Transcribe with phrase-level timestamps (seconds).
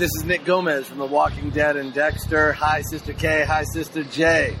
[0.00, 2.54] this is Nick Gomez from The Walking Dead and Dexter.
[2.54, 3.44] Hi, Sistah K.
[3.44, 4.56] Hi, Sistah J.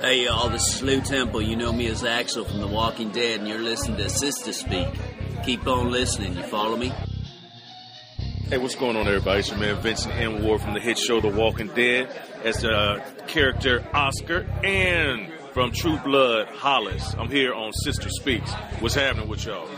[0.00, 1.42] Hey y'all, this is Lew Temple.
[1.42, 4.88] You know me as Axel from The Walking Dead, and you're listening to Sistah Speak.
[5.44, 6.94] Keep on listening, you follow me?
[8.48, 9.40] Hey, what's going on, everybody?
[9.40, 10.42] It's your man Vincent M.
[10.42, 12.08] Ward from the hit show The Walking Dead
[12.42, 17.14] as the uh, character Oscar and from True Blood Hollis.
[17.18, 18.50] I'm here on Sistah Speaks.
[18.80, 19.68] What's happening with y'all?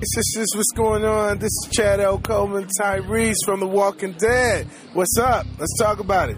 [0.00, 1.38] Sisters, what's going on?
[1.38, 2.20] This is Chad L.
[2.20, 4.68] Coleman Tyreese from The Walking Dead.
[4.92, 5.44] What's up?
[5.58, 6.36] Let's talk about it.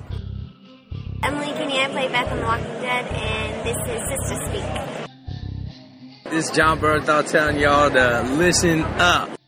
[1.23, 6.33] Emily Kinney, I play Beth on The Walking Dead, and this is Sistah Speak.
[6.33, 9.39] This is Jon Bernthal telling y'all to listen up.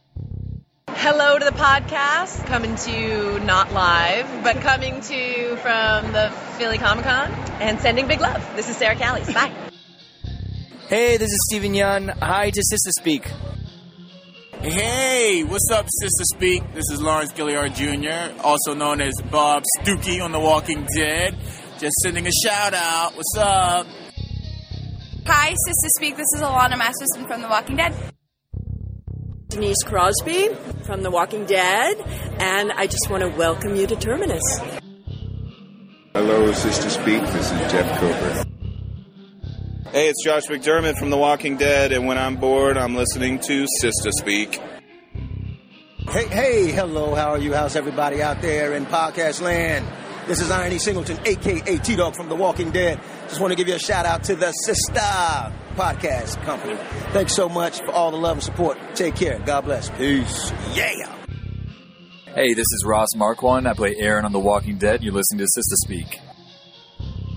[0.91, 6.31] Hello to the podcast, coming to you not live, but coming to you from the
[6.59, 7.31] Philly Comic Con
[7.63, 8.47] and sending big love.
[8.57, 9.33] This is Sarah Callies.
[9.33, 9.71] Bye.
[10.89, 12.15] Hey, this is Steven Yeun.
[12.21, 13.27] Hi to Sistah Speak.
[14.63, 16.63] Hey, what's up, Sistah Speak?
[16.73, 21.37] This is Lawrence Gilliard Jr., also known as Bob Stookey on The Walking Dead.
[21.81, 23.17] Just sending a shout out.
[23.17, 23.89] What's up?
[25.27, 26.17] Hi, Sistah Speak.
[26.17, 27.93] This is Alanna Masterson from The Walking Dead.
[29.49, 30.51] Denise Crosby
[30.87, 31.97] from The Walking Dead,
[32.39, 34.45] and I just want to welcome you to Terminus.
[36.15, 37.21] Hello, Sistah Speak.
[37.21, 38.52] This is Jeff Cooper.
[39.93, 43.67] Hey, it's Josh McDermitt from The Walking Dead, and when I'm bored, I'm listening to
[43.83, 44.55] Sistah Speak.
[46.09, 47.53] Hey, hey, hello, how are you?
[47.53, 49.87] How's everybody out there in podcast land?
[50.27, 52.99] This is IronE Singleton, aka T Dog from The Walking Dead.
[53.29, 56.79] Just want to give you a shout out to the Sister Podcast Company.
[57.13, 58.79] Thanks so much for all the love and support.
[58.95, 59.41] Take care.
[59.41, 59.91] God bless.
[59.91, 60.53] Peace.
[60.73, 61.15] Yeah.
[62.35, 63.69] Hey, this is Ross Marquand.
[63.69, 65.03] I play Aaron on The Walking Dead.
[65.03, 66.19] You're listening to Sistah Speak.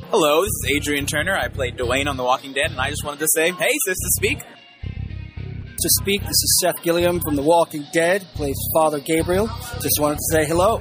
[0.10, 1.36] Hello, this is Adrian Turner.
[1.36, 4.12] I played Dwayne on The Walking Dead, and I just wanted to say, hey, Sistah
[4.18, 4.40] Speak.
[4.40, 9.48] To speak, this is Seth Gilliam from The Walking Dead, plays Father Gabriel.
[9.82, 10.80] Just wanted to say hello.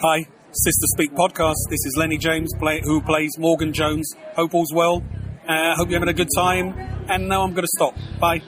[0.00, 1.54] Hi, Sistah Speak podcast.
[1.68, 4.10] This is Lennie James, play, who plays Morgan Jones.
[4.36, 5.02] Hope all's well.
[5.46, 6.74] Uh, hope you're having a good time.
[7.08, 7.94] And now I'm going to stop.
[8.18, 8.40] Bye.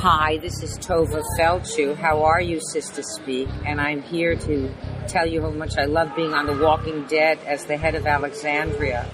[0.00, 1.94] Hi, this is Tovah Feldshuh.
[1.94, 3.50] How are you, Sistah Speak?
[3.66, 4.74] And I'm here to
[5.06, 8.06] tell you how much I love being on The Walking Dead as the head of
[8.06, 9.06] Alexandria.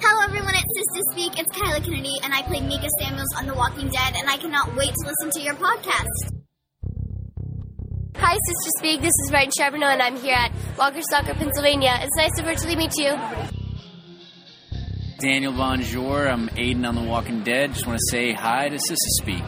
[0.00, 0.54] Hello, everyone.
[0.54, 1.38] It's Sistah Speak.
[1.38, 4.74] It's Kyla Kennedy, and I play Mika Samuels on The Walking Dead, and I cannot
[4.76, 6.40] wait to listen to your podcast.
[8.16, 9.02] Hi, Sistah Speak.
[9.02, 11.98] This is Ryan Charbonneau, and I'm here at Walker Stalker, Pennsylvania.
[12.00, 13.63] It's nice to virtually meet you.
[15.18, 16.26] Daniel Bonjour.
[16.28, 17.72] I'm Aiden on The Walking Dead.
[17.72, 19.44] Just want to say hi to Sistah Speak.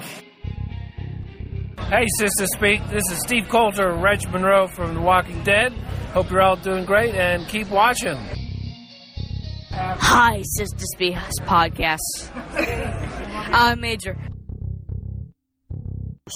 [1.88, 2.88] Hey, Sistah Speak.
[2.88, 5.72] This is Steve Coulter, Reg Monroe from The Walking Dead.
[6.12, 8.16] Hope you're all doing great and keep watching.
[9.70, 11.98] Hi, Sistah Speak podcast.
[13.52, 14.16] I'm Major.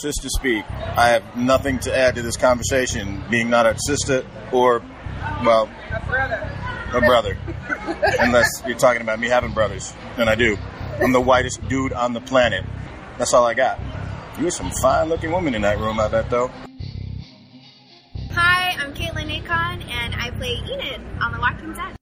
[0.04, 0.64] Sistah Speak.
[0.70, 4.80] I have nothing to add to this conversation, being not a sister or,
[5.44, 5.68] well,
[6.92, 7.38] a brother.
[8.20, 10.56] Unless you're talking about me having brothers, and I do.
[11.00, 12.64] I'm the whitest dude on the planet.
[13.18, 13.78] That's all I got.
[14.38, 16.50] You're some fine-looking woman in that room, I bet, though.
[18.32, 21.96] Hi, I'm Katelyn Nacon, and I play Enid on The Walking Dead.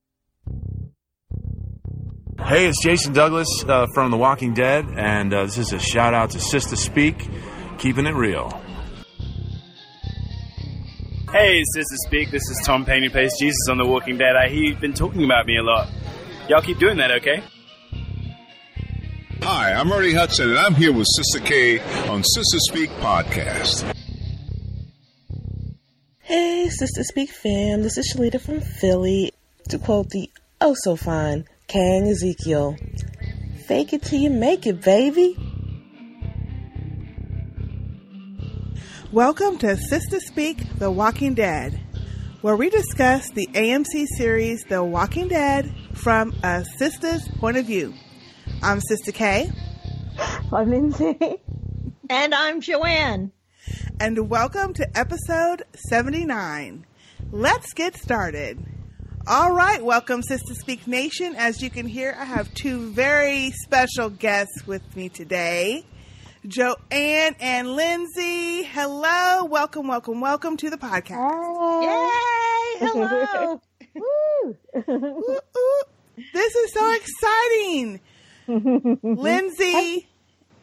[2.47, 6.15] Hey, it's Jason Douglas uh, from The Walking Dead, and uh, this is a shout
[6.15, 7.28] out to Sistah Speak,
[7.78, 8.62] keeping it real.
[11.31, 12.31] Hey, Sistah Speak.
[12.31, 14.34] This is Tom Painting who plays Jesus on The Walking Dead.
[14.34, 15.91] I hear you've been talking about me a lot.
[16.49, 17.43] Y'all keep doing that, okay?
[19.43, 23.94] Hi, I'm Ernie Hudson, and I'm here with Sistah K on Sistah Speak podcast.
[26.21, 27.83] Hey, Sistah Speak fam.
[27.83, 29.31] This is Shalita from Philly.
[29.69, 30.31] To quote the
[30.62, 32.75] oh so fine Kang Ezekiel,
[33.66, 35.37] fake it till you make it, baby.
[39.13, 41.81] Welcome to Sistah Speak The Walking Dead,
[42.43, 47.95] where we discuss the AMC series The Walking Dead from a sister's point of view.
[48.63, 49.51] I'm Sistah K.
[50.53, 51.16] I'm Lynsey.
[52.10, 53.31] And I'm Joann.
[53.99, 56.84] And welcome to episode 79.
[57.33, 58.63] Let's get started.
[59.27, 61.34] All right, welcome, Sistah Speak Nation.
[61.34, 65.87] As you can hear, I have two very special guests with me today.
[66.47, 68.63] Joann and Lynsey.
[68.65, 69.45] Hello.
[69.45, 71.19] Welcome, welcome, welcome to the podcast.
[71.83, 72.87] Yay!
[72.89, 73.61] Hello.
[73.95, 74.57] Woo.
[74.77, 75.83] Ooh, ooh.
[76.33, 78.01] This is so exciting.
[79.03, 80.07] Lynsey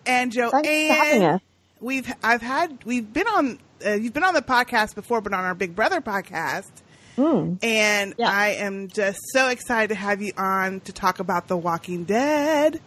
[0.06, 1.42] and Joann.
[1.82, 5.44] We've I've had we've been on uh, you've been on the podcast before, but on
[5.44, 6.72] our Big Brother podcast.
[7.18, 7.64] Mm.
[7.64, 8.30] And Yeah.
[8.30, 12.82] I am just so excited to have you on to talk about The Walking Dead.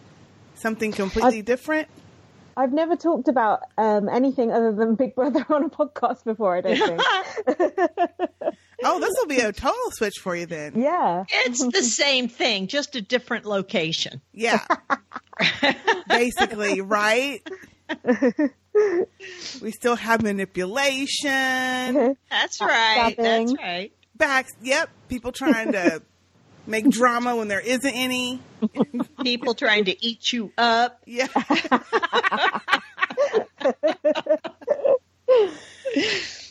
[0.55, 1.87] Something completely different.
[2.59, 6.57] I've never talked about um, anything other than Big Brother on a podcast before.
[6.57, 7.01] I don't think.
[8.83, 10.73] oh, this will be a total switch for you then.
[10.75, 14.19] Yeah, It's the same thing, just a different location.
[14.33, 14.65] Yeah.
[16.09, 17.39] Basically, right?
[19.61, 22.17] we still have manipulation.
[22.29, 23.15] That's right.
[23.17, 23.93] That's right.
[24.15, 24.51] Backs.
[24.61, 24.89] Yep.
[25.07, 26.01] People trying to
[26.69, 28.39] make drama when there isn't any.
[29.23, 31.01] People trying to eat you up.
[31.05, 31.27] Yeah.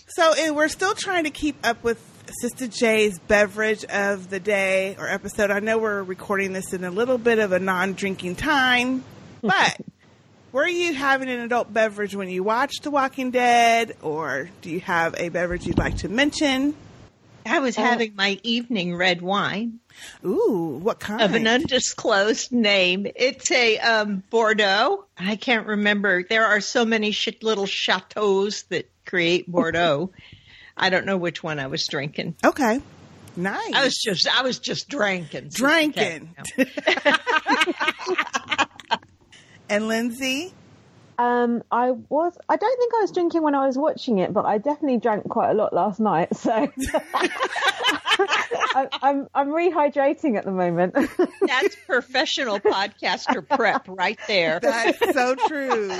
[0.09, 2.03] so and we're still trying to keep up with
[2.43, 5.51] Sistah J's beverage of the day or episode.
[5.51, 9.05] I know we're recording this in a little bit of a non-drinking time,
[9.41, 9.79] but
[10.53, 14.81] were you having an adult beverage when you watched The Walking Dead, or do you
[14.81, 16.75] have a beverage you'd like to mention?
[17.49, 19.81] I was having my evening red wine.
[20.25, 21.23] Ooh, what kind?
[21.23, 23.07] Of an undisclosed name.
[23.17, 25.05] It's a um, Bordeaux.
[25.19, 26.23] I can't remember.
[26.23, 30.13] There are so many sh- little chateaus that create Bordeaux.
[30.77, 32.37] I don't know which one I was drinking.
[32.45, 32.81] Okay.
[33.37, 33.73] Nice.
[33.75, 35.51] I was just I was just drinking.
[35.51, 36.35] Drinking.
[39.69, 40.53] and Lynsey?
[41.19, 42.39] Um, I was.
[42.49, 45.29] I don't think I was drinking when I was watching it, but I definitely drank
[45.29, 46.35] quite a lot last night.
[46.37, 46.53] So
[48.21, 50.95] I, I'm I'm rehydrating at the moment.
[51.47, 54.61] That's professional podcaster prep right there.
[54.61, 55.91] That's so true.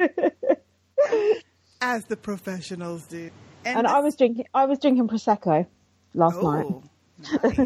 [1.81, 3.31] As the professionals do.
[3.65, 4.47] And, I was drinking.
[4.55, 5.67] I was drinking prosecco
[6.15, 6.83] last Oh,
[7.33, 7.63] night.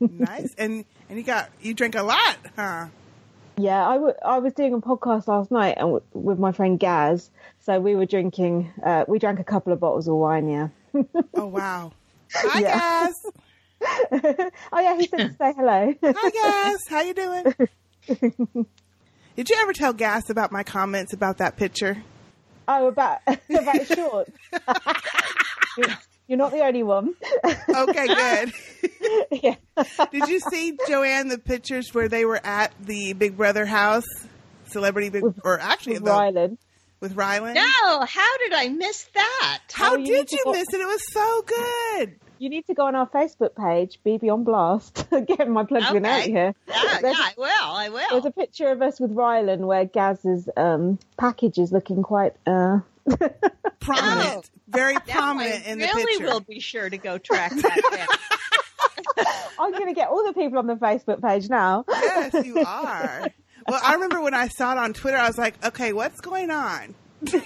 [0.00, 0.54] nice.
[0.58, 2.86] And and you got you drank a lot, huh?
[3.58, 6.78] Yeah, I, w- I was doing a podcast last night and w- with my friend
[6.78, 7.30] Gaz.
[7.60, 8.72] So we were drinking.
[8.84, 10.48] Uh, we drank a couple of bottles of wine.
[10.48, 10.68] Yeah.
[11.34, 11.92] Oh wow.
[12.34, 12.78] Hi Yeah.
[12.78, 13.14] guys.
[14.72, 15.94] oh yeah, he said to say hello.
[16.04, 16.78] Hi guys.
[16.88, 18.66] How you doing?
[19.36, 22.02] Did you ever tell Gaz about my comments about that picture?
[22.68, 24.30] Oh, about about shorts.
[26.26, 27.14] You're, you're not the only one.
[27.68, 28.52] Okay, good.
[30.12, 34.04] Did you see Joann the pictures where they were at the Big Brother house,
[34.68, 36.58] celebrity Big, or actually with the- Rylan.
[37.00, 37.54] with Rylan?
[37.54, 39.60] No, how did I miss that?
[39.72, 40.80] How Oh, did need to you miss it?
[40.80, 42.18] It was so good.
[42.38, 45.06] You need to go on our Facebook page, BB on Blast.
[45.26, 46.54] Getting my plug in out here.
[46.68, 47.48] Yeah, yeah, There's- I will.
[47.50, 48.06] I will.
[48.10, 52.80] There's a picture of us with Rylan where Gaz's um, package is looking quite uh,
[53.80, 56.24] prominent, very prominent I in the really picture.
[56.26, 58.18] will be sure to go track that.
[59.58, 61.84] I'm going to get all the people on the Facebook page now.
[61.88, 63.26] Yes, you are.
[63.68, 66.50] Well, I remember when I saw it on Twitter, I was like, okay, what's going
[66.50, 66.94] on?
[67.26, 67.38] he,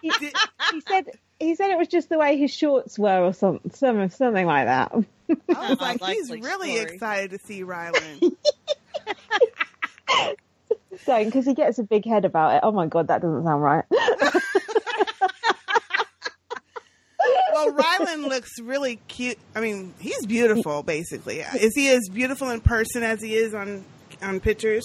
[0.00, 1.06] he said
[1.38, 4.66] he said it was just the way his shorts were, or some, some, something like
[4.66, 4.92] that.
[5.54, 6.94] I was like, he's likely really story.
[6.94, 8.36] excited to see Rylan.
[11.04, 12.60] Don't, because he gets a big head about it.
[12.62, 13.84] Oh my god, that doesn't sound right.
[17.52, 19.38] well, Rylan looks really cute.
[19.54, 21.40] I mean, he's beautiful, basically.
[21.40, 23.84] Is he as beautiful in person as he is on
[24.22, 24.84] on pictures?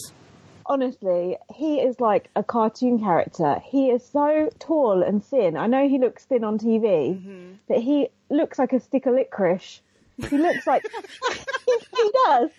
[0.66, 3.62] Honestly, he is like a cartoon character.
[3.66, 5.58] He is so tall and thin.
[5.58, 7.54] I know he looks thin on TV, mm-hmm.
[7.68, 9.82] but he looks like a stick of licorice.
[10.30, 10.84] He looks like
[11.68, 12.50] he does.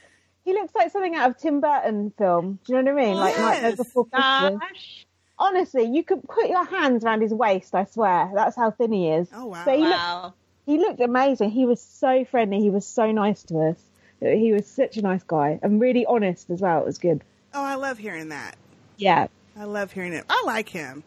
[0.44, 2.58] He looks like something out of Tim Burton film.
[2.64, 3.16] Do you know what I mean?
[3.16, 3.76] Like Nightmare Yes.
[3.78, 5.04] Before Christmas.
[5.38, 7.74] Honestly, you could put your hands around his waist.
[7.74, 9.28] I swear, that's how thin he is.
[9.34, 9.62] Oh wow!
[9.64, 10.22] But he Wow.
[10.24, 10.36] looked,
[10.66, 11.50] he looked amazing.
[11.50, 12.60] He was so friendly.
[12.60, 13.76] He was so nice to us.
[14.20, 16.80] He was such a nice guy and really honest as well.
[16.80, 17.22] It was good.
[17.54, 18.56] Oh, I love hearing that.
[18.96, 19.26] Yeah,
[19.58, 20.24] I love hearing it.
[20.28, 21.02] I like him.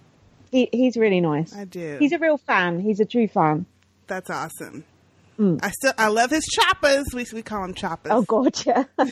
[0.52, 1.56] he, he's really nice.
[1.56, 1.98] I do.
[2.00, 2.80] He's a real fan.
[2.80, 3.66] He's a true fan.
[4.08, 4.84] That's awesome.
[5.40, 5.60] Mm.
[5.64, 7.06] I still I love his choppers.
[7.14, 8.12] We we call him choppers.
[8.14, 8.86] Oh yeah.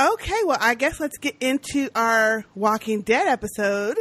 [0.00, 3.96] Okay, well, I guess let's get into our Walking Dead episode.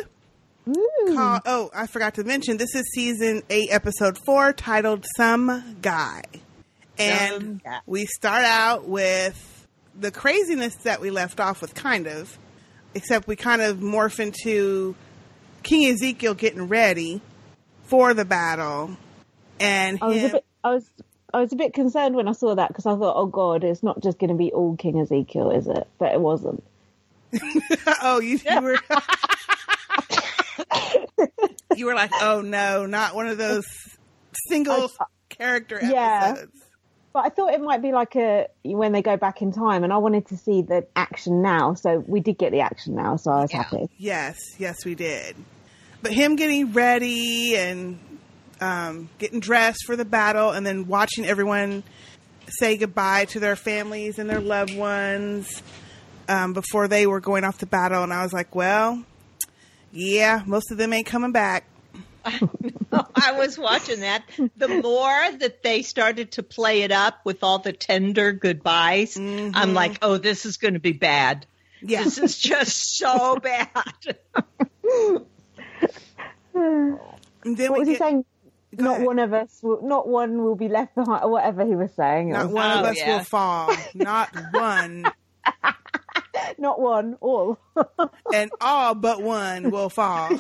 [0.67, 1.15] Mm.
[1.15, 6.21] Called, oh, I forgot to mention, this is season 8, episode 4, titled Some Guy.
[6.99, 7.79] And Some Guy.
[7.87, 9.56] we start out with
[9.99, 12.37] the craziness that we left off with, kind of,
[12.93, 14.95] except we kind of morph into
[15.63, 17.21] King Ezekiel getting ready
[17.83, 18.97] for the battle.
[19.59, 20.45] And I was a bit.
[20.63, 20.89] I was.
[21.33, 23.83] I was a bit concerned when I saw that because I thought, oh God, it's
[23.83, 25.85] not just going to be all King Ezekiel, is it?
[25.99, 26.63] But it wasn't.
[28.01, 28.77] oh, you, you were.
[31.75, 33.65] you were like, oh no, not one of those
[34.47, 34.89] single
[35.29, 36.45] character Yeah.
[37.07, 37.13] Episodes.
[37.13, 39.91] But I thought it might be like a when they go back in time, and
[39.91, 41.73] I wanted to see the action now.
[41.73, 43.89] So we did get the action now, so I was happy.
[43.97, 45.35] Yes, yes, we did.
[46.01, 47.99] But him getting ready and
[48.61, 51.83] um, getting dressed for the battle, and then watching everyone
[52.49, 55.61] say goodbye to their families and their loved ones.
[56.29, 59.03] um, before they were going off to battle, and I was like, well,
[59.91, 61.65] yeah, most of them ain't coming back.
[63.15, 64.23] I was watching that.
[64.55, 69.51] The more that they started to play it up with all the tender goodbyes, I'm
[69.51, 69.73] mm-hmm.
[69.73, 71.45] like, oh, this is going to be bad.
[71.81, 72.03] Yeah.
[72.03, 73.69] This is just so bad.
[74.81, 75.27] what
[77.53, 78.25] was he saying?
[78.73, 81.93] Not one of us, will, not one will be left behind, or whatever he was
[81.93, 82.31] saying.
[82.31, 83.75] Not was- one of oh, us will fall.
[83.93, 85.05] Not one.
[86.57, 87.59] Not one, all.
[88.33, 90.29] and all but one will fall.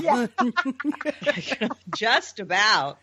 [1.95, 2.97] just about.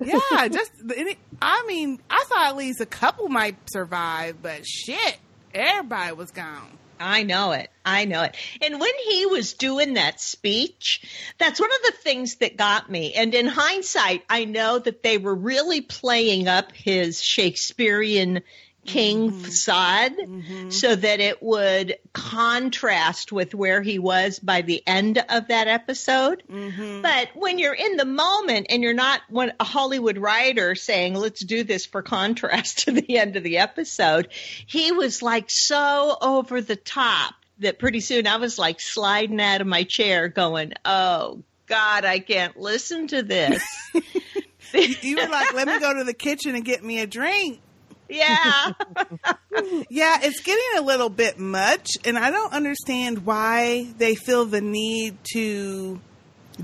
[0.00, 5.16] yeah, just any- I mean, I thought at least a couple might survive, but shit,
[5.54, 6.78] everybody was gone.
[7.00, 7.70] I know it.
[7.84, 8.36] I know it.
[8.62, 11.02] And when he was doing that speech,
[11.38, 13.12] that's one of the things that got me.
[13.14, 18.42] And in hindsight, I know that they were really playing up his Shakespearean
[18.84, 19.40] king mm-hmm.
[19.40, 20.70] facade mm-hmm.
[20.70, 26.42] so that it would contrast with where he was by the end of that episode.
[26.50, 27.02] Mm-hmm.
[27.02, 31.44] But when you're in the moment and you're not one, a Hollywood writer saying, let's
[31.44, 34.28] do this for contrast to the end of the episode,
[34.66, 39.60] he was like so over the top that pretty soon I was like sliding out
[39.60, 43.62] of my chair going, oh, God, I can't listen to this.
[44.74, 47.60] you were like, let me go to the kitchen and get me a drink.
[48.08, 48.72] Yeah.
[49.90, 54.60] yeah, it's getting a little bit much, and I don't understand why they feel the
[54.60, 56.00] need to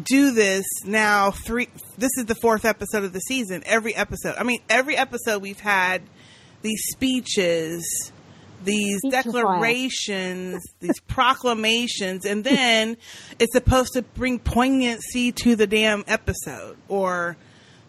[0.03, 1.31] do this now.
[1.31, 1.69] Three,
[1.99, 3.63] this is the fourth episode of the season.
[3.67, 6.03] Every episode, I mean, every episode we've had
[6.63, 8.13] these speeches,
[8.65, 9.23] these Speechify.
[9.23, 12.97] declarations, these proclamations, and then
[13.39, 17.37] it's supposed to bring poignancy to the damn episode or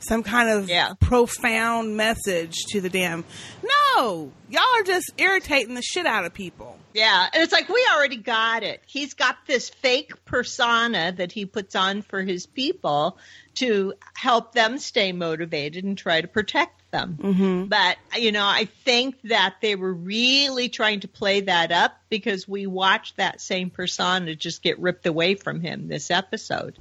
[0.02, 3.24] some kind of profound message to the damn.
[3.64, 6.78] No, y'all are just irritating the shit out of people.
[6.94, 8.82] Yeah, and it's like we already got it.
[8.86, 13.18] He's got this fake persona that he puts on for his people
[13.56, 17.18] to help them stay motivated and try to protect them.
[17.22, 17.66] Mm-hmm.
[17.66, 22.48] But you know, I think that they were really trying to play that up because
[22.48, 26.78] we watched that same persona just get ripped away from him this episode.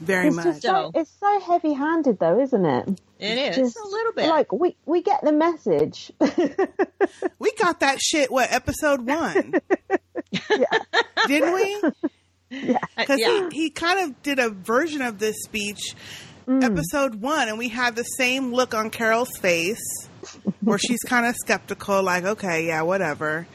[0.00, 2.88] Very it's Just so, it's so heavy-handed, though, isn't it?
[3.18, 4.28] It It's just a little bit.
[4.28, 6.12] Like we we get the message.
[7.38, 8.30] We got that shit.
[8.30, 9.54] What episode one?
[10.50, 10.66] Yeah.
[11.28, 11.82] Didn't we?
[12.50, 13.48] Yeah, uh, because yeah.
[13.50, 15.94] he, he kind of did a version of this speech
[16.46, 16.62] mm.
[16.62, 20.08] episode one and we had the same look on carol's face
[20.60, 23.46] where she's kind of skeptical like okay yeah whatever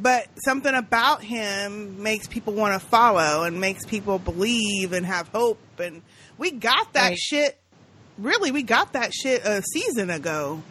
[0.00, 5.28] but something about him makes people want to follow and makes people believe and have
[5.28, 6.02] hope and
[6.38, 7.18] we got that Right.
[7.18, 7.58] shit
[8.18, 10.62] really we got that shit a season ago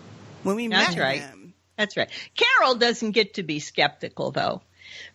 [0.44, 1.22] when we That's met right.
[1.22, 2.10] him That's right.
[2.36, 4.62] Carol doesn't get to be skeptical though,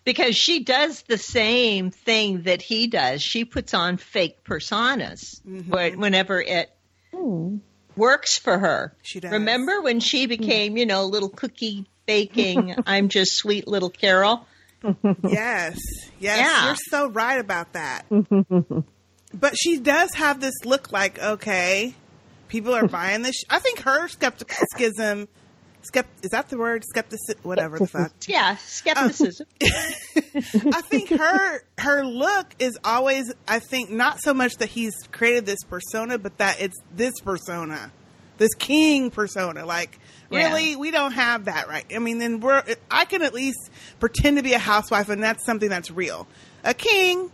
[0.03, 3.21] because she does the same thing that he does.
[3.21, 5.71] She puts on fake personas mm-hmm.
[5.71, 6.71] wh- whenever it
[7.95, 8.95] works for her.
[9.01, 9.31] She does.
[9.31, 10.41] Remember when she mm-hmm.
[10.41, 14.45] became, you know, a little cookie baking, I'm just sweet little Carol?
[15.23, 15.77] yes
[16.19, 16.65] yes Yeah.
[16.65, 21.93] you're so right about that but she does have this look like okay
[22.47, 25.27] people are buying this i think her skepticism
[25.87, 29.45] skept is that the word skepticism whatever the fuck Yeah, skepticism.
[29.61, 35.45] i think her her look is always i think not so much that he's created
[35.45, 37.91] this persona but that it's this persona
[38.39, 39.99] this king persona like
[40.31, 40.47] Yeah.
[40.47, 43.69] really we don't have that right i mean then we're i can at least
[43.99, 46.27] pretend to be a housewife and that's something that's real
[46.63, 47.29] a king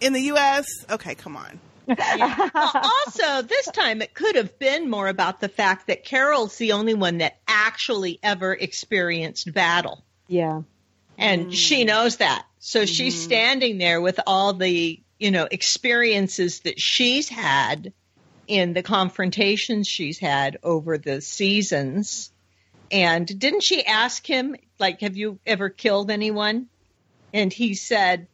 [0.00, 5.08] in the us okay come on well, also, this time it could have been more
[5.08, 10.04] about the fact that Carol's the only one that actually ever experienced battle.
[10.28, 10.62] yeah.
[11.18, 11.52] And mm.
[11.52, 12.46] she knows that.
[12.58, 13.24] So she's mm-hmm.
[13.24, 17.92] standing there with all the, you know, experiences that she's had
[18.48, 22.31] in the confrontations she's had over the seasons.
[22.92, 26.66] And didn't she ask him, like, have you ever killed anyone?
[27.32, 28.28] And he said,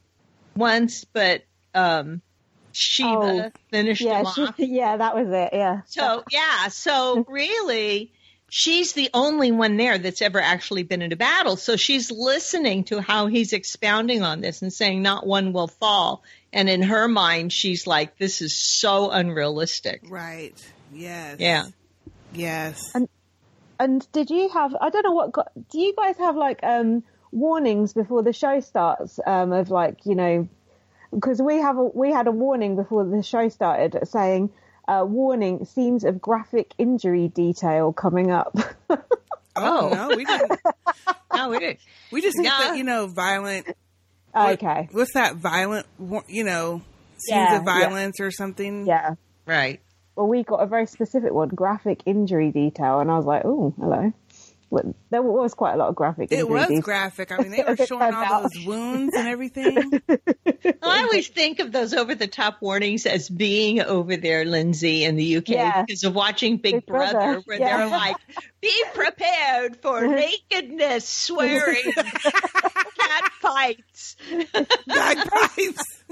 [0.56, 2.20] once, but um,
[2.72, 5.50] Shiva finished Oh, yeah, him she- yeah, that was it.
[5.52, 5.82] Yeah.
[5.86, 8.12] So yeah, so really,
[8.48, 11.56] she's the only one there that's ever actually been in a battle.
[11.56, 16.24] So she's listening to how he's expounding on this and saying not one will fall.
[16.52, 20.54] And in her mind, she's like, "This is so unrealistic." right
[20.92, 21.64] yes Yeah.
[22.32, 23.08] yes And
[23.78, 24.74] and did you have?
[24.80, 25.32] I don't know what.
[25.32, 29.18] Got, do you guys have like um warnings before the show starts?
[29.26, 30.48] Um, of like you know,
[31.12, 34.50] because we have a, we had a warning before the show started saying.
[34.86, 38.56] Uh, warning: scenes of graphic injury detail coming up.
[39.54, 40.58] oh, no we didn't
[41.34, 41.80] No, we didn't.
[42.10, 42.70] we just get No.
[42.72, 43.66] the you know violent
[44.34, 44.88] Okay.
[44.92, 45.86] What's that violent?
[46.28, 46.80] You know,
[47.18, 48.86] scenes Yeah, of violence or something.
[48.86, 49.16] Yeah.
[49.46, 49.82] Right.
[50.18, 53.72] Well, we got a very specific one, graphic injury detail, and I was like, oh,
[53.78, 54.12] hello.
[54.68, 56.40] But there was quite a lot of graphic injury.
[56.40, 56.82] It was detail.
[56.82, 57.30] graphic.
[57.30, 58.42] I mean, they were it showing turned all out.
[58.52, 60.02] those wounds and everything.
[60.82, 65.14] I always think of those over the top warnings as being over there, Lynsey, in
[65.14, 65.82] the UK Yeah.
[65.84, 67.76] because of watching Big, Big Brother, Brother, where yeah.
[67.76, 68.16] they're like,
[68.60, 74.16] be prepared for nakedness, swearing, cat fights.
[74.86, 76.02] Bagpipes.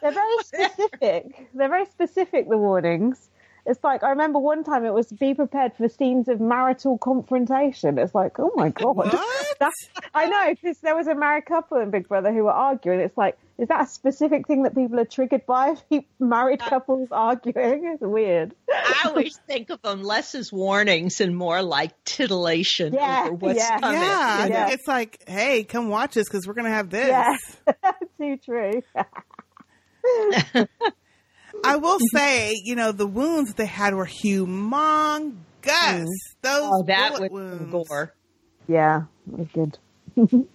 [0.00, 1.48] They're very specific.
[1.52, 3.28] They're very specific, the warnings.
[3.66, 7.98] It's like, I remember one time it was be prepared for scenes of marital confrontation.
[7.98, 9.10] It's like, oh my God.
[9.58, 13.00] That's, I know, because there was a married couple in Big Brother who were arguing.
[13.00, 15.76] It's like, is that a specific thing that people are triggered by?
[16.20, 17.86] married uh, couples arguing?
[17.94, 18.54] It's weird.
[18.70, 23.58] I always think of them less as warnings and more like titillation Yeah, over what's
[23.58, 23.80] yeah.
[23.80, 24.00] coming.
[24.00, 24.66] Yeah, you know?
[24.70, 27.08] it's like, hey, come watch us because we're gonna have this.
[27.08, 27.36] Yeah.
[28.18, 28.82] Too true.
[31.64, 35.32] I will say, you know, the wounds they had were humongous.
[35.64, 36.06] Those
[36.44, 37.72] Oh, that bullet was wounds.
[37.88, 38.14] gore.
[38.68, 39.02] Yeah,
[39.32, 39.78] it was good.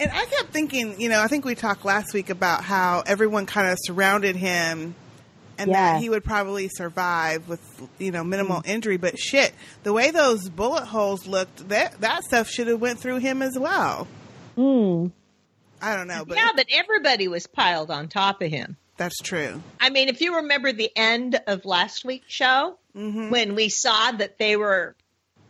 [0.00, 3.46] And I kept thinking, you know, I think we talked last week about how everyone
[3.46, 4.94] kind of surrounded him
[5.58, 5.94] and Yeah.
[5.94, 7.60] that he would probably survive with,
[7.98, 8.96] you know, minimal injury.
[8.96, 9.52] But shit,
[9.82, 13.58] the way those bullet holes looked, that that stuff should have went through him as
[13.58, 14.06] well.
[14.56, 15.10] Mm.
[15.82, 18.76] I don't know, but yeah, but everybody was piled on top of him.
[18.98, 19.62] That's true.
[19.80, 23.30] I mean, if you remember the end of last week's show, Mm-hmm.
[23.30, 24.96] when we saw that they were,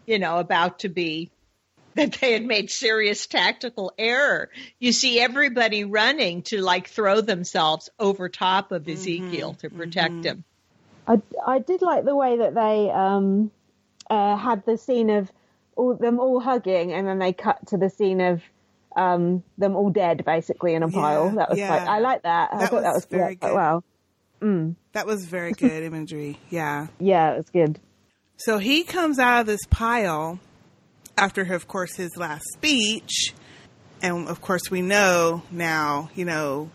[0.04, 1.30] you know, about to be,
[1.94, 7.88] that they had made serious tactical error, you see everybody running to like throw themselves
[7.98, 10.44] over top of Ezekiel to protect him.
[11.06, 13.50] I, I did like the way that they um,
[14.10, 15.32] uh, had the scene of
[15.74, 18.42] all, them all hugging, and then they cut to the scene of
[18.98, 21.30] um, them all dead, basically in a pile.
[21.30, 21.70] That was yeah.
[21.70, 22.50] like I like that.
[22.52, 23.54] I That thought that was was very good.
[23.54, 23.84] well.
[24.42, 24.76] Mm.
[24.92, 26.38] That was very good imagery.
[26.50, 26.88] Yeah.
[26.98, 27.78] Yeah, it was good.
[28.36, 30.38] So he comes out of this pile
[31.16, 33.34] after, of course, his last speech.
[34.00, 36.70] And of course, we know now, you know,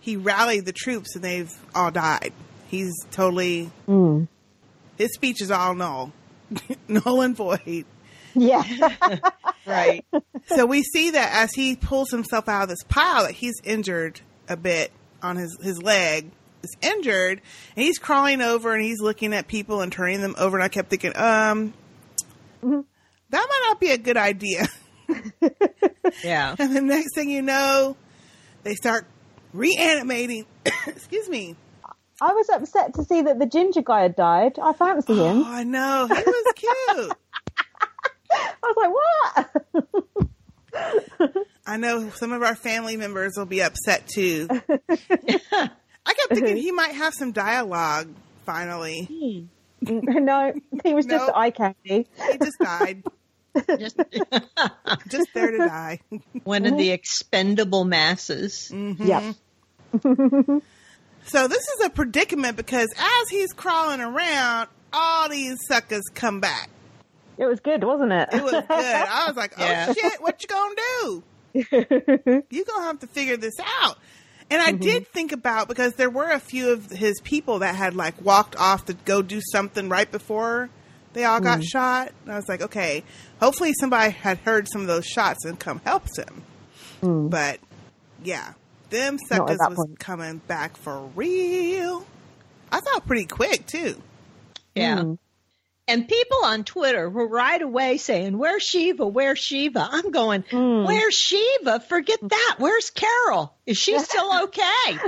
[0.00, 2.32] he rallied the troops and they've all died.
[2.66, 4.28] He's totally, Mm.
[4.98, 6.12] his speech is all null,
[6.88, 7.86] null and void.
[8.38, 8.62] Yeah.
[9.66, 10.02] Right.
[10.46, 14.22] So we see that as he pulls himself out of this pile, that he's injured
[14.48, 14.90] a bit
[15.22, 16.30] on his, his leg.
[16.62, 17.40] Is injured,
[17.76, 20.56] and he's crawling over and he's looking at people and turning them over.
[20.56, 21.72] And I kept thinking, um,
[22.62, 22.84] that
[23.32, 24.66] might not be a good idea.
[26.24, 26.54] Yeah.
[26.58, 27.96] And the next thing you know,
[28.62, 29.06] they start
[29.52, 30.46] reanimating.
[30.86, 31.56] Excuse me.
[32.20, 34.58] I was upset to see that the ginger guy had died.
[34.60, 35.42] I fancy him.
[35.42, 37.12] Oh, I know he was cute.
[38.32, 39.46] I was
[39.92, 40.24] like,
[41.22, 41.46] what?
[41.66, 44.48] I know some of our family members will be upset too.
[44.50, 48.08] I kept thinking he might have some dialogue
[48.46, 49.48] finally.
[49.84, 49.98] Hmm.
[50.24, 50.52] no,
[50.84, 51.36] he was just Nope.
[51.36, 51.76] eye candy.
[52.32, 53.02] He just died.
[53.78, 53.96] Just,
[55.08, 56.00] Just there to die.
[56.44, 58.70] one of the expendable masses.
[58.72, 59.04] Mm-hmm.
[59.06, 59.32] Yeah.
[61.26, 66.70] So this is a predicament because as he's crawling around, all these suckers come back.
[67.38, 68.28] It was good, wasn't it?
[68.32, 68.64] It was good.
[68.68, 69.92] I was like, oh Yeah.
[69.92, 71.22] shit, what you gonna do?
[72.50, 73.98] you gonna have to figure this out.
[74.50, 75.12] And I did mm-hmm.
[75.12, 78.86] think about because there were a few of his people that had like walked off
[78.86, 80.70] to go do something right before
[81.12, 81.64] they all got mm.
[81.64, 82.12] shot.
[82.24, 83.02] And I was like, okay,
[83.40, 86.42] hopefully somebody had heard some of those shots and come helps him.
[87.02, 87.30] Mm.
[87.30, 87.60] But
[88.22, 88.52] yeah,
[88.90, 89.98] them suckers was point.
[89.98, 92.06] coming back for real.
[92.70, 94.00] I thought pretty quick too.
[94.74, 94.98] Yeah.
[94.98, 95.18] Mm.
[95.88, 99.06] And people on Twitter were right away saying, Where's Shiva?
[99.06, 99.88] Where's Shiva?
[99.90, 100.86] I'm going, Mm.
[100.86, 101.80] Where's Shiva?
[101.80, 102.56] Forget that.
[102.58, 103.54] Where's Carol?
[103.66, 104.98] Is she still okay?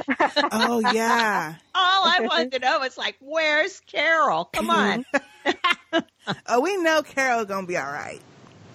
[0.51, 1.55] Oh yeah.
[1.75, 4.47] All I wanted to know is like, Where's Carol?
[4.47, 5.05] Come on.
[6.49, 8.21] oh, we know Carol's gonna be all right.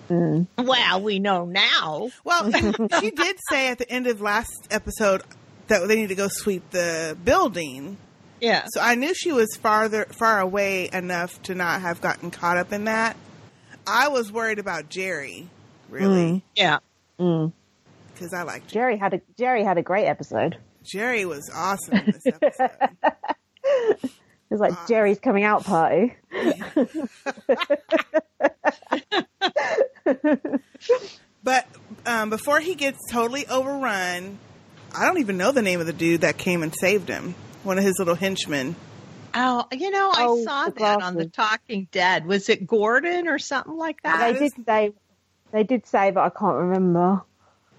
[0.10, 0.46] Mm.
[0.60, 2.12] Well, we know now.
[2.24, 2.52] Well,
[3.00, 5.24] she did say at the end of last episode
[5.68, 7.98] that they need to go sweep the building.
[8.42, 8.66] Yeah.
[8.70, 12.74] So I knew she was farther far away enough to not have gotten caught up
[12.74, 13.16] in that.
[13.88, 15.48] I was worried about Jerry,
[15.90, 16.80] really, Yeah.
[17.20, 17.54] Mm.
[18.14, 20.58] because I like Jerry had a Jerry had a great episode.
[20.84, 22.72] Jerry was awesome in this episode.
[24.48, 26.16] It was like Jerry's coming out party.
[31.44, 31.68] but
[32.06, 34.38] um, before he gets totally overrun,
[34.96, 37.36] I don't even know the name of the dude that came and saved him.
[37.66, 38.76] One of his little henchmen.
[39.34, 41.32] Oh, you know, I Oh, saw the that on the glasses.
[41.34, 42.26] Talking Dead.
[42.26, 44.34] Was it Gordon or something like that?
[44.34, 44.94] they did say
[45.52, 47.22] they did say, but I can't remember.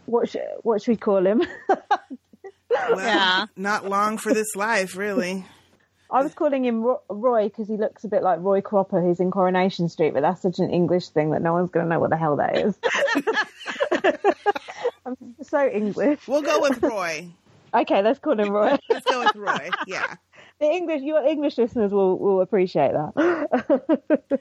[0.07, 1.42] What should, what should we call him?
[1.68, 1.81] Well,
[2.99, 3.46] Yeah.
[3.57, 5.46] Not long for this life, really.
[6.11, 9.31] I was calling him Roy because he looks a bit like Roy Cropper, who's in
[9.31, 12.11] Coronation Street, but that's such an English thing that no one's going to know what
[12.11, 12.79] the hell that is.
[15.07, 16.20] I'm so English.
[16.29, 17.29] We'll go with Roy.
[17.82, 18.76] Okay, let's call him Roy.
[18.88, 19.70] Let's go with Roy.
[19.86, 20.14] Yeah.
[20.58, 24.40] The English, your English listeners will will appreciate that.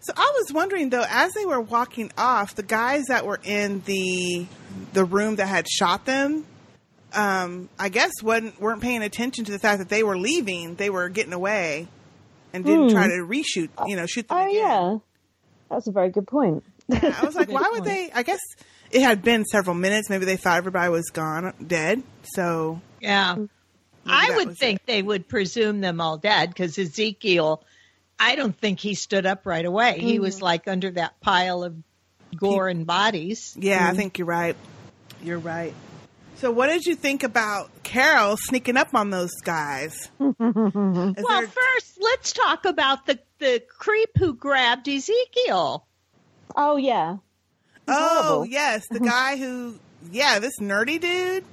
[0.00, 3.80] So I was wondering though, as they were walking off, the guys that were in
[3.86, 4.46] the
[4.92, 6.44] the room that had shot them,
[7.14, 10.74] um, I guess wasn't weren't paying attention to the fact that they were leaving.
[10.74, 11.86] They were getting away,
[12.52, 12.94] and didn't Hmm.
[12.96, 13.70] try to reshoot.
[13.86, 14.56] You know, shoot them oh again.
[14.60, 14.96] yeah,
[15.70, 16.64] that's a very good point.
[16.88, 18.10] Yeah, I was like, why would they?
[18.12, 18.40] I guess
[18.94, 20.08] it had been several minutes.
[20.08, 22.02] Maybe they thought everybody was gone, dead.
[22.22, 23.36] So Yeah.
[24.06, 27.64] I would think they would presume them all dead because Ezekiel,
[28.18, 29.98] I don't think he stood up right away.
[29.98, 31.74] He was like under that pile of
[32.36, 33.56] gore and bodies.
[33.58, 34.56] yeah, I think you're right.
[35.22, 35.72] You're right.
[36.36, 40.10] So what did you think about Carol sneaking up on those guys?
[40.20, 41.16] Mm.
[41.22, 45.86] well, first, let's talk about the, the creep who grabbed Ezekiel.
[46.54, 47.16] Oh yeah.
[47.88, 48.46] Oh horrible.
[48.46, 49.78] yes, the guy who
[50.10, 51.44] yeah, this nerdy dude.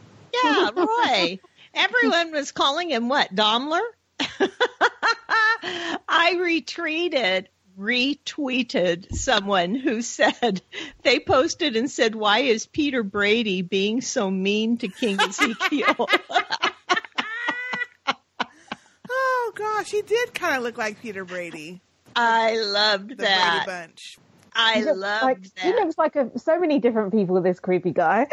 [0.43, 1.39] Yeah, Roy.
[1.73, 3.81] Everyone was calling him what, Daimler?
[6.13, 7.45] I retweeted,
[7.79, 10.61] retweeted someone who said
[11.03, 16.07] they posted and said, "Why is Peter Brady being so mean to King Ezekiel?"
[19.09, 21.81] Oh gosh, he did kind of look like Peter Brady.
[22.15, 23.63] I loved The that.
[23.65, 24.17] Brady Bunch.
[24.53, 25.63] I He looks like, that.
[25.63, 27.41] He looks like a, so many different people.
[27.41, 28.27] This creepy guy.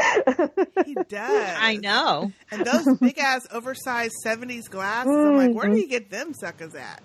[0.85, 1.57] He does.
[1.61, 2.33] I know.
[2.51, 5.13] And those big ass oversized seventies glasses.
[5.13, 5.79] I'm like, where do mm-hmm.
[5.79, 7.03] you get them suckers at?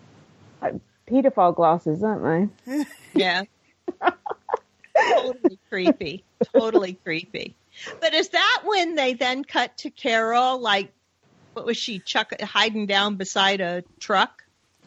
[0.64, 0.76] like
[1.08, 2.86] pedophile glasses, aren't they?
[3.14, 3.44] Yeah.
[4.98, 6.24] totally creepy.
[6.54, 7.56] Totally creepy.
[8.02, 10.60] But is that when they then cut to Carol?
[10.60, 10.92] Like,
[11.54, 14.44] what was she chuck hiding down beside a truck?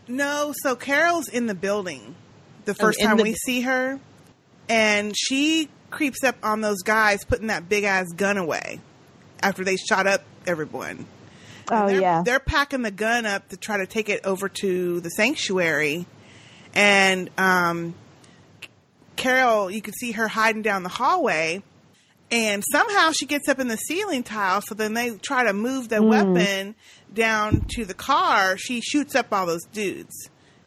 [0.08, 2.14] No, so Carol's in the building
[2.64, 4.00] the oh, first Oh, time the- we see her,
[4.68, 8.80] and she creeps up on those guys putting that big ass gun away
[9.42, 11.06] after they shot up everyone.
[11.70, 12.22] Oh they're, yeah.
[12.24, 16.06] they're packing the gun up to try to take it over to the sanctuary,
[16.74, 17.94] and um,
[19.16, 21.62] Carol, you can see her hiding down the hallway,
[22.30, 24.60] and somehow she gets up in the ceiling tile.
[24.60, 26.08] So then they try to move the Mm.
[26.08, 26.74] weapon
[27.12, 28.56] down to the car.
[28.58, 30.28] She shoots up all those dudes,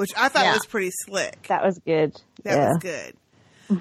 [0.00, 0.54] which I thought Yeah.
[0.54, 1.44] was pretty slick.
[1.48, 2.20] That was good.
[2.44, 2.68] That yeah.
[2.68, 3.14] was good.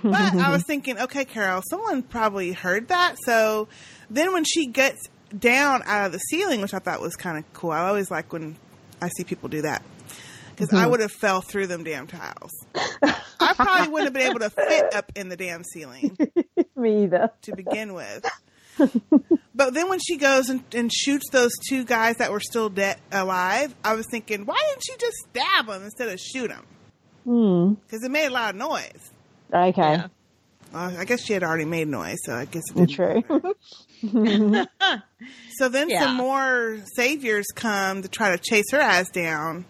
[0.03, 3.15] But I was thinking, okay, Carol, someone probably heard that.
[3.25, 3.67] So
[4.11, 4.99] then when she gets
[5.37, 8.31] down out of the ceiling, which I thought was kind of cool, I always like
[8.31, 8.55] when
[9.01, 9.81] I see people do that.
[10.55, 10.91] Because I Mhm.
[10.91, 12.51] would have fell through them damn tiles.
[13.01, 16.17] I probably wouldn't have been able to fit up in the damn ceiling
[16.75, 17.31] Me either.
[17.43, 18.25] to begin with.
[19.55, 22.97] But then when she goes and, and shoots those two guys that were still dead
[23.11, 26.65] alive, I was thinking, why didn't she just stab them instead of shoot them?
[27.25, 27.73] Hmm.
[27.73, 29.11] Because it made a lot of noise.
[29.53, 29.95] Okay.
[30.73, 33.53] Uh, I guess she had already made noise, so I guess it didn't True.
[35.57, 36.05] So then Yeah.
[36.05, 39.65] some more saviors come to try to chase her ass down.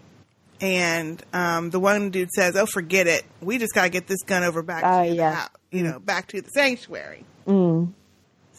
[0.61, 3.23] And um, the one dude says, "Oh, forget it.
[3.41, 5.33] We just got to get this gun over back Oh, to the yeah.
[5.35, 7.93] house, you know, back to the sanctuary." Mm.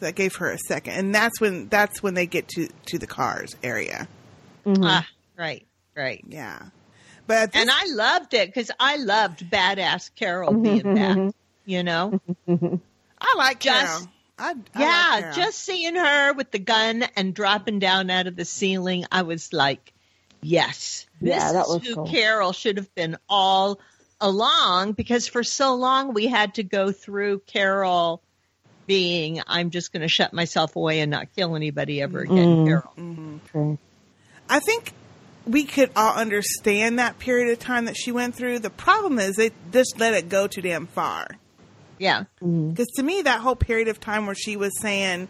[0.00, 2.98] So that gave her a second, and that's when that's when they get to to
[2.98, 4.08] the cars area.
[4.64, 4.82] Mm-hmm.
[4.82, 6.24] Ah, right, right.
[6.26, 6.58] Yeah.
[7.26, 11.34] But and I loved it because I loved badass Carol being that.
[11.66, 14.08] You know, I like just Carol.
[14.38, 15.36] I, I yeah, like Carol.
[15.36, 19.52] just seeing her with the gun and dropping down out of the ceiling, I was
[19.52, 19.92] like,
[20.40, 22.08] yes, this Yeah, that is was who cool.
[22.08, 23.78] Carol should have been all
[24.18, 28.22] along because for so long we had to go through Carol
[28.90, 32.32] being, I'm just going to shut myself away and not kill anybody ever mm-hmm.
[32.32, 32.66] again, Mm.
[32.66, 32.92] Carol.
[32.98, 33.36] Mm-hmm.
[33.46, 33.78] True.
[34.48, 34.92] I think
[35.46, 38.58] we could all understand that period of time that she went through.
[38.58, 41.28] The problem is they just let it go too damn far.
[41.98, 42.24] Yeah.
[42.42, 42.70] Mm-hmm.
[42.70, 45.28] Because to me, that whole period of time where she was saying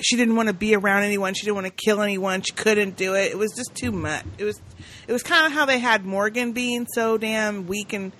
[0.00, 2.96] she didn't want to be around anyone, she didn't want to kill anyone, she couldn't
[2.96, 3.30] do it.
[3.30, 4.24] It was just too much.
[4.38, 4.60] It was,
[5.06, 8.10] it was kind of how they had Morgan being so damn weak and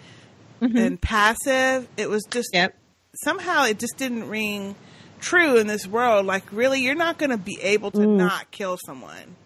[0.60, 1.88] and passive.
[1.96, 2.54] It was just
[3.14, 4.74] somehow it just didn't ring
[5.20, 6.26] true in this world.
[6.26, 8.16] Like, really, you're not going to be able to mm.
[8.16, 9.36] not kill someone.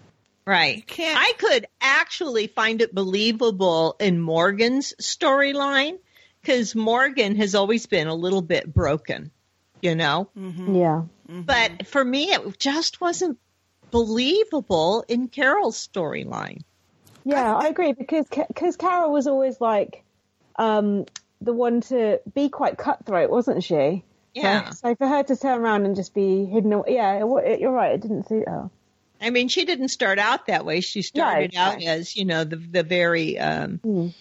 [0.47, 0.77] Right.
[0.77, 1.19] You can't.
[1.21, 5.99] I could actually find it believable in Morgan's storyline
[6.41, 9.33] because Morgan has always been a little bit broken,
[9.83, 10.29] you know?
[10.39, 10.75] Mm-hmm.
[10.77, 11.03] Yeah.
[11.29, 11.43] Mm-hmm.
[11.43, 13.39] But for me, it just wasn't
[13.91, 16.63] believable in Carol's storyline.
[17.25, 20.05] Yeah, I agree because because Carol was always like
[20.55, 21.07] um,
[21.47, 24.05] the one to be quite cutthroat, wasn't she?
[24.35, 24.69] Yeah.
[24.71, 27.61] So, so for her to turn around and just be hidden away, yeah, it, it,
[27.61, 27.93] you're right.
[27.93, 28.69] It didn't suit her.
[29.19, 30.83] I mean, she didn't start out that way.
[30.83, 31.87] She started No, out no.
[31.87, 34.13] as, you know, the the very um,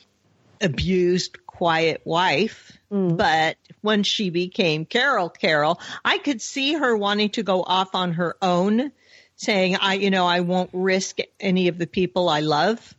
[0.61, 2.77] abused, quiet wife.
[2.89, 8.13] But when she became Carol Carol, I could see her wanting to go off on
[8.13, 8.93] her own,
[9.35, 12.95] saying, "I, you know, I won't risk any of the people I love."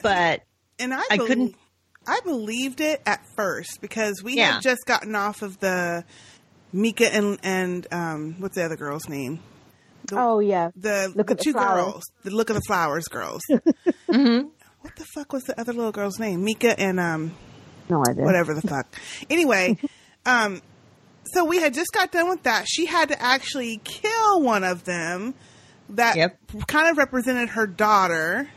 [0.00, 0.42] But
[0.78, 1.56] and I, I bel- couldn't-
[2.06, 4.52] I believed it at first because we Yeah.
[4.54, 6.04] had just gotten off of the
[6.72, 9.40] Mika and and um, what's the other girl's name?
[10.12, 11.84] oh yeah, the Look the at the two flowers.
[11.92, 13.42] girls, the look of the flowers girls.
[14.10, 14.48] Mm-hmm.
[14.80, 16.42] What the fuck was the other little girl's name?
[16.42, 17.32] Mika and um,
[17.88, 18.24] no idea.
[18.24, 18.86] whatever the fuck.
[19.30, 19.76] Anyway,
[20.26, 20.62] um,
[21.34, 22.66] so we had just got done with that.
[22.68, 25.34] She had to actually kill one of them
[25.90, 26.16] that
[26.66, 28.48] kind of represented her daughter,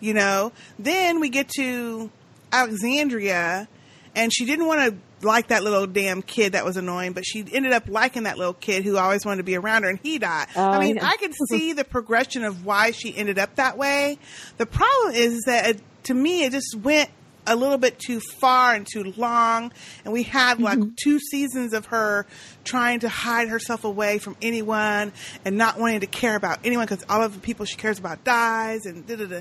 [0.00, 0.52] you know.
[0.78, 2.10] Then we get to
[2.52, 3.68] Alexandria,
[4.14, 7.44] and she didn't want to like that little damn kid that was annoying, but she
[7.52, 10.18] ended up liking that little kid who always wanted to be around her, and he
[10.18, 10.48] died.
[10.56, 11.08] Oh, I mean, yeah.
[11.08, 14.18] I could see the progression of why she ended up that way.
[14.58, 17.10] The problem is that it, to me, it just went
[17.46, 19.72] a little bit too far and too long,
[20.04, 20.94] and we had like mm-hmm.
[21.02, 22.26] two seasons of her
[22.64, 25.12] trying to hide herself away from anyone
[25.44, 28.24] and not wanting to care about anyone because all of the people she cares about
[28.24, 29.40] dies and da da da.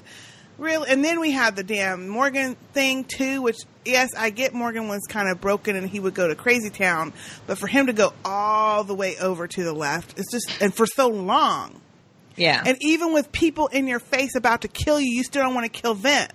[0.58, 4.88] Real, and then we had the damn Morgan thing too, which yes, I get Morgan
[4.88, 7.12] was kind of broken and he would go to Crazy Town,
[7.46, 10.74] but for him to go all the way over to the left, it's just and
[10.74, 11.82] for so long.
[12.38, 12.64] Yeah.
[12.66, 15.72] And even with people in your face about to kill you, you still don't want
[15.72, 16.32] to kill Vent.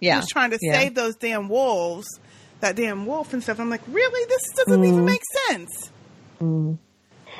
[0.00, 0.16] Yeah.
[0.16, 0.72] Who's trying to Yeah.
[0.80, 2.06] save those damn wolves,
[2.60, 3.60] that damn wolf and stuff.
[3.60, 4.26] I'm like, really?
[4.28, 5.90] This doesn't even make sense.
[6.40, 6.78] Mm.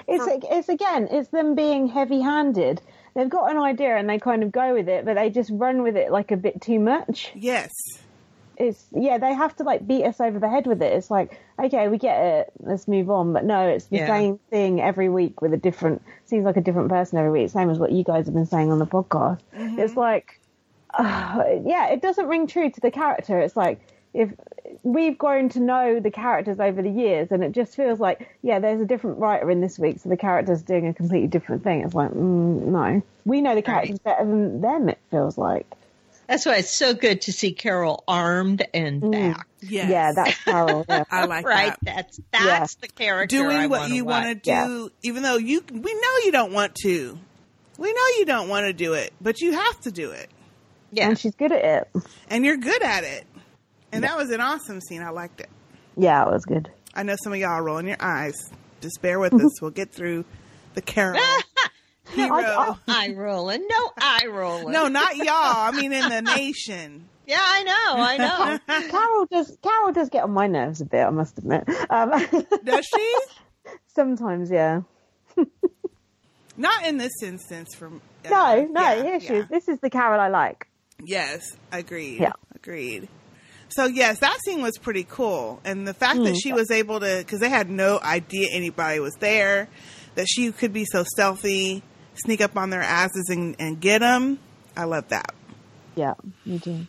[0.08, 2.80] It's it's again, it's them being heavy-handed.
[3.14, 5.82] They've got an idea and they kind of go with it, but they just run
[5.82, 7.30] with it like a bit too much.
[7.34, 7.70] Yes.
[8.56, 10.92] It's yeah, they have to like beat us over the head with it.
[10.92, 13.32] It's like, okay, we get it, let's move on.
[13.32, 14.06] But no, it's the Yeah.
[14.06, 17.50] same thing every week with a different seems like a different person every week.
[17.50, 19.40] Same as what you guys have been saying on the podcast.
[19.54, 20.38] It's like
[20.94, 23.40] uh, yeah, it doesn't ring true to the character.
[23.40, 23.80] It's like
[24.14, 24.30] if
[24.82, 28.58] we've grown to know the characters over the years, and it just feels like yeah,
[28.58, 31.82] there's a different writer in this week, so the character's doing a completely different thing.
[31.82, 34.88] It's like mm, no, we know the characters better than them.
[34.88, 35.66] It feels like
[36.26, 39.46] That's why it's so good to see Carol armed and back.
[39.60, 39.88] Yes.
[39.90, 40.84] yeah, that's Carol.
[40.88, 41.04] Yeah.
[41.10, 41.74] I like right.
[41.82, 41.94] that.
[41.94, 43.36] That's that's the character.
[43.36, 44.88] Doing I what you want to do, Yeah.
[45.02, 47.18] even though you, we know you don't want to.
[47.78, 50.28] We know you don't want to do it, but you have to do it.
[50.90, 51.08] Yeah.
[51.08, 52.02] And she's good at it.
[52.28, 53.24] And you're good at it.
[53.92, 55.02] And that was an awesome scene.
[55.02, 55.48] I liked it.
[55.96, 56.70] Yeah, it was good.
[56.94, 58.34] I know some of y'all are rolling your eyes.
[58.80, 59.50] Just bear with us.
[59.62, 60.24] We'll get through
[60.74, 61.20] the Carol
[62.10, 62.78] hero.
[62.88, 63.66] eye rolling.
[63.68, 64.72] No eye rolling.
[64.72, 65.26] No, not y'all.
[65.28, 67.08] I mean, in the nation.
[67.24, 68.02] Yeah, I know.
[68.02, 68.88] I know.
[68.90, 69.56] Carol does.
[69.62, 71.04] Carol does get on my nerves a bit.
[71.04, 71.62] I must admit.
[71.88, 72.10] Um,
[72.64, 73.16] Does she?
[73.94, 74.80] sometimes, yeah.
[76.56, 77.76] Not in this instance.
[77.76, 78.80] From uh, No, no.
[78.80, 79.38] yeah, here she yeah.
[79.42, 79.48] is.
[79.48, 80.66] This is the Carol I like.
[81.02, 82.20] Yes, agreed.
[82.20, 82.32] Yeah.
[82.56, 83.08] agreed.
[83.74, 86.40] So yes, that scene was pretty cool, and the fact that Mm.
[86.42, 89.68] she was able to, because they had no idea anybody was there,
[90.14, 91.82] that she could be so stealthy,
[92.14, 94.38] sneak up on their asses and, and get them.
[94.76, 95.34] I love that.
[95.94, 96.86] Yeah, you do.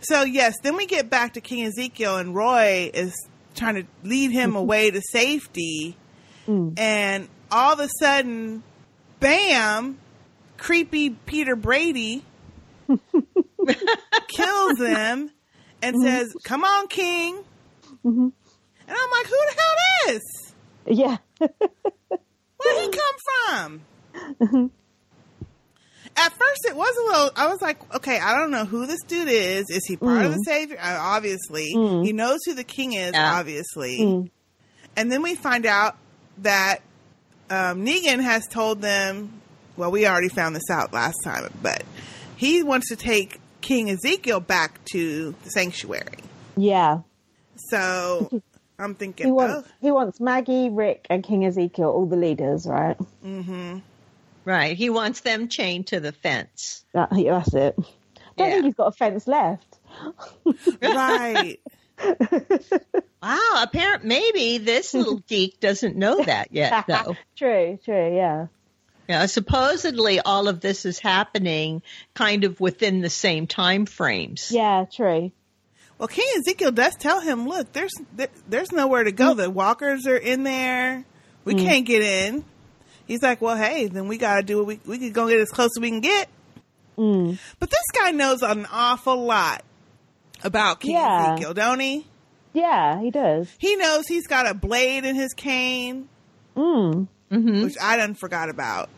[0.00, 3.14] So yes, then we get back to King Ezekiel, and Roy is
[3.54, 5.96] trying to lead him away to safety,
[6.48, 8.62] and all of a sudden,
[9.20, 9.98] bam,
[10.58, 12.22] creepy Peter Brady
[14.28, 15.30] kills him
[15.82, 17.42] and says, "Come on, King."
[18.04, 18.32] And
[18.88, 20.22] I'm like, "Who the hell is?
[20.86, 21.16] Yeah.
[21.38, 23.80] Where'd he come
[24.48, 24.70] from?"
[26.18, 27.30] At first, it was a little.
[27.36, 29.66] I was like, "Okay, I don't know who this dude is.
[29.68, 30.44] Is he part of the Mm.
[30.46, 30.78] Savior?
[30.80, 32.04] Uh, obviously, Mm.
[32.06, 33.12] he knows who the King is.
[33.12, 33.34] Yeah.
[33.38, 34.30] Obviously." Mm.
[34.96, 35.96] And then we find out
[36.38, 36.80] that
[37.50, 39.42] um, Negan has told them.
[39.76, 41.84] Well, we already found this out last time, but
[42.36, 46.18] he wants to take King Ezekiel back to the sanctuary.
[46.56, 47.00] Yeah.
[47.56, 48.30] So
[48.78, 52.66] I'm thinking, He oh, wants, he wants Maggie, Rick, and King Ezekiel, all the leaders,
[52.66, 52.96] right?
[53.24, 53.78] Mm hmm
[54.44, 54.76] Right.
[54.76, 56.84] He wants them chained to the fence.
[56.92, 57.74] That, that's it.
[57.76, 58.50] Don't Yeah.
[58.52, 59.78] think he's got a fence left.
[60.82, 61.58] right.
[63.20, 63.62] Wow.
[63.62, 64.04] Apparent.
[64.04, 67.16] Maybe this little geek doesn't know that yet, though.
[67.36, 68.46] true, true, yeah.
[69.08, 71.82] Yeah, supposedly all of this is happening
[72.14, 74.50] kind of within the same time frames.
[74.52, 75.30] Yeah, true.
[75.98, 79.34] Well, King Ezekiel does tell him, "Look, there's there, there's nowhere to go.
[79.34, 81.04] The walkers are in there.
[81.44, 81.64] We Mm.
[81.64, 82.44] can't get in."
[83.06, 85.38] He's like, "Well, hey, then we got to do what we we could go get
[85.40, 86.28] as close as we can get."
[86.98, 87.38] Mm.
[87.60, 89.62] But this guy knows an awful lot
[90.42, 91.32] about King Yeah.
[91.34, 92.06] Ezekiel, don't he?
[92.52, 93.48] Yeah, he does.
[93.58, 96.08] He knows he's got a blade in his cane.
[96.56, 97.06] Mm.
[97.30, 97.64] Mm-hmm.
[97.64, 98.88] which I done forgot about.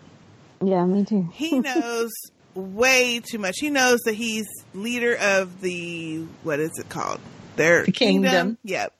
[0.63, 1.29] Yeah, me too.
[1.33, 2.11] He knows
[2.55, 3.57] way too much.
[3.59, 7.21] He knows that he's leader of the what is it called?
[7.57, 8.59] Their The kingdom.
[8.65, 8.93] Yep.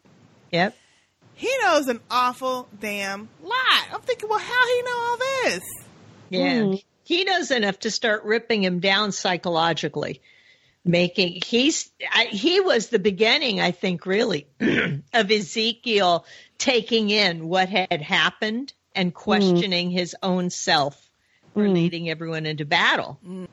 [0.53, 0.77] Yep.
[1.35, 3.87] He knows an awful damn lot.
[3.93, 5.61] I'm thinking, well, how he know all this?
[6.31, 6.63] Yeah.
[6.63, 6.75] Hmm.
[7.05, 10.21] He knows enough to start ripping him down psychologically.
[10.85, 16.25] Making he's I, he was the beginning, I think, really, of Ezekiel
[16.57, 19.17] taking in what had happened and hmm.
[19.17, 21.08] questioning his own self
[21.55, 21.73] for mm.
[21.73, 23.19] leading everyone into battle.
[23.27, 23.49] Mm.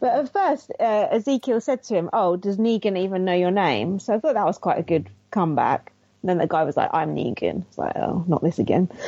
[0.00, 3.98] But at first, uh, Ezekiel said to him, "Oh, does Negan even know your name?"
[4.00, 5.92] So I thought that was quite a good comeback.
[6.22, 8.90] And then the guy was like, "I'm Negan." It's like, "Oh, not this again."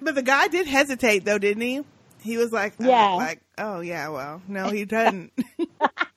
[0.00, 1.82] But the guy did hesitate, though, didn't he?
[2.22, 3.14] He was like, oh, Yeah.
[3.14, 5.32] like, oh yeah, well, no, he doesn't.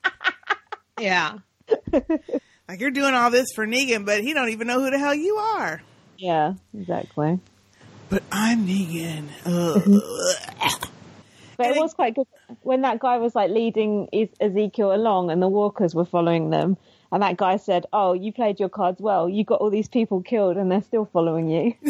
[1.00, 1.38] yeah,
[2.70, 5.14] like you're doing all this for Negan, but he don't even know who the hell
[5.14, 5.82] you are.
[6.18, 7.38] yeah, exactly.
[8.08, 9.28] But I'm Negan.
[9.46, 9.82] Ugh.
[9.82, 10.90] Mm-hmm.
[11.56, 12.26] But it was quite good
[12.62, 14.08] when that guy was like leading
[14.40, 16.76] Ezekiel along, and the walkers were following them.
[17.12, 19.28] And that guy said, "Oh, you played your cards well.
[19.28, 21.74] You got all these people killed, and they're still following you."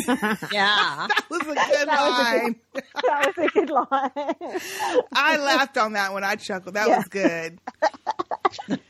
[0.50, 2.56] yeah, that was a good line.
[2.74, 5.06] that was a good line.
[5.14, 6.24] I laughed on that one.
[6.24, 6.74] I chuckled.
[6.74, 6.96] That Yeah.
[6.96, 7.58] was good.
[8.68, 8.82] this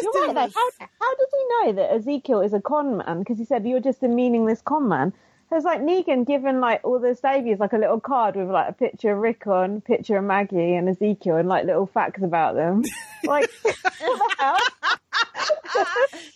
[0.00, 0.48] You're right, though.
[0.54, 3.20] How, how does he know that Ezekiel is a con man?
[3.20, 5.12] Because he said you're just a meaningless con man.
[5.54, 8.70] So it's like Negan given like all the saviors like a little card with like
[8.70, 12.56] a picture of Rick on, picture of Maggie and Ezekiel, and like little facts about
[12.56, 12.82] them.
[13.24, 14.58] Like, what the hell?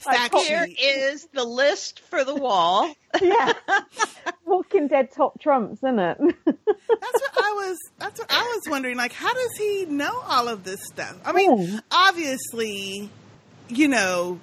[0.07, 2.95] Like, here is the list for the wall.
[3.21, 3.53] yeah,
[4.47, 6.17] Walking Dead top trumps, isn't it?
[6.47, 7.77] That's what I was.
[7.99, 8.97] That's what I was wondering.
[8.97, 11.19] Like, how does he know all of this stuff?
[11.27, 13.11] I mean, obviously,
[13.69, 14.41] you know,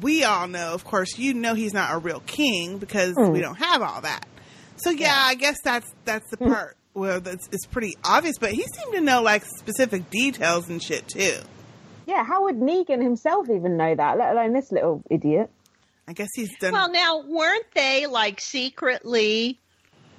[0.00, 0.72] we all know.
[0.72, 3.30] Of course, you know he's not a real king because Hmm.
[3.30, 4.26] we don't have all that.
[4.76, 8.38] So yeah, I guess that's that's the part where that's it's pretty obvious.
[8.38, 11.38] But he seemed to know like specific details and shit too.
[12.06, 14.18] yeah, how would Negan himself even know that?
[14.18, 15.50] Let alone this little idiot.
[16.06, 16.72] I guess he's done.
[16.72, 19.58] Well, now weren't they like secretly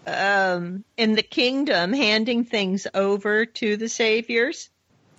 [0.07, 4.69] um, in the kingdom handing things over to the saviors?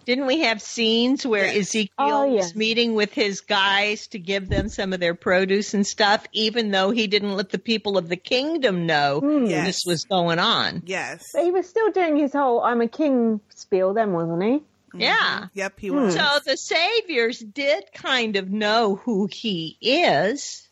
[0.07, 2.37] Didn't we have scenes where Ezekiel Oh, yeah.
[2.37, 6.71] was meeting with his guys to give them some of their produce and stuff, even
[6.71, 9.51] though he didn't let the people of the kingdom know mm.
[9.51, 9.67] Yes.
[9.67, 10.85] this was going on?
[10.87, 11.25] Yes.
[11.35, 14.49] But he was still doing his whole "I'm a king" spiel, then wasn't he?
[14.51, 15.01] Mm-hmm.
[15.01, 15.47] Yeah.
[15.55, 15.97] Yep, he hmm.
[15.97, 16.15] was.
[16.15, 20.66] So the saviors did kind of know who he is.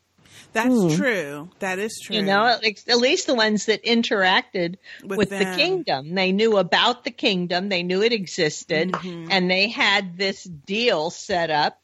[0.55, 0.97] That's Hmm.
[0.97, 1.49] true.
[1.59, 2.17] That is true.
[2.17, 6.15] You know, at least, the ones that interacted With with, the kingdom.
[6.15, 9.29] They knew about the kingdom, they knew it existed, Mm-hmm.
[9.31, 11.79] and they had this deal set up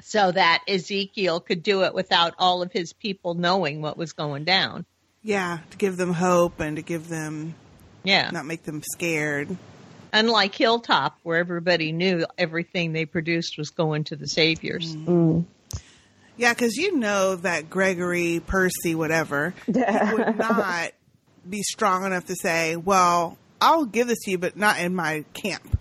[0.00, 4.44] so that Ezekiel could do it without all of his people knowing what was going
[4.44, 4.86] down.
[5.22, 7.54] Yeah, to give them hope and to give them,
[8.04, 8.30] Yeah.
[8.30, 9.56] not make them scared.
[10.12, 14.94] Unlike Hilltop, where everybody knew everything they produced was going to the saviors.
[14.94, 15.44] Mm.
[16.36, 19.72] Yeah, because you know that Gregory, Percy, whatever, he
[20.12, 20.92] would not
[21.48, 25.24] be strong enough to say, "Well, I'll give this to you, but not in my
[25.34, 25.78] camp."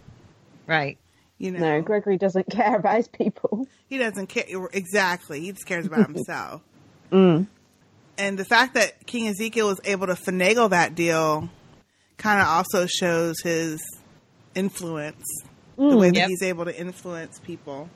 [0.68, 0.98] Right.
[1.38, 3.68] You know, No, Gregory doesn't care about his people.
[3.88, 5.40] he doesn't care exactly.
[5.42, 6.62] He just cares about himself.
[7.12, 7.48] Mm.
[8.18, 11.50] And the fact that King Ezekiel was able to finagle that deal
[12.18, 13.82] kind of also shows his
[14.54, 15.24] influence,
[15.78, 16.00] the Mm.
[16.00, 16.28] way that Yep.
[16.30, 17.90] he's able to influence people.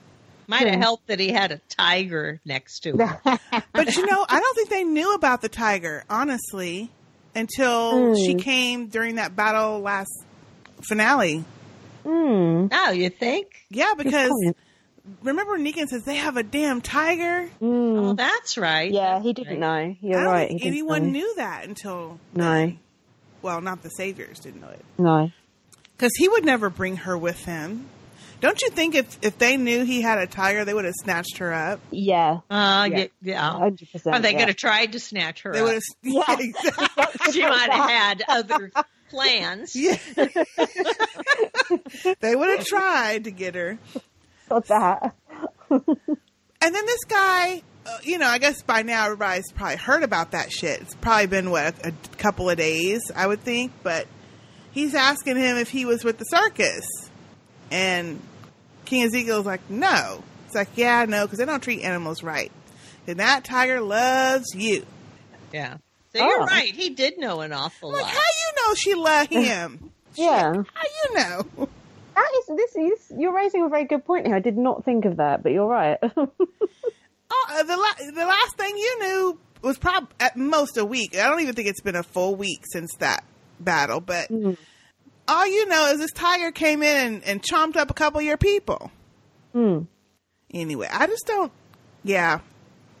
[0.48, 3.18] Might have helped that he had a tiger next to him.
[3.72, 6.90] But you know, I don't think they knew about the tiger, honestly,
[7.34, 8.16] until Mm.
[8.24, 10.10] she came during that battle last
[10.82, 11.44] finale.
[12.04, 12.68] Mm.
[12.72, 13.48] Oh, you think?
[13.70, 14.30] Yeah, because
[15.22, 17.48] remember Negan says they have a damn tiger.
[17.60, 18.90] Oh, that's right.
[18.90, 19.94] Yeah, he didn't know.
[20.00, 20.48] You're I don't right.
[20.48, 21.10] think anyone know.
[21.18, 22.72] knew that until No,
[23.42, 25.30] well, not the saviors didn't know it no.
[25.96, 27.86] because he would never bring her with him.
[28.40, 31.38] Don't you think if if they knew he had a tiger, they would have snatched
[31.38, 31.80] her up?
[31.90, 32.40] Yeah.
[32.50, 32.98] Uh, Yeah.
[32.98, 33.06] yeah.
[33.22, 33.70] yeah.
[33.70, 34.12] 100%.
[34.12, 34.36] Are they yeah.
[34.36, 35.64] going to try to snatch her They up?
[35.66, 35.82] would have.
[36.02, 37.32] Yeah, exactly.
[37.32, 38.70] she might have had other
[39.10, 39.74] plans.
[39.74, 39.96] Yeah.
[42.20, 43.78] they would have tried to get her.
[44.48, 45.14] Got that.
[45.70, 50.32] And then this guy, uh, you know, I guess by now everybody's probably heard about
[50.32, 50.80] that shit.
[50.80, 53.72] It's probably been what a, a couple of days, I would think.
[53.82, 54.06] But
[54.72, 56.84] he's asking him if he was with the circus,
[57.70, 58.20] and
[58.84, 62.52] King Ezekiel's like, "No." It's like, "Yeah, no, because they don't treat animals right."
[63.06, 64.84] And that tiger loves you.
[65.52, 65.76] Yeah.
[66.14, 66.46] So you're Oh.
[66.46, 66.74] right.
[66.74, 67.96] He did know an awful lot.
[68.02, 68.12] Like, lot.
[68.14, 69.90] how you know she loved him?
[70.14, 70.52] Yeah.
[70.52, 71.68] How you know?
[72.14, 74.34] That is this is you're raising a very good point here.
[74.36, 75.98] I did not think of that, but you're right.
[77.28, 81.16] Oh, uh, the la- the last thing you knew was probably at most a week.
[81.18, 83.24] I don't even think it's been a full week since that
[83.58, 84.00] battle.
[84.00, 84.30] But
[85.28, 88.26] all you know is this tiger came in and, and chomped up a couple of
[88.26, 88.90] your people.
[89.52, 89.80] Hmm.
[90.52, 91.52] Anyway, I just don't.
[92.04, 92.40] Yeah,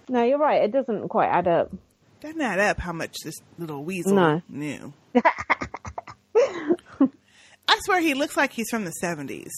[0.08, 0.62] No, you're right.
[0.64, 1.70] It doesn't quite add up.
[2.20, 4.42] doesn't add up how much this little weasel No.
[4.48, 4.92] knew.
[7.68, 9.52] I swear he looks like he's from the seventies.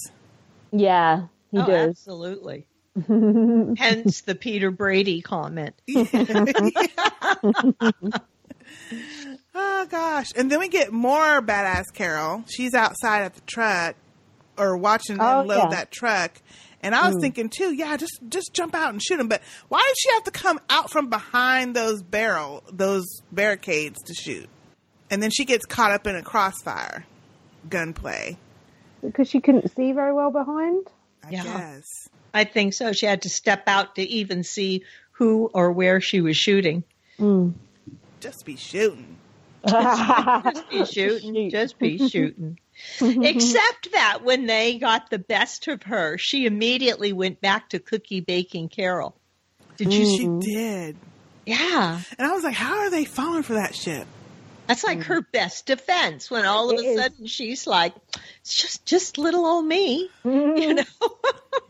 [0.73, 1.89] Yeah, he oh, does.
[1.91, 2.67] absolutely.
[3.07, 5.75] Hence the Peter Brady comment.
[9.61, 10.29] Oh gosh!
[10.37, 12.45] And then we get more badass Carol.
[12.49, 13.97] She's outside at the truck
[14.57, 15.69] or watching them Oh, load yeah.
[15.71, 16.41] that truck.
[16.81, 17.21] And I was Mm.
[17.23, 19.27] thinking too, yeah, just just jump out and shoot him.
[19.27, 24.15] But why did she have to come out from behind those barrel those barricades to
[24.15, 24.49] shoot?
[25.11, 27.05] And then she gets caught up in a crossfire
[27.69, 28.37] gunplay.
[29.03, 30.87] Because she couldn't see very well behind.
[31.25, 31.43] I Yeah.
[31.43, 31.85] guess.
[32.33, 32.93] I think so.
[32.93, 36.85] She had to step out to even see who or where she was shooting.
[38.21, 39.17] Just be shooting.
[39.69, 41.51] just be shooting.
[41.51, 42.59] Just be shooting.
[43.01, 48.21] Except that when they got the best of her, she immediately went back to cookie
[48.21, 49.15] baking Carol.
[49.77, 50.39] Did you She mm-hmm.
[50.41, 50.97] did.
[51.47, 52.01] Yeah.
[52.19, 54.07] And I was like, how are they falling for that shit?
[54.67, 57.01] That's like her best defense when all of It a is.
[57.01, 57.95] sudden she's like,
[58.43, 60.11] it's just just little old me.
[60.25, 60.75] You mm-hmm.
[60.77, 60.85] know?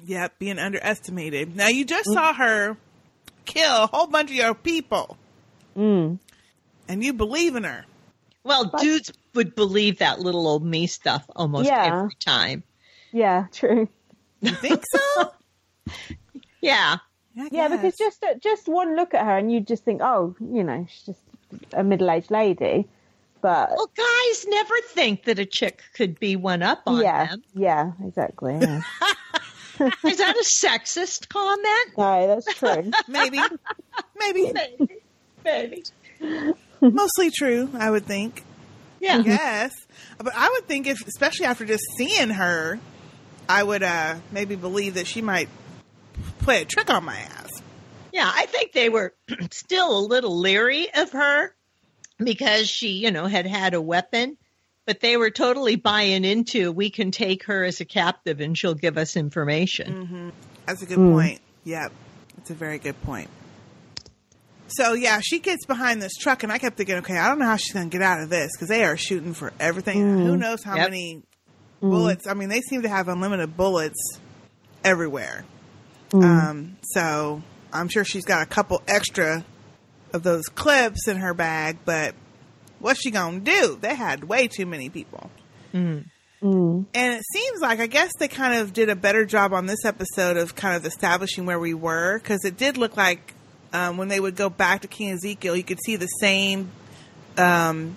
[0.06, 1.54] Yep, being underestimated.
[1.54, 2.14] Now you just mm.
[2.14, 2.76] saw her
[3.44, 5.18] kill a whole bunch of your people,
[5.76, 6.18] Mm.
[6.88, 7.84] And you believe in her.
[8.44, 11.98] Well, dudes would believe that little old me stuff almost Yeah.
[12.00, 12.62] every time.
[13.12, 13.88] Yeah, true.
[14.40, 15.32] You think so?
[16.60, 16.96] Yeah.
[17.52, 20.64] Yeah, because just uh, just one look at her and you just think, oh, you
[20.64, 21.20] know, she's just
[21.72, 22.88] a middle aged lady.
[23.40, 27.42] But Well, guys never think that a chick could be one up on yeah, them.
[27.54, 28.58] yeah, exactly.
[28.60, 28.80] yeah.
[30.04, 31.96] Is that a sexist comment?
[31.96, 32.90] no, that's true.
[33.08, 33.38] Maybe,
[34.18, 34.52] maybe,
[35.44, 35.84] Maybe.
[36.92, 37.70] mostly true.
[37.74, 38.44] I would think.
[39.00, 39.18] Yeah.
[39.18, 39.72] Yes,
[40.18, 42.80] but I would think if, especially after just seeing her,
[43.48, 45.48] I would uh maybe believe that she might
[46.40, 47.62] play a trick on my ass.
[48.12, 49.14] Yeah, I think they were
[49.50, 51.54] still a little leery of her
[52.18, 54.36] because she, you know, had had a weapon,
[54.86, 58.74] but they were totally buying into we can take her as a captive and she'll
[58.74, 60.06] give us information.
[60.06, 60.28] Mm-hmm.
[60.66, 61.40] That's a good point.
[61.64, 61.92] Yep,
[62.36, 63.30] that's a very good point.
[64.68, 67.46] So yeah, she gets behind this truck, and I kept thinking, okay, I don't know
[67.46, 69.98] how she's going to get out of this because they are shooting for everything.
[70.02, 70.26] Mm.
[70.26, 70.90] Who knows how Yep.
[70.90, 71.22] many
[71.82, 71.90] Mm.
[71.90, 72.26] bullets?
[72.26, 73.98] I mean, they seem to have unlimited bullets
[74.84, 75.44] everywhere.
[76.10, 76.24] Mm.
[76.24, 77.42] Um, so
[77.72, 79.44] I'm sure she's got a couple extra
[80.12, 82.14] of those clips in her bag, but
[82.78, 83.78] what's she going to do?
[83.80, 85.30] They had way too many people.
[85.74, 86.04] Mm.
[86.40, 89.84] And it seems like I guess they kind of did a better job on this
[89.84, 93.34] episode of kind of establishing where we were because it did look like
[93.72, 96.70] um, when they would go back to King Ezekiel, you could see the same.
[97.36, 97.96] Um,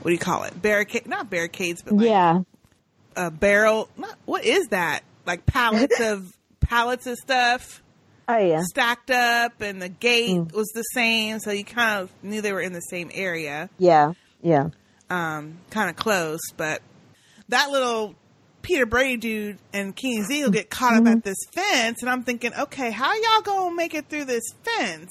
[0.00, 0.60] what do you call it?
[0.60, 1.06] Barricade?
[1.06, 2.40] Not barricades, but like yeah.
[3.16, 3.88] a barrel.
[3.96, 5.00] Not, what is that?
[5.26, 7.82] Like pallets of pallets of stuff
[8.28, 8.62] Oh yeah.
[8.64, 12.60] stacked up, and the gate was the same, so you kind of knew they were
[12.60, 14.14] in the same area Yeah.
[14.42, 14.70] Yeah.
[15.10, 16.82] um, kind of close, but
[17.48, 18.14] that little
[18.62, 21.20] Peter Brady dude and King Ezekiel get caught up at mm-hmm.
[21.20, 25.10] this fence, and I'm thinking, okay, how y'all gonna make it through this fence?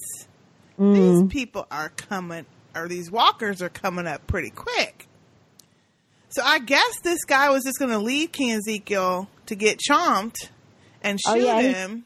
[0.77, 1.29] These mm.
[1.29, 2.45] people are coming,
[2.75, 5.07] or these walkers are coming up pretty quick.
[6.29, 10.49] So I guess this guy was just gonna leave King Ezekiel to get chomped
[11.03, 12.05] and oh, shoot Oh, yeah, he- him.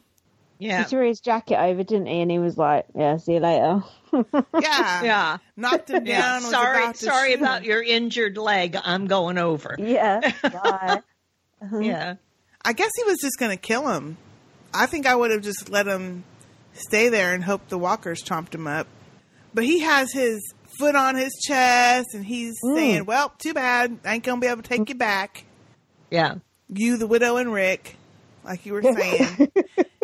[0.58, 2.22] He threw his jacket over, didn't he?
[2.22, 3.82] And he was like, "Yeah, see you later."
[4.58, 5.38] Yeah, Yeah.
[5.56, 6.42] knocked him down.
[6.42, 7.68] was Sorry, about sorry about him.
[7.68, 8.74] your injured leg.
[8.82, 9.76] I'm going over.
[9.78, 10.32] Yeah.
[11.60, 11.80] Bye.
[11.80, 12.14] Yeah.
[12.64, 14.16] I guess he was just going to kill him.
[14.74, 16.24] I think I would have just let him
[16.72, 18.86] stay there and hope the walkers chomped him up.
[19.54, 20.40] But he has his
[20.78, 23.98] foot on his chest and he's saying, Well, too bad.
[24.04, 25.44] I ain't going to be able to take you back.
[26.10, 26.36] Yeah.
[26.68, 27.96] You, the widow, and Rick,
[28.44, 29.50] like you were saying.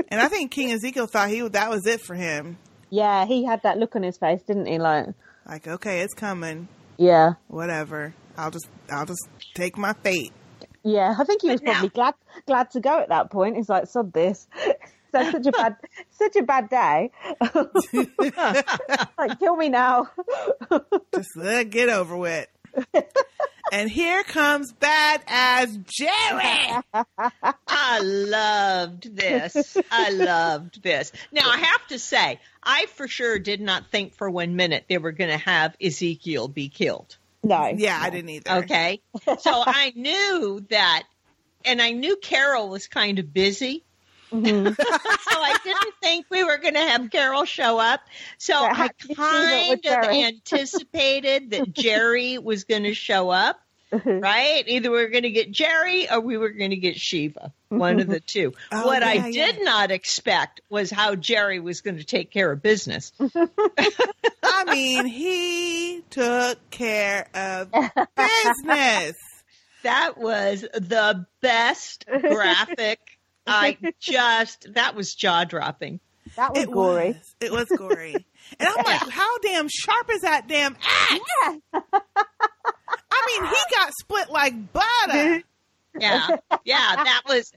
[0.09, 2.57] and I think King Ezekiel thought he that was it for him.
[2.91, 4.79] yeah, he had that look on his face, didn't he?
[4.79, 5.09] Like,
[5.47, 6.69] Like, okay, it's coming.
[6.97, 8.15] yeah, Whatever.
[8.39, 10.33] I'll just I'll just take my fate.
[10.85, 11.14] Yeah.
[11.18, 12.14] I think he was probably glad
[12.47, 13.57] glad to go at that point.
[13.57, 14.47] He's like, "Sod this."
[15.12, 15.76] That's such a bad,
[16.11, 17.11] such a bad day.
[19.18, 20.11] like, kill me now.
[21.14, 22.49] Just let it get over with.
[23.70, 26.80] and here comes bad as Jerry.
[27.68, 29.76] I loved this.
[29.91, 31.12] I loved this.
[31.30, 34.97] Now, I have to say, I for sure did not think for one minute they
[34.97, 37.18] were going to have Ezekiel be killed.
[37.43, 37.72] No.
[37.76, 38.51] Yeah, I didn't either.
[38.64, 39.01] Okay.
[39.24, 39.34] So
[39.66, 41.05] I knew that
[41.64, 43.84] and I knew Carol was kind of busy.
[44.32, 44.66] Mm-hmm.
[44.72, 48.01] so I didn't think we were going to have Carol show up.
[48.38, 52.95] So But I how did you feel kind of anticipated that Jerry was going to
[52.95, 53.61] show up,
[54.05, 54.64] right?
[54.66, 58.01] Either we were going to get Jerry or we were going to get Shiva, one
[58.01, 58.55] of the two.
[58.70, 62.51] Oh, what I yeah, did not expect was how Jerry was going to take care
[62.51, 63.12] of business.
[64.73, 67.70] I mean, he took care of
[68.16, 69.16] business.
[69.83, 73.01] That was the best graphic.
[73.47, 76.01] I just, that was jaw dropping.
[76.37, 77.09] That was It gory.
[77.12, 77.35] was.
[77.41, 78.14] It was gory.
[78.61, 81.61] And I'm like, how damn sharp is that damn axe?
[81.75, 85.43] I mean, he got split like butter.
[85.99, 86.29] Yeah,
[86.64, 87.53] yeah, that was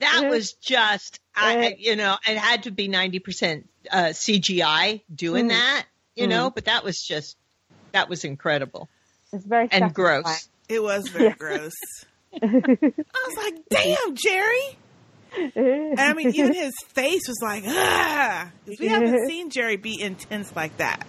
[0.00, 5.46] that was just I, you know, it had to be ninety percent uh, CGI doing
[5.46, 5.50] Mm.
[5.50, 5.86] that,
[6.16, 6.54] you know, Mm.
[6.54, 7.36] but that was just
[7.92, 8.88] that was incredible
[9.32, 9.92] It's very and satisfying.
[10.22, 10.48] gross.
[10.68, 11.34] It was very Yeah.
[11.38, 11.72] gross.
[12.42, 14.78] I was like, damn, Jerry.
[15.56, 18.50] And I mean, even his face was like, ah.
[18.66, 21.06] 'Cause We haven't seen Jerry be intense like that.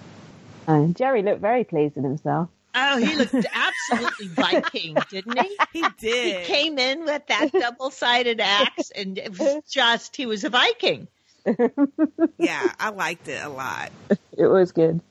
[0.67, 2.49] Uh, Jerry looked very pleased with himself.
[2.75, 5.57] Oh, he looked absolutely Viking, didn't he?
[5.73, 6.39] He did.
[6.39, 10.49] He came in with that double sided axe, and it was just he was a
[10.49, 11.07] Viking.
[12.37, 13.91] Yeah, I liked it a lot.
[14.37, 15.01] It was good.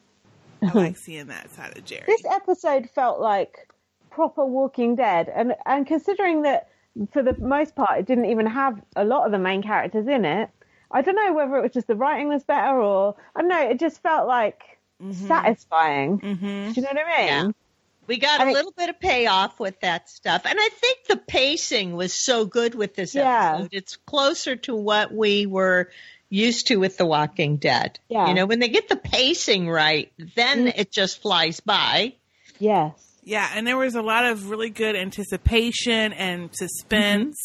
[0.63, 2.05] I like seeing that side of Jerry.
[2.07, 3.69] This episode felt like
[4.11, 6.69] proper Walking Dead, and and considering that
[7.13, 10.25] for the most part it didn't even have a lot of the main characters in
[10.25, 10.51] it,
[10.91, 13.61] I don't know whether it was just the writing was better or I don't know.
[13.71, 14.63] It just felt like
[15.27, 16.19] satisfying.
[16.21, 16.73] Mm-hmm.
[16.73, 17.27] Do you know what I mean?
[17.27, 17.51] Yeah.
[18.09, 20.43] We got I a mean- little bit of payoff with that stuff.
[20.45, 23.53] And I think the pacing was so good with this Yeah.
[23.55, 23.69] episode.
[23.73, 25.89] It's closer to what we were
[26.33, 27.99] used to with The Walking Dead.
[28.09, 28.29] Yeah.
[28.29, 30.73] You know, when they get the pacing right, then Mm.
[30.77, 32.15] it just flies by.
[32.59, 32.93] Yes.
[33.23, 37.37] Yeah, and there was a lot of really good anticipation and suspense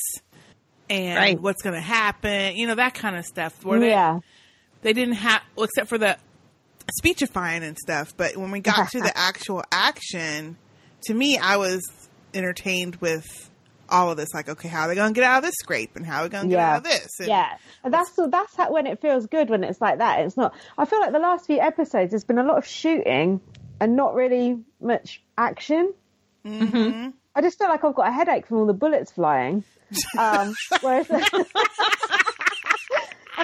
[0.90, 1.40] and Right.
[1.40, 3.64] what's going to happen, you know, that kind of stuff.
[3.66, 4.20] Where they, Yeah.
[4.84, 6.18] they didn't have, well, except for the
[6.98, 8.14] speechifying and stuff.
[8.16, 10.58] But when we got to the actual action,
[11.08, 11.82] to me, I was
[12.34, 13.50] entertained with
[13.90, 14.30] all of this.
[14.34, 16.24] Like, okay, how are they going to get out of this scrape and how are
[16.24, 17.08] they going to get out of this?
[17.20, 20.22] And yeah, and that's that's how, when it feels good when it's like that.
[20.22, 20.54] It's not.
[20.78, 23.42] I feel like the last few episodes there's been a lot of shooting
[23.80, 25.94] and not really much action.
[26.46, 27.14] Mhm.
[27.36, 29.64] I just feel like I've got a headache from all the bullets flying.
[30.18, 31.22] Um, whereas, and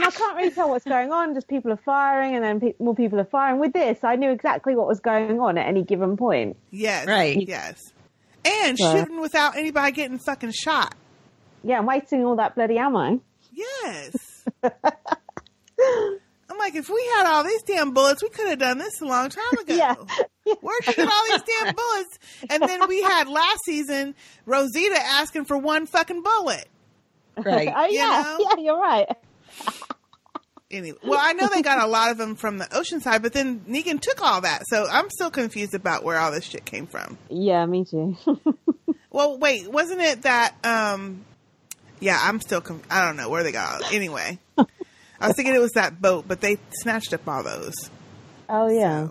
[0.03, 1.35] I can't really tell what's going on.
[1.35, 3.59] Just people are firing, and then pe- more people are firing.
[3.59, 6.57] With this, I knew exactly what was going on at any given point.
[6.71, 7.05] Yes.
[7.05, 7.47] Right.
[7.47, 7.79] Yes.
[8.45, 10.95] And shooting without anybody getting fucking shot.
[11.63, 13.21] Yeah, I'm wasting all that bloody ammo.
[13.53, 14.45] Yes.
[14.63, 19.05] I'm like, if we had all these damn bullets, we could have done this a
[19.05, 19.73] long time ago.
[19.75, 19.95] Yeah.
[20.45, 22.19] Where'd all these damn bullets?
[22.49, 24.13] And then we had last season
[24.45, 26.65] Rosita asking for one fucking bullet.
[27.37, 27.71] Right.
[27.75, 28.37] oh You yeah, know?
[28.39, 29.07] yeah, you're right.
[30.73, 33.31] Anyway, well, I know they got a lot of them from the ocean side, but
[33.33, 36.87] then Negan took all that, so I'm still confused about where all this shit came
[36.87, 37.17] from.
[37.29, 38.17] Yeah, me too.
[39.09, 40.55] Well, wait, wasn't it that?
[40.63, 41.23] um
[41.99, 42.61] Yeah, I'm still.
[42.61, 43.83] Conf- I don't know where they got.
[43.83, 47.75] All- anyway, I was thinking it was that boat, but they snatched up all those.
[48.49, 49.09] oh yeah.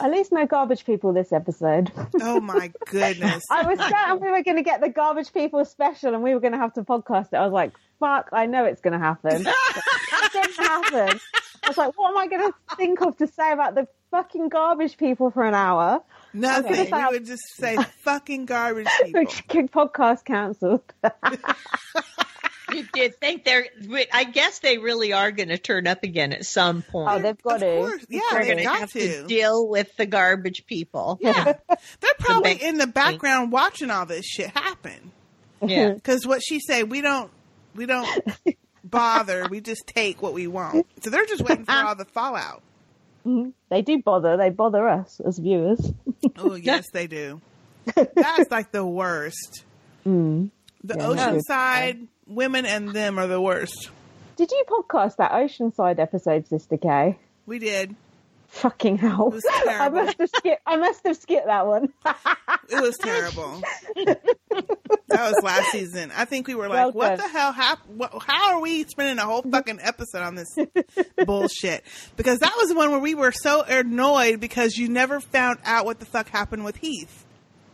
[0.00, 1.92] At least no garbage people this episode.
[2.20, 3.42] Oh my goodness!
[3.50, 6.40] I was certain we were going to get the garbage people special and we were
[6.40, 7.36] going to have to podcast it.
[7.36, 7.72] I was like,
[8.02, 9.46] fuck, I know it's going to happen.
[9.46, 11.20] it didn't happen.
[11.62, 14.48] I was like, what am I going to think of to say about the fucking
[14.48, 16.02] garbage people for an hour?
[16.34, 16.72] Nothing.
[16.72, 16.92] Okay.
[16.92, 19.22] We would just say fucking garbage people.
[19.68, 20.82] podcast cancelled.
[22.72, 23.66] You did think they're,
[24.14, 27.10] I guess they really are going to turn up again at some oh, point.
[27.10, 27.98] oh, they've got to.
[28.08, 29.22] Yeah, They're they've going to got have to.
[29.22, 31.18] to deal with the garbage people.
[31.20, 35.12] Yeah, they're probably in the background watching all this shit happen.
[35.60, 35.92] Yeah.
[35.92, 37.30] Because what she said, we don't,
[37.74, 38.08] we don't
[38.84, 39.46] bother.
[39.48, 40.86] We just take what we want.
[41.02, 42.62] So they're just waiting for all the fallout.
[43.26, 43.52] Mhm.
[43.68, 44.36] They do bother.
[44.36, 45.92] They bother us as viewers.
[46.38, 47.40] Oh yes, they do.
[47.94, 49.64] That's like the worst.
[50.06, 50.50] Mm.
[50.84, 53.90] The Yeah, oceanside women and them are the worst.
[54.36, 57.18] Did you podcast that Oceanside episode, Sistah K?
[57.46, 57.94] We did.
[58.52, 59.30] Fucking hell!
[59.30, 60.62] was I must have skipped.
[60.66, 61.92] I must have skipped that one.
[62.68, 63.62] It was terrible.
[63.96, 66.12] that was last season.
[66.14, 68.02] I think we were like, Well "What the hell happened?
[68.26, 70.54] How are we spending a whole fucking episode on this
[71.26, 71.82] bullshit?"
[72.16, 75.86] Because that was the one where we were so annoyed because you never found out
[75.86, 77.24] what the fuck happened with Heath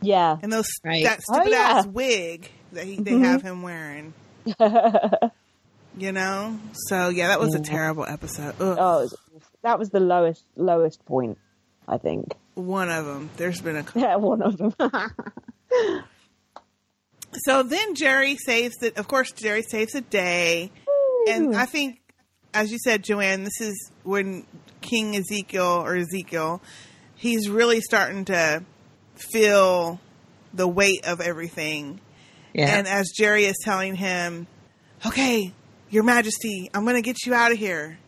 [0.01, 0.37] Yeah.
[0.41, 1.03] and those Right.
[1.03, 1.57] that Oh, stupid yeah.
[1.59, 3.25] ass wig that he, they Mhm.
[3.25, 4.13] have him wearing.
[5.97, 6.57] You know,
[6.87, 8.55] so yeah, that was a terrible episode.
[8.61, 8.77] Ugh.
[8.79, 9.15] Oh, it was-
[9.63, 11.37] that was the lowest lowest point,
[11.87, 12.33] I think.
[12.55, 13.29] One of them.
[13.37, 14.01] There's been a couple.
[14.01, 14.73] Yeah, one of them.
[17.45, 18.97] So then Jerry saves the.
[18.97, 20.71] Of course, Jerry saves the day,
[21.27, 21.99] and I think,
[22.53, 24.45] as you said, Joann, this is when
[24.81, 26.61] King Ezekiel or Ezekiel,
[27.15, 28.63] he's really starting to
[29.31, 29.99] feel
[30.53, 32.01] the weight of everything.
[32.53, 32.75] Yeah.
[32.77, 34.47] And as Jerry is telling him,
[35.05, 35.53] "Okay,
[35.91, 37.99] Your Majesty, I'm going to get you out of here,"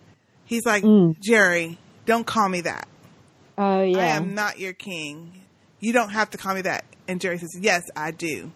[0.51, 0.83] he's like,
[1.19, 2.87] "Jerry, don't call me that.
[3.57, 3.97] Oh yeah.
[3.97, 5.31] I am not your king.
[5.79, 8.51] You don't have to call me that." And Jerry says, "Yes, I do."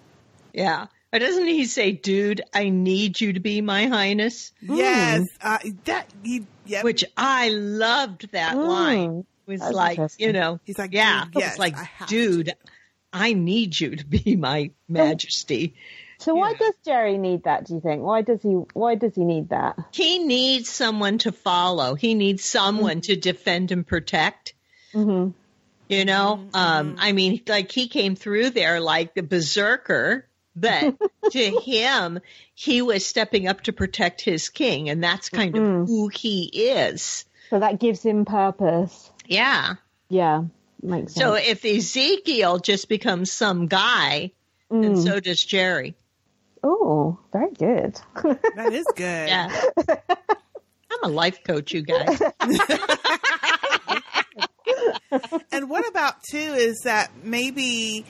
[0.54, 0.88] Yeah.
[1.14, 4.52] Or doesn't he say, dude, I need you to be my highness?
[4.62, 6.84] Yes, uh, that you, yep.
[6.84, 8.68] Which I loved that Mm.
[8.68, 9.26] line.
[9.48, 12.54] It was That's like, you know, he's like, yeah, yes, it's like, I have dude,
[13.14, 15.76] I need you to be my majesty.
[16.20, 17.66] So why does Jerry need that?
[17.66, 18.02] Do you think?
[18.02, 18.50] Why does he?
[18.50, 19.78] Why does he need that?
[19.92, 21.96] He needs someone to follow.
[21.96, 24.54] He needs someone to defend and protect.
[24.94, 25.32] Mm-hmm.
[25.88, 30.96] You know, um, I mean, like he came through there like the berserker, but
[31.32, 32.20] to him,
[32.56, 37.26] he was stepping up to protect his king, and that's kind of who he is.
[37.52, 39.12] So that gives him purpose.
[39.28, 39.76] Yeah.
[40.10, 40.46] Yeah,
[40.82, 41.24] makes sense.
[41.24, 44.32] So if Ezekiel just becomes some guy,
[44.70, 45.96] then so does Jerry.
[46.66, 48.00] Oh, very good.
[48.56, 49.30] That is good.
[49.30, 49.62] Yeah.
[50.92, 52.20] I'm a life coach, you guys.
[55.52, 58.06] and what about too is that maybe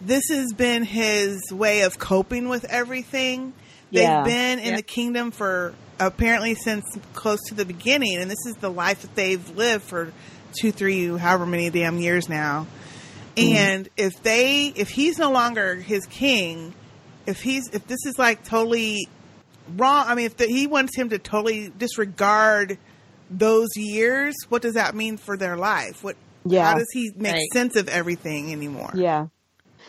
[0.00, 3.52] this has been his way of coping with everything.
[3.92, 4.22] They've Yeah.
[4.24, 4.76] been in Yeah.
[4.76, 9.14] the kingdom for apparently since close to the beginning, and this is the life that
[9.14, 10.12] they've lived for
[10.58, 12.66] two, three, however many damn years now.
[13.36, 13.54] Mm-hmm.
[13.56, 16.74] And if they, if he's no longer his king,
[17.30, 19.08] if he's, if this is like totally
[19.76, 22.76] wrong, I mean, if the, he wants him to totally disregard
[23.30, 26.02] those years, what does that mean for their life?
[26.04, 26.64] What, Yeah.
[26.72, 27.52] how does he make Right.
[27.52, 28.90] sense of everything anymore?
[28.94, 29.26] Yeah.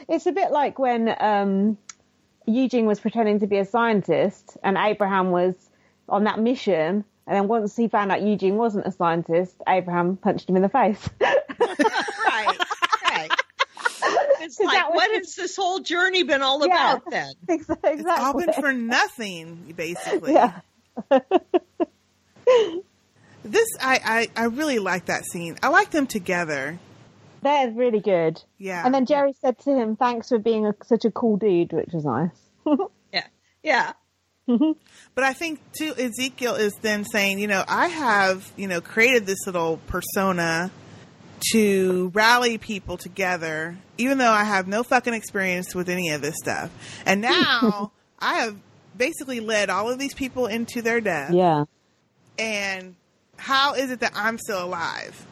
[0.07, 1.77] It's a bit like when um,
[2.45, 5.55] Eugene was pretending to be a scientist and Abraham was
[6.07, 7.03] on that mission.
[7.27, 10.69] And then once he found out Eugene wasn't a scientist, Abraham punched him in the
[10.69, 11.09] face.
[14.41, 14.43] right.
[14.43, 14.47] Right.
[14.47, 16.93] It's like, that was what has this whole journey been all Yeah.
[16.95, 17.33] about then?
[17.49, 17.91] exactly.
[17.91, 20.33] It's all been for nothing, basically.
[20.33, 20.59] Yeah.
[23.43, 25.57] This, I, I, I really like that scene.
[25.63, 26.77] I like them together.
[27.41, 28.39] They're really good.
[28.59, 28.85] Yeah.
[28.85, 31.89] And then Jerry said to him, thanks for being a, such a cool dude, which
[31.91, 32.29] was nice.
[33.11, 33.23] Yeah.
[33.63, 33.93] Yeah.
[34.47, 34.71] Mm-hmm.
[35.15, 39.25] But I think too, Ezekiel is then saying, you know, I have, you know, created
[39.25, 40.69] this little persona
[41.51, 46.35] to rally people together, even though I have no fucking experience with any of this
[46.41, 46.69] stuff.
[47.05, 48.57] And now I have
[48.97, 51.31] basically led all of these people into their death.
[51.33, 51.65] Yeah.
[52.37, 52.95] And
[53.37, 55.25] how is it that I'm still alive?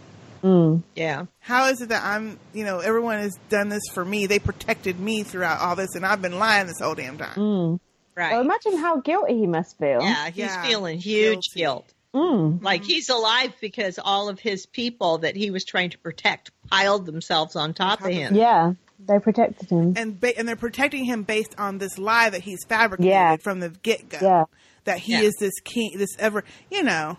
[0.43, 0.84] Mm.
[0.95, 1.26] Yeah.
[1.39, 4.26] How is it that I'm, you know, everyone has done this for me?
[4.26, 7.36] They protected me throughout all this, and I've been lying this whole damn time.
[7.36, 7.80] Mm.
[8.15, 8.32] Right.
[8.34, 10.01] Well, imagine how guilty he must feel.
[10.01, 10.63] Yeah, he's Yeah.
[10.65, 11.93] feeling huge guilt.
[12.13, 12.63] Mm.
[12.63, 17.05] Like he's alive because all of his people that he was trying to protect piled
[17.05, 18.36] themselves on top of him.
[18.36, 18.74] Yeah.
[19.07, 19.93] They protected him.
[19.95, 23.38] and ba- and they're protecting him based on this lie that he's fabricated Yeah.
[23.38, 24.17] from the get go.
[24.22, 24.43] Yeah.
[24.84, 25.22] That he Yeah.
[25.22, 27.17] is this king, this ever, you know,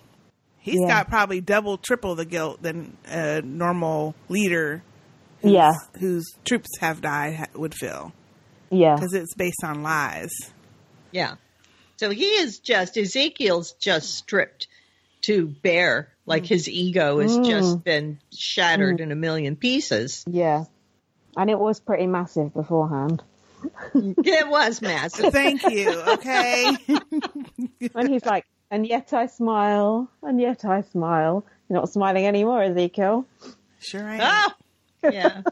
[0.58, 0.88] he's Yeah.
[0.88, 4.82] got probably double, triple the guilt than a normal leader.
[5.42, 5.72] whose- Yeah.
[5.98, 8.12] whose troops have died ha- would feel
[8.68, 8.94] Yeah.
[8.94, 10.28] because it's based on lies.
[11.12, 11.36] Yeah.
[11.96, 14.66] So he is just Ezekiel's just stripped
[15.22, 16.08] to bear.
[16.26, 17.46] Like his ego has Mm.
[17.46, 19.02] just been shattered Mm.
[19.02, 20.24] in a million pieces.
[20.28, 20.64] Yeah.
[21.36, 23.22] And it was pretty massive beforehand.
[23.94, 25.32] It was massive.
[25.32, 25.90] Thank you.
[25.90, 26.76] Okay.
[27.94, 31.44] and he's like, and yet I smile, and yet I smile.
[31.68, 33.26] You're not smiling anymore, Ezekiel.
[33.80, 34.50] Sure I am.
[35.04, 35.42] Oh, yeah.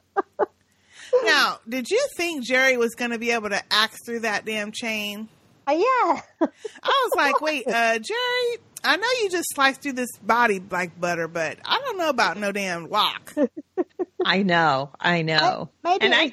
[1.25, 4.73] Now, did you think Jerry was going to be able to axe through that damn
[4.73, 5.29] chain?
[5.67, 6.21] Uh, yeah.
[6.41, 6.49] I
[6.87, 11.29] was like, wait, uh, Jerry, I know you just sliced through this body like butter,
[11.29, 13.35] but I don't know about no damn lock.
[14.25, 14.91] I know.
[15.01, 15.71] I know.
[15.83, 16.33] Maybe and it I was,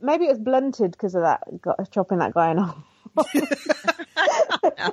[0.00, 2.84] maybe it was blunted because of that gu- chopping that guy in half.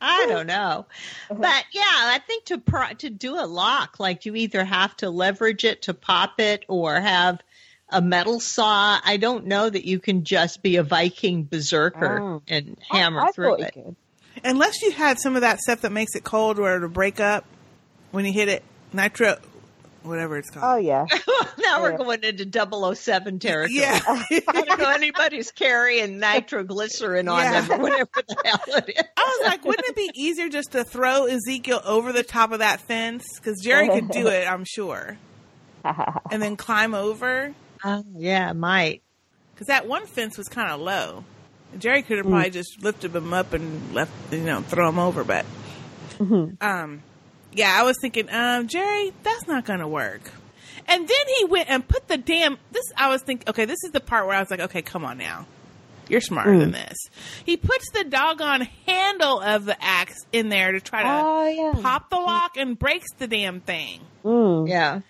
[0.00, 0.86] I don't know.
[1.28, 5.10] But yeah, I think to pro- to do a lock, like you either have to
[5.10, 7.40] leverage it to pop it or have
[7.90, 8.98] a metal saw.
[9.04, 12.42] I don't know that you can just be a Viking berserker Oh.
[12.48, 13.96] and hammer I, I through thought it.
[14.36, 14.50] You could.
[14.50, 17.44] Unless you had some of that stuff that makes it cold or to break up
[18.12, 18.62] when you hit it,
[18.92, 19.36] nitro,
[20.02, 20.64] whatever it's called.
[20.64, 21.04] Oh yeah.
[21.58, 21.96] now we're Yeah.
[21.96, 22.46] going into
[22.94, 23.80] 007 territory.
[23.80, 24.00] Yeah.
[24.06, 27.60] I don't know anybody's carrying nitroglycerin on Yeah.
[27.62, 29.04] them or whatever the hell it is.
[29.16, 32.60] I was like, wouldn't it be easier just to throw Ezekiel over the top of
[32.60, 33.24] that fence?
[33.36, 35.18] Because Jerry could do it, I'm sure.
[36.32, 37.54] And then climb over.
[37.84, 39.02] Oh, yeah, might.
[39.54, 41.22] Because that one fence was kind of low.
[41.78, 42.30] Jerry could have Mm.
[42.30, 45.24] probably just lifted him up and left, you know, throw him over.
[45.24, 45.44] But
[46.18, 46.62] Mhm.
[46.62, 47.02] um,
[47.52, 50.30] yeah, I was thinking, um, Jerry, that's not going to work.
[50.88, 52.84] And then he went and put the damn this.
[52.96, 55.18] I was thinking, okay, this is the part where I was like, okay, come on
[55.18, 55.46] now,
[56.08, 56.60] you're smarter Mm.
[56.60, 56.96] than this.
[57.44, 61.82] He puts the doggone handle of the axe in there to try to Oh, yeah.
[61.82, 64.00] pop the lock and breaks the damn thing.
[64.24, 64.68] Mm.
[64.68, 65.00] Yeah.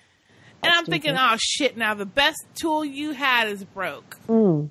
[0.63, 1.77] And I'm thinking, oh shit!
[1.77, 4.17] Now the best tool you had is broke.
[4.27, 4.71] Mm.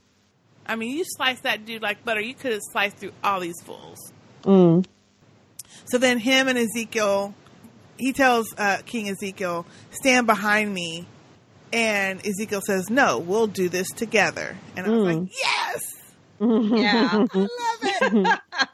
[0.65, 2.21] I mean, you sliced that dude like butter.
[2.21, 3.97] You could have sliced through all these fools.
[4.43, 4.85] Mm.
[5.85, 7.33] So then him and Ezekiel,
[7.97, 11.05] he tells uh, King Ezekiel, stand behind me.
[11.73, 14.57] And Ezekiel says, no, we'll do this together.
[14.75, 15.21] And I was Mm.
[15.21, 15.81] like, yes,
[16.39, 17.25] Yeah.
[17.33, 18.39] I love it.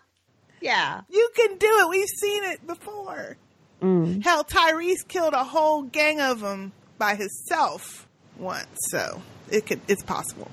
[0.61, 1.01] Yeah.
[1.09, 1.89] you can do it.
[1.89, 3.35] We've seen it before.
[3.81, 4.23] Mm.
[4.23, 8.67] Hell, Tyreese killed a whole gang of them by himself once.
[8.91, 10.51] So it could, it's possible.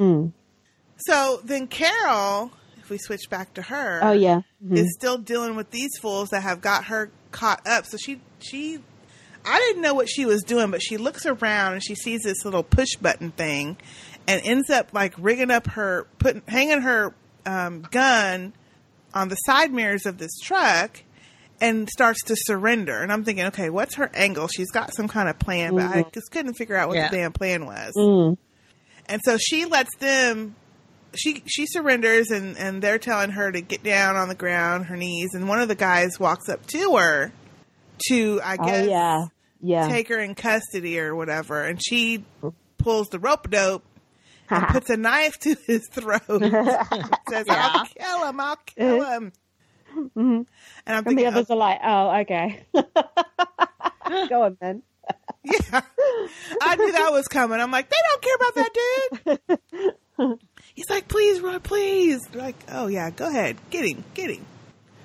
[0.00, 0.32] Mm.
[1.06, 4.40] So then Carol, if we switch back to her, Oh yeah.
[4.64, 4.76] Mhm.
[4.78, 7.86] is still dealing with these fools that have got her caught up.
[7.86, 8.78] So she she
[9.44, 12.44] I didn't know what she was doing, but she looks around and she sees this
[12.44, 13.76] little push button thing
[14.26, 18.52] and ends up like rigging up her putting hanging her um, gun
[19.14, 21.02] on the side mirrors of this truck
[21.60, 23.00] and starts to surrender.
[23.00, 24.48] And I'm thinking, okay, what's her angle?
[24.48, 26.12] She's got some kind of plan, but I Mhm.
[26.12, 27.08] just couldn't figure out what Yeah.
[27.08, 27.92] the damn plan was.
[27.96, 28.36] Mm.
[29.06, 30.56] And so she lets them
[31.18, 34.96] she she surrenders and and they're telling her to get down on the ground, her
[34.96, 37.32] knees, and one of the guys walks up to her
[38.08, 39.24] to I Oh guess yeah.
[39.60, 39.88] Yeah.
[39.88, 42.24] take her in custody or whatever, and she
[42.78, 43.84] pulls the rope dope
[44.50, 46.20] and puts a knife to his throat.
[47.28, 48.38] says, "I'll kill him!
[48.40, 49.32] I'll kill him!"
[49.94, 50.10] Mhm.
[50.16, 50.46] And
[50.86, 52.66] I'm And thinking, the others are like, oh, okay.
[54.28, 54.82] Go on then.
[55.42, 55.80] yeah,
[56.60, 57.58] I knew that was coming.
[57.60, 59.66] I'm like, they don't care about that
[60.18, 60.38] dude.
[60.76, 62.20] He's like, please, Roy, please.
[62.34, 64.44] Like, oh yeah, go ahead, get him, get him.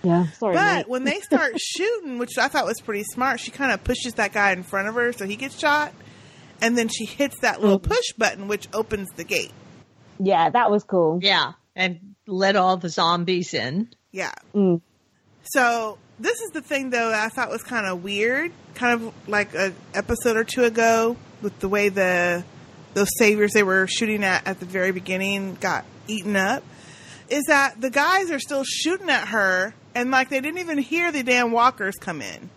[0.04, 0.28] Yeah.
[0.34, 0.88] Sorry, But mate.
[0.90, 4.34] when they start shooting, which I thought was pretty smart, she kind of pushes that
[4.34, 5.94] guy in front of her so he gets shot,
[6.62, 9.52] and then she hits that little push button, which opens the gate.
[10.20, 11.20] yeah, that was cool.
[11.22, 11.54] Yeah.
[11.76, 13.90] And let all the zombies in.
[14.12, 14.34] Yeah.
[14.54, 14.82] Mm.
[15.54, 19.14] So this is the thing though that I thought was kind of weird, kind of
[19.28, 22.44] like a episode or two ago with the way the
[22.94, 26.64] those saviors they were shooting at at the very beginning got eaten up.
[27.30, 31.12] Is that the guys are still shooting at her and like they didn't even hear
[31.12, 32.50] the damn walkers come in,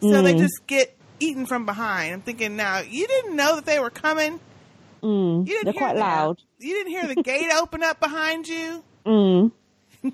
[0.00, 0.38] so they Mm.
[0.38, 2.12] just get eaten from behind.
[2.14, 4.40] I'm thinking now you didn't know that they were coming.
[5.02, 5.46] Mm.
[5.46, 6.40] You didn't They're hear quite the- loud.
[6.58, 9.52] You didn't hear the gate open up behind you, Mm.
[10.02, 10.12] and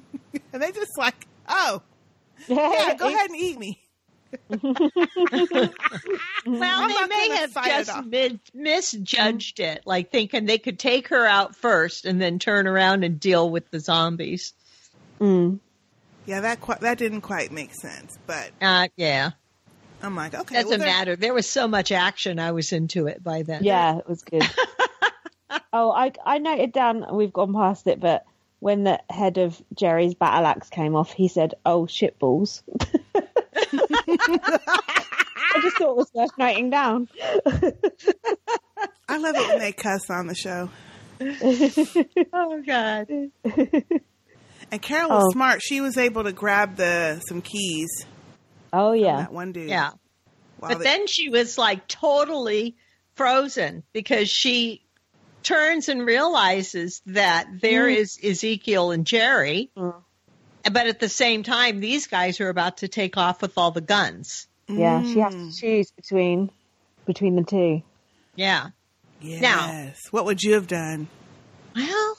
[0.62, 1.82] they just like, oh,
[2.48, 3.79] yeah, go ahead and eat me.
[4.50, 4.60] Well,
[6.46, 11.54] I'm they may have just mid- misjudged it, like thinking they could take her out
[11.54, 14.54] first and then turn around and deal with the zombies.
[15.20, 15.58] Mm.
[16.26, 19.30] Yeah, that qui- that didn't quite make sense, but Uh, yeah,
[20.02, 21.16] I'm like, okay, doesn't well, matter.
[21.16, 22.38] There was so much action.
[22.38, 23.64] I was into it by then.
[23.64, 24.42] Yeah, it was good.
[25.72, 27.06] oh, I I noted down.
[27.14, 28.24] We've gone past it, but
[28.60, 32.62] when the head of Jerry's battle axe came off, he said, "Oh shit balls."
[34.28, 37.08] I just thought it was worth writing down.
[39.08, 40.70] I love it when they cuss on the show.
[42.32, 43.08] oh God.
[44.72, 45.30] And Carol was Oh.
[45.32, 45.60] smart.
[45.62, 47.88] She was able to grab the some keys.
[48.72, 49.16] Oh yeah.
[49.16, 49.68] that one dude.
[49.68, 49.90] Yeah.
[50.60, 52.76] But they- then she was like totally
[53.14, 54.84] frozen because she
[55.42, 57.96] turns and realizes that there Mm.
[57.96, 59.70] is Ezekiel and Jerry.
[60.64, 63.80] But at the same time, these guys are about to take off with all the
[63.80, 64.46] guns.
[64.68, 65.52] Yeah, she has Mm.
[65.54, 66.50] to choose between
[67.06, 67.82] between the two.
[68.36, 68.68] Yeah.
[69.20, 69.40] yes.
[69.42, 71.08] Now- what would you have done?
[71.74, 72.18] Well,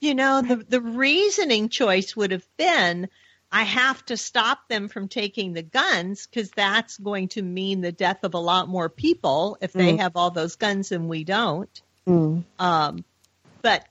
[0.00, 3.08] you know, the, the reasoning choice would have been
[3.54, 7.92] I have to stop them from taking the guns because that's going to mean the
[7.92, 9.98] death of a lot more people if they Mm.
[9.98, 11.82] have all those guns and we don't.
[12.08, 12.44] Mm.
[12.58, 13.04] Um,
[13.60, 13.86] but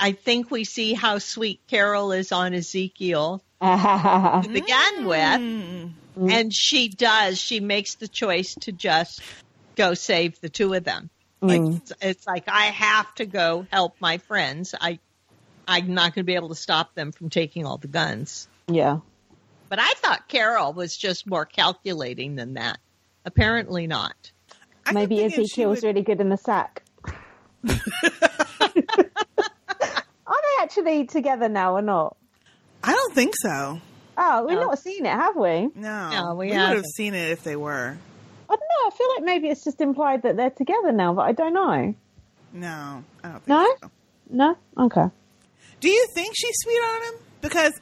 [0.00, 5.18] I think we see how sweet Carol is on Ezekiel to begin with.
[5.18, 5.92] Mm.
[6.18, 7.38] And she does.
[7.38, 9.20] She makes the choice to just
[9.76, 11.10] go save the two of them.
[11.42, 11.76] Like Mm.
[11.76, 14.74] it's, it's like I have to go help my friends.
[14.78, 14.98] I
[15.68, 18.48] I'm not going to be able to stop them from taking all the guns.
[18.66, 18.98] Yeah.
[19.68, 22.78] But I thought Carol was just more calculating than that.
[23.24, 24.32] Apparently not.
[24.92, 26.82] Maybe thinking Ezekiel was would- really good in the sack.
[30.78, 32.16] Are they actually together now or not?
[32.82, 33.80] I don't think so.
[34.16, 34.66] Oh, we've No.
[34.66, 35.68] not seen it, have we?
[35.74, 37.96] No, No, we would have seen it if they were.
[38.48, 38.86] I don't know.
[38.86, 41.94] I feel like maybe it's just implied that they're together now, but I don't know.
[42.52, 43.74] No, I don't think No?
[43.82, 43.90] so.
[44.30, 44.56] No?
[44.78, 45.06] Okay.
[45.80, 47.20] Do you think she's sweet on him?
[47.40, 47.72] Because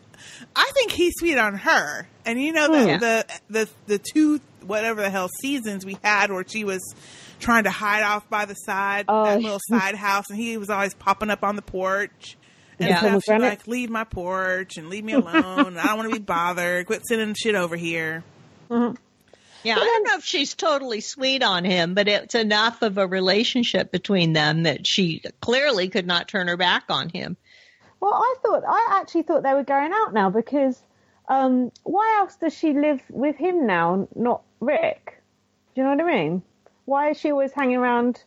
[0.54, 2.06] I think he's sweet on her.
[2.24, 2.98] And you know the Hmm.
[3.00, 6.80] the the the two whatever the hell seasons we had where she was
[7.40, 10.68] trying to hide off by the side Oh, that little side house, and he was
[10.70, 12.36] always popping up on the porch.
[12.80, 13.00] And Yeah.
[13.00, 13.24] stuff.
[13.24, 15.76] She's like, "Leave my porch and leave me alone.
[15.76, 16.86] I don't want to be bothered.
[16.86, 18.22] Quit sending shit over here."
[18.70, 18.96] mhm
[19.64, 23.06] Yeah, I don't know if she's totally sweet on him, but it's enough of a
[23.06, 27.36] relationship between them that she clearly could not turn her back on him.
[28.00, 30.80] Well, I thought I actually thought they were going out now because
[31.28, 35.20] um, why else does she live with him now, not Rick?
[35.74, 36.42] Do you know what I mean?
[36.84, 38.22] Why is she always hanging around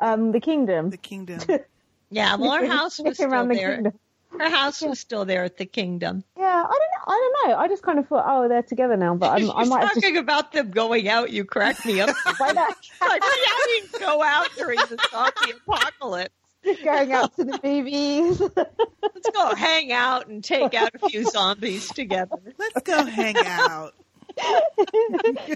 [0.00, 0.90] um, the kingdom?
[0.90, 1.40] The kingdom.
[2.10, 3.74] Yeah, well, her house was Sniffing around still the there.
[3.74, 3.92] kingdom.
[4.38, 6.24] Her house was still there at the kingdom.
[6.36, 7.04] Yeah, I don't know.
[7.06, 7.56] I don't know.
[7.56, 9.94] I just kind of thought, oh, they're together now, but I'm, I She's might have
[9.94, 10.22] talking just.
[10.22, 11.30] about them going out.
[11.30, 12.08] You crack me up.
[12.40, 12.40] like,
[13.00, 16.34] I didn't go out during the zombie apocalypse.
[16.82, 18.40] Going out to the movies.
[18.40, 22.36] Let's go hang out and take out a few zombies together.
[22.58, 23.94] Let's go hang out.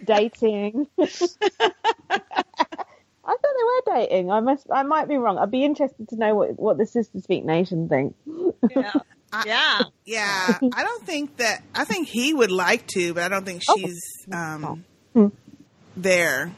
[0.05, 0.87] dating.
[3.29, 4.31] I thought they were dating.
[4.31, 4.67] I must.
[4.73, 5.37] I might be wrong.
[5.39, 8.17] I'd be interested to know what what the Sistah Speak Nation think.
[8.75, 8.93] Yeah.
[9.47, 9.81] yeah.
[10.07, 11.63] Yeah, I don't think that.
[11.75, 14.01] I think he would like to, but I don't think she's
[14.33, 14.83] um,
[15.97, 16.53] there.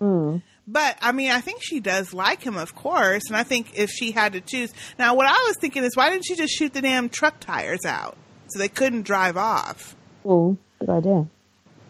[0.00, 3.22] But I mean, I think she does like him, of course.
[3.28, 6.10] And I think if she had to choose, now what I was thinking is, why
[6.10, 8.16] didn't she just shoot the damn truck tires out
[8.48, 11.26] so they couldn't drive off Oh, good idea.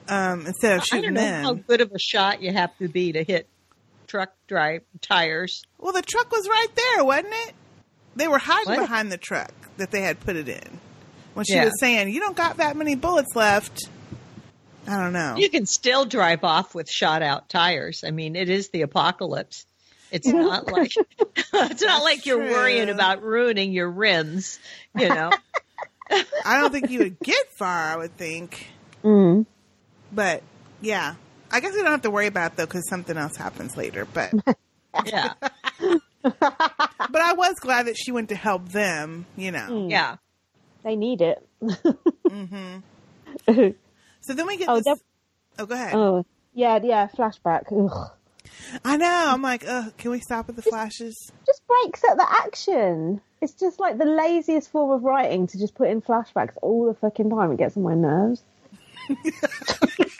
[0.08, 1.44] um, instead of shooting I shooting don't know them?
[1.44, 3.48] how good of a shot you have to be to hit
[4.10, 5.62] truck drive tires.
[5.78, 7.54] Well, the truck was right there, wasn't it?
[8.16, 8.80] They were hiding What?
[8.80, 10.80] behind the truck that they had put it in.
[11.34, 11.66] When she Yeah.
[11.66, 13.88] was saying, "You don't got that many bullets left,"
[14.88, 15.36] I don't know.
[15.38, 18.02] You can still drive off with shot out tires.
[18.04, 19.64] I mean, it is the apocalypse.
[20.10, 20.90] It's not like
[21.54, 22.50] it's not like you're true.
[22.50, 24.58] worrying about ruining your rims,
[24.98, 25.30] you know.
[26.10, 27.92] I don't think you would get far.
[27.92, 28.66] I would think,
[29.04, 29.46] Mm.
[30.10, 30.42] but
[30.80, 31.14] yeah,
[31.50, 34.04] I guess we don't have to worry about it, though because something else happens later.
[34.06, 34.32] But
[35.04, 35.34] yeah,
[36.22, 36.42] but
[37.22, 39.26] I was glad that she went to help them.
[39.36, 40.16] You know, yeah,
[40.84, 41.46] they need it.
[42.28, 42.78] hmm
[44.22, 44.84] So then we get Oh, this.
[44.84, 44.98] that-
[45.58, 45.94] oh, go ahead.
[45.94, 47.08] Oh, yeah, yeah.
[47.08, 47.64] Flashback.
[47.72, 48.10] Ugh.
[48.84, 49.24] I know.
[49.28, 51.16] I'm like, Ugh, can we stop at the flashes?
[51.46, 53.20] Just breaks up the action.
[53.40, 56.94] It's just like the laziest form of writing to just put in flashbacks all the
[56.94, 57.52] fucking time.
[57.52, 58.42] It gets on my nerves.
[59.24, 60.16] It's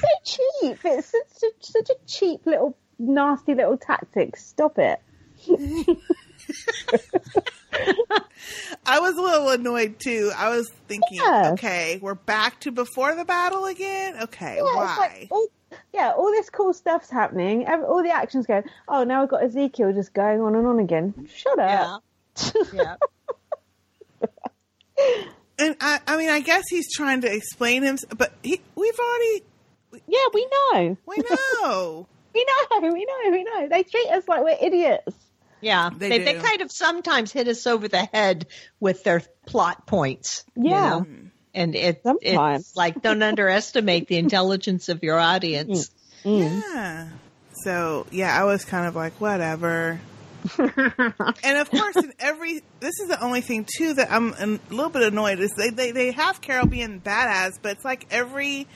[0.00, 0.78] so cheap.
[0.84, 4.36] It's such a, such a cheap little, nasty little tactic.
[4.36, 5.00] Stop it.
[8.86, 10.30] I was a little annoyed too.
[10.36, 11.50] I was thinking, Yeah.
[11.52, 14.16] okay, we're back to before the battle again.
[14.24, 14.96] Okay, Yeah, why?
[14.98, 15.46] like all,
[15.92, 17.66] yeah, all this cool stuff's happening.
[17.66, 18.64] All the action's going.
[18.88, 21.28] Oh, now we've got Ezekiel just going on and on again.
[21.34, 22.02] Shut up.
[22.72, 22.96] Yeah.
[25.58, 29.42] And I, I mean, I guess he's trying to explain him, but he, we've already,
[30.08, 30.96] Yeah, we know.
[31.06, 31.16] we
[31.62, 32.06] know.
[32.34, 32.80] We know.
[32.92, 33.30] We know.
[33.30, 33.68] We know.
[33.68, 35.14] They treat us like we're idiots.
[35.60, 38.48] Yeah, They they, they, kind of sometimes hit us over the head
[38.80, 40.44] with their plot points.
[40.56, 40.88] you Yeah.
[40.90, 41.06] know?
[41.54, 42.60] and it, Sometimes.
[42.62, 45.92] it's like don't underestimate the intelligence of your audience.
[46.24, 46.60] Mm.
[46.74, 47.08] Yeah.
[47.62, 50.00] So yeah, I was kind of like, whatever.
[50.58, 54.90] And of course, in every this is the only thing too that I'm a little
[54.90, 58.66] bit annoyed is they they they have Carol being badass, but it's like every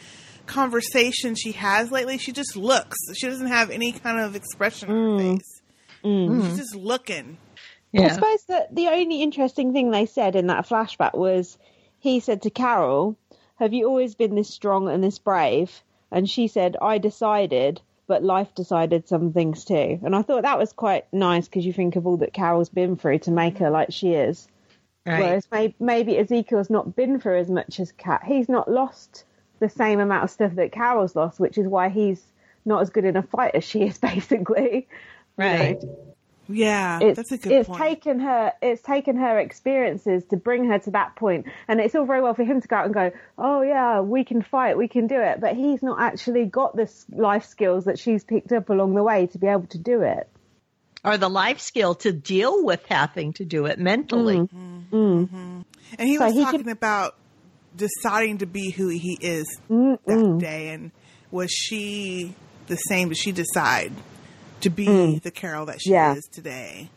[0.46, 2.96] conversation she has lately, she just looks.
[3.14, 5.62] She doesn't have any kind of expression on her face.
[6.02, 6.48] Mm.
[6.48, 7.38] She's just looking.
[7.96, 11.56] I suppose that the only interesting thing they said in that flashback was
[11.98, 13.16] he said to Carol,
[13.56, 15.82] Have you always been this strong and this brave?
[16.10, 20.00] And she said, I decided, but life decided some things too.
[20.02, 22.96] And I thought that was quite nice because you think of all that Carol's been
[22.96, 24.48] through to make her like she is.
[25.06, 25.20] Right.
[25.20, 28.24] Whereas maybe, maybe Ezekiel's not been through as much as Cat.
[28.26, 29.24] He's not lost
[29.61, 32.22] the same amount of stuff that Carol's lost, which is why he's
[32.64, 34.88] not as good in a fight as she is, basically.
[35.80, 36.07] You know?
[36.49, 36.57] Right.
[36.59, 37.80] Yeah, it's, that's a good it's point.
[37.82, 42.07] taken her it's taken her experiences to bring her to that point and it's all
[42.07, 44.88] very well for him to go out and go oh yeah we can fight we
[44.88, 48.70] can do it but he's not actually got the life skills that she's picked up
[48.70, 50.26] along the way to be able to do it
[51.05, 54.49] Or the life skill to deal with having to do it mentally.
[54.90, 55.64] And
[55.99, 57.14] he So was he talking could- about
[57.76, 60.40] deciding to be who he is Mm, that mm.
[60.40, 60.90] day, and
[61.30, 62.34] was she
[62.66, 63.09] the same?
[63.09, 63.92] Did she decide
[64.61, 65.22] to be Mm.
[65.22, 66.14] the Carol that she Yeah.
[66.14, 66.90] is today?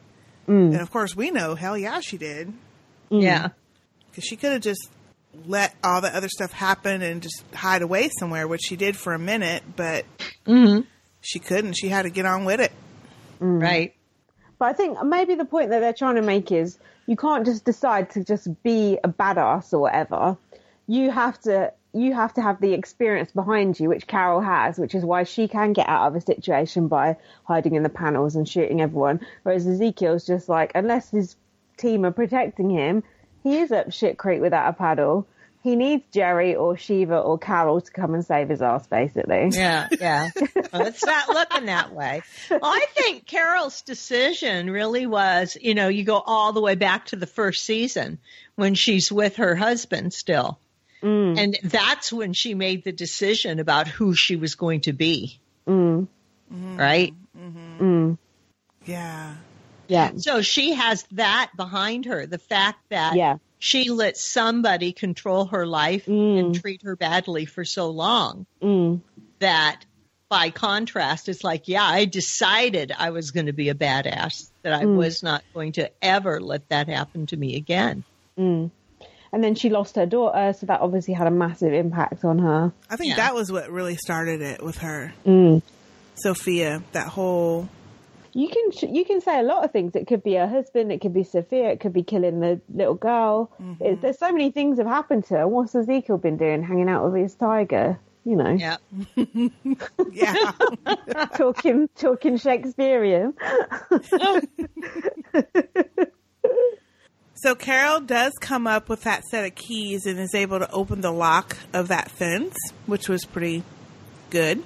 [0.48, 0.72] Mm.
[0.74, 2.52] And of course, we know, hell yeah, she did,
[3.10, 3.50] Yeah.
[4.10, 4.90] because she could have just
[5.48, 9.14] let all the other stuff happen and just hide away somewhere, which she did for
[9.14, 10.06] a minute, but
[10.46, 10.82] Mm-hmm.
[11.22, 11.74] she couldn't.
[11.74, 12.72] She had to get on with it.
[13.40, 13.62] Mm.
[13.62, 13.94] Right.
[14.60, 17.64] But I think maybe the point that they're trying to make is you can't just
[17.66, 20.38] decide to just be a badass or whatever.
[20.88, 24.96] You have to you have to have the experience behind you, which Carol has, which
[24.96, 28.48] is why she can get out of a situation by hiding in the panels and
[28.48, 29.20] shooting everyone.
[29.44, 31.36] Whereas Ezekiel's just like, unless his
[31.78, 33.04] team are protecting him,
[33.44, 35.28] he is up shit creek without a paddle.
[35.64, 39.50] He needs Jerry or Shiva or Carol to come and save his ass, basically.
[39.52, 40.30] Yeah, yeah.
[40.74, 42.24] well, it's not looking that way.
[42.50, 47.08] Well, I think Carol's decision really was, you know, you go all the way back
[47.08, 48.18] to the first season
[48.56, 50.58] when she's with her husband still.
[51.02, 51.38] Mm.
[51.38, 56.08] And that's when she made the decision about who she was going to be, Mm.
[56.52, 57.14] right?
[57.38, 58.18] Mm.
[58.86, 59.36] Yeah.
[59.88, 60.12] Yeah.
[60.18, 62.26] So she has that behind her.
[62.26, 63.38] The fact that Yeah.
[63.60, 69.02] she let somebody control her life and treat her badly for so long Mm.
[69.40, 69.86] that
[70.30, 74.72] by contrast, it's like, yeah, I decided I was going to be a badass, that
[74.72, 74.96] I Mm.
[74.96, 78.06] was not going to ever let that happen to me again.
[78.40, 78.72] Mm.
[79.34, 82.74] And then she lost her daughter, so that obviously had a massive impact on her.
[82.90, 85.14] I think that was what really started it with her.
[85.26, 85.62] Mm.
[86.16, 87.70] Sophia, that whole
[88.34, 89.96] You can you can say a lot of things.
[89.96, 90.92] It could be her husband.
[90.92, 91.70] It could be Sophia.
[91.72, 93.52] It could be killing the little girl.
[93.62, 93.84] Mm-hmm.
[93.84, 95.48] It, there's so many things have happened to her.
[95.48, 96.64] What's Ezekiel been doing?
[96.64, 98.00] Hanging out with his tiger.
[98.24, 98.52] You know.
[98.52, 98.78] Yeah.
[100.12, 100.52] yeah.
[101.36, 103.34] talking talking Shakespearean.
[107.44, 111.02] So Carol does come up with that set of keys and is able to open
[111.02, 113.64] the lock of that fence, which was pretty
[114.30, 114.64] good.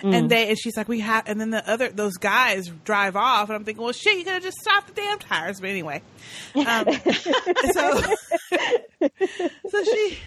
[0.00, 0.14] Mm.
[0.14, 3.48] And they and she's like, we have, and then the other those guys drive off,
[3.48, 5.60] and I'm thinking, well, shit, you could have just stopped the damn tires.
[5.60, 6.02] But anyway,
[6.54, 6.86] um,
[7.72, 8.00] so
[9.00, 10.18] so she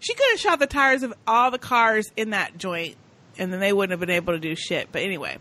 [0.00, 2.96] she could have shot the tires of all the cars in that joint,
[3.38, 4.88] and then they wouldn't have been able to do shit.
[4.90, 5.36] But anyway,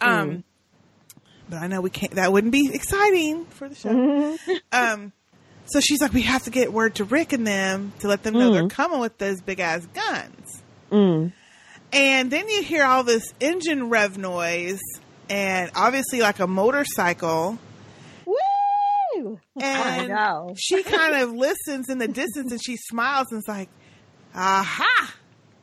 [0.00, 0.42] um, Mm.
[1.48, 2.12] But I know we can't.
[2.14, 4.36] That wouldn't be exciting for the show.
[4.72, 5.12] um,
[5.66, 8.34] so she's like, we have to get word to Rick and them to let them
[8.34, 8.70] know they're Mm.
[8.70, 10.62] coming with those big ass guns.
[10.90, 11.32] Mm.
[11.92, 14.80] And then you hear all this engine rev noise,
[15.30, 17.58] and obviously like a motorcycle.
[18.26, 19.38] Woo!
[19.60, 23.68] And she kind of listens in the distance, and she smiles and is like,
[24.34, 25.14] "Aha!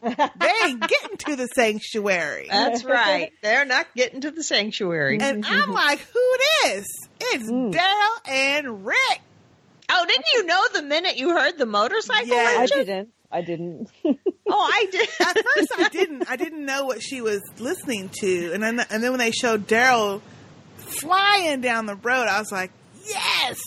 [0.02, 3.32] They ain't getting to the sanctuary." That's right.
[3.42, 5.18] They're not getting to the sanctuary.
[5.22, 6.86] And I'm like, "Who this?
[7.20, 7.74] It's Mm.
[7.74, 9.22] Daryl and Rick."
[9.94, 12.56] oh, didn't you know the minute you heard the motorcycle Yeah.
[12.60, 13.10] I didn't.
[13.32, 13.90] I didn't.
[14.54, 15.08] Oh, I did.
[15.22, 16.30] At first, I didn't.
[16.30, 19.66] I didn't know what she was listening to, and then and then when they showed
[19.66, 20.20] Daryl
[20.78, 22.72] flying down the road, I was like,
[23.08, 23.60] "Yes!"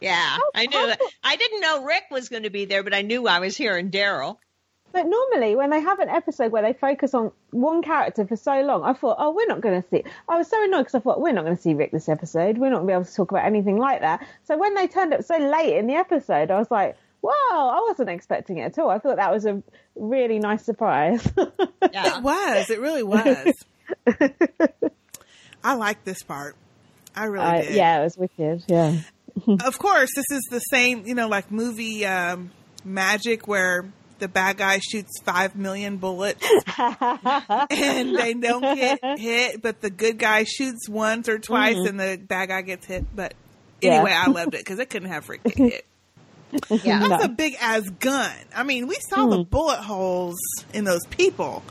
[0.00, 1.00] Yeah, I knew it.
[1.24, 3.90] I didn't know Rick was going to be there, but I knew I was hearing
[3.90, 4.36] Daryl.
[4.92, 8.60] But normally, when they have an episode where they focus on one character for so
[8.60, 10.04] long, I thought, oh, we're not going to see.
[10.28, 12.58] I was so annoyed because I thought we're not going to see Rick this episode.
[12.58, 14.26] We're not going to be able to talk about anything like that.
[14.44, 17.84] So when they turned up so late in the episode, I was like, wow, I
[17.88, 18.90] wasn't expecting it at all.
[18.90, 19.62] I thought that was a
[19.96, 21.26] really nice surprise.
[21.94, 22.70] It was.
[22.70, 23.52] It really was.
[25.64, 26.56] I like this part.
[27.14, 27.74] I really I- did.
[27.74, 28.64] yeah, it was wicked.
[28.68, 28.96] Yeah.
[29.64, 32.50] of course, this is the same, you know, like movie um,
[32.84, 33.84] magic where
[34.22, 36.46] the bad guy shoots five million bullets
[36.78, 41.88] and they don't get hit, but the good guy shoots once or twice Mhm.
[41.88, 43.04] and the bad guy gets hit.
[43.14, 43.34] But
[43.80, 43.94] Yeah.
[43.96, 45.86] anyway, I loved it because it couldn't have Rick get hit.
[46.84, 47.00] Yeah.
[47.00, 47.24] That's No.
[47.24, 48.30] a big ass gun.
[48.54, 50.38] I mean, we saw the bullet holes
[50.72, 51.62] in those people.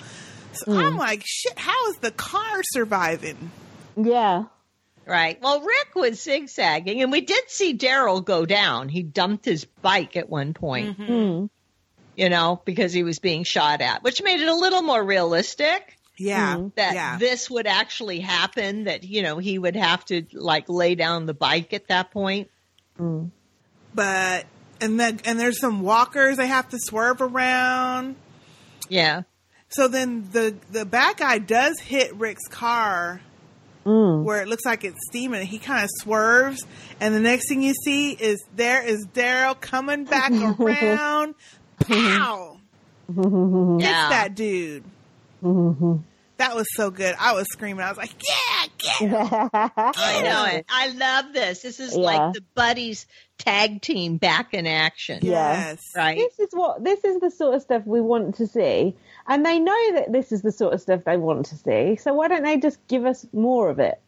[0.53, 3.51] So I'm like, shit, how is the car surviving?
[3.95, 4.43] Yeah.
[5.05, 5.41] Right.
[5.41, 8.89] Well, Rick was zigzagging, and we did see Daryl go down.
[8.89, 11.49] He dumped his bike at one point, Mm.
[12.15, 15.97] You know, because he was being shot at, which made it a little more realistic.
[16.17, 16.55] Yeah.
[16.57, 16.75] Mm.
[16.75, 17.17] That yeah.
[17.17, 21.33] this would actually happen, that, you know, he would have to, like, lay down the
[21.33, 22.49] bike at that point.
[22.99, 23.31] Mm.
[23.95, 24.45] but
[24.81, 28.15] and then and there's some walkers they have to swerve around.
[28.89, 29.23] Yeah.
[29.69, 33.21] So then the the bad guy does hit Rick's car
[33.85, 34.23] Mm.
[34.23, 35.43] where it looks like it's steaming.
[35.47, 36.63] He kind of swerves,
[36.99, 41.33] and the next thing you see is there is Daryl coming back around.
[41.87, 42.57] Pow!
[43.07, 43.17] Hits
[43.83, 44.09] Yeah.
[44.09, 44.83] that dude.
[46.37, 47.15] That was so good.
[47.19, 47.83] I was screaming.
[47.85, 49.13] I was like, "Yeah, get him!"
[49.53, 50.65] I know it.
[50.69, 51.61] I love this.
[51.61, 52.01] This is Yeah.
[52.03, 53.05] like the buddies
[53.37, 55.19] tag team back in action.
[55.21, 55.79] Yes.
[55.95, 56.17] Right.
[56.17, 58.95] This is what this is the sort of stuff we want to see,
[59.27, 61.97] and they know that this is the sort of stuff they want to see.
[61.97, 64.01] So why don't they just give us more of it?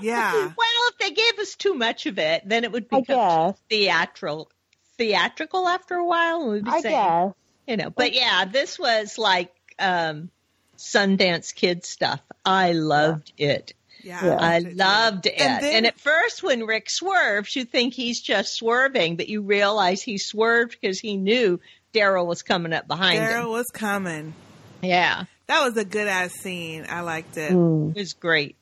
[0.00, 0.52] Yeah.
[0.56, 4.50] Well, if they gave us too much of it, then it would I become theatrical.
[4.98, 7.34] Theatrical after a while, we'd be I saying, guess.
[7.66, 7.90] you know.
[7.90, 10.30] But yeah, this was like um,
[10.78, 12.20] Sundance Kid stuff.
[12.44, 13.74] I loved it.
[14.02, 14.36] Yeah, Yeah.
[14.40, 15.34] I loved it.
[15.40, 20.00] And And, at first, when Rick swerves, you think he's just swerving, but you realize
[20.02, 21.60] he swerved because he knew
[21.92, 23.50] Daryl was coming up behind Daryl him.
[23.50, 24.34] was coming.
[24.82, 26.86] Yeah, That was a good ass scene.
[26.88, 27.52] I liked it.
[27.52, 27.90] Mm.
[27.96, 28.56] it was great.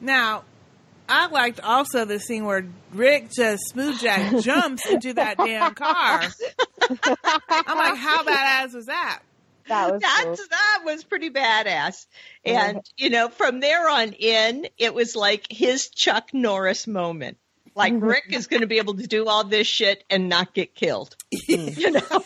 [0.00, 0.44] Now,
[1.08, 6.22] I liked also the scene where Rick just smooth jack jumps into that damn car.
[6.80, 9.20] I'm like, how badass was that?
[9.68, 10.46] That was That's, cool.
[10.50, 12.06] that was pretty badass.
[12.44, 12.66] Yeah.
[12.66, 17.38] And, you know, from there on in, it was like his Chuck Norris moment.
[17.74, 18.04] Like mm-hmm.
[18.04, 21.16] Rick is going to be able to do all this shit and not get killed.
[21.48, 21.76] Mm.
[21.76, 22.24] you know?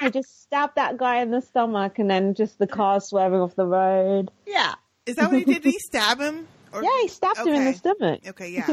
[0.00, 3.54] He just stabbed that guy in the stomach and then just the car swerving off
[3.54, 4.30] the road.
[4.46, 4.74] Yeah.
[5.04, 5.62] Is that what he did?
[5.62, 6.48] Did he stab him?
[6.72, 7.72] Or- Yeah, he stabbed him in the Okay.
[7.78, 8.20] stomach.
[8.28, 8.66] Okay, yeah.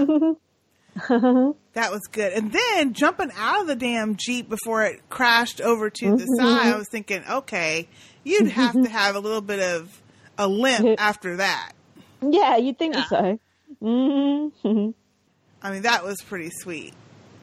[1.74, 2.34] That was good.
[2.34, 6.38] And then jumping out of the damn Jeep before it crashed over to the Mhm.
[6.38, 7.88] side, I was thinking, okay,
[8.24, 10.02] you'd have to have a little bit of
[10.38, 11.74] a limp after that.
[12.22, 13.40] yeah, you'd think so.
[13.82, 14.90] Mm-hmm.
[15.64, 16.94] I mean, that was pretty sweet.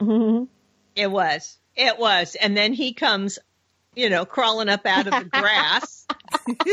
[0.01, 1.59] It was.
[1.77, 2.37] It was.
[2.41, 3.39] And then he comes,
[3.95, 6.07] you know, crawling up out of the grass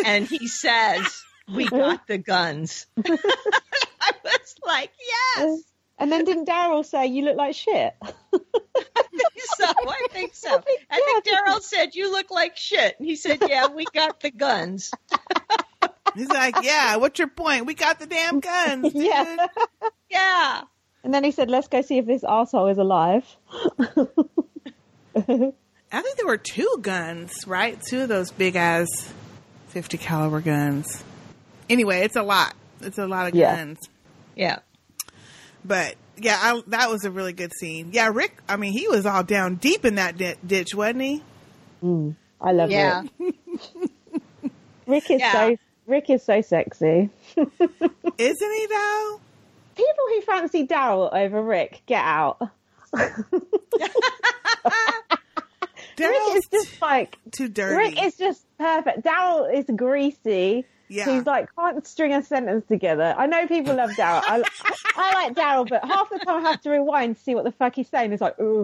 [0.06, 1.24] and he says,
[1.54, 2.88] We got the guns.
[3.06, 4.92] I was like,
[5.36, 5.62] Yes.
[5.98, 7.94] And then didn't Daryl say you look like shit?
[8.04, 9.24] I think
[9.56, 10.64] So I think so.
[10.90, 12.96] I think Daryl said, You look like shit.
[12.98, 14.92] And he said, Yeah, we got the guns.
[16.16, 17.66] He's like, yeah, what's your point?
[17.66, 18.92] We got the damn guns.
[18.92, 19.48] dude." yeah.
[20.10, 20.62] Yeah.
[21.04, 23.26] And then he said, "Let's go see if this asshole is alive."
[23.80, 24.02] I
[25.16, 27.82] think there were two guns, right?
[27.90, 28.88] Two of those big ass
[29.70, 31.04] 50 caliber guns.
[31.72, 32.54] Anyway, it's a lot.
[32.82, 33.56] It's a lot of Yeah.
[33.56, 33.80] guns.
[34.36, 34.60] Yeah.
[35.64, 37.90] But yeah, I, that was a really good scene.
[37.94, 38.38] Yeah, Rick.
[38.50, 41.24] I mean, he was all down deep in that di- ditch, wasn't he?
[41.84, 43.04] Mm, I love Yeah.
[43.20, 43.36] Rick.
[44.88, 45.32] Rick is Yeah.
[45.32, 45.58] so
[45.88, 47.10] Rick is so sexy.
[47.38, 47.58] Isn't
[48.18, 49.20] he though?
[49.76, 52.40] People who fancy Daryl over Rick, get out.
[55.98, 57.76] Rick is just like too dirty.
[57.76, 59.04] Rick is just perfect.
[59.04, 60.66] Daryl is greasy.
[60.92, 61.06] Yeah.
[61.10, 63.16] He's like can't string a sentence together.
[63.18, 64.22] I know people love Daryl.
[64.26, 64.44] I,
[64.96, 67.52] I like Daryl, but half the time I have to rewind to see what the
[67.54, 68.12] fuck he's saying.
[68.12, 68.64] It's like, ooh,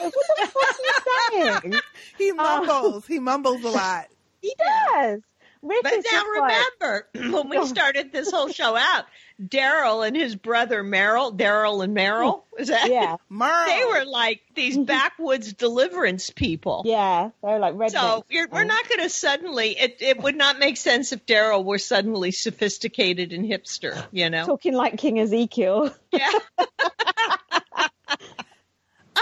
[0.00, 1.74] what the fuck are you saying?
[2.18, 3.06] He mumbles.
[3.06, 4.06] he mumbles a lot.
[4.40, 5.20] He does.
[5.62, 7.08] Rick But is now just like- remember,
[7.38, 9.06] when we started this whole show out,
[9.42, 12.60] Daryl and his brother Merrill, Daryl and Merrill, mm.
[12.60, 12.88] is that?
[12.88, 13.16] Yeah.
[13.28, 13.66] Merle.
[13.66, 14.84] They were like these mm-hmm.
[14.84, 16.82] backwoods deliverance people.
[16.84, 17.90] Yeah, they're like rednecks.
[17.90, 19.70] So you're, we're not going to suddenly.
[19.78, 24.06] It it would not make sense if Daryl were suddenly sophisticated and hipster.
[24.12, 24.46] You know.
[24.46, 25.94] talking like King Ezekiel.
[26.12, 26.30] Yeah.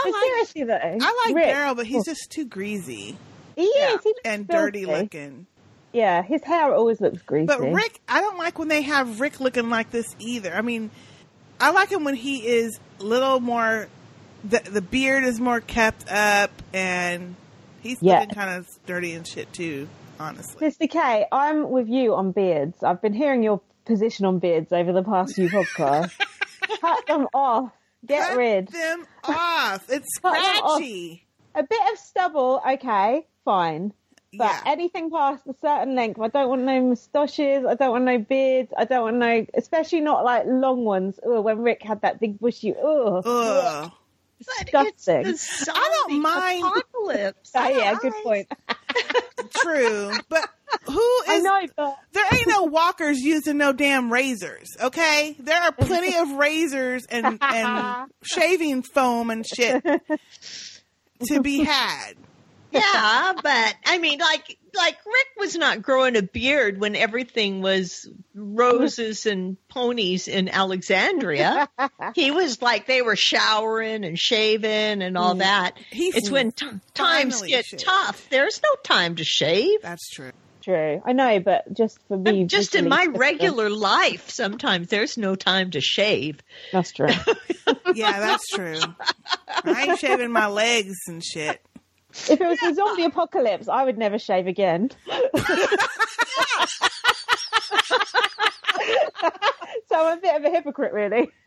[0.04, 3.16] But seriously though, I like Rick, Daryl, but he's just too greasy
[3.56, 5.46] he is he looks and dirty looking.
[5.92, 7.46] Yeah, his hair always looks greasy.
[7.46, 10.54] But Rick, I don't like when they have Rick looking like this either.
[10.54, 10.90] I mean,
[11.60, 13.88] I like him when he is a little more.
[14.44, 17.36] The the beard is more kept up, and
[17.80, 18.20] he's Yeah.
[18.20, 19.88] looking kind of dirty and shit too.
[20.18, 20.88] Honestly, Mr.
[20.90, 22.82] K, I'm with you on beards.
[22.82, 26.12] I've been hearing your position on beards over the past few podcasts.
[26.80, 27.70] Cut them off.
[28.06, 28.68] Get Cut rid.
[28.68, 29.84] them off.
[29.90, 30.36] It's off.
[30.36, 31.26] scratchy.
[31.54, 33.92] A bit of stubble, okay, fine.
[34.34, 34.62] But Yeah.
[34.66, 37.64] anything past a certain length, I don't want no moustaches.
[37.66, 38.72] I don't want no beards.
[38.76, 41.20] I don't want no, especially not like long ones.
[41.24, 43.92] Ugh, when Rick had that big bushy, ugh, Ugh.
[44.38, 45.26] disgusting.
[45.28, 46.64] It's the I don't mind.
[46.64, 47.50] apocalypse.
[47.54, 48.48] Oh yeah, good point.
[49.50, 50.48] True, but
[50.86, 50.94] who
[51.28, 54.68] I know, but There ain't no walkers using no damn razors.
[54.80, 59.84] Okay, there are plenty of razors and and shaving foam and shit
[61.28, 62.14] to be had.
[62.72, 68.08] Yeah, but I mean, like, like Rick was not growing a beard when everything was
[68.34, 71.68] roses and ponies in Alexandria.
[72.14, 75.40] he was like they were showering and shaving and all mm.
[75.40, 75.72] that.
[75.90, 77.84] He it's when t- times get shaved.
[77.84, 78.26] tough.
[78.30, 79.82] There's no time to shave.
[79.82, 80.32] That's true.
[80.62, 81.02] true.
[81.04, 85.34] I know, but just for me, Just in my it's- regular life, sometimes there's no
[85.34, 86.40] time to shave.
[86.72, 87.08] That's true.
[87.94, 88.78] Yeah, that's true.
[89.64, 91.60] I ain't shaving my legs and shit.
[92.12, 94.90] If it was the zombie apocalypse, I would never shave again.
[99.88, 101.30] so I'm a bit of a hypocrite, really.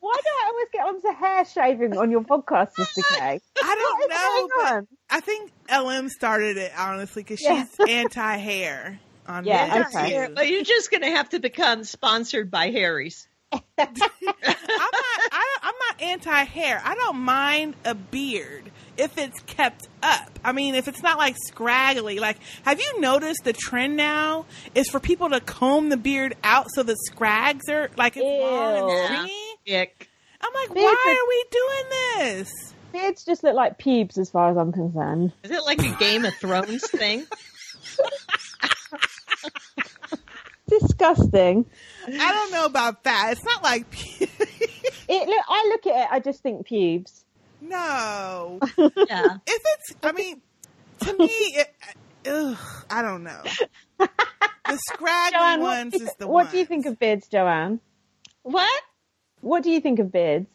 [0.00, 3.18] Why do I always get onto hair shaving on your podcast, Sistah K?
[3.20, 4.84] I What don't know, but?
[5.10, 7.64] I think LM started it honestly because Yeah.
[7.64, 10.28] she's anti-hair on Yeah, yeah, okay.
[10.32, 13.26] But you're just going to have to become sponsored by Harry's.
[13.52, 13.92] I'm not.
[15.32, 16.80] I, I'm not not anti hair.
[16.84, 20.38] I don't mind a beard if it's kept up.
[20.44, 22.18] I mean, if it's not like scraggly.
[22.18, 26.66] Like, have you noticed the trend now is for people to comb the beard out
[26.74, 29.80] so the scrags are like it's long and stringy?
[29.80, 30.08] Ick.
[30.40, 31.84] I'm like, Beards why are- are we doing
[32.38, 32.52] this?
[32.92, 35.32] Beards just look like pubes as far as I'm concerned.
[35.42, 37.26] Is it like a Game of Thrones thing?
[40.68, 41.66] Disgusting.
[42.06, 43.32] I don't know about that.
[43.32, 43.84] It's not like
[45.08, 45.44] It look.
[45.48, 46.08] I look at it.
[46.10, 47.24] I just think pubes.
[47.60, 48.58] no.
[48.78, 49.36] Yeah.
[49.46, 50.40] If it's, I mean,
[51.00, 51.68] to me, it,
[52.28, 52.58] ugh,
[52.90, 53.42] I don't know.
[53.98, 56.52] The scraggly Joann, what, ones do you, is the what one.
[56.52, 57.78] do you think of beards, Joann?
[58.42, 58.82] What?
[59.42, 60.48] What do you think of beards?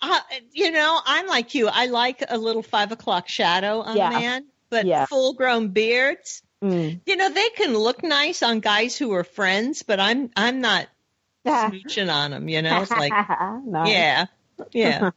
[0.00, 0.18] Uh,
[0.52, 1.68] you know, I'm like you.
[1.68, 4.08] I like a little five o'clock shadow on Yeah.
[4.08, 5.04] a man, but Yeah.
[5.06, 7.00] full grown beards, Mm.
[7.06, 10.86] you know, they can look nice on guys who are friends, but I'm I'm not
[11.46, 12.48] smooching on them.
[12.48, 13.12] You know, it's like
[13.66, 13.88] Nice.
[13.88, 14.26] yeah,
[14.72, 15.10] yeah.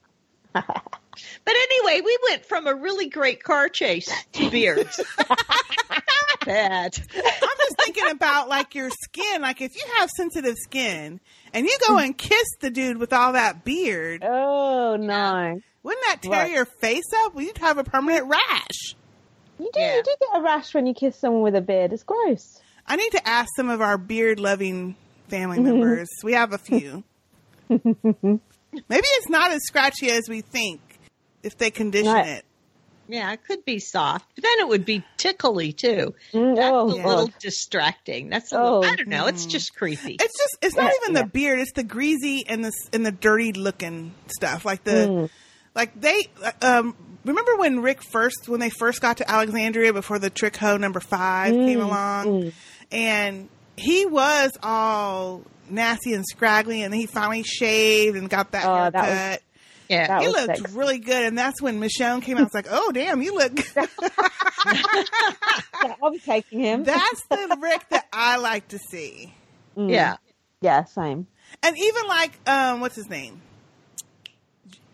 [1.45, 4.99] But anyway, we went from a really great car chase to beards.
[5.29, 5.39] Not
[6.45, 6.97] bad.
[7.15, 9.41] I'm just thinking about like your skin.
[9.41, 11.21] Like if you have sensitive skin
[11.53, 15.61] and you go and kiss the dude with all that beard, Oh no!
[15.83, 16.51] wouldn't that tear Right.
[16.51, 17.33] your face up?
[17.33, 18.95] Well, you'd have a permanent rash.
[19.59, 19.79] You do.
[19.79, 21.93] You do get a rash when you kiss someone with a beard.
[21.93, 22.59] It's gross.
[22.87, 24.95] I need to ask some of our beard loving
[25.29, 26.09] family members.
[26.23, 27.03] we have a few.
[27.69, 28.39] Maybe
[28.89, 30.81] it's not as scratchy as we think
[31.43, 32.27] if they condition Right.
[32.27, 32.45] it.
[33.07, 34.25] Yeah, it could be soft.
[34.33, 36.15] But then it would be tickly too.
[36.33, 38.29] Mm, That's oh, a little distracting.
[38.29, 38.83] That's a little, Oh.
[38.83, 39.27] I don't know.
[39.27, 40.15] It's just creepy.
[40.19, 41.21] It's just it's not Yeah, even yeah.
[41.21, 44.65] the beard, it's the greasy and the and the dirty looking stuff.
[44.65, 45.29] Like the Mm.
[45.75, 46.27] Like they
[46.61, 46.95] um
[47.25, 50.99] remember when Rick first when they first got to Alexandria before the trick hoe number
[50.99, 52.53] 5 came Mm, along mm.
[52.91, 58.75] and he was all nasty and scraggly and he finally shaved and got that Oh,
[58.75, 58.93] haircut.
[58.93, 59.39] that was-
[59.89, 60.07] yeah.
[60.07, 60.75] that he looked sexy.
[60.75, 62.41] really good, and that's when Michonne came out.
[62.41, 63.51] I was like, "Oh, damn, you look."
[64.65, 66.83] Yeah, I'll be taking him.
[66.83, 69.31] that's the Rick that I like to see.
[69.77, 69.91] Mm.
[69.91, 70.15] Yeah.
[70.61, 70.85] Yeah.
[70.85, 71.27] Same.
[71.61, 73.41] And even like, um, what's his name?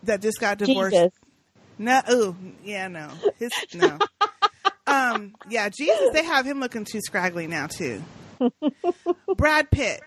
[0.04, 0.94] That just got divorced.
[0.94, 1.12] Jesus.
[1.78, 3.08] No, ooh, yeah, no,
[3.38, 3.98] his no.
[4.86, 6.10] um, yeah, Jesus.
[6.12, 8.02] They have him looking too scraggly now too.
[9.36, 10.00] Brad Pitt.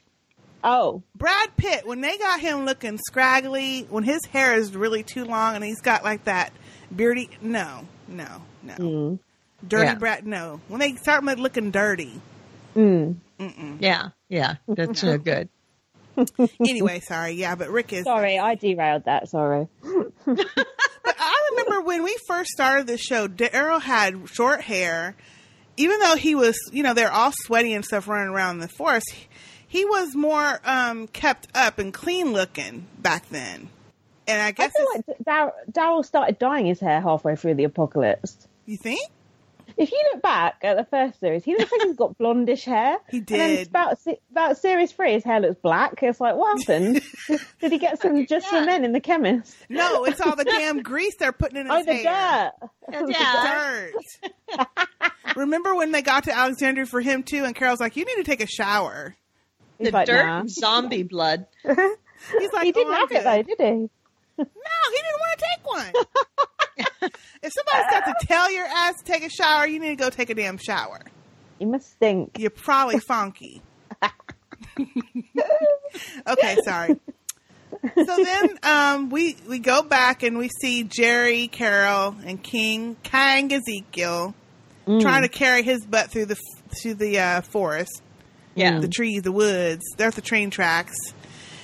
[0.64, 1.04] Oh.
[1.16, 1.86] Brad Pitt.
[1.86, 5.82] When they got him looking scraggly, when his hair is really too long and he's
[5.82, 6.52] got like that
[6.94, 7.30] beardy.
[7.42, 8.74] No, no, no.
[8.76, 9.20] Mm.
[9.68, 9.96] Dirty Yeah.
[9.96, 10.28] Brad.
[10.28, 10.60] No.
[10.68, 12.20] When they start looking dirty.
[12.76, 13.18] Mm.
[13.80, 14.56] Yeah, yeah.
[14.68, 15.50] That's no good.
[16.60, 17.32] Anyway, sorry.
[17.32, 18.04] Yeah, but Rick is.
[18.06, 19.30] Sorry, I derailed that.
[19.30, 19.68] Sorry.
[21.06, 25.16] But I remember when we first started the show, Daryl had short hair.
[25.78, 28.68] Even though he was, you know, they're all sweaty and stuff running around in the
[28.68, 29.28] forest, he,
[29.68, 33.70] he was more um, kept up and clean looking back then.
[34.28, 34.72] And I guess.
[34.76, 38.48] I feel like Dar- Daryl started dyeing his hair halfway through the apocalypse.
[38.66, 39.08] you think
[39.77, 42.97] If you look back at the first series, he looks like he's got blondish hair.
[43.10, 43.31] He did.
[43.34, 43.68] And then did.
[43.68, 46.02] about se- about series three, his hair looks black.
[46.02, 47.02] It's like, what happened?
[47.60, 49.56] Did he get some just for men in the chemist?
[49.69, 52.52] no, it's all the damn grease they're putting in oh, his Oh, the hair.
[52.91, 53.10] dirt.
[53.10, 53.91] Yeah.
[54.49, 54.72] Dirt.
[55.35, 58.23] remember when they got to Alexandria for him too, and Carol's like, "You need to
[58.23, 59.15] take a shower."
[59.77, 60.43] He's The like, dirt nah.
[60.47, 61.47] zombie blood.
[61.64, 63.89] He's like, he didn't "Oh, I'm have it though, did he?
[64.38, 66.06] No, he didn't want to take one.
[67.44, 70.10] If somebody's got to tell your ass to take a shower, you need to go
[70.10, 70.99] take a damn shower.
[71.60, 72.38] You must stink.
[72.38, 73.61] You're probably funky.
[76.27, 76.99] okay, sorry.
[77.95, 83.52] So then um, we we go back and we see Jerry, Carol, and King Kang
[83.52, 84.34] Ezekiel
[84.88, 85.02] Mm.
[85.02, 86.38] trying to carry his butt through the
[86.80, 88.03] through the uh, forest,
[88.53, 88.80] Yeah.
[88.80, 89.82] the trees, the woods.
[89.98, 90.94] They're at the train tracks,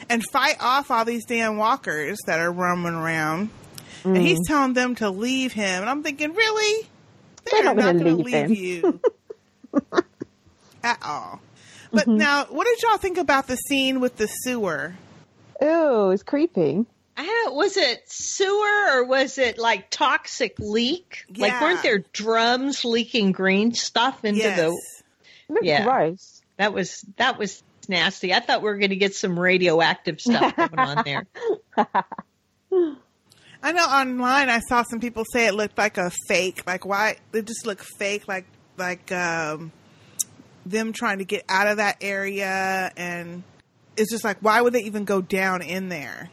[0.09, 3.51] and fight off all these damn walkers that are roaming around.
[4.03, 4.47] And he's Mm.
[4.47, 6.87] telling them to leave him, and I'm thinking, really?
[7.45, 8.99] They're not gonna gonna leave leave you
[10.83, 11.39] at all.
[11.91, 12.17] But Mm-hmm.
[12.17, 14.93] now, what did y'all think about the scene with the sewer?
[15.61, 16.85] Oh, it's creepy.
[17.17, 21.25] I don't, was it sewer or was it like toxic leak?
[21.37, 24.57] Like weren't there drums leaking green stuff into Yes.
[25.49, 25.83] the It Yeah.
[25.83, 26.41] gross.
[26.57, 28.33] That was that was nasty.
[28.33, 31.25] I thought we were going to get some radioactive stuff going on there.
[33.63, 36.63] I know online I saw some people say it looked like a fake.
[36.65, 38.45] Like why it just looked fake like
[38.77, 39.71] like um
[40.65, 43.43] them trying to get out of that area and
[43.97, 46.29] it's just like why would they even go down in there?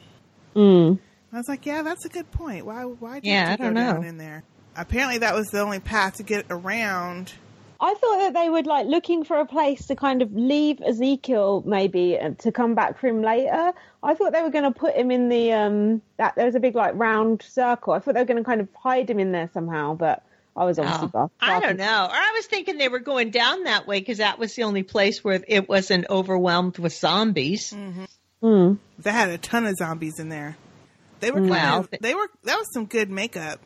[0.55, 0.99] Mm.
[1.33, 2.65] I was like, yeah, that's a good point.
[2.65, 4.09] Why why do Yeah, you I don't down know.
[4.09, 4.45] in there?
[4.77, 7.33] Apparently that was the only path to get around
[7.81, 11.63] I thought that they would like looking for a place to kind of leave Ezekiel
[11.65, 13.73] maybe uh, to come back for him later.
[14.03, 16.61] I thought they were going to put him in the um that there was a
[16.61, 17.93] big like round circle.
[17.93, 20.25] I thought they were going to kind of hide him in there somehow, but
[20.57, 21.31] I was obviously Oh, buff.
[21.41, 22.05] I don't know.
[22.07, 24.83] Or I was thinking they were going down that way because that was the only
[24.83, 27.73] place where it wasn't overwhelmed with zombies.
[28.43, 28.75] Hmm.
[28.99, 30.57] They had a ton of zombies in there.
[31.21, 31.79] They were kind Wow.
[31.81, 33.61] of, they were that was some good makeup.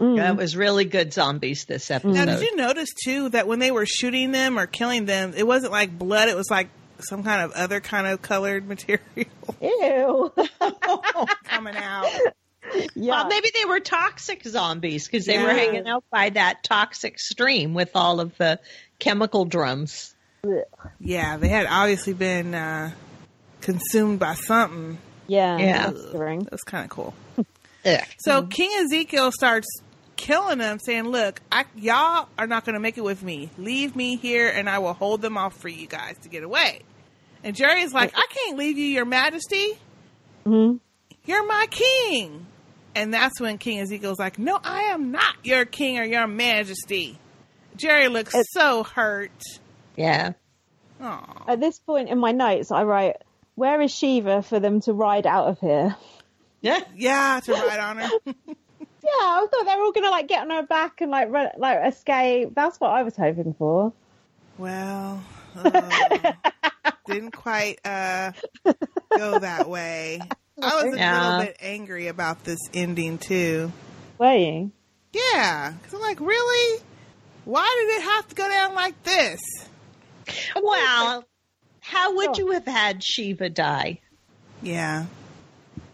[0.00, 2.14] That was really good zombies this episode.
[2.14, 5.46] Now, did you notice too that when they were shooting them or killing them, it
[5.46, 6.68] wasn't like blood; it was like
[7.00, 9.00] some kind of other kind of colored material
[9.60, 10.32] Ew.
[11.44, 12.06] coming out.
[12.96, 17.74] Well, maybe they were toxic zombies because they were hanging out by that toxic stream
[17.74, 18.60] with all of the
[18.98, 20.14] chemical drums.
[20.98, 22.92] Yeah, they had obviously been uh,
[23.60, 24.98] consumed by something.
[25.26, 25.86] Yeah, Yeah.
[25.90, 26.04] that's.
[26.12, 27.14] That was kind of cool.
[28.18, 29.66] So King Ezekiel starts
[30.20, 33.50] killing them, saying, "Look, I, y'all are not going to make it with me.
[33.58, 36.82] Leave me here, and I will hold them off for you guys to get away."
[37.42, 39.72] And Jerry's like, "I can't leave you, Your Majesty.
[40.44, 40.76] hmm
[41.24, 42.46] You're my king."
[42.94, 47.18] And that's when King Ezekiel's like, "No, I am not your king or your Majesty."
[47.76, 49.30] Jerry looks so hurt.
[49.96, 50.32] Yeah.
[51.00, 51.44] Aw.
[51.48, 53.16] At this point in my notes, I write,
[53.54, 55.96] "Where is Shiva for them to ride out of here?"
[56.60, 56.80] Yeah.
[56.94, 58.10] Yeah, to ride on her.
[59.02, 61.48] Yeah, I thought they were all gonna like get on her back and like run,
[61.56, 62.54] like escape.
[62.54, 63.92] That's what I was hoping for.
[64.58, 65.22] Well,
[65.56, 66.32] uh,
[67.06, 68.32] didn't quite uh,
[69.16, 70.20] go that way.
[70.62, 71.28] I was a Yeah.
[71.28, 73.72] little bit angry about this ending too.
[74.18, 74.70] Were you?
[75.12, 76.82] Yeah, because I'm like, really?
[77.46, 79.40] Why did it have to go down like this?
[80.62, 81.24] Well,
[81.80, 84.00] how would you have had Shiva die?
[84.62, 85.06] Yeah,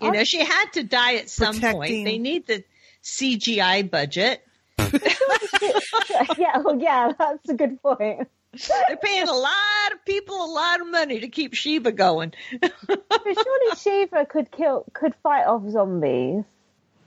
[0.03, 2.05] You know, she had to die at some Protecting- point.
[2.05, 2.65] They need the
[3.07, 4.43] CGI budget.
[6.39, 8.29] yeah, well, yeah, that's a good point.
[8.89, 12.33] They're paying a lot of people a lot of money to keep Shiva going.
[12.87, 16.45] But surely Shiva could kill, could fight off zombies,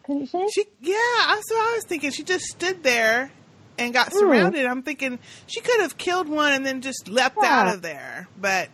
[0.04, 0.48] couldn't she?
[0.52, 0.66] she.
[0.82, 0.96] Yeah,
[1.28, 2.12] that's what I was thinking.
[2.12, 3.32] She just stood there
[3.78, 4.18] and got Hmm.
[4.20, 4.66] surrounded.
[4.66, 5.18] I'm thinking
[5.48, 7.50] she could have killed one and then just leapt Yeah.
[7.62, 8.28] out of there.
[8.38, 8.70] But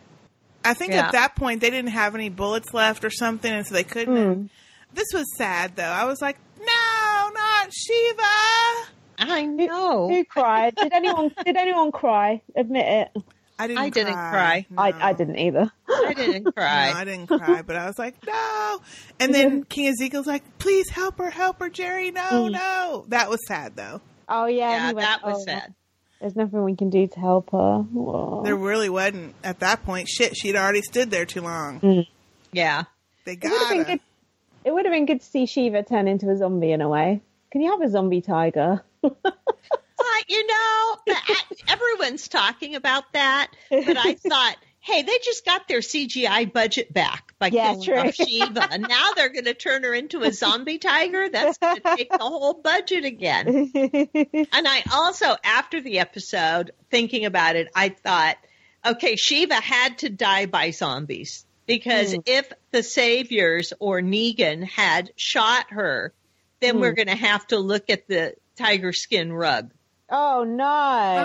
[0.64, 1.06] I think Yeah.
[1.08, 4.18] at that point they didn't have any bullets left or something, and so they couldn't.
[4.18, 4.50] And
[4.94, 5.84] this was sad though.
[5.84, 8.92] I was like, no, not Shiva.
[9.18, 10.10] I know.
[10.10, 10.76] Who cried?
[10.76, 11.32] Did anyone?
[11.46, 12.42] did anyone cry?
[12.56, 13.24] Admit it.
[13.58, 13.80] I didn't.
[13.80, 14.66] I didn't cry.
[14.78, 15.72] I, I didn't either.
[15.88, 16.92] I didn't cry.
[16.92, 18.82] No, I didn't cry, but I was like, no.
[19.22, 22.12] And then King Ezekiel's like, please help her, help her, Jerry.
[22.12, 22.52] No, Mm.
[22.52, 23.06] no.
[23.08, 24.02] That was sad though.
[24.28, 25.74] Oh yeah, Yeah, went, that was "Oh, sad.
[26.20, 27.58] There's nothing we can do to help her.
[27.96, 28.44] Aw.
[28.44, 30.10] There really wasn't at that point.
[30.10, 31.80] Shit, she'd already stood there too long.
[31.80, 32.08] Mm.
[32.52, 32.84] Yeah.
[33.26, 33.84] They It would got have been her.
[33.86, 34.00] good.
[34.66, 37.22] It would have been good to see Shiva turn into a zombie in a way.
[37.52, 38.84] Can you have a zombie tiger?
[39.98, 40.98] Uh, you know,
[41.70, 47.34] everyone's talking about that, but I thought, hey, they just got their CGI budget back
[47.40, 47.98] by Yeah, killing true.
[48.00, 51.30] off Shiva, and now they're going to turn her into a zombie tiger.
[51.30, 53.72] That's going to take the whole budget again.
[53.74, 58.38] And I also, after the episode, thinking about it, I thought,
[58.86, 62.20] okay, Shiva had to die by zombies because Hmm.
[62.26, 66.14] if the saviors or Negan had shot her,
[66.60, 66.82] then Hmm.
[66.82, 69.72] we're going to have to look at the tiger skin rug
[70.08, 70.64] oh no!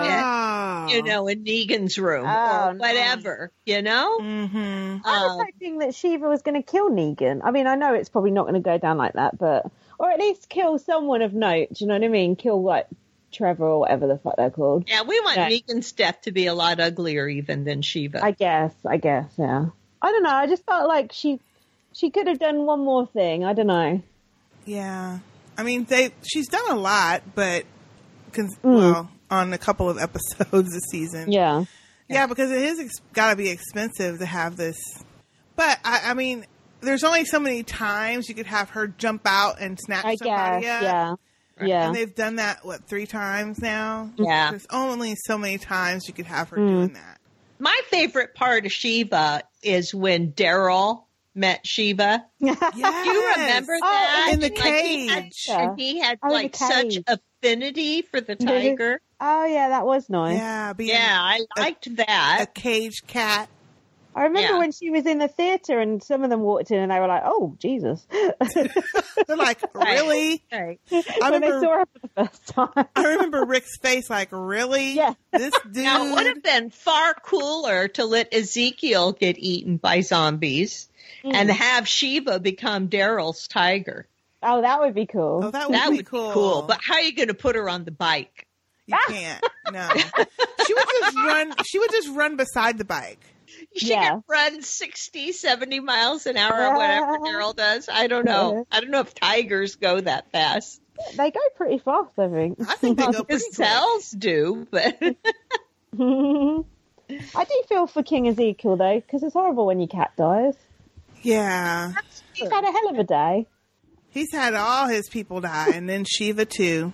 [0.03, 0.87] Oh.
[0.89, 2.79] you know, in Negan's room Oh, or no.
[2.79, 4.17] whatever, you know?
[4.19, 4.97] Mm-hmm.
[5.05, 7.41] I was Um, hoping that Shiva was going to kill Negan.
[7.43, 9.67] I mean, I know it's probably not going to go down like that, but
[9.99, 11.69] or at least kill someone of note.
[11.73, 12.35] Do you know what I mean?
[12.35, 12.87] Kill like
[13.31, 14.85] Trevor or whatever the fuck they're called.
[14.87, 15.49] yeah, we want Yeah.
[15.49, 18.19] Negan's death to be a lot uglier even than Shiva.
[18.25, 18.73] I guess.
[18.85, 19.31] I guess.
[19.37, 19.67] Yeah.
[20.01, 20.29] I don't know.
[20.35, 21.39] I just felt like she
[21.93, 23.43] she could have done one more thing.
[23.45, 24.01] I don't know.
[24.65, 25.19] Yeah.
[25.57, 26.11] I mean, they.
[26.23, 27.65] She's done a lot, but
[28.31, 28.75] cons- Mm.
[28.93, 31.31] well, on a couple of episodes this season.
[31.31, 31.65] Yeah.
[32.09, 34.77] Yeah, because it is ex- got to be expensive to have this.
[35.55, 36.45] But I, I mean,
[36.81, 40.61] there's only so many times you could have her jump out and snatch I somebody
[40.63, 40.83] guess.
[40.83, 41.19] up.
[41.61, 41.65] Yeah.
[41.67, 41.85] Yeah.
[41.87, 44.11] And they've done that what three times now.
[44.17, 44.49] Yeah.
[44.49, 46.67] There's only so many times you could have her Mm.
[46.69, 47.19] doing that.
[47.61, 51.03] My favorite part of Shiva is when Daryl
[51.35, 52.25] met Shiva.
[52.39, 52.57] Yes.
[52.73, 54.29] Do you remember Oh, that?
[54.33, 55.47] in the Like, he had- cage.
[55.49, 58.99] and he had Oh, like such affinity for the tiger.
[59.19, 60.37] Oh yeah, that was nice.
[60.39, 62.39] Yeah, yeah, I liked that.
[62.41, 63.47] a cage cat.
[64.15, 64.57] I remember Yeah.
[64.59, 67.07] when she was in the theater and some of them walked in and they were
[67.07, 70.43] like, "Oh Jesus!" They're like, really?
[70.51, 70.79] Right.
[70.91, 72.87] I when they saw her for the first time.
[72.95, 74.93] I remember Rick's face, like, really?
[74.93, 75.13] Yeah.
[75.31, 75.83] This dude.
[75.83, 80.89] Now, it would have been far cooler to let Ezekiel get eaten by zombies
[81.23, 81.53] and Mm.
[81.53, 84.07] have Shiva become Daryl's tiger.
[84.43, 85.41] Oh, that would be cool.
[85.45, 86.27] oh, that would that be would cool.
[86.29, 86.61] be cool.
[86.63, 88.47] But how are you going to put her on the bike?
[88.87, 89.45] You can't.
[89.71, 89.87] No.
[89.95, 91.53] She would just run.
[91.65, 93.19] She would just run beside the bike.
[93.75, 97.89] She can run 60, 70 miles an hour or whatever Daryl does.
[97.91, 98.65] I don't know.
[98.71, 100.81] I don't know if tigers go that fast.
[101.15, 102.57] They go pretty fast, I think.
[102.67, 104.97] I think they go His cells do, but
[105.99, 110.55] I do feel for King Ezekiel though, because it's horrible when your cat dies.
[111.21, 111.93] Yeah.
[112.33, 113.47] He's had a hell of a day.
[114.09, 116.91] He's had all his people die, and then Shiva too.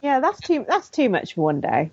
[0.00, 0.64] Yeah, that's too.
[0.68, 1.90] That's too much for one day.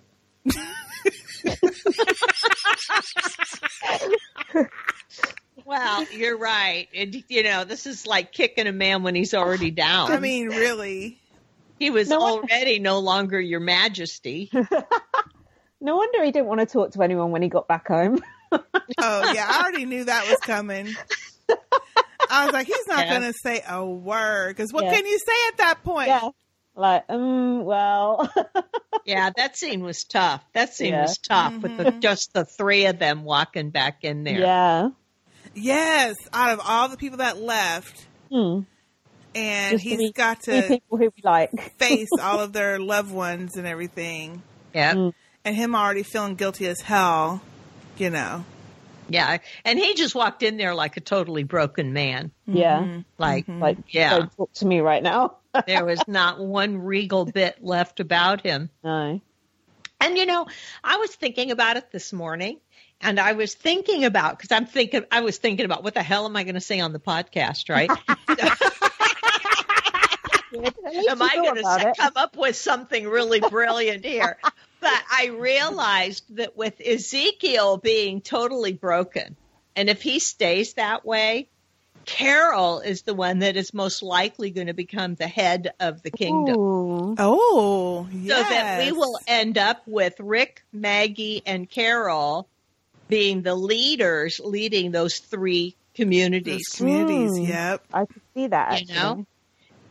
[5.66, 6.88] Well, you're right.
[6.96, 10.12] And you know, this is like kicking a man when he's already down.
[10.12, 11.20] I mean, really.
[11.80, 14.52] He was already no longer your majesty.
[15.82, 18.20] No wonder he didn't want to talk to anyone when he got back home.
[18.52, 20.90] Oh yeah, I already knew that was coming.
[22.30, 23.18] I was like, he's not Yeah.
[23.18, 24.94] going to say a word because what Yeah.
[24.96, 26.10] can you say at that point?
[26.10, 26.30] Yeah.
[26.80, 28.32] Like, um, well,
[29.06, 30.42] yeah, that scene was tough.
[30.54, 31.02] That scene Yeah.
[31.04, 34.40] was tough with the, just the three of them walking back in there.
[34.40, 34.90] yeah.
[35.56, 38.62] Yes, out of all the people that left, Hmm.
[39.36, 41.74] and Just to he's be- got to people who we like.
[41.80, 44.42] face all of their loved ones and everything.
[44.74, 44.94] Yeah.
[44.94, 45.14] Mm.
[45.44, 47.42] And him already feeling guilty as hell,
[47.98, 48.46] you know.
[49.10, 49.40] Yeah.
[49.66, 52.32] And he just walked in there like a totally broken man.
[52.46, 53.00] Yeah.
[53.18, 54.20] Like, Like, yeah.
[54.20, 55.38] don't talk to me right now.
[55.68, 58.70] There was not one regal bit left about him.
[58.84, 59.22] No.
[60.02, 60.48] And you know,
[60.84, 62.60] I was thinking about it this morning,
[63.02, 66.26] and I was thinking about because I'm thinking I was thinking about what the hell
[66.26, 67.90] am I going to say on the podcast, right?
[71.10, 74.38] am I going to come up with something really brilliant here?
[74.80, 79.36] But I realized that with Ezekiel being totally broken,
[79.76, 81.50] and if he stays that way,
[82.10, 86.10] Carol is the one that is most likely going to become the head of the
[86.10, 86.56] kingdom.
[86.58, 92.50] Oh, So that we will end up with Rick, Maggie, and Carol
[93.10, 96.66] being the leaders leading those three communities.
[96.72, 97.44] Those communities, Hmm.
[97.44, 97.86] yep.
[97.94, 98.82] I could see that.
[98.82, 99.26] You know?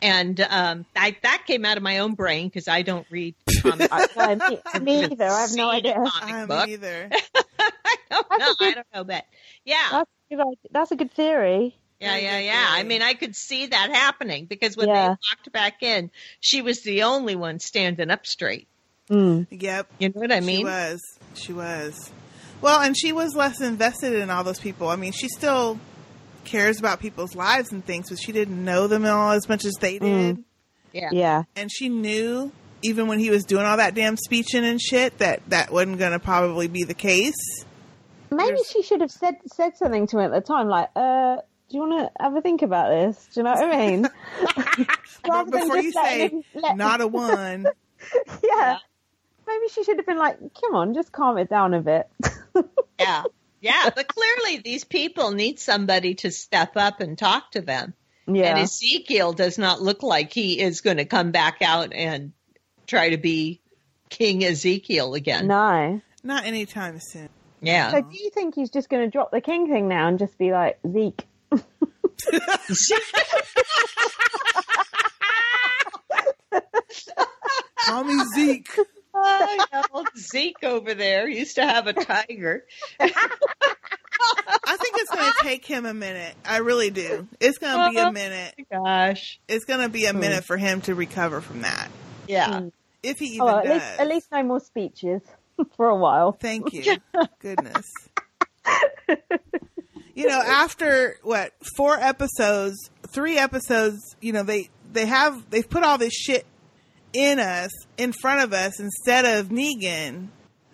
[0.03, 3.89] And um, I, that came out of my own brain because I don't read comics.
[3.93, 5.25] I, me, me either.
[5.29, 6.05] I have no idea.
[6.05, 6.67] I book.
[6.67, 7.11] me either.
[7.35, 8.55] I don't know.
[8.61, 9.25] I don't know, but
[9.65, 10.45] yeah, That's a good.
[10.73, 11.77] That's a good theory.
[12.01, 12.67] Yeah, yeah, yeah.
[12.69, 16.11] I mean, I could see that happening because when they walked back in,
[16.41, 18.69] she was the only one standing up straight.
[19.11, 19.47] Mm.
[19.51, 19.87] Yep.
[19.99, 20.59] You know what I mean?
[20.59, 21.01] She was.
[21.35, 22.11] She was.
[22.61, 24.89] Well, and she was less invested in all those people.
[24.89, 25.79] I mean, she still
[26.45, 29.75] cares about people's lives and things, but she didn't know them all as much as
[29.81, 30.45] they did.
[30.93, 31.11] Yeah.
[31.13, 31.43] Yeah.
[31.57, 32.53] And she knew,
[32.83, 36.13] even when he was doing all that damn speeching and shit, that that wasn't going
[36.13, 37.65] to probably be the case.
[38.31, 41.39] Maybe she should have said said something to him at the time, like, uh,
[41.69, 43.29] do you want to have a think about this?
[43.33, 44.03] Do you know what I mean?
[45.29, 47.67] Rather than Before just you say, him- let- not a one.
[48.45, 48.79] yeah.
[49.47, 52.09] Maybe she should have been like, come on, just calm it down a bit.
[53.01, 53.23] Yeah.
[53.61, 53.91] Yeah.
[53.95, 57.95] But clearly these people need somebody to step up and talk to them.
[58.27, 58.51] Yeah.
[58.51, 62.33] And Ezekiel does not look like he is going to come back out and
[62.89, 63.61] try to be
[64.09, 65.47] King Ezekiel again.
[65.47, 66.01] No.
[66.25, 67.29] Not anytime soon.
[67.61, 67.93] Yeah.
[67.93, 70.37] So do you think he's just going to drop the king thing now and just
[70.39, 71.25] be like, Zeke?
[77.87, 78.69] Call me Zeke.
[79.15, 82.65] Oh, old Zeke over there used to have a tiger.
[83.01, 86.35] I think it's going to take him a minute.
[86.45, 87.27] I really do.
[87.41, 88.55] It's going to be a oh, minute.
[88.71, 89.41] Gosh.
[89.49, 90.21] It's going to be a hmm.
[90.21, 91.89] minute for him to recover from that.
[92.27, 92.61] Yeah.
[92.61, 92.69] Hmm.
[93.03, 93.73] If he oh, even Oh, at does.
[93.75, 95.23] least, at least no more speeches
[95.77, 96.33] for a while.
[96.33, 96.97] Thank you.
[97.41, 97.93] Goodness.
[100.19, 102.77] You know, after what four episodes,
[103.09, 106.47] three episodes, you know they they have they've put all this shit
[107.13, 110.29] in us in front of us instead of Negan,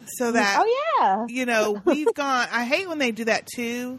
[0.07, 1.27] so that Oh, yeah.
[1.29, 2.49] you know we've gone.
[2.51, 3.99] I hate when they do that too.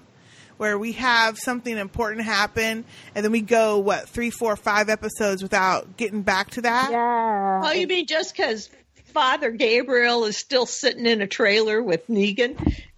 [0.57, 5.43] Where we have something important happen, and then we go what three, four, five episodes
[5.43, 6.91] without getting back to that.
[6.91, 7.61] Yeah.
[7.61, 8.69] Oh, you mean just because
[9.16, 12.58] Father Gabriel is still sitting in a trailer with Negan?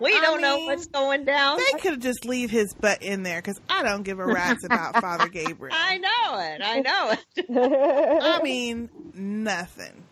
[0.00, 1.58] we I don't know mean, what's going down.
[1.58, 5.00] They could just leave his butt in there because I don't give a rat's about
[5.00, 5.76] Father Gabriel.
[5.76, 6.60] I know it.
[6.64, 8.22] I know it.
[8.22, 10.04] I mean, nothing.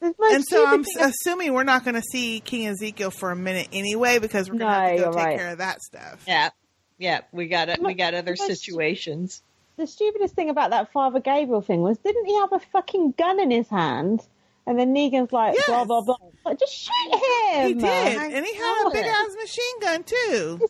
[0.00, 3.36] And so I'm stupid thing- assuming we're not going to see King Ezekiel for a
[3.36, 5.38] minute anyway because we're going to No, have to go take right.
[5.38, 6.24] care of that stuff.
[6.28, 6.50] Yeah.
[6.98, 7.20] Yeah.
[7.32, 7.82] We got it.
[7.82, 9.42] We got other It was- situations.
[9.82, 13.40] The stupidest thing about that Father Gabriel thing was, didn't he have a fucking gun
[13.40, 14.24] in his hand?
[14.64, 16.16] And then Negan's like, blah, blah, blah.
[16.46, 17.14] Like, just shoot
[17.50, 17.66] him.
[17.66, 20.60] He did, I and he had a big ass machine gun too.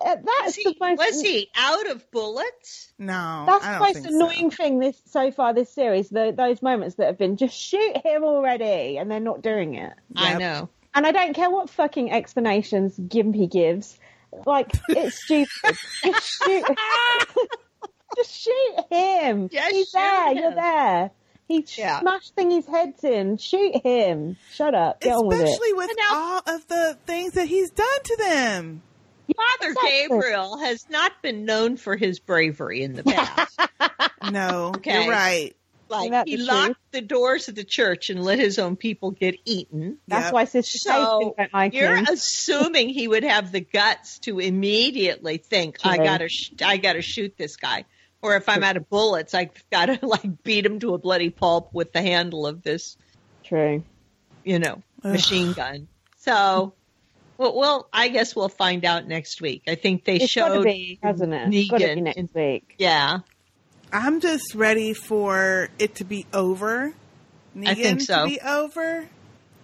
[0.00, 0.98] uh, that's he, the most.
[0.98, 2.92] was he out of bullets?
[2.98, 4.14] No, That's I the don't most think so.
[4.14, 6.10] annoying thing this so far this series.
[6.10, 9.94] The, those moments that have been just shoot him already, and they're not doing it.
[10.14, 10.68] I know.
[10.94, 13.98] And I don't care what fucking explanations Gimpy gives.
[14.44, 15.48] Like it's stupid.
[16.04, 16.64] just shoot.
[18.16, 19.48] just shoot him.
[19.52, 20.28] Yeah, He's shoot there.
[20.30, 20.36] him.
[20.38, 21.10] You're there.
[21.48, 22.00] He Yeah.
[22.00, 23.36] smashed thingy's heads in.
[23.36, 24.36] Shoot him.
[24.52, 25.00] Shut up.
[25.00, 25.44] Get on with it.
[25.44, 28.82] Especially with all of the things that he's done to them.
[29.36, 29.90] Father Exactly.
[29.90, 33.58] Gabriel has not been known for his bravery in the past.
[34.30, 35.02] No, Okay.
[35.04, 35.54] you're right.
[35.90, 36.76] like he the locked truth?
[36.92, 39.98] the doors of the church and let his own people get eaten.
[40.08, 40.32] That's Yep.
[40.32, 42.06] why Sister So Tasting don't like you're him.
[42.10, 47.36] assuming he would have the guts to immediately think, "I gotta, sh- I gotta shoot
[47.36, 47.84] this guy,"
[48.24, 51.74] or if I'm out of bullets, I've gotta like beat him to a bloody pulp
[51.74, 52.96] with the handle of this,
[53.44, 53.84] True.
[54.44, 55.88] you know, machine gun.
[56.16, 56.72] So,
[57.36, 59.64] well, well, I guess we'll find out next week.
[59.68, 61.52] I think they It's got to showed be, hasn't it?
[61.52, 62.74] It's got to be Negan next in- week.
[62.78, 63.18] yeah,
[63.92, 66.94] I'm just ready for it to be over.
[67.54, 68.24] Negan I think so.
[68.24, 69.06] To be over.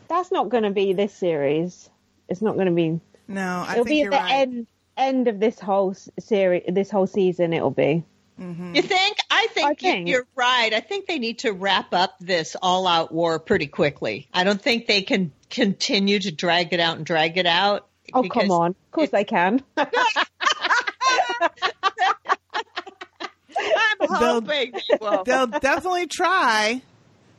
[0.09, 1.89] That's not going to be this series.
[2.29, 3.01] It's not going to be.
[3.27, 4.33] No, I it'll think be at you're the right.
[4.33, 4.67] end
[4.99, 7.55] end of this whole series, this whole season.
[7.55, 8.05] It'll be.
[8.41, 8.75] Mm-hmm.
[8.75, 9.19] You think?
[9.31, 10.09] I think, I think.
[10.09, 10.73] you're right.
[10.73, 14.29] I think they need to wrap up this all-out war pretty quickly.
[14.33, 17.87] I don't think they can continue to drag it out and drag it out.
[18.13, 18.71] Oh come on!
[18.71, 19.63] Of course they can.
[19.77, 19.87] I'm
[24.21, 25.25] They'll- they will.
[25.25, 26.83] They'll definitely try.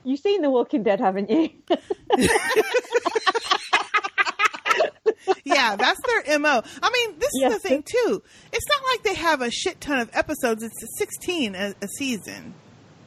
[0.03, 1.49] You've seen The Walking Dead, haven't you?
[5.43, 6.61] Yeah, that's their mo.
[6.81, 7.53] I mean, this Yes.
[7.56, 8.23] is the thing too.
[8.52, 10.64] It's not like they have a shit ton of episodes.
[10.64, 12.53] It's 16 a, a season.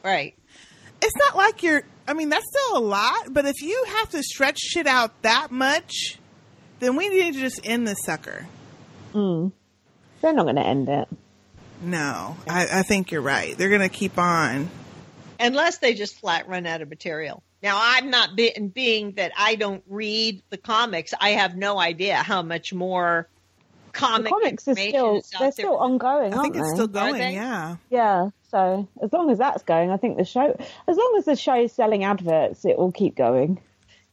[0.03, 0.35] Right.
[1.01, 1.83] It's not like you're.
[2.07, 3.31] I mean, that's still a lot.
[3.33, 6.19] But if you have to stretch shit out that much,
[6.79, 8.47] then we need to just end this sucker.
[9.13, 9.51] mm.
[10.21, 11.07] They're not going to end it.
[11.81, 13.55] No, I, I think you're right.
[13.57, 14.69] They're gonna keep on.
[15.39, 17.43] Unless they just flat run out of material.
[17.63, 21.13] Now, I'm not be- being that I don't read the comics.
[21.19, 23.27] I have no idea how much more
[23.93, 25.51] The comics are still is out they're there.
[25.51, 26.75] still ongoing, I aren't think it's they?
[26.75, 27.33] still going.
[27.33, 27.77] Yeah.
[27.89, 28.29] Yeah.
[28.51, 30.55] So as long as that's going, I think the show,
[30.87, 33.59] as long as the show is selling adverts, it will keep going.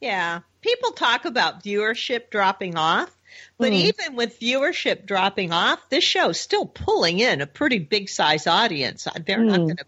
[0.01, 0.41] Yeah.
[0.63, 3.11] People talk about viewership dropping off,
[3.59, 3.93] but Mm.
[3.93, 9.07] even with viewership dropping off, this show's still pulling in a pretty big size audience.
[9.27, 9.65] They're not Mm.
[9.67, 9.85] going to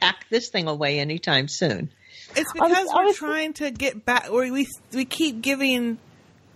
[0.00, 1.90] pack this thing away anytime soon.
[2.36, 4.28] It's I was- because I we're was- trying to get back.
[4.30, 5.98] Or we we keep giving.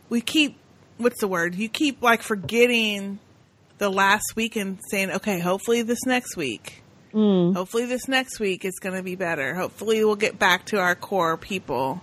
[0.08, 0.56] We keep.
[0.98, 1.54] What's the word?
[1.54, 3.18] You keep like forgetting
[3.78, 6.82] the last week and saying, okay, hopefully this next week.
[7.12, 7.54] Mm.
[7.56, 9.54] Hopefully this next week is going to be better.
[9.54, 12.00] Hopefully we'll get back to our core people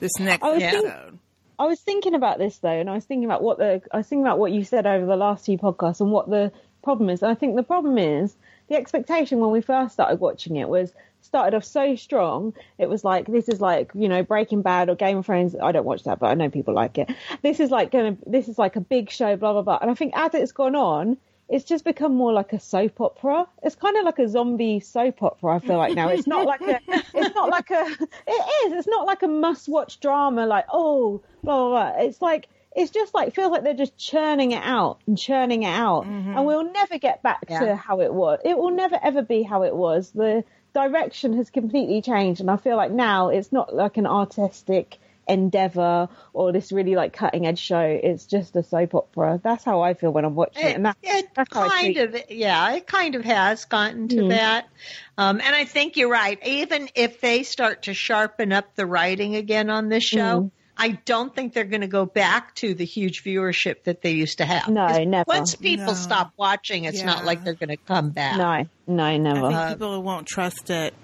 [0.00, 1.18] this next I was think- episode.
[1.58, 4.06] I was thinking about this though, and I was thinking about what the I was
[4.06, 6.50] thinking about what you said over the last few podcasts and what the
[6.82, 7.22] problem is.
[7.22, 8.34] And I think the problem is
[8.68, 12.54] the expectation when we first started watching it was started off so strong.
[12.78, 15.54] It was like this is like you know Breaking Bad or Game of Thrones.
[15.60, 17.10] I don't watch that, but I know people like it.
[17.42, 19.78] This is like gonna this is like a big show, blah blah blah.
[19.80, 21.16] And I think as it's gone on.
[21.52, 23.44] It's just become more like a soap opera.
[23.64, 25.56] It's kind of like a zombie soap opera.
[25.56, 26.78] I feel like now it's not like a.
[27.12, 27.86] It's not like a.
[28.28, 28.72] It is.
[28.74, 30.46] It's not like a must-watch drama.
[30.46, 32.04] Like oh, blah blah blah.
[32.04, 35.70] It's like it's just like feels like they're just churning it out and churning it
[35.70, 36.36] out, mm-hmm.
[36.36, 37.64] and we'll never get back Yeah.
[37.64, 38.38] to how it was.
[38.44, 40.12] It will never ever be how it was.
[40.12, 44.98] The direction has completely changed, and I feel like now it's not like an artistic
[45.28, 47.80] endeavor or this really like cutting edge show.
[47.80, 49.40] It's just a soap opera.
[49.42, 52.16] That's how I feel when I'm watching it, It, and that, it that's kind of,
[52.28, 54.28] yeah, it kind of has gotten to Mhm.
[54.30, 54.68] that.
[55.16, 56.38] Um, and I think you're right.
[56.46, 60.50] Even if they start to sharpen up the writing again on this show, Mhm.
[60.80, 64.38] I don't think they're going to go back to the huge viewership that they used
[64.38, 64.68] to have.
[64.68, 65.24] No, 'Cause never.
[65.28, 65.92] Once people No.
[65.94, 68.36] stop watching, it's not like they're going to come back.
[68.38, 69.40] No, no, I never.
[69.42, 70.94] think Uh, people won't trust it.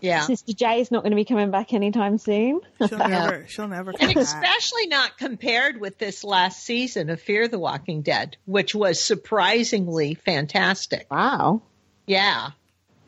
[0.00, 0.22] Yeah.
[0.22, 2.60] Sistah J is not going to be coming back anytime soon.
[2.88, 3.44] She'll never.
[3.48, 4.24] She'll never come And back.
[4.24, 10.14] especially not compared with this last season of Fear the Walking Dead, which was surprisingly
[10.14, 11.06] fantastic.
[11.10, 11.60] Wow.
[12.06, 12.52] Yeah.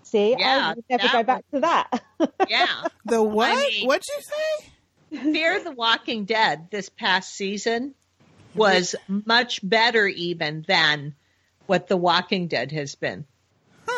[0.03, 2.03] See, Yeah, I would never go back to that.
[2.49, 2.67] Yeah.
[3.07, 3.57] The what?
[3.71, 4.72] mean- What'd you say?
[5.13, 7.95] Fear the Walking Dead this past season
[8.55, 11.15] was much better even than
[11.67, 13.25] what The Walking Dead has been.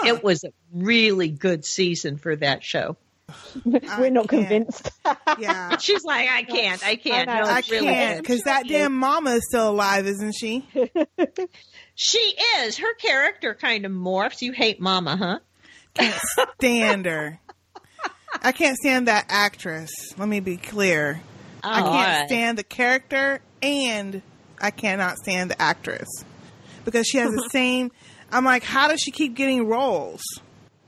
[0.05, 2.97] It was a really good season for that show.
[3.65, 4.91] We're not convinced.
[5.39, 5.79] Yeah.
[5.79, 7.29] She's like, I can't, I can't.
[7.29, 10.65] I No, I really can't because that damn mama is still alive, isn't she?
[11.95, 12.79] She is.
[12.79, 14.43] Her character kind of morphs.
[14.43, 15.39] You hate Mama, huh?
[15.95, 16.21] Can't
[16.59, 17.41] stand her.
[18.45, 19.91] I can't stand that actress.
[20.19, 21.21] Let me be clear.
[21.63, 22.27] I Oh, can't all right.
[22.29, 24.21] stand the character, and
[24.61, 26.09] I cannot stand the actress
[26.85, 27.91] because she has the same.
[28.31, 30.23] I'm like, how does she keep getting roles?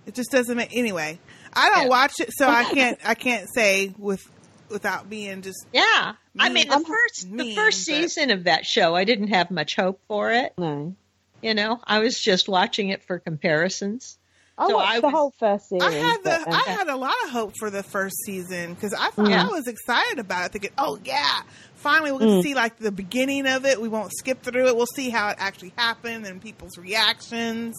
[0.06, 1.18] It just doesn't make anyway.
[1.52, 1.88] I don't Yeah.
[1.88, 2.98] watch it, so I can't.
[3.04, 4.22] I can't say with
[4.68, 6.14] without being just Yeah.
[6.38, 9.50] I mean, the mean- first the first but- season of that show, I didn't have
[9.50, 10.52] much hope for it.
[10.58, 10.94] No.
[11.42, 14.18] You know, I was just watching it for comparisons.
[14.58, 15.84] I So watched I the whole first series.
[15.84, 18.72] I had the but, um, I had a lot of hope for the first season
[18.74, 19.44] because I thought Yeah.
[19.44, 21.42] I was excited about it, thinking, "Oh yeah,
[21.74, 22.42] finally we're gonna Mm.
[22.42, 23.80] see like the beginning of it.
[23.80, 24.76] We won't skip through it.
[24.76, 27.74] We'll see how it actually happened and people's reactions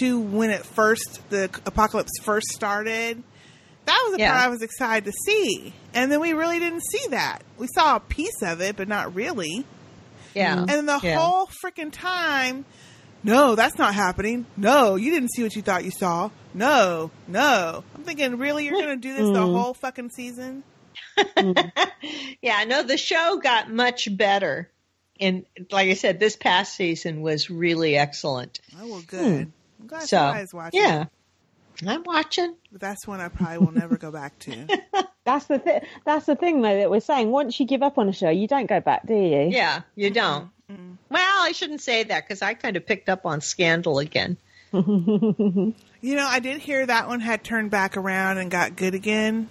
[0.00, 3.22] to when it first the apocalypse first started."
[3.86, 4.32] That was the Yeah.
[4.32, 7.42] part I was excited to see, and then we really didn't see that.
[7.56, 9.64] We saw a piece of it, but not really.
[10.34, 10.64] Yeah.
[10.68, 11.18] And the Yeah.
[11.18, 12.66] whole freaking time,
[13.22, 14.46] no, that's not happening.
[14.56, 16.30] No, you didn't see what you thought you saw.
[16.54, 17.84] No, no.
[17.94, 19.58] I'm thinking, really, you're going to do this the Mm.
[19.58, 20.62] whole fucking season?
[22.42, 24.70] Yeah, no, the show got much better.
[25.20, 28.60] And like I said, this past season was really excellent.
[28.80, 29.52] Oh, well, good.
[29.80, 30.80] I'm glad So, somebody's watching.
[30.80, 31.04] yeah.
[31.86, 32.56] I'm watching.
[32.72, 34.66] That's one I probably will never go back to.
[35.24, 37.30] That's the th- that's the thing though that we're saying.
[37.30, 39.48] Once you give up on a show, you don't go back, do you?
[39.50, 40.48] Yeah, you don't.
[41.08, 44.36] Well, I shouldn't say that because I kind of picked up on Scandal again.
[46.02, 49.50] You know, I did hear that one had turned back around and got good again.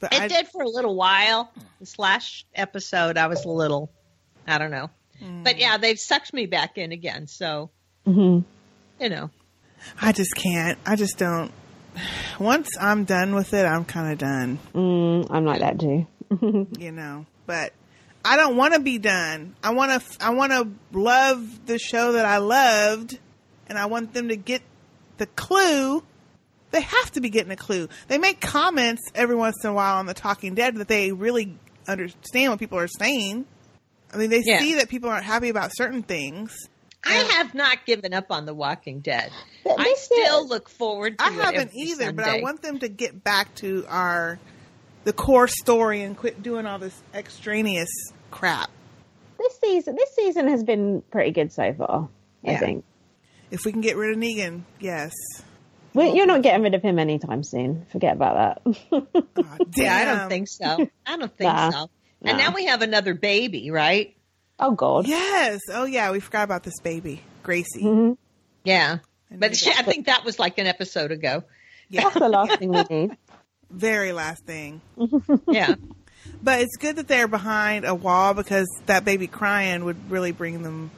[0.00, 1.52] But It I, did for a little while.
[1.80, 3.90] This last episode, I was a little,
[4.46, 4.90] I don't know.
[5.20, 7.26] But yeah, they've sucked me back in again.
[7.26, 7.70] So,
[8.04, 8.40] hmm
[9.00, 9.30] you know.
[10.00, 10.78] I just can't.
[10.86, 11.52] I just don't.
[12.38, 14.58] Once I'm done with it, I'm kind of done.
[14.74, 16.06] Mm, I'm like that too.
[16.78, 17.26] you know.
[17.46, 17.72] But
[18.26, 19.54] I don't want to be done.
[19.62, 20.24] I want to.
[20.24, 23.18] I want to love the show that I loved,
[23.68, 24.62] and I want them to get
[25.18, 26.02] the clue.
[26.72, 27.88] They have to be getting a clue.
[28.08, 31.56] They make comments every once in a while on the Talking Dead that they really
[31.86, 33.46] understand what people are saying.
[34.12, 34.58] I mean, they Yeah.
[34.58, 36.52] see that people aren't happy about certain things.
[37.04, 39.30] I have not given up on The Walking Dead.
[39.64, 42.88] I still look forward to I it haven't every either, but I want them to
[42.88, 44.40] get back to our
[45.04, 47.88] the core story and quit doing all this extraneous
[48.30, 48.70] crap.
[49.38, 52.08] This season, this season has been pretty good so far.
[52.46, 52.58] I Yeah.
[52.58, 52.84] think.
[53.50, 55.12] If we can get rid of Negan, yes.
[55.94, 57.86] Well, you're not getting rid of him anytime soon.
[57.92, 58.76] Forget about that.
[59.76, 60.88] Yeah, I don't think so.
[61.06, 61.70] I don't think Nah.
[61.70, 61.90] so.
[62.22, 62.44] And Nah.
[62.48, 64.16] now we have another baby, right?
[64.58, 65.06] Oh God.
[65.06, 65.60] Yes.
[65.72, 67.82] Oh yeah, we forgot about this baby, Gracie.
[67.82, 68.12] Mm-hmm.
[68.64, 68.98] Yeah,
[69.30, 71.44] but she, I think that was like an episode ago.
[71.88, 72.02] Yeah.
[72.04, 73.16] That's the last thing we need.
[73.70, 74.80] Very last thing.
[75.48, 75.74] Yeah.
[76.42, 80.62] But it's good that they're behind a wall because that baby crying would really bring
[80.62, 80.90] them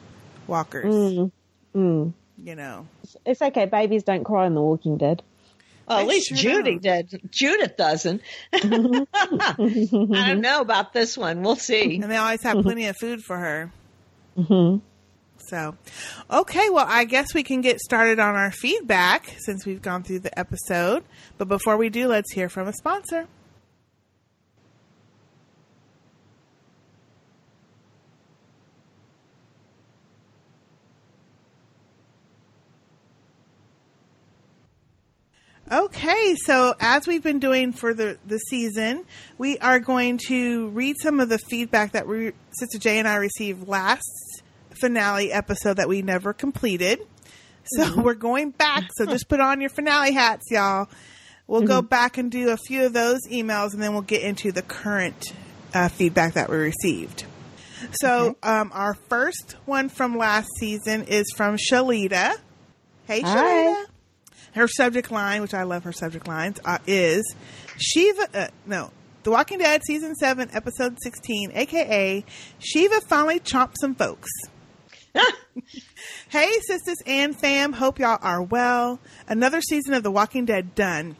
[0.47, 0.93] walkers.
[0.93, 1.31] Mm.
[1.75, 2.13] Mm.
[2.37, 2.87] You know.
[3.03, 3.65] It's, it's okay.
[3.65, 5.23] Babies don't cry in The Walking Dead.
[5.87, 7.19] Well, at They least sure Judy did.
[7.31, 8.21] Judith doesn't.
[8.53, 8.59] I
[9.57, 11.41] don't know about this one.
[11.41, 11.95] We'll see.
[11.95, 13.71] And they always have plenty of food for her.
[14.35, 14.77] hmm
[15.39, 15.75] So,
[16.29, 20.19] okay, well, I guess we can get started on our feedback since we've gone through
[20.19, 21.03] the episode.
[21.39, 23.25] But before we do, let's hear from a sponsor.
[35.71, 39.05] Okay, so as we've been doing for the, the season,
[39.37, 43.17] we are going to read some of the feedback that we, Sistah J and I
[43.17, 44.41] received last
[44.71, 46.99] finale episode that we never completed.
[47.65, 48.89] So we're going back.
[48.95, 50.89] So just put on your finale hats, y'all.
[51.45, 54.51] We'll go back and do a few of those emails, and then we'll get into
[54.51, 55.33] the current
[55.73, 57.25] uh, feedback that we received.
[58.01, 62.35] So um, our first one from last season is from Shalita.
[63.05, 63.35] Hey, Hi.
[63.35, 63.85] Shalita.
[64.55, 67.35] Her subject line, which I love her subject lines, uh, is
[67.77, 68.27] Shiva.
[68.33, 68.91] Uh, no,
[69.23, 72.23] The Walking Dead season seven, episode sixteen, aka
[72.59, 74.29] Shiva finally chomped some folks.
[76.29, 78.99] hey, sisters and fam, hope y'all are well.
[79.27, 81.15] Another season of The Walking Dead done.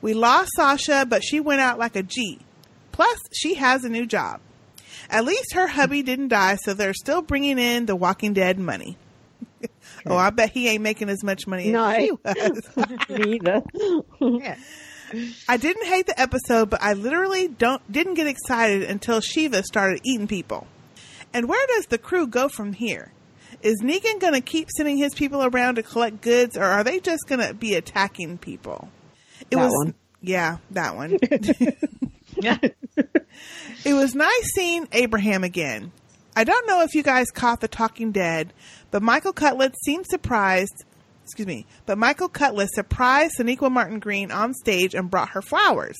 [0.00, 2.38] We lost Sasha, but she went out like a G.
[2.92, 4.40] Plus, she has a new job.
[5.10, 8.96] At least her hubby didn't die, so they're still bringing in The Walking Dead money.
[10.06, 11.84] Oh, I bet he ain't making as much money No.
[11.86, 13.08] as she was.
[13.08, 13.62] Me either.
[15.48, 20.00] I didn't hate the episode, but I literally don't didn't get excited until Shiva started
[20.04, 20.66] eating people.
[21.32, 23.12] And where does the crew go from here?
[23.62, 27.00] Is Negan going to keep sending his people around to collect goods, or are they
[27.00, 28.88] just going to be attacking people?
[29.50, 29.94] It That was, one.
[30.20, 31.18] yeah, that one.
[31.22, 31.76] it
[33.94, 35.92] was nice seeing Abraham again.
[36.34, 38.52] I don't know if you guys caught the Talking Dead,
[38.96, 40.84] but Michael Cudlitz seemed surprised.
[41.22, 45.98] Excuse me, but Michael Cudlitz surprised Sonequa Martin Green on stage and brought her flowers.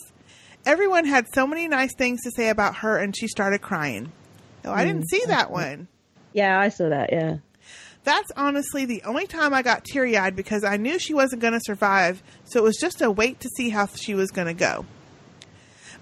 [0.64, 4.12] Everyone had so many nice things to say about her, and she started crying.
[4.64, 5.89] Oh, I didn't Mm, see that one.
[6.32, 7.12] Yeah, I saw that.
[7.12, 7.36] Yeah.
[8.05, 11.52] That's honestly the only time I got teary eyed because I knew she wasn't going
[11.52, 14.55] to survive, so it was just a wait to see how she was going to
[14.55, 14.86] go.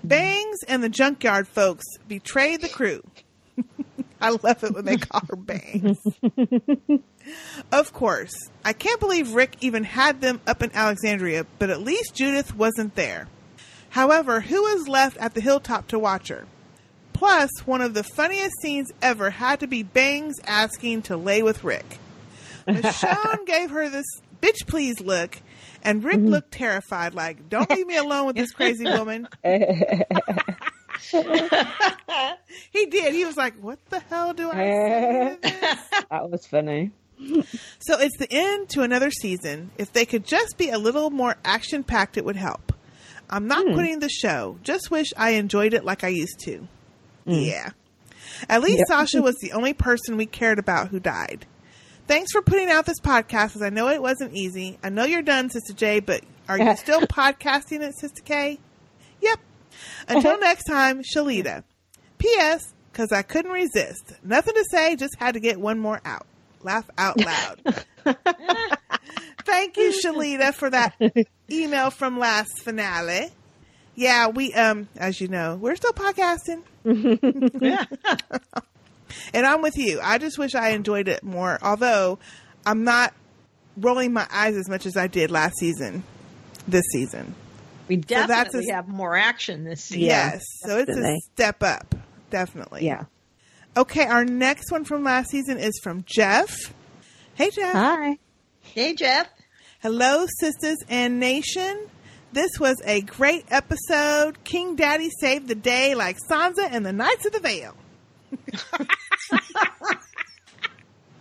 [0.05, 3.03] Bangs and the junkyard folks betrayed the crew.
[4.25, 5.99] I love it when they call her Bangs.
[7.73, 8.33] of course,
[8.65, 12.95] I can't believe Rick even had them up in Alexandria, but at least Judith wasn't
[12.95, 13.29] there.
[13.91, 16.47] However, who was left at the hilltop to watch her?
[17.13, 21.63] Plus, one of the funniest scenes ever had to be Bangs asking to lay with
[21.63, 21.99] Rick.
[22.67, 24.07] Michonne gave her this
[24.41, 25.39] bitch please look,
[25.83, 26.29] and Rick mm-hmm.
[26.29, 29.29] looked terrified, like, don't leave me alone with this crazy woman.
[32.73, 33.15] he did.
[33.15, 35.39] He was like, what the hell do I say?
[35.43, 35.53] this?"
[36.11, 36.91] that was funny.
[37.79, 39.71] So it's the end to another season.
[39.79, 42.73] If they could just be a little more action packed, it would help.
[43.31, 43.75] I'm not Hmm.
[43.75, 44.59] quitting the show.
[44.63, 46.67] Just wish I enjoyed it like I used to.
[47.27, 47.47] Mm.
[47.47, 47.71] Yeah.
[48.49, 48.87] At least Yep.
[48.89, 51.47] Sasha was the only person we cared about who died.
[52.07, 54.79] Thanks for putting out this podcast because I know it wasn't easy.
[54.83, 58.59] I know you're done, Sistah J, but are you still podcasting it, Sistah K?
[59.23, 59.41] Yep.
[60.09, 61.65] Until next time, Shalita.
[62.19, 62.73] P.S.
[62.93, 64.13] Because I couldn't resist.
[64.23, 66.27] Nothing to say, just had to get one more out.
[66.63, 67.85] Laugh out loud.
[69.45, 70.95] Thank you, Shalita, for that
[71.51, 73.31] email from last finale.
[73.95, 76.63] Yeah, we um, as you know, we're still podcasting.
[77.61, 77.85] yeah.
[79.35, 80.01] and I'm with you.
[80.03, 81.59] I just wish I enjoyed it more.
[81.63, 82.19] Although
[82.67, 83.15] I'm not
[83.77, 86.03] rolling my eyes as much as I did last season.
[86.67, 87.35] This season.
[87.89, 90.05] We that's definitely a- have more action this season.
[90.05, 91.95] yes, so it's a step up,
[92.31, 92.85] definitely.
[92.87, 93.05] Yeah.
[93.77, 96.55] Okay, our next one from last season is from Jeff.
[97.35, 97.73] Hey, Jeff.
[97.73, 98.19] Hi.
[98.61, 99.29] Hey, Jeff.
[99.81, 101.89] Hello, sisters and nation.
[102.33, 104.43] This was a great episode.
[104.45, 107.75] King Daddy saved the day like Sansa and the Knights of the Vale.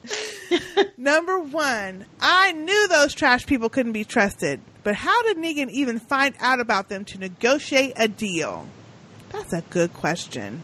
[0.97, 5.99] Number one, I knew those trash people couldn't be trusted, but how did Negan even
[5.99, 8.67] find out about them to negotiate a deal?
[9.31, 10.63] That's a good question.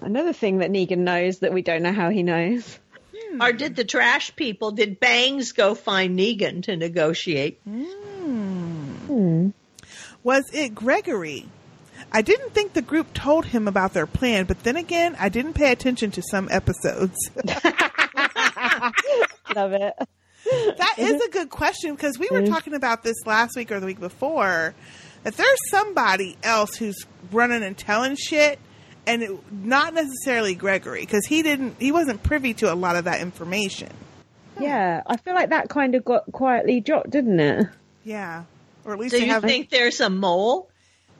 [0.00, 2.78] Another thing that Negan knows that we don't know how he knows.
[3.40, 7.60] Or did the trash people, did Bangs go find Negan to negotiate?
[7.64, 9.50] Hmm.
[10.22, 11.46] Was it Gregory?
[12.12, 15.54] I didn't think the group told him about their plan, but then again, I didn't
[15.54, 17.16] pay attention to some episodes.
[19.54, 19.94] Love it.
[20.78, 23.86] that is a good question because we were talking about this last week or the
[23.86, 24.74] week before
[25.22, 28.58] that there's somebody else who's running and telling shit
[29.06, 33.04] and it, not necessarily Gregory because he didn't he wasn't privy to a lot of
[33.04, 33.90] that information.
[34.60, 37.66] Yeah, I feel like that kind of got quietly dropped, didn't it?
[38.04, 38.44] Yeah.
[38.84, 40.68] Or at least Do you have think there's a mole?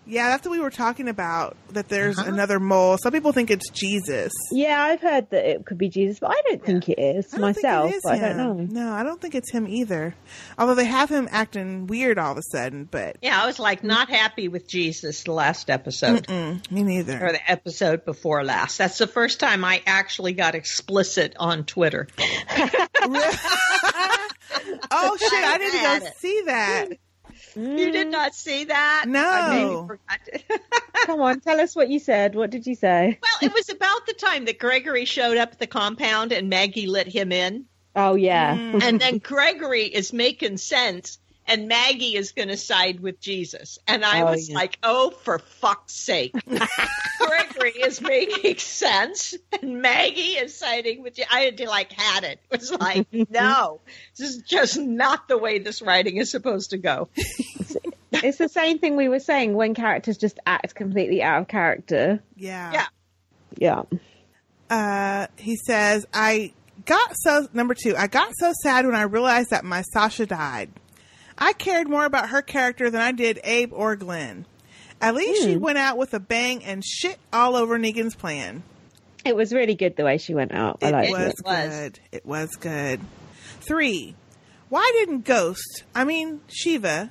[0.05, 2.29] Yeah, that's what we were talking about that there's uh-huh.
[2.29, 2.99] another mole.
[3.01, 4.33] Some people think it's Jesus.
[4.51, 7.39] Yeah, I've heard that it could be Jesus, but I don't think it is I
[7.39, 7.95] don't think it myself.
[7.95, 8.55] is but I don't know.
[8.55, 10.15] No, I don't think it's him either.
[10.59, 13.85] Although they have him acting weird all of a sudden, but Yeah, I was like
[13.85, 16.27] not happy with Jesus the last episode.
[16.27, 17.25] Mm-mm, me neither.
[17.25, 18.79] Or the episode before last.
[18.79, 22.09] That's the first time I actually got explicit on Twitter.
[24.91, 26.17] oh shit, I didn't had go it.
[26.19, 26.89] see that.
[27.55, 28.11] You did mm.
[28.11, 29.05] not see that?
[29.07, 29.21] No.
[29.21, 30.61] I maybe forgot to-
[31.07, 32.35] Come on, tell us what you said.
[32.35, 33.19] What did you say?
[33.21, 36.87] Well, it was about the time that Gregory showed up at the compound and Maggie
[36.87, 37.67] let him in.
[37.95, 38.55] Oh yeah.
[38.55, 41.19] and then Gregory is making sense
[41.53, 43.79] and Maggie is going to side with Jesus.
[43.87, 44.55] And I Oh, was yeah.
[44.57, 46.35] like, oh, for fuck's sake.
[47.19, 51.25] Gregory is making sense and Maggie is siding with you.
[51.31, 52.41] I had to like had it.
[52.51, 53.81] It was like, no,
[54.19, 57.09] this is just not the way this writing is supposed to go.
[58.13, 62.21] it's the same thing we were saying when characters just act completely out of character.
[62.37, 62.73] Yeah.
[62.73, 62.87] Yeah.
[63.59, 63.83] Yeah.
[64.71, 66.53] Uh, he says, I
[66.87, 70.71] got so, number two, I got so sad when I realized that my Sasha died.
[71.39, 74.47] I cared more about her character than I did Abe or Glenn.
[75.01, 78.63] At least she went out with a bang and shit all over Negan's plan.
[79.25, 80.79] It was really good the way she went out.
[80.83, 81.45] I It liked was it.
[81.45, 82.01] good.
[82.13, 83.01] It was good.
[83.61, 84.15] Three.
[84.69, 87.11] Why didn't Ghost, I mean Shiva,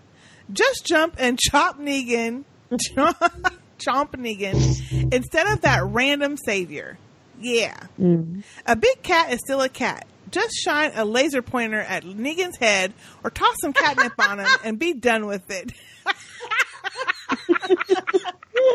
[0.51, 3.15] just jump and chop Negan, chomp,
[3.79, 6.97] chomp Negan, instead of that random savior?
[7.39, 7.77] Yeah.
[7.99, 8.43] Mm.
[8.65, 10.05] A big cat is still a cat.
[10.31, 12.93] Just shine a laser pointer at Negan's head
[13.23, 15.73] or toss some catnip on him and be done with it.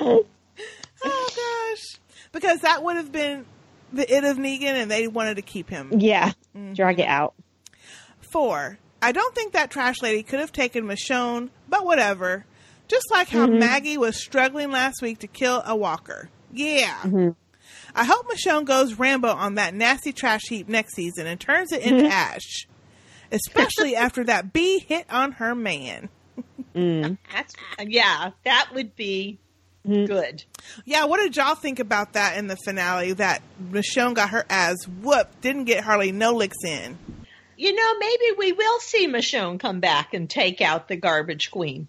[0.03, 0.24] oh
[1.05, 1.83] gosh.
[2.33, 3.47] Because that would have been
[3.93, 5.93] the it of Negan and they wanted to keep him.
[5.99, 6.33] Yeah.
[6.57, 6.74] Mm-hmm.
[6.74, 7.35] Drag it out.
[8.20, 8.78] Four.
[9.01, 12.45] I don't think that trash lady could have taken Michonne, but whatever.
[12.89, 13.59] Just like how Mhm.
[13.61, 16.28] Maggie was struggling last week to kill a walker.
[16.53, 16.95] Yeah.
[17.03, 17.35] Mhm.
[17.97, 21.81] I hope Michonne goes Rambo on that nasty trash heap next season and turns it
[21.82, 22.68] into ash,
[23.32, 26.10] especially after that bee hit on her man.
[26.74, 27.16] Mm.
[27.32, 29.39] That's yeah, that would be
[29.86, 30.05] mm-hmm.
[30.05, 30.44] good.
[30.85, 33.14] Yeah, what did y'all think about that in the finale?
[33.14, 33.40] That
[33.70, 36.98] Michonne got her ass whooped, didn't get hardly no licks in.
[37.56, 41.89] You know, maybe we will see Michonne come back and take out the garbage queen.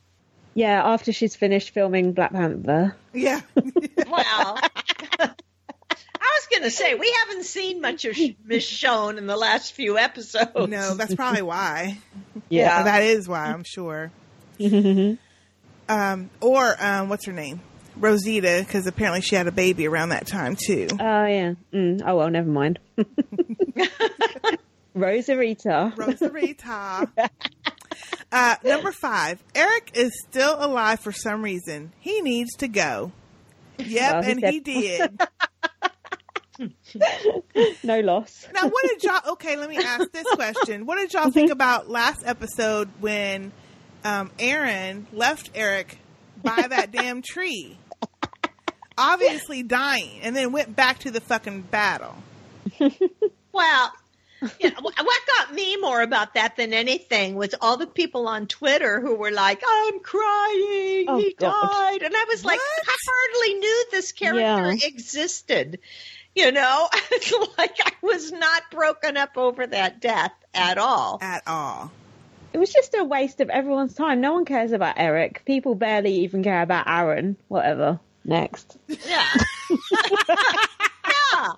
[0.53, 2.95] Yeah, after she's finished filming Black Panther.
[3.13, 3.41] Yeah.
[4.09, 4.57] Well,
[6.27, 9.97] I was going to say we haven't seen much of Michonne in the last few
[9.97, 10.51] episodes.
[10.55, 11.97] No, that's probably why.
[12.49, 12.83] Yeah.
[12.89, 14.11] that is why I'm sure.
[15.89, 17.61] Um, or um, what's her name,
[17.95, 20.87] Rosita, because apparently she had a baby around that time too.
[20.91, 21.53] Oh yeah.
[21.73, 22.01] Mm.
[22.05, 22.79] Oh well, never mind.
[24.95, 25.95] Rosarita.
[25.95, 27.09] Rosarita.
[28.29, 31.93] Uh, number five, Eric is still alive for some reason.
[32.01, 33.13] He needs to go.
[33.79, 35.21] Yep, Well, he and said- he did.
[37.83, 38.47] No loss.
[38.53, 39.31] Now, what did y'all?
[39.33, 43.51] Okay, let me ask this question: What did y'all think about last episode when
[44.03, 45.99] um, Aaron left Eric
[46.43, 47.77] by that damn tree,
[48.97, 52.15] obviously dying, and then went back to the fucking battle?
[53.51, 53.91] Well,
[54.59, 58.45] yeah, wh- what got me more about that than anything was all the people on
[58.45, 61.53] Twitter who were like, "I'm crying, Oh, he God.
[61.71, 64.41] died," and I was like, I hardly knew this character
[64.73, 64.75] Yeah.
[64.87, 65.79] existed.
[66.37, 71.17] You know, it's like I was not broken up over that death at all.
[71.19, 71.91] At all.
[72.53, 74.21] It was just a waste of everyone's time.
[74.21, 75.41] No one cares about Eric.
[75.45, 77.37] People barely even care about Aaron.
[77.47, 77.99] Whatever.
[78.23, 78.77] Next.
[78.87, 79.25] Yeah.
[81.09, 81.53] yeah.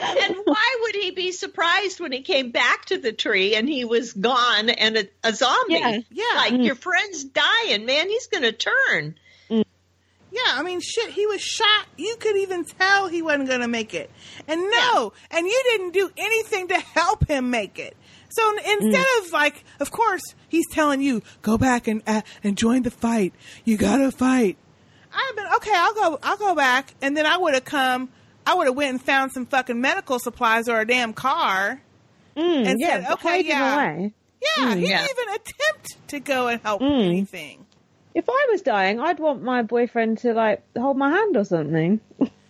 [0.00, 3.86] And why would he be surprised when he came back to the tree and he
[3.86, 5.74] was gone and a, a zombie?
[5.74, 5.98] Yeah.
[6.10, 6.36] Yeah.
[6.36, 6.64] Like mm.
[6.66, 8.10] your friend's dying, man.
[8.10, 9.14] He's going to turn.
[10.32, 11.86] Yeah, I mean, shit, he was shot.
[11.96, 14.10] You could even tell he wasn't going to make it.
[14.46, 17.96] And no, and you didn't do anything to help him make it.
[18.28, 22.82] So instead of like, of course, he's telling you, go back and uh, and join
[22.82, 23.34] the fight.
[23.64, 24.56] You gotta fight.
[25.12, 25.72] I've been okay.
[25.74, 26.18] I'll go.
[26.22, 28.08] I'll go back, and then I would have come.
[28.46, 31.82] I would have went and found some fucking medical supplies or a damn car,
[32.36, 34.12] Mm, and yeah, said, okay, yeah, away.
[34.40, 34.64] yeah.
[34.64, 35.04] Mm, he yeah.
[35.06, 37.04] didn't even attempt to go and help Mm.
[37.06, 37.66] anything.
[38.14, 42.00] If I was dying, I'd want my boyfriend to like hold my hand or something.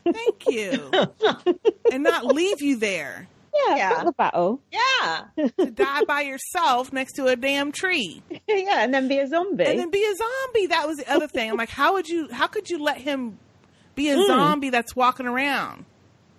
[0.04, 0.90] Thank you,
[1.92, 3.28] and not leave you there.
[3.66, 4.04] Yeah, Yeah.
[4.04, 4.60] the battle.
[4.72, 5.46] Yeah.
[5.58, 9.64] to die by yourself next to a damn tree yeah, and then be a zombie.
[9.64, 10.66] and then be a zombie.
[10.68, 11.50] That was the other thing.
[11.50, 12.28] I'm like, how would you?
[12.32, 13.38] How could you let him
[13.94, 14.26] be a Mm.
[14.26, 15.84] zombie that's walking around?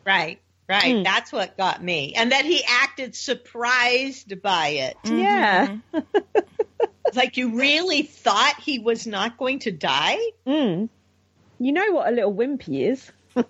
[0.06, 0.39] Right.
[0.69, 0.95] Right.
[0.95, 1.03] Mm.
[1.03, 2.14] That's what got me.
[2.15, 4.98] And that he acted surprised by it.
[5.03, 5.77] yeah.
[7.12, 10.18] It's like you really thought he was not going to die?
[10.48, 10.88] Mm.
[11.60, 13.12] You know what a little wimpy is.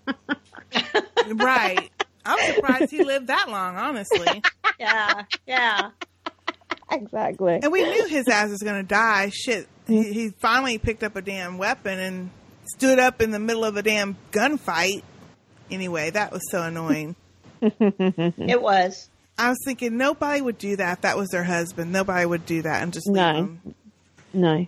[1.35, 1.91] Right.
[2.25, 4.41] I'm surprised he lived that long, honestly.
[4.79, 5.25] Yeah.
[5.45, 5.89] Yeah.
[6.91, 7.59] Exactly.
[7.61, 9.29] And we knew his ass was gonna die.
[9.29, 9.67] Shit.
[9.85, 12.31] He, he finally picked up a damn weapon and
[12.75, 15.03] stood up in the middle of a damn gunfight.
[15.69, 17.15] Anyway, that was so annoying.
[17.61, 19.10] It was.
[19.37, 21.91] I was thinking nobody would do that if that was their husband.
[21.91, 23.33] Nobody would do that and just leave No.
[23.33, 23.75] him.
[24.33, 24.67] No.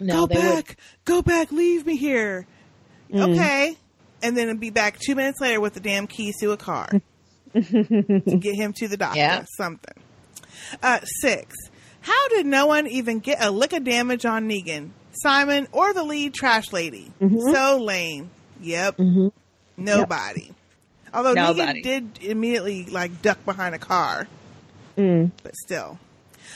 [0.00, 0.64] No, go they would.
[0.66, 2.46] back, go back, leave me here.
[3.10, 3.32] Mm.
[3.32, 3.76] Okay.
[4.22, 6.88] And then be back two minutes later with the damn keys to a car
[7.54, 9.18] to get him to the doctor.
[9.18, 9.44] Yeah.
[9.56, 9.94] Something.
[10.82, 11.54] Uh, six.
[12.00, 16.02] How did no one even get a lick of damage on Negan, Simon, or the
[16.04, 17.10] lead trash lady?
[17.20, 17.52] Mm-hmm.
[17.52, 18.30] So lame.
[18.60, 18.98] Yep.
[19.76, 20.50] Nobody.
[21.14, 21.80] Although Nobody.
[21.80, 24.26] Negan did immediately like duck behind a car,
[24.98, 25.30] Mm.
[25.42, 25.98] but still.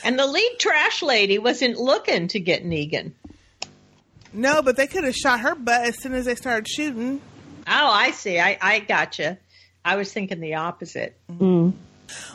[0.03, 3.11] And the lead trash lady wasn't looking to get Negan.
[4.31, 7.21] No, but they could have shot her butt as soon as they started shooting.
[7.67, 8.39] Oh, I see.
[8.39, 9.37] I, I gotcha.
[9.83, 11.17] I was thinking the opposite.
[11.31, 11.73] Mm.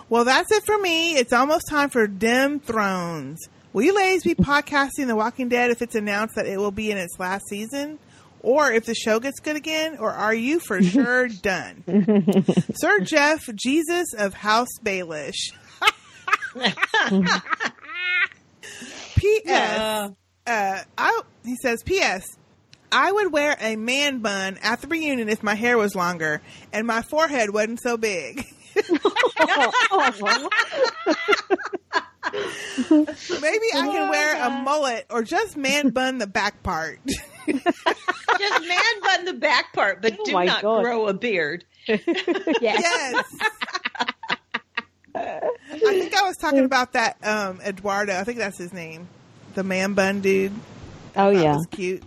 [0.08, 1.16] Well, that's it for me.
[1.16, 3.40] It's almost time for Dim Thrones.
[3.72, 6.90] Will you ladies be podcasting The Walking Dead if it's announced that it will be
[6.90, 7.98] in its last season?
[8.44, 9.96] Or if the show gets good again?
[9.98, 11.82] Or are you for sure done?
[12.74, 15.52] Sir Jeff Jesus of House Baelish.
[19.16, 20.10] P.S.
[20.46, 22.22] Uh, I, he says, P.S.
[22.92, 26.86] I would wear a man bun at the reunion if my hair was longer and
[26.86, 28.46] my forehead wasn't so big.
[32.90, 37.00] Maybe I can wear a mullet or just man bun the back part.
[37.46, 40.82] Just man bun the back part, but Oh do not God.
[40.82, 41.64] grow a beard.
[41.86, 43.24] yes.
[45.16, 45.40] I
[45.70, 48.18] think I was talking about that um, Eduardo.
[48.18, 49.08] I think that's his name.
[49.54, 50.52] The man bun dude.
[51.16, 51.56] Oh That yeah.
[51.56, 52.02] was cute.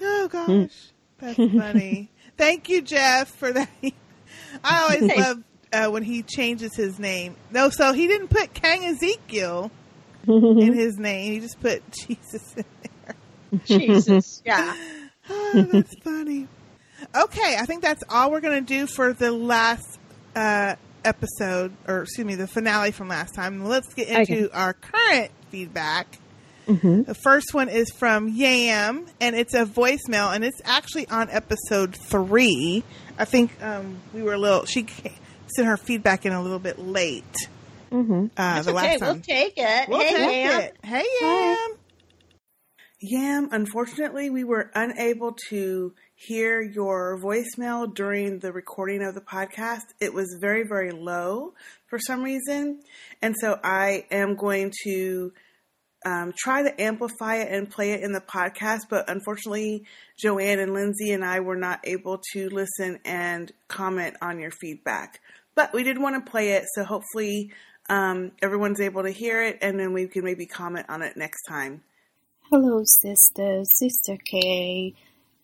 [0.00, 0.70] Oh gosh,
[1.18, 2.10] that's funny.
[2.36, 3.68] Thank you, Jeff, for that.
[4.62, 5.42] I always love
[5.72, 7.34] uh, when he changes his name.
[7.50, 9.70] No, so he didn't put King Ezekiel
[10.26, 11.32] in his name.
[11.32, 12.92] He just put Jesus in there.
[13.64, 14.76] Jesus, yeah.
[15.30, 16.48] oh, that's funny.
[17.14, 19.98] Okay, I think that's all we're going to do for the last
[20.34, 23.64] uh, episode, or excuse me, the finale from last time.
[23.64, 24.48] Let's get into Okay.
[24.52, 26.18] our current feedback.
[26.66, 27.02] Mm-hmm.
[27.04, 31.94] The first one is from Yam, and it's a voicemail, and it's actually on episode
[31.94, 32.82] three.
[33.18, 34.64] I think um, we were a little.
[34.64, 34.86] She
[35.54, 37.24] sent her feedback in a little bit late.
[37.92, 38.26] Mm-hmm.
[38.36, 39.88] Uh, the okay, last we'll take it.
[39.88, 40.60] We'll hey, take Yam.
[40.62, 40.76] it.
[40.82, 41.76] Hey, Yam.
[43.08, 49.84] Yam, unfortunately, we were unable to hear your voicemail during the recording of the podcast.
[50.00, 51.54] It was very, very low
[51.86, 52.80] for some reason.
[53.22, 55.32] And so I am going to
[56.04, 58.88] um, try to amplify it and play it in the podcast.
[58.90, 59.84] But unfortunately,
[60.20, 65.20] Joann and Lynsey and I were not able to listen and comment on your feedback.
[65.54, 67.52] But we did want to play it, so hopefully
[67.88, 71.44] um, everyone's able to hear it, and then we can maybe comment on it next
[71.44, 71.82] time.
[72.48, 74.94] Hello, sister, Sistah K,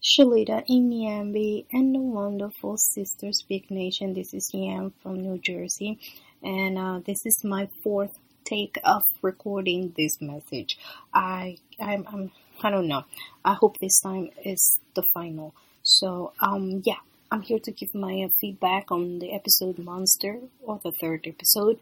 [0.01, 4.15] Shalita, Inyambi, and the wonderful Sistah Speak Nation.
[4.15, 5.99] This is Yam from New Jersey,
[6.45, 10.79] and uh, this is my fourth take of recording this message.
[11.13, 12.31] I, I'm, I'm,
[12.63, 13.03] I don't know.
[13.45, 15.57] I hope this time is the final.
[15.83, 17.01] So, um, yeah,
[17.33, 21.81] I'm here to give my uh, feedback on the episode Monster or the third episode.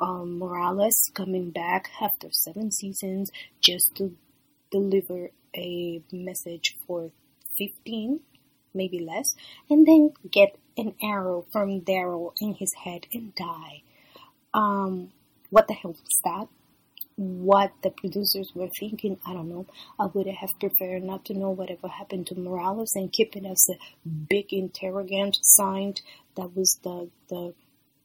[0.00, 3.30] Um, Morales coming back after seven seasons
[3.60, 4.16] just to
[4.72, 7.12] deliver a message for
[7.58, 8.20] 15,
[8.74, 9.36] maybe less,
[9.70, 13.82] and then get an arrow from Daryl in his head and die.
[14.54, 15.12] Um,
[15.50, 16.48] what the hell was that?
[17.16, 19.66] What the producers were thinking, I don't know.
[20.00, 23.66] I would have preferred not to know whatever happened to Morales and keep it as
[23.70, 25.94] a big interrogant sign.
[26.36, 27.54] That was the the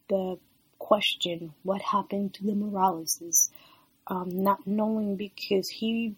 [0.10, 0.40] the
[0.80, 3.50] question: What happened to the Moraleses?
[4.08, 6.16] Um, not knowing because he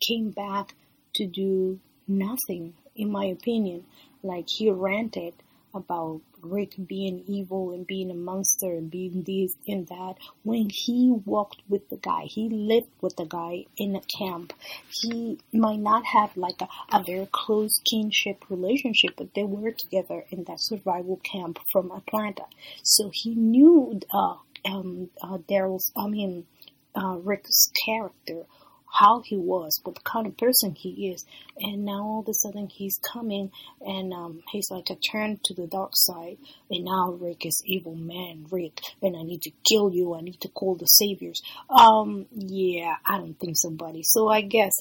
[0.00, 0.74] came back
[1.14, 3.84] to do nothing, in my opinion.
[4.22, 5.34] Like he ranted
[5.74, 10.14] about Rick being evil and being a monster and being this and that.
[10.42, 14.52] When he walked with the guy, he lived with the guy in a camp.
[14.88, 20.24] He might not have like a, a very close kinship relationship, but they were together
[20.30, 22.44] in that survival camp from Atlanta.
[22.82, 26.46] So he knew uh, um, uh, Daryl's, I mean,
[26.94, 28.44] uh, Rick's character,
[28.92, 31.24] how he was, what kind of person he is,
[31.58, 33.50] and now all of a sudden he's coming
[33.80, 36.38] and um, he's like a turn to the dark side,
[36.70, 40.40] and now Rick is evil man Rick, and I need to kill you, I need
[40.40, 41.42] to call the saviors.
[41.68, 44.02] Um, yeah, I don't think so, buddy.
[44.02, 44.72] So I guess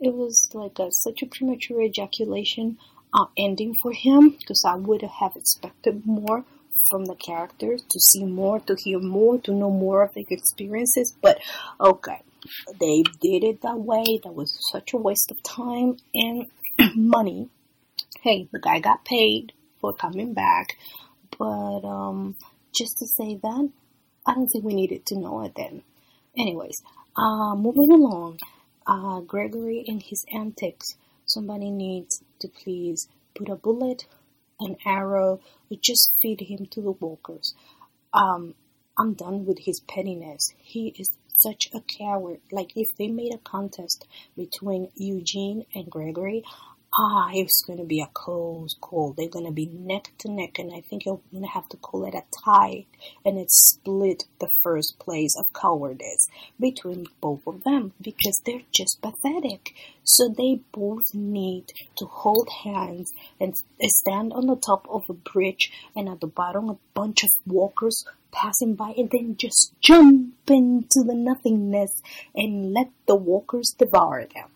[0.00, 2.78] it was like a, such a premature ejaculation
[3.12, 6.44] uh, ending for him because I would have expected more
[6.88, 11.14] from the characters to see more, to hear more, to know more of their experiences.
[11.20, 11.38] But
[11.80, 12.22] okay,
[12.80, 14.20] they did it that way.
[14.22, 16.46] That was such a waste of time and
[16.96, 17.48] money.
[18.22, 20.76] Hey, the guy got paid for coming back,
[21.38, 22.36] but um,
[22.74, 23.70] just to say that,
[24.26, 25.82] I don't think we needed to know it then.
[26.36, 26.82] Anyways,
[27.16, 28.38] uh, moving along,
[28.86, 30.94] uh, Gregory and his antics.
[31.26, 34.06] Somebody needs to please put a bullet,
[34.60, 35.40] an arrow,
[35.70, 37.54] or just feed him to the walkers.
[38.12, 38.54] Um,
[38.98, 40.52] I'm done with his pettiness.
[40.58, 42.40] He is such a coward.
[42.52, 44.06] Like if they made a contest
[44.36, 46.44] between Eugene and Gregory,
[46.98, 49.12] ah, it's gonna be a close call.
[49.12, 52.14] They're gonna be neck to neck, and I think you're gonna have to call it
[52.14, 52.86] a tie,
[53.24, 56.26] and it split the first place of cowardice
[56.58, 59.74] between both of them because they're just pathetic.
[60.02, 61.66] So they both need
[61.98, 66.68] to hold hands and stand on the top of a bridge, and at the bottom
[66.68, 72.02] a bunch of walkers passing by, and then just jump into the nothingness
[72.34, 74.48] and let the walkers devour them.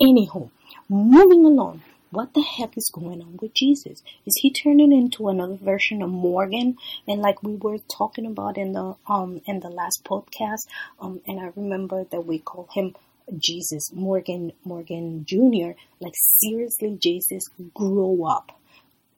[0.00, 0.50] Anyhow,
[0.88, 1.82] moving along.
[2.10, 4.02] What the heck is going on with Jesus?
[4.24, 6.76] Is he turning into another version of Morgan?
[7.08, 10.68] And like we were talking about in the um in the last podcast,
[11.00, 12.94] um, and I remember that we call him
[13.36, 15.72] Jesus Morgan Morgan Jr.
[15.98, 18.56] Like seriously, Jesus, grow up.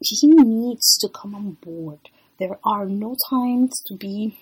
[0.01, 2.09] He needs to come on board.
[2.39, 4.39] There are no times to be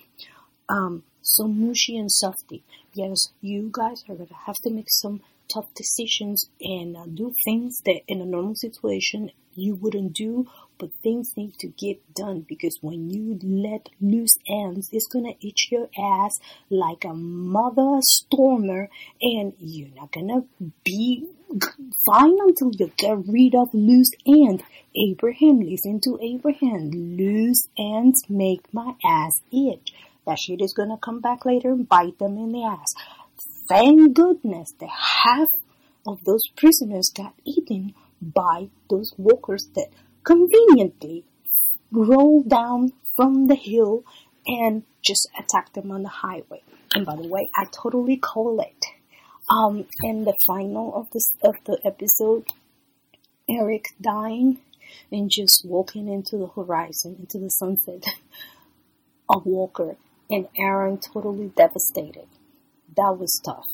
[0.69, 2.63] um so mushy and softy
[2.95, 7.81] yes, you guys are gonna have to make some tough decisions and uh, do things
[7.85, 10.45] that in a normal situation you wouldn't do,
[10.77, 15.69] but things need to get done because when you let loose ends, it's gonna itch
[15.71, 16.37] your ass
[16.69, 18.89] like a mother stormer,
[19.21, 20.43] and you're not gonna
[20.83, 21.27] be
[22.05, 24.63] fine until you get rid of loose ends.
[24.95, 26.89] Abraham, listen to Abraham.
[26.91, 29.93] Loose ends make my ass itch.
[30.25, 32.93] That shit is gonna come back later and bite them in the ass.
[33.67, 35.47] Thank goodness that half
[36.05, 39.89] of those prisoners got eaten by those walkers that
[40.23, 41.25] conveniently
[41.91, 44.03] rolled down from the hill
[44.45, 46.61] and just attacked them on the highway.
[46.93, 48.85] And by the way, I totally call it.
[49.49, 52.47] Um, in the final of this of the episode,
[53.47, 54.59] Eric dying
[55.11, 58.03] and just walking into the horizon, into the sunset.
[59.29, 59.97] A walker
[60.29, 62.27] and Aaron totally devastated.
[62.97, 63.65] That was tough.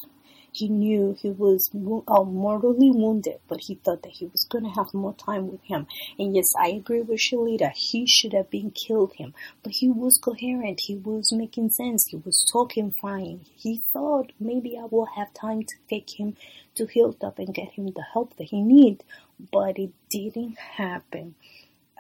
[0.54, 4.70] He knew he was uh, mortally wounded, but he thought that he was going to
[4.72, 5.88] have more time with him.
[6.20, 7.72] And yes, I agree with Shalita.
[7.74, 9.34] He should have been killed him,
[9.64, 10.82] but he was coherent.
[10.82, 12.06] He was making sense.
[12.10, 13.46] He was talking fine.
[13.56, 16.36] He thought maybe I will have time to take him
[16.76, 19.06] to Hilltop and get him the help that he needs,
[19.54, 21.36] but it didn't happen.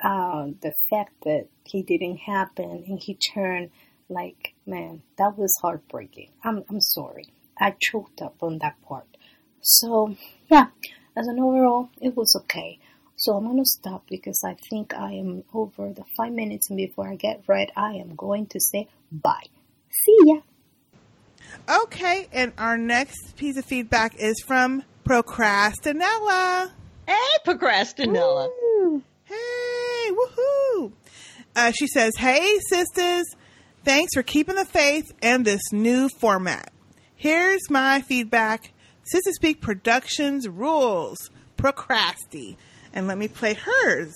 [0.03, 3.69] Uh, the fact that he didn't happen and he turned
[4.09, 6.29] like, man, that was heartbreaking.
[6.43, 7.27] I'm, I'm sorry.
[7.59, 9.07] I choked up on that part.
[9.61, 10.15] So,
[10.49, 10.67] yeah,
[11.15, 12.79] as an overall, it was okay.
[13.15, 17.07] So I'm gonna stop because I think I am over the five minutes, and before
[17.07, 19.45] I get right, I am going to say bye.
[19.91, 20.37] See ya.
[21.83, 26.71] Okay, and our next piece of feedback is from Procrastinella.
[27.07, 27.13] Hey,
[27.45, 28.47] Procrastinella.
[28.47, 29.03] Woo.
[29.25, 30.91] Hey, woohoo!
[31.55, 33.25] Uh, she says, "Hey, sisters,
[33.83, 36.71] thanks for keeping the faith and this new format.
[37.15, 38.73] Here's my feedback.
[39.13, 41.17] Sistah Speak Productions rules.
[41.57, 42.57] Procrasti.
[42.93, 44.13] And let me play hers.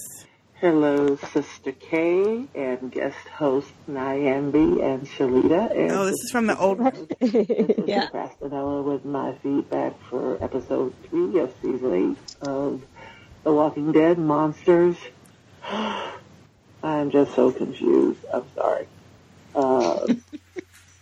[0.56, 5.70] Hello, Sistah K and guest host Nyambi and Shalita.
[5.72, 6.80] And oh, this is from the old.
[7.88, 8.08] yeah.
[8.10, 12.82] Procrastinella with my feedback for episode three of season eight of
[13.44, 14.96] The Walking Dead Monsters.
[15.64, 18.24] I'm just so confused.
[18.34, 18.88] I'm sorry.
[19.56, 20.06] Uh,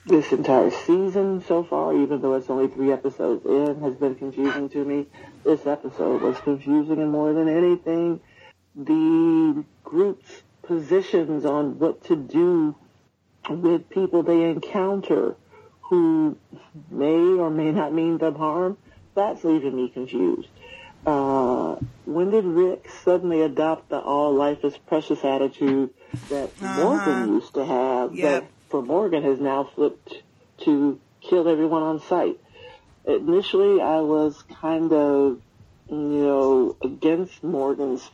[0.05, 4.69] this entire season so far, even though it's only three episodes in, has been confusing
[4.69, 5.07] to me.
[5.43, 8.19] This episode was confusing and more than anything,
[8.75, 12.75] the group's positions on what to do
[13.49, 15.35] with people they encounter
[15.81, 16.37] who
[16.89, 18.77] may or may not mean them harm,
[19.15, 20.47] that's leaving me confused.
[21.05, 21.75] Uh,
[22.05, 25.89] when did Rick suddenly adopt the all life is precious attitude
[26.29, 26.83] that uh-huh.
[26.83, 28.43] Morgan used to have yep.
[28.43, 30.21] that for Morgan has now flipped
[30.59, 32.39] to kill everyone on sight.
[33.05, 35.41] Initially, I was kind of,
[35.89, 38.09] you know, against Morgan's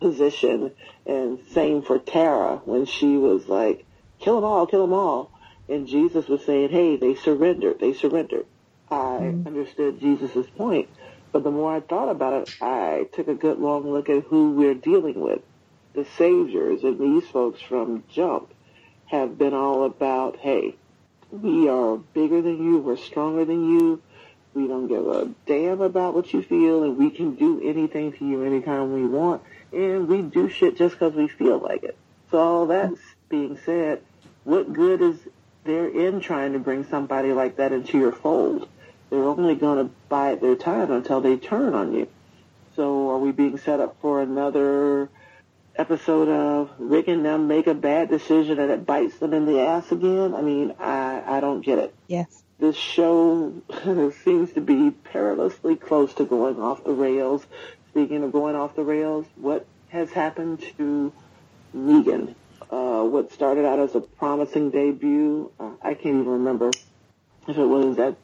[0.00, 0.72] position,
[1.06, 3.84] and same for Tara when she was like,
[4.18, 5.30] kill them all, kill them all.
[5.68, 8.46] And Jesus was saying, hey, they surrendered, they surrendered.
[8.90, 9.46] I mm.
[9.46, 10.88] understood Jesus' point,
[11.34, 14.52] but the more I thought about it, I took a good long look at who
[14.52, 15.40] we're dealing with.
[15.92, 18.54] The saviors and these folks from Jump
[19.06, 20.76] have been all about, hey,
[21.32, 24.00] we are bigger than you, we're stronger than you,
[24.54, 28.24] we don't give a damn about what you feel, and we can do anything to
[28.24, 29.42] you anytime we want,
[29.72, 31.96] and we do shit just because we feel like it.
[32.30, 32.92] So all that
[33.28, 34.02] being said,
[34.44, 35.18] what good is
[35.64, 38.68] there in trying to bring somebody like that into your fold?
[39.10, 42.08] They're only going to bide their time until they turn on you.
[42.76, 45.08] So are we being set up for another
[45.76, 49.60] episode of Rick and them make a bad decision and it bites them in the
[49.60, 50.34] ass again.
[50.34, 51.94] I mean, I, I don't get it.
[52.06, 52.42] Yes.
[52.58, 53.52] This show
[54.24, 57.44] seems to be perilously close to going off the rails.
[57.90, 61.12] Speaking of going off the rails, what has happened to
[61.76, 62.34] Negan?
[62.70, 66.70] Uh, what started out as a promising debut, uh, I can't even remember
[67.46, 68.16] if it was at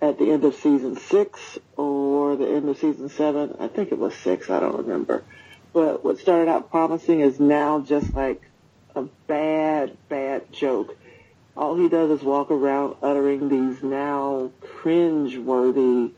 [0.00, 3.56] at the end of season six or the end of season seven.
[3.58, 4.50] I think it was six.
[4.50, 5.24] I don't remember.
[5.72, 8.42] But what started out promising is now just like
[8.94, 10.96] a bad, bad joke.
[11.56, 16.12] All he does is walk around uttering these now cringe-worthy,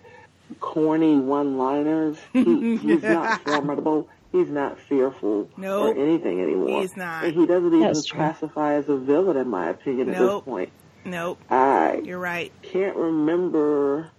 [0.61, 2.19] corny one-liners.
[2.33, 4.09] He, he's not formidable.
[4.33, 5.97] He's not fearful nope.
[5.97, 6.83] or anything anymore.
[6.83, 7.25] He's not.
[7.25, 10.17] And he doesn't even classify as a villain, in my opinion, nope.
[10.17, 10.73] at this point.
[11.05, 11.41] Nope.
[11.51, 12.53] I You're right.
[12.63, 14.11] Can't remember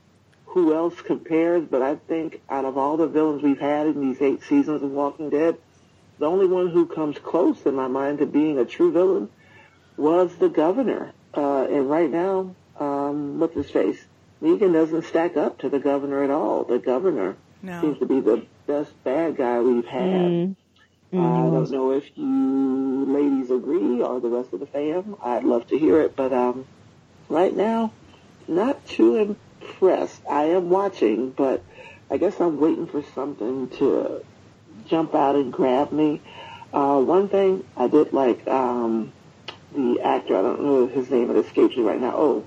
[0.46, 4.22] who else compares, but I think out of all the villains we've had in these
[4.22, 5.58] eight seasons of Walking Dead,
[6.20, 9.30] the only one who comes close in my mind to being a true villain
[9.98, 11.14] was the governor.
[11.36, 14.04] Uh, and right now, um, what's his face?
[14.42, 16.64] Negan doesn't stack up to the governor at all.
[16.64, 17.80] The governor No.
[17.80, 20.02] seems to be the best bad guy we've had.
[20.02, 20.56] Mm.
[21.14, 25.18] I don't know if you ladies agree or the rest of the fam.
[25.22, 26.66] I'd love to hear it, but um,
[27.28, 27.92] right now,
[28.48, 30.22] not too impressed.
[30.30, 31.64] I am watching, but
[32.10, 34.24] I guess I'm waiting for something to
[34.88, 36.22] jump out and grab me.
[36.74, 39.12] Uh, one thing I did like um,
[39.76, 40.38] the actor.
[40.38, 41.30] I don't know his name.
[41.30, 42.14] It escapes me right now.
[42.16, 42.46] Oh,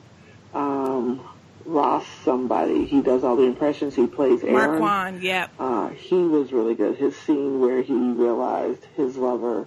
[0.54, 1.20] um,
[1.64, 2.84] Ross somebody.
[2.84, 3.94] He does all the impressions.
[3.94, 4.80] He plays Aaron.
[4.80, 5.50] Marquand, yep.
[5.58, 6.96] Uh, he was really good.
[6.96, 9.66] His scene where he realized his lover,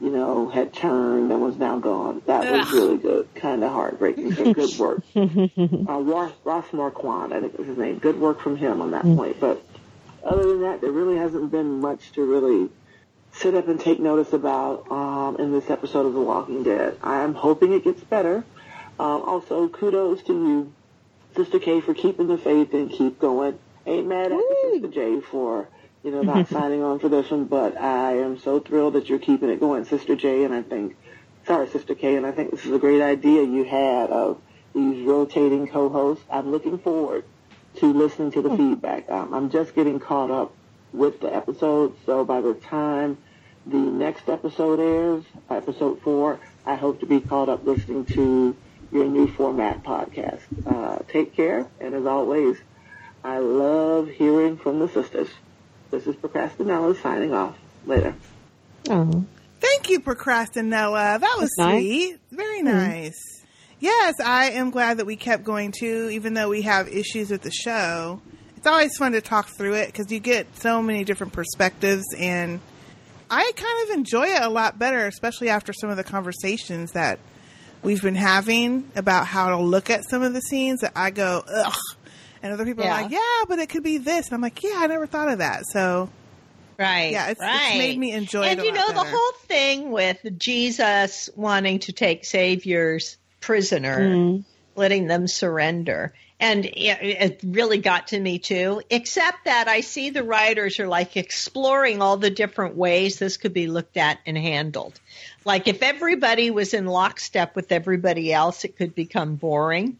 [0.00, 2.22] you know, had turned and was now gone.
[2.26, 3.28] That was really good.
[3.34, 4.34] Kind of heartbreaking.
[4.34, 5.02] So good work.
[5.14, 7.98] uh, Ross, Ross Marquand, I think was his name.
[7.98, 9.38] Good work from him on that point.
[9.38, 9.62] But
[10.24, 12.70] other than that, there really hasn't been much to really
[13.32, 16.96] sit up and take notice about um, in this episode of The Walking Dead.
[17.02, 18.44] I'm hoping it gets better.
[18.98, 20.72] Um, also, kudos to you,
[21.36, 23.58] Sistah K, for keeping the faith and keep going.
[23.86, 25.68] Ain't mad at Sistah J, for
[26.02, 29.18] you know not signing on for this one, but I am so thrilled that you're
[29.18, 30.44] keeping it going, Sistah J.
[30.44, 30.96] And I think,
[31.46, 34.40] sorry, Sistah K, and I think this is a great idea you had of
[34.74, 36.24] these rotating co-hosts.
[36.30, 37.24] I'm looking forward
[37.76, 39.10] to listening to the feedback.
[39.10, 40.54] Um, I'm just getting caught up
[40.92, 43.18] with the episode, so by the time
[43.66, 48.56] the next episode airs, episode four, I hope to be caught up listening to
[48.92, 50.40] your new format podcast.
[50.66, 52.56] Uh, take care, and as always,
[53.24, 55.28] I love hearing from the sisters.
[55.90, 57.56] This is Procrastinella signing off.
[57.86, 58.14] Later.
[58.90, 59.24] Oh.
[59.60, 61.20] Thank you, Procrastinella.
[61.20, 61.80] That was That's nice.
[61.82, 62.18] sweet.
[62.32, 62.64] Very Mhm.
[62.64, 63.22] nice.
[63.78, 67.42] Yes, I am glad that we kept going too, even though we have issues with
[67.42, 68.20] the show.
[68.56, 72.58] It's always fun to talk through it because you get so many different perspectives, and
[73.30, 77.18] I kind of enjoy it a lot better, especially after some of the conversations that
[77.82, 81.42] we've been having about how to look at some of the scenes that I go,
[81.48, 81.74] ugh.
[82.42, 82.96] And other people Yeah.
[82.98, 84.26] are like, yeah, but it could be this.
[84.26, 85.64] And I'm like, yeah, I never thought of that.
[85.72, 86.10] So,
[86.78, 87.10] Right.
[87.12, 89.90] Yeah, it's- it's made me enjoy it And a you lot know, the whole thing
[89.90, 94.44] with Jesus wanting to take Savior's prisoner, Mm.
[94.74, 96.12] letting them surrender.
[96.38, 100.86] And it, it really got to me too, except that I see the writers are
[100.86, 105.00] like exploring all the different ways this could be looked at and handled.
[105.46, 109.96] Like if everybody was in lockstep with everybody else, it could become boring.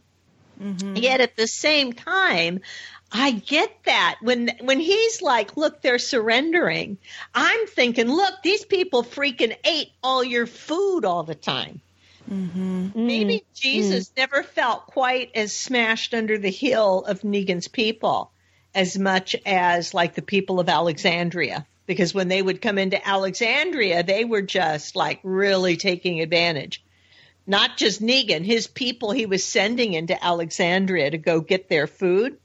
[0.60, 0.96] Mm-hmm.
[0.96, 2.60] Yet at the same time,
[3.12, 6.98] I get that when when he's like, "Look, they're surrendering."
[7.34, 11.80] I'm thinking, "Look, these people freaking ate all your food all the time."
[12.30, 12.88] Mm-hmm.
[12.94, 18.30] Maybe Jesus never felt quite as smashed under the heel of Negan's people
[18.74, 21.66] as much as like the people of Alexandria.
[21.86, 26.82] Because when they would come into Alexandria, they were just like really taking advantage.
[27.46, 32.38] Not just Negan, his people he was sending into Alexandria to go get their food.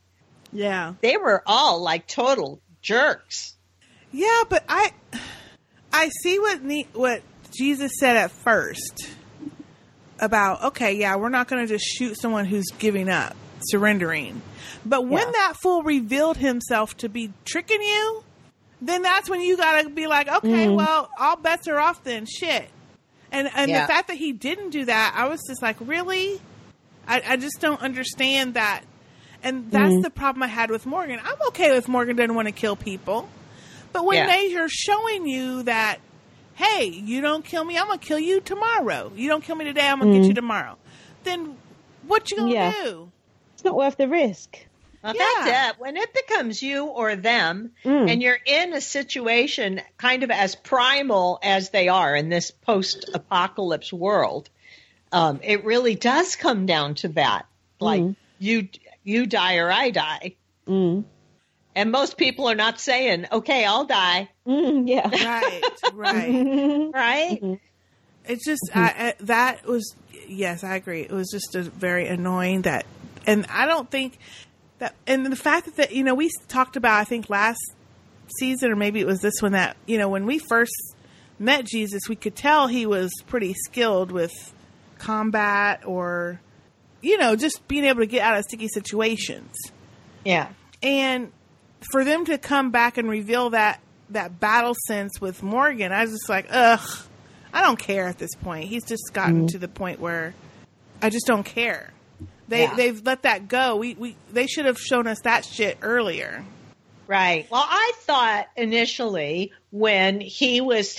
[0.53, 0.93] yeah.
[1.01, 3.55] They were all like total jerks.
[4.11, 4.91] Yeah, but I
[5.91, 9.09] I see what ne- what Jesus said at first
[10.21, 14.41] about okay, yeah, we're not going to just shoot someone who's giving up, surrendering.
[14.85, 15.31] But when Yeah.
[15.31, 18.23] that fool revealed himself to be tricking you,
[18.81, 20.75] then that's when you got to be like, okay, Mhm.
[20.75, 22.25] well, all bets are off then.
[22.25, 22.69] Shit.
[23.31, 23.81] And and Yeah.
[23.81, 26.41] the fact that he didn't do that, I was just like, really?
[27.07, 28.83] I, I just don't understand that.
[29.43, 30.03] And that's Mhm.
[30.03, 31.19] the problem I had with Morgan.
[31.23, 33.27] I'm okay with Morgan doesn't want to kill people.
[33.91, 34.27] But when Yeah.
[34.27, 35.99] they are showing you that,
[36.61, 39.11] hey, you don't kill me, I'm gonna kill you tomorrow.
[39.15, 40.27] You don't kill me today, I'm gonna get Mm.
[40.29, 40.77] you tomorrow.
[41.23, 41.57] Then
[42.07, 42.73] what you gonna Yeah.
[42.83, 43.11] do?
[43.53, 44.57] It's not worth the risk.
[45.03, 45.25] Well, Yeah.
[45.45, 45.79] that's it.
[45.81, 48.11] When it becomes you or them, Mm.
[48.11, 53.91] and you're in a situation kind of as primal as they are in this post-apocalypse
[53.91, 54.49] world,
[55.11, 57.45] um, it really does come down to that.
[57.79, 58.15] Like Mm.
[58.37, 58.69] you,
[59.03, 60.35] you die or I die.
[60.67, 61.03] Mm.
[61.75, 65.07] And most people are not saying, "Okay, I'll die." Mm, yeah.
[65.09, 65.61] Right,
[65.93, 66.29] right.
[66.29, 66.91] Mm-hmm.
[66.91, 67.39] right?
[67.41, 67.53] Mm-hmm.
[68.25, 69.95] It's just I, I, that was
[70.27, 71.01] yes, I agree.
[71.01, 72.85] It was just a very annoying that,
[73.25, 74.17] and I don't think
[74.79, 77.59] that, and the fact that, that you know we talked about I think last
[78.37, 80.73] season or maybe it was this one that you know when we first
[81.39, 84.31] met Jesus, we could tell he was pretty skilled with
[84.99, 86.39] combat or
[87.01, 89.55] you know just being able to get out of sticky situations.
[90.23, 90.49] Yeah.
[90.83, 91.31] And
[91.91, 93.79] for them to come back and reveal that
[94.09, 96.81] that battle sense with Morgan, I was just like, ugh,
[97.53, 98.65] I don't care at this point.
[98.67, 99.51] He's just gotten Mhm.
[99.51, 100.33] to the point where
[101.01, 101.91] I just don't care.
[102.47, 102.75] They Yeah.
[102.75, 103.77] they've let that go.
[103.77, 106.43] We we they should have shown us that shit earlier.
[107.07, 107.47] Right.
[107.49, 110.97] Well, I thought initially when he was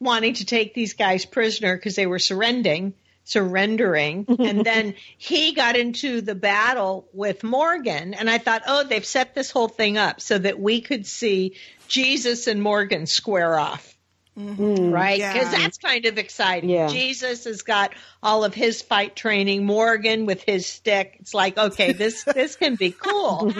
[0.00, 2.94] wanting to take these guys prisoner because they were surrendering,
[3.28, 4.26] surrendering.
[4.38, 8.14] and then he got into the battle with Morgan.
[8.14, 11.56] And I thought, oh, they've set this whole thing up so that we could see
[11.88, 13.94] Jesus and Morgan square off.
[14.38, 15.18] Mm, Right?
[15.18, 15.32] yeah.
[15.32, 16.70] Because that's kind of exciting.
[16.70, 16.86] Yeah.
[16.88, 17.92] Jesus has got
[18.22, 21.16] all of his fight training, Morgan with his stick.
[21.20, 23.52] It's like, okay, this, this can be cool.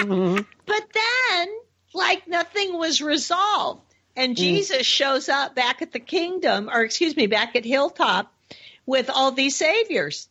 [0.66, 1.48] But then,
[1.94, 3.82] like, nothing was resolved.
[4.16, 4.38] And Mm.
[4.38, 8.32] Jesus shows up back at the kingdom, or excuse me, back at Hilltop
[8.88, 10.28] with all these saviors.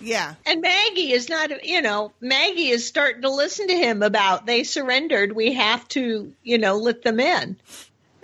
[0.00, 0.34] Yeah.
[0.44, 4.64] And Maggie is not, you know, Maggie is starting to listen to him about they
[4.64, 5.30] surrendered.
[5.30, 7.56] We have to, you know, let them in.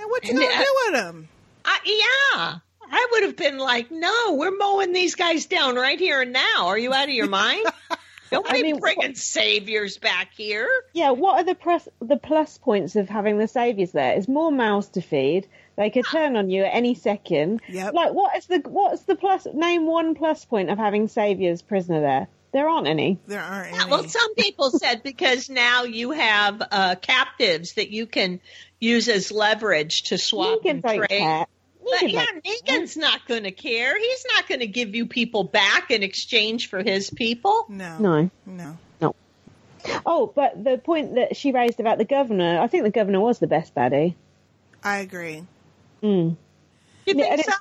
[0.01, 1.29] And what you And, gonna uh, do with him?
[1.65, 2.59] I, yeah.
[2.91, 6.67] I would have been like, no, we're mowing these guys down right here and now.
[6.67, 7.65] Are you out of your mind?
[8.33, 10.69] Nobody I mean, bringing saviors back here.
[10.93, 14.15] Yeah, what are the plus the plus points of having the saviors there?
[14.15, 15.47] It's more mouths to feed.
[15.79, 17.63] They could turn on you at any second.
[17.69, 17.95] Yep.
[17.95, 19.47] Like, what is the what's the plus?
[19.55, 22.29] Name one plus point of having saviors prisoner there.
[22.53, 23.21] There aren't any.
[23.29, 28.07] There aren't Yeah, well, some people said because now you have uh, captives that you
[28.07, 28.41] can
[28.81, 31.09] use as leverage to swap Negan and trade.
[31.09, 31.47] care.
[31.85, 33.97] But yeah, don't Negan's not going to care.
[33.97, 37.67] He's not going to give you people back in exchange for his people.
[37.69, 37.99] No.
[37.99, 38.31] No.
[38.45, 38.79] No.
[39.01, 39.15] No.
[40.05, 43.39] Oh, but the point that she raised about the governor, I think the governor was
[43.39, 44.17] the best baddie.
[44.83, 45.45] I agree.
[46.03, 46.37] Mm.
[47.07, 47.53] You Yeah, think and so?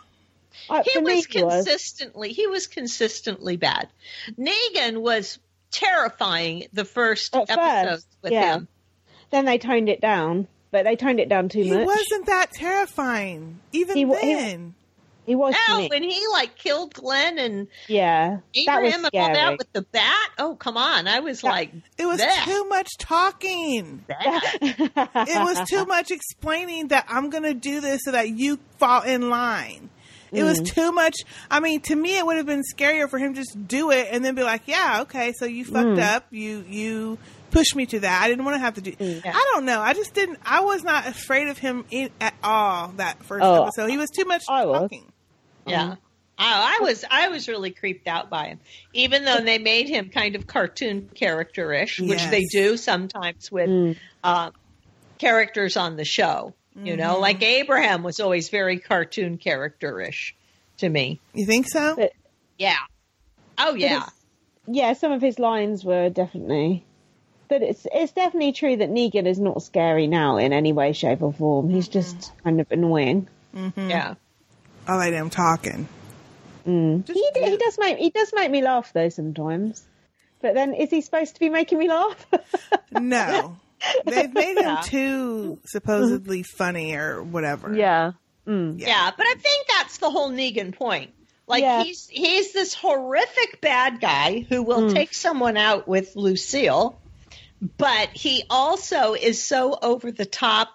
[0.69, 1.53] Uh, he for me, was he was.
[1.65, 3.88] consistently he was consistently bad.
[4.38, 5.39] Negan was
[5.72, 8.55] terrifying the first At episodes first, with yeah.
[8.55, 8.68] him.
[9.30, 11.80] Then they toned it down, but they toned it down too He much.
[11.80, 13.59] He wasn't that terrifying.
[13.72, 14.73] Even He wa- he- then.
[15.28, 15.54] He was.
[15.54, 19.34] to No, when he like killed Glenn and yeah, that was Abraham and all scary.
[19.34, 20.30] that with the bat.
[20.40, 21.08] Oh, come on!
[21.08, 24.04] I was like, It was "Bleh." too much talking.
[24.10, 29.02] it was too much explaining that I'm going to do this so that you fall
[29.04, 29.90] in line.
[30.32, 30.66] It was Mm.
[30.74, 31.16] too much.
[31.49, 34.10] I mean, to me, it would have been scarier for him to just do it
[34.12, 36.02] and then be like, "Yeah, okay, so you fucked Mm.
[36.02, 36.26] up.
[36.32, 37.18] You you
[37.52, 38.24] pushed me to that.
[38.24, 39.80] I didn't want to have to do." I don't know.
[39.80, 40.40] I just didn't.
[40.45, 43.90] I was not afraid of him in, at all that first Oh, episode.
[43.90, 44.80] He was too much I was.
[44.82, 45.12] talking.
[45.69, 45.95] Yeah.
[46.39, 48.60] I, I was I was really creeped out by him,
[48.94, 52.30] even though they made him kind of cartoon character-ish, which Yes.
[52.31, 54.52] they do sometimes with uh,
[55.18, 56.53] characters on the show.
[56.80, 57.22] You know, Mhm.
[57.22, 60.35] like Abraham was always very cartoon character-ish
[60.77, 61.19] to me.
[61.34, 61.95] You think so?
[61.95, 62.14] But-
[62.60, 62.76] Yeah.
[63.57, 64.06] Oh yeah.
[64.68, 66.84] yeah, some of his lines were definitely.
[67.49, 71.23] But it's it's definitely true that Negan is not scary now in any way, shape,
[71.23, 71.69] or form.
[71.72, 73.27] He's just kind of annoying.
[73.56, 73.89] Mm-hmm.
[73.89, 74.14] Yeah.
[74.88, 75.88] I like him talking.
[76.65, 77.07] Mm.
[77.07, 79.84] He d- he does make he does make me laugh though sometimes.
[80.41, 82.26] But then, is he supposed to be making me laugh?
[82.91, 83.57] No.
[84.05, 84.81] They've made him Yeah.
[84.84, 87.76] too supposedly funny or whatever.
[87.76, 88.14] yeah.
[88.47, 88.80] Mm.
[88.80, 91.11] Yeah, but I think that's the whole Negan point.
[91.47, 91.84] Like Yeah.
[91.84, 94.93] he's he's this horrific bad guy who will Mm.
[94.93, 96.99] take someone out with Lucille,
[97.77, 100.69] but he also is so over the top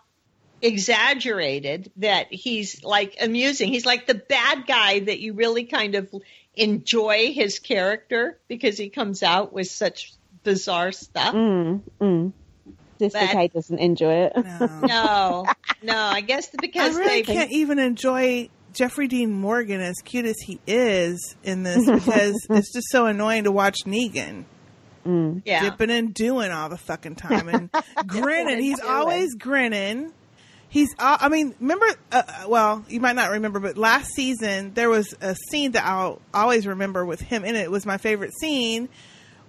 [0.62, 3.72] exaggerated that he's like amusing.
[3.72, 6.08] He's like the bad guy that you really kind of
[6.54, 10.12] enjoy his character because he comes out with such
[10.44, 11.34] bizarre stuff.
[11.34, 11.80] Mm.
[12.00, 12.32] Mm.
[13.00, 14.32] Sistah But- K doesn't enjoy it.
[14.36, 15.46] No,
[15.82, 20.24] no, I guess because I really they can't even enjoy Jeffrey Dean Morgan as cute
[20.26, 24.44] as he is in this because it's just so annoying to watch Negan.
[25.04, 25.42] Mm.
[25.44, 25.62] Yeah.
[25.70, 27.70] Dipping and doing all the fucking time and
[28.06, 28.60] grinning.
[28.60, 30.12] He's always grinning.
[30.72, 34.72] He's, uh, I mean, remember, uh, uh, well, you might not remember, but last season
[34.72, 37.60] there was a scene that I'll always remember with him in it.
[37.64, 38.88] It was my favorite scene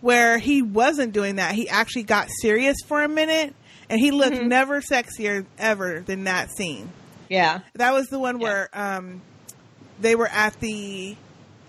[0.02, 1.56] where he wasn't doing that.
[1.56, 3.56] He actually got serious for a minute
[3.90, 4.50] and he looked Mm-hmm.
[4.50, 6.90] never sexier ever than that scene.
[7.30, 7.62] Yeah.
[7.76, 9.22] That was the one where um,
[10.02, 11.16] they were at the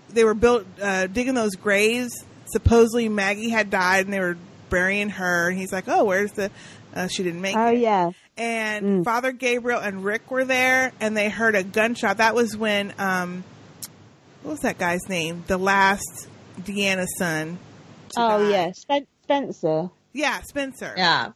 [0.09, 2.13] they were built uh, digging those graves.
[2.47, 4.37] Supposedly Maggie had died, and they were
[4.69, 5.49] burying her.
[5.49, 6.51] And he's like, "Oh, where's the?"
[6.93, 7.79] Uh, she didn't make Oh it.
[7.79, 8.11] yeah.
[8.37, 12.17] And Father Gabriel and Rick were there, and they heard a gunshot.
[12.17, 13.43] That was when um,
[14.43, 15.43] what was that guy's name?
[15.47, 16.27] The last
[16.59, 17.57] Deanna's son.
[18.17, 18.49] Oh die.
[18.49, 18.71] yeah.
[18.73, 19.89] Spen- Spencer.
[20.13, 20.93] Yeah, Spencer.
[20.95, 21.31] Yeah.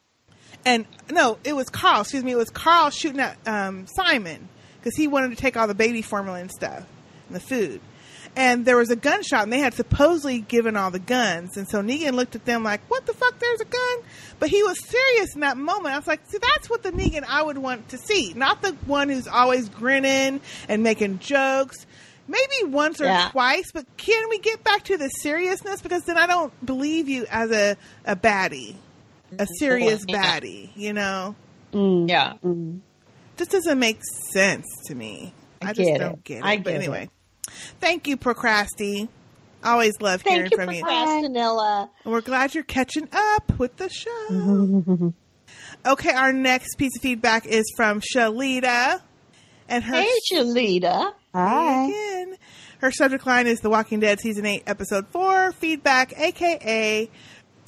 [0.66, 2.02] And no, it was Carl.
[2.02, 4.50] Excuse me, it was Carl shooting at um, Simon
[4.80, 6.86] because he wanted to take all the baby formula and stuff
[7.28, 7.82] and the food.
[8.36, 11.58] And there was a gunshot, and they had supposedly given all the guns.
[11.58, 13.38] And so Negan looked at them like, "What the fuck?
[13.40, 13.98] There's a gun!"
[14.40, 15.94] But he was serious in that moment.
[15.94, 18.72] I was like, "See, that's what the Negan I would want to see, not the
[18.86, 20.40] one who's always grinning
[20.70, 21.86] and making jokes."
[22.28, 23.30] Maybe once or Yeah.
[23.32, 25.82] twice, but can we get back to the seriousness?
[25.82, 27.76] Because then I don't believe you as a,
[28.06, 28.76] a baddie,
[29.40, 30.40] a serious Yeah.
[30.40, 31.34] baddie, you know?
[31.74, 32.08] Mm.
[32.08, 32.34] Yeah.
[33.38, 34.00] This doesn't make
[34.32, 35.34] sense to me.
[35.60, 36.24] I, I just get don't it.
[36.24, 36.44] get it.
[36.46, 37.10] I but get anyway,
[37.80, 39.08] thank you, Procrasti.
[39.64, 40.84] Always love Thank hearing you, from you.
[40.84, 41.90] Procrastinilla.
[42.04, 45.14] And we're glad you're catching up with the show.
[45.86, 49.02] okay, our next piece of feedback is from Shalita.
[49.68, 51.14] And her Hey, Shalita.
[51.34, 51.88] Hi.
[51.88, 52.38] Again.
[52.80, 55.52] Her subject line is The Walking Dead Season 8, Episode 4.
[55.52, 57.10] Feedback, aka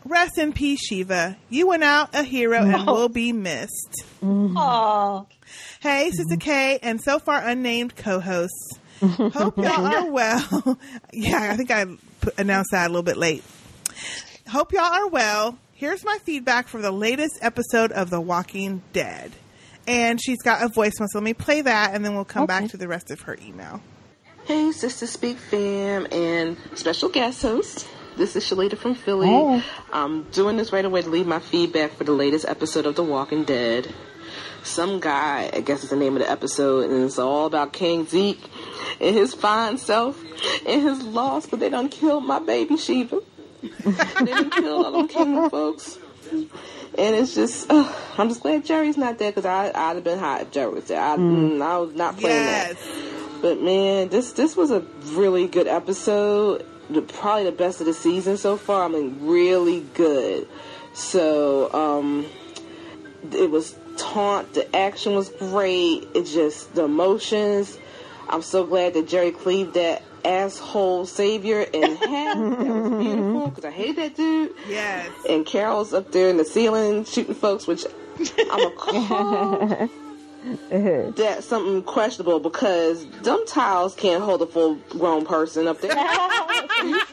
[0.06, 1.38] Rest in Peace, Shiva.
[1.49, 2.94] You went out a hero and oh.
[2.94, 4.03] will be missed.
[4.24, 5.26] Aw.
[5.80, 8.80] Hey, Sistah K, and so far unnamed co-hosts.
[9.02, 10.78] Hope y'all are well.
[11.14, 11.86] yeah, I think I
[12.38, 13.44] announced that a little bit late.
[14.48, 15.57] Hope y'all are well.
[15.73, 19.32] Here's my feedback for the latest episode of The Walking Dead.
[19.88, 22.69] And she's got a voicemail, so let me play that, and then we'll come back
[22.69, 23.82] to the rest of her email.
[24.45, 27.88] Hey, Sistah Speak fam and special guest host.
[28.18, 29.28] This is Shalita from Philly.
[29.28, 29.64] Hey.
[29.91, 33.03] I'm doing this right away to leave my feedback for the latest episode of The
[33.03, 33.91] Walking Dead.
[34.64, 38.06] Some guy, I guess is the name of the episode, and it's all about King
[38.06, 38.44] Zeke
[38.99, 40.22] and his fine self
[40.68, 43.19] and his loss, but they done killed my baby Shiva.
[43.61, 45.98] they done killed all them kingdom folks.
[46.98, 50.41] And it's just, uh, I'm just glad Jerry's not there because I'd have been hot
[50.41, 50.99] if Jerry was there.
[50.99, 52.77] I, mm, I was not playing that.
[53.41, 54.81] But man, this this was a
[55.14, 56.65] really good episode.
[56.89, 58.84] The, probably the best of the season so far.
[58.84, 60.48] I mean, really good.
[60.93, 62.26] So, um,
[63.31, 64.53] it was taunt.
[64.53, 66.07] The action was great.
[66.14, 67.77] It just the emotions.
[68.32, 72.38] I'm so glad that Jerry cleaved that asshole savior in half.
[72.38, 74.53] that was beautiful because I hate that dude.
[74.68, 75.10] Yes.
[75.28, 77.86] And Carol's up there in the ceiling shooting folks, which
[78.52, 79.90] I'm a call
[80.70, 85.95] that's something questionable because dumb tiles can't hold a full grown person up there.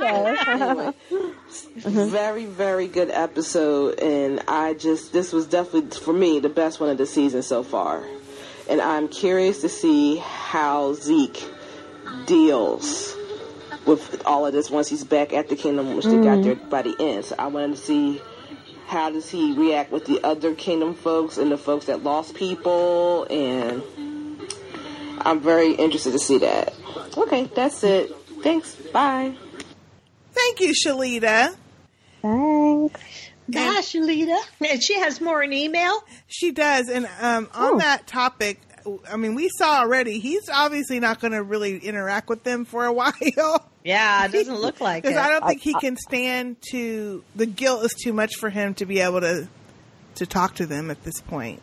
[0.01, 0.93] Anyway,
[1.77, 6.89] very, very good episode, and I just this was definitely for me the best one
[6.89, 8.03] of the season so far.
[8.69, 11.43] And I'm curious to see how Zeke
[12.27, 13.16] deals
[13.86, 16.82] with all of this once he's back at the kingdom, which they got there by
[16.82, 17.24] the end.
[17.24, 18.20] So I wanted to see
[18.86, 23.27] how does he react with the other kingdom folks and the folks that lost people,
[23.31, 23.82] and
[25.20, 26.74] I'm very interested to see that.
[27.16, 28.15] Okay, that's it.
[28.43, 28.74] Thanks.
[28.77, 29.35] Bye.
[30.32, 31.55] Thank you, Shalita.
[32.23, 33.01] Thanks.
[33.51, 34.39] Gosh, Shalita.
[34.69, 36.05] And she has more in email?
[36.27, 36.89] She does.
[36.89, 38.61] And um, on that topic,
[39.11, 42.85] I mean, we saw already, he's obviously not going to really interact with them for
[42.85, 43.70] a while.
[43.85, 45.09] Yeah, it doesn't look like it.
[45.09, 48.75] Because I don't think he can stand to, the guilt is too much for him
[48.75, 49.49] to be able to
[50.19, 51.62] to talk to them at this point.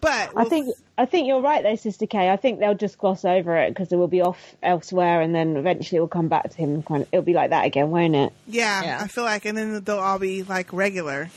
[0.00, 2.30] But I think I think you're right though, Sistah K.
[2.30, 5.56] I think they'll just gloss over it because it will be off elsewhere, and then
[5.56, 6.82] eventually it will come back to him.
[6.82, 8.32] Kind of, it'll be like that again, won't it?
[8.46, 11.30] Yeah, I feel like, and then they'll all be like regular.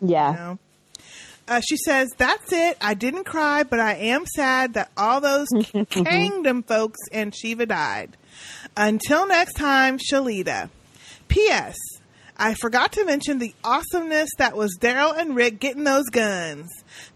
[0.00, 0.30] Yeah.
[0.32, 0.58] You know?
[1.48, 2.76] Uh, she says, "That's it.
[2.80, 5.46] I didn't cry, but I am sad that all those
[5.90, 8.16] kingdom folks and Shiva died.
[8.76, 10.68] Until next time, Shalita.
[11.28, 11.76] P.S.
[12.38, 16.68] I forgot to mention the awesomeness that was Daryl and Rick getting those guns,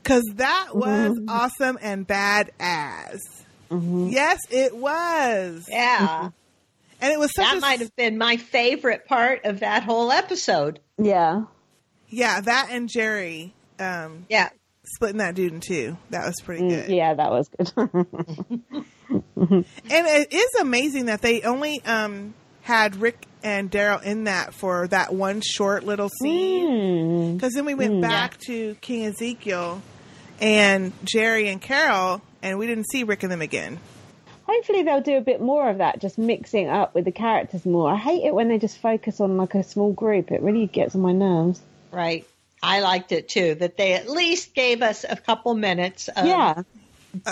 [0.02, 3.18] because that was awesome and badass.
[3.70, 5.66] Yes, it was.
[5.68, 6.30] Yeah.
[7.02, 10.10] And it was such that a- might have been my favorite part of that whole
[10.10, 10.80] episode.
[10.98, 11.44] Yeah.
[12.08, 13.54] Yeah, that and Jerry.
[13.78, 14.48] Um, yeah,
[14.84, 15.96] splitting that dude in two.
[16.10, 16.90] That was pretty Mm, good.
[16.90, 17.72] yeah, that was good.
[19.36, 24.86] And it is amazing that they only um, had Rick and Daryl in that for
[24.88, 27.36] that one short little scene.
[27.36, 28.00] Because then we went Mm.
[28.02, 29.82] back to King Ezekiel
[30.40, 33.78] and Jerry and Carol, and we didn't see Rick and them again.
[34.46, 37.90] Hopefully they'll do a bit more of that, just mixing up with the characters more.
[37.92, 40.32] I hate it when they just focus on like a small group.
[40.32, 41.60] It really gets on my nerves.
[41.92, 42.26] right.
[42.62, 46.62] I liked it too, that they at least gave us a couple minutes of Yeah.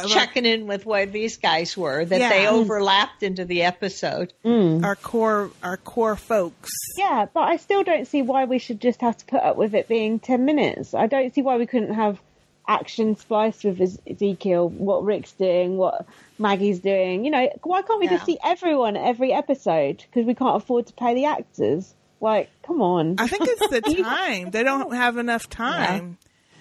[0.08, 2.28] Checking in with where these guys were, that Yeah.
[2.28, 4.32] they overlapped into the episode.
[4.44, 4.84] Mm.
[4.84, 6.70] Our core, our core folks.
[6.96, 9.74] Yeah, but I still don't see why we should just have to put up with
[9.74, 10.94] it being 10 minutes.
[10.94, 12.20] I don't see why we couldn't have
[12.66, 16.06] action spliced with Ezekiel, what Rick's doing, what
[16.38, 17.24] Maggie's doing.
[17.24, 20.04] You know, why can't we just see everyone every episode?
[20.10, 21.94] Because we can't afford to pay the actors.
[22.20, 23.14] Like, come on.
[23.18, 24.50] I think it's the time.
[24.50, 26.18] they don't have enough time.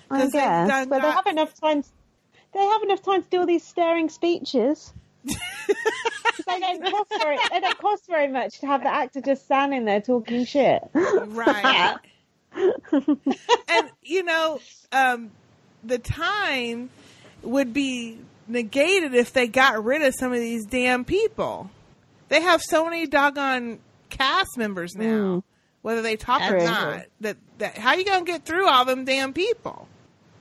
[0.10, 1.84] I 'Cause they've guess, done but they have enough time.
[2.54, 4.94] They have enough time to do all these staring speeches.
[5.26, 7.38] they don't cost very.
[7.52, 10.82] They don't cost very much to have the actor just standing there talking shit.
[10.94, 11.98] Right.
[12.92, 14.60] and you know,
[14.92, 15.32] um,
[15.84, 16.90] the time
[17.44, 18.18] would be
[18.48, 21.70] negated if they got rid of some of these damn people.
[22.30, 23.80] They have so many doggone
[24.10, 25.44] cast members now, Mm.
[25.82, 26.66] whether they talk or True.
[26.66, 27.06] not.
[27.22, 29.88] That that how you gonna get through all them damn people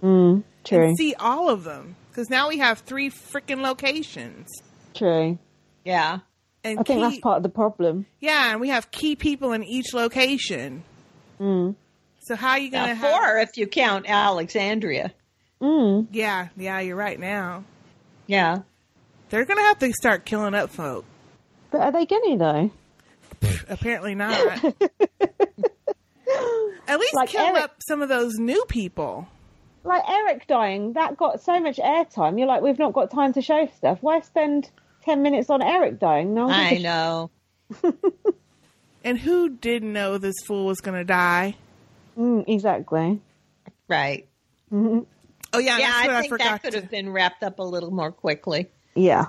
[0.03, 0.85] Mm, true.
[0.89, 1.97] and see all of them?
[2.11, 4.49] Because now we have three freaking locations.
[4.95, 5.39] True.
[5.85, 6.21] Yeah.
[6.65, 8.07] And I think that's part of the problem.
[8.21, 10.83] Yeah, and we have key people in each location.
[11.41, 11.77] Mm.
[12.23, 13.11] So how are you going to have?
[13.11, 15.13] four if you count Alexandria.
[15.61, 16.09] Mm.
[16.11, 17.65] Yeah, yeah, you're right now.
[18.27, 18.59] Yeah.
[19.31, 21.05] They're going to have to start killing up folk.
[21.71, 22.71] But are they going to though?
[23.69, 24.33] Apparently not.
[26.89, 29.29] At least Like kill Eric- up some of those new people.
[29.87, 32.39] Like Eric dying, that got so much airtime.
[32.39, 33.99] You're like, we've not got time to show stuff.
[34.01, 34.69] Why spend
[35.05, 36.35] ten minutes on Eric dying?
[36.35, 37.31] No, one I know.
[39.05, 41.55] And who didn't know this fool was going to die?
[42.19, 43.21] Mm, exactly.
[43.89, 44.27] Right.
[44.73, 45.07] Mhm.
[45.53, 47.61] Oh yeah, yeah, that's what I I think forgot that could have been wrapped up
[47.61, 48.69] a little more quickly.
[48.97, 49.27] Yeah.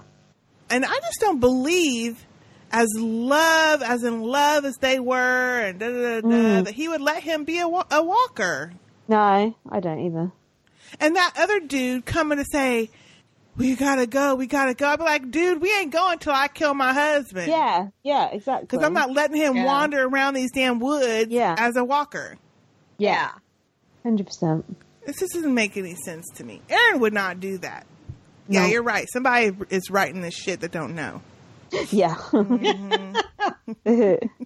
[0.71, 2.25] And I just don't believe,
[2.71, 6.65] as love, as in love as they were, and da da da, da Mm.
[6.65, 8.71] that he would let him be a, wa- a walker.
[9.07, 10.31] No, I don't either.
[10.99, 12.89] And that other dude coming to say,
[13.55, 16.47] "We gotta go, we gotta go." I'd be like, "Dude, we ain't going till I
[16.47, 18.67] kill my husband." Yeah, yeah, exactly.
[18.67, 19.65] because I'm not letting him Yeah.
[19.65, 21.55] wander around these damn woods Yeah.
[21.57, 22.37] as a walker.
[22.97, 23.31] Yeah.
[24.03, 24.65] Hundred percent.
[25.05, 26.61] This just doesn't make any sense to me.
[26.69, 27.85] Aaron would not do that.
[28.49, 29.07] Yeah, you're right.
[29.11, 31.21] Somebody is writing this shit that don't know.
[31.91, 32.15] Yeah.
[32.15, 33.17] Mm-hmm.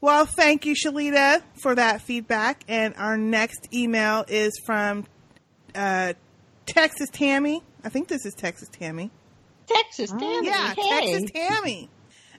[0.00, 2.64] Well, thank you, Shalita, for that feedback.
[2.66, 5.04] And our next email is from
[5.74, 6.14] uh,
[6.66, 7.62] Texas Tammy.
[7.84, 9.10] I think this is Texas Tammy.
[9.66, 10.46] Texas Tammy.
[10.46, 11.12] Yeah, hey.
[11.12, 11.88] Texas Tammy.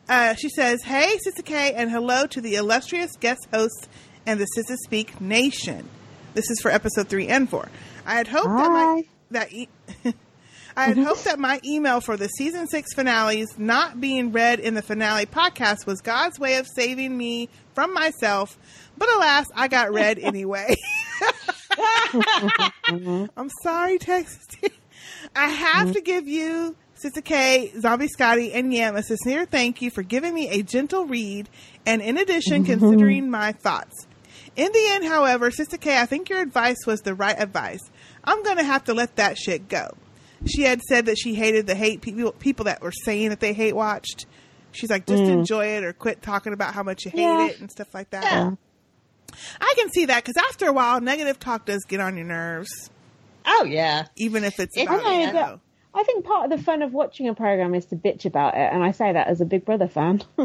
[0.07, 3.88] Uh, she says, "Hey, Sistah K, and hello to the illustrious guest hosts
[4.26, 5.88] and the Sistah Speak Nation.
[6.34, 7.69] This is for episode three and four.
[8.05, 9.69] I had hoped that my that e-
[10.76, 14.73] I had hoped that my email for the season six finales not being read in
[14.73, 18.57] the finale podcast was God's way of saving me from myself,
[18.97, 20.76] but alas, I got read anyway.
[23.38, 24.45] I'm sorry, Texas.
[25.36, 29.90] I have to give you, Sistah K, Zombie Scotty, and Yam a sincere thank you
[29.91, 31.50] for giving me a gentle read
[31.86, 34.08] and, in addition, considering my thoughts.
[34.56, 37.82] In the end, however, Sistah K, I think your advice was the right advice.
[38.24, 39.90] I'm going to have to let that shit go.
[40.45, 43.54] She had said that she hated the hate people people that were saying that they
[43.54, 44.26] hate watched.
[44.74, 45.30] She's like, just Mm.
[45.40, 47.48] enjoy it or quit talking about how much you hate Yeah.
[47.48, 48.54] it and stuff like that.
[49.61, 52.69] I can see that because after a while, negative talk does get on your nerves.
[53.45, 55.31] Oh yeah, even if it's I about know, you.
[55.34, 55.60] but
[55.93, 58.69] I think part of the fun of watching a program is to bitch about it,
[58.73, 60.22] and I say that as a Big Brother fan.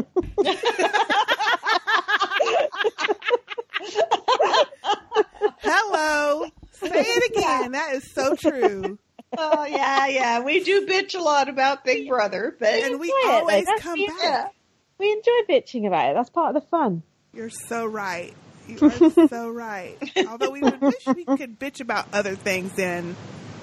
[5.61, 7.71] Hello, say it again.
[7.73, 8.97] That is so true.
[9.37, 10.39] Oh yeah, yeah.
[10.41, 13.99] We do bitch a lot about Big Brother, but And we enjoy it, always come
[13.99, 14.53] the- back.
[14.97, 16.15] We enjoy bitching about it.
[16.15, 17.03] That's part of the fun.
[17.33, 18.33] You're so right.
[18.69, 19.97] You are so right.
[20.27, 23.15] Although we would wish we could bitch about other things than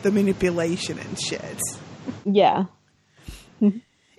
[0.02, 1.60] the manipulation and shit.
[2.24, 2.64] Yeah.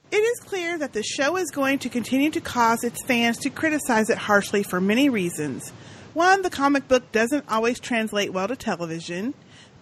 [0.10, 3.50] It is clear that the show is going to continue to cause its fans to
[3.50, 5.72] criticize it harshly for many reasons.
[6.14, 9.34] One, the comic book doesn't always translate well to television.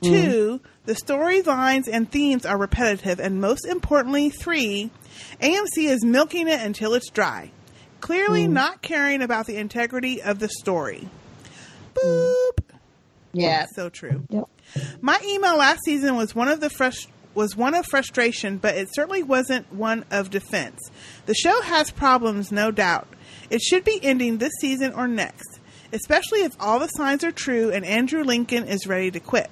[0.02, 0.10] Mm.
[0.10, 3.20] Two, the storylines and themes are repetitive.
[3.20, 4.90] And most importantly, three,
[5.42, 7.52] AMC is milking it until it's dry,
[8.06, 8.54] clearly hmm.
[8.54, 11.10] not caring about the integrity of the story.
[11.98, 12.08] Hmm.
[12.08, 12.60] Boop.
[13.34, 13.66] Yeah.
[13.74, 14.28] So true.
[15.02, 18.90] My email last season was one of the frust- was one of frustration, but it
[18.94, 20.80] certainly wasn't one of defense.
[21.26, 23.08] The show has problems, no doubt.
[23.50, 25.60] It should be ending this season or next,
[25.92, 29.50] especially if all the signs are true and Andrew Lincoln is ready to quit.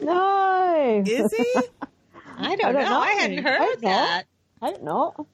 [0.00, 1.02] No.
[1.04, 1.54] Is he?
[2.38, 3.00] I don't, know.
[3.00, 3.90] I hadn't heard hope not.
[3.90, 4.24] that.
[4.62, 5.26] I don't know.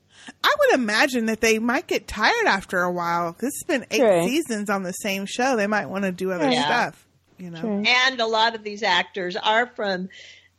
[0.44, 3.32] I would imagine that they might get tired after a while.
[3.38, 4.24] This has been eight True.
[4.28, 5.56] seasons on the same show.
[5.56, 6.64] They might want to do other Yeah.
[6.64, 7.06] stuff.
[7.38, 7.84] You know.
[7.86, 10.09] And a lot of these actors are from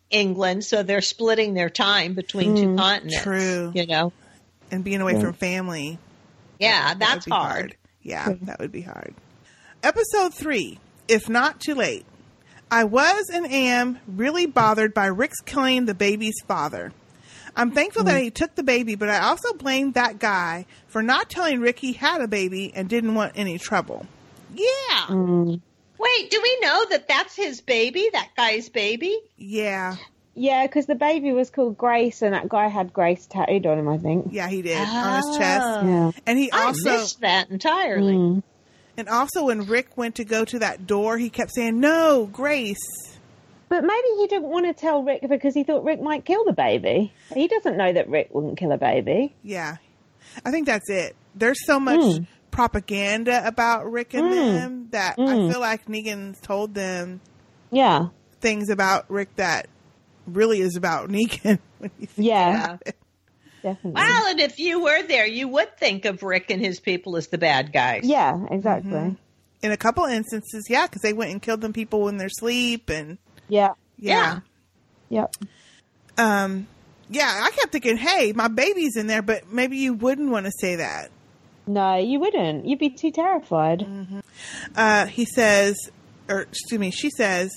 [0.10, 3.22] England, so they're splitting their time between two Mm, continents.
[3.22, 3.72] true.
[3.76, 4.14] You know.
[4.72, 5.22] And being away Yeah.
[5.22, 6.00] from family.
[6.60, 7.76] Yeah, That that's would be hard.
[8.02, 9.14] Yeah, that would be hard.
[9.84, 12.06] Episode three, if not too late.
[12.72, 16.92] I was and am really bothered by Rick's killing the baby's father.
[17.56, 21.30] I'm thankful that he took the baby, but I also blame that guy for not
[21.30, 24.06] telling Rick he had a baby and didn't want any trouble.
[24.54, 25.06] Yeah.
[25.08, 25.62] Mm.
[25.98, 28.10] Wait, do we know that that's his baby?
[28.14, 29.20] That guy's baby?
[29.38, 29.98] Yeah.
[30.34, 33.90] Yeah, because the baby was called Grace, and that guy had Grace tattooed on him.
[33.90, 34.28] I think.
[34.32, 35.66] Yeah, he did on his chest.
[35.84, 36.12] Yeah.
[36.26, 38.14] And he I also missed that entirely.
[38.14, 38.44] Mm.
[38.96, 42.78] and also when Rick went to go to that door, he kept saying, "No, Grace."
[43.70, 46.54] But maybe he didn't want to tell Rick because he thought Rick might kill the
[46.54, 47.14] baby.
[47.34, 49.36] He doesn't know that Rick wouldn't kill a baby.
[49.44, 49.78] Yeah.
[50.44, 51.16] I think that's it.
[51.36, 52.28] There's so much Mm.
[52.52, 54.54] propaganda about Rick and Mm.
[54.54, 55.52] them that I Mm.
[55.52, 57.22] feel like Negan's told them
[57.72, 58.08] Yeah.
[58.42, 59.68] things about Rick that
[60.28, 61.60] really is about Negan.
[61.78, 62.64] when you think Yeah.
[62.66, 62.84] about.
[63.62, 63.92] Definitely.
[64.02, 67.28] Well, and if you were there, you would think of Rick and his people as
[67.28, 68.02] the bad guys.
[68.04, 68.92] Yeah, exactly.
[68.92, 69.14] Mm-hmm.
[69.62, 72.90] In a couple instances, yeah, because they went and killed them people in their sleep,
[72.90, 73.18] and
[73.50, 73.74] Yeah.
[73.98, 74.40] yeah.
[75.10, 75.36] Yep.
[76.18, 76.68] Um,
[77.10, 80.52] yeah, I kept thinking, hey, my baby's in there, but maybe you wouldn't want to
[80.60, 81.10] say that.
[81.66, 82.66] No, you wouldn't.
[82.66, 83.86] You'd be too terrified.
[84.76, 85.76] Uh, he says,
[86.28, 87.52] or excuse me, she says,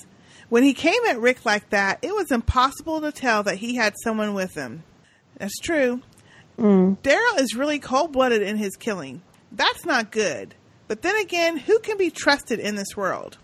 [0.49, 3.95] when he came at Rick like that, it was impossible to tell that he had
[4.03, 4.83] someone with him.
[5.37, 6.01] That's true.
[6.59, 6.97] Mm.
[6.99, 9.23] Daryl is really cold blooded in his killing.
[9.51, 10.53] That's not good.
[10.87, 13.37] But then again, who can be trusted in this world?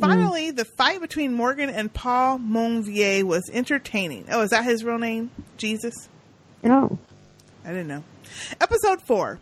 [0.00, 4.26] Finally, the fight between Morgan and Paul Rovia was entertaining.
[4.30, 5.30] Oh, is that his real name?
[5.56, 6.08] Jesus?
[6.62, 6.98] No.
[7.64, 8.04] I didn't know.
[8.60, 9.38] Episode four.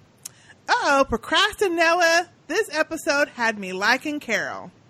[0.69, 2.29] Uh oh, Procrastinella.
[2.49, 4.70] This episode had me liking Carol.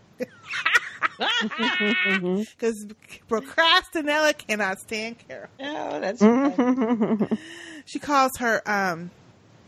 [1.18, 2.86] Because
[3.28, 5.48] Procrastinella cannot stand Carol.
[5.60, 7.32] Oh, that's
[7.84, 9.10] She calls her, um,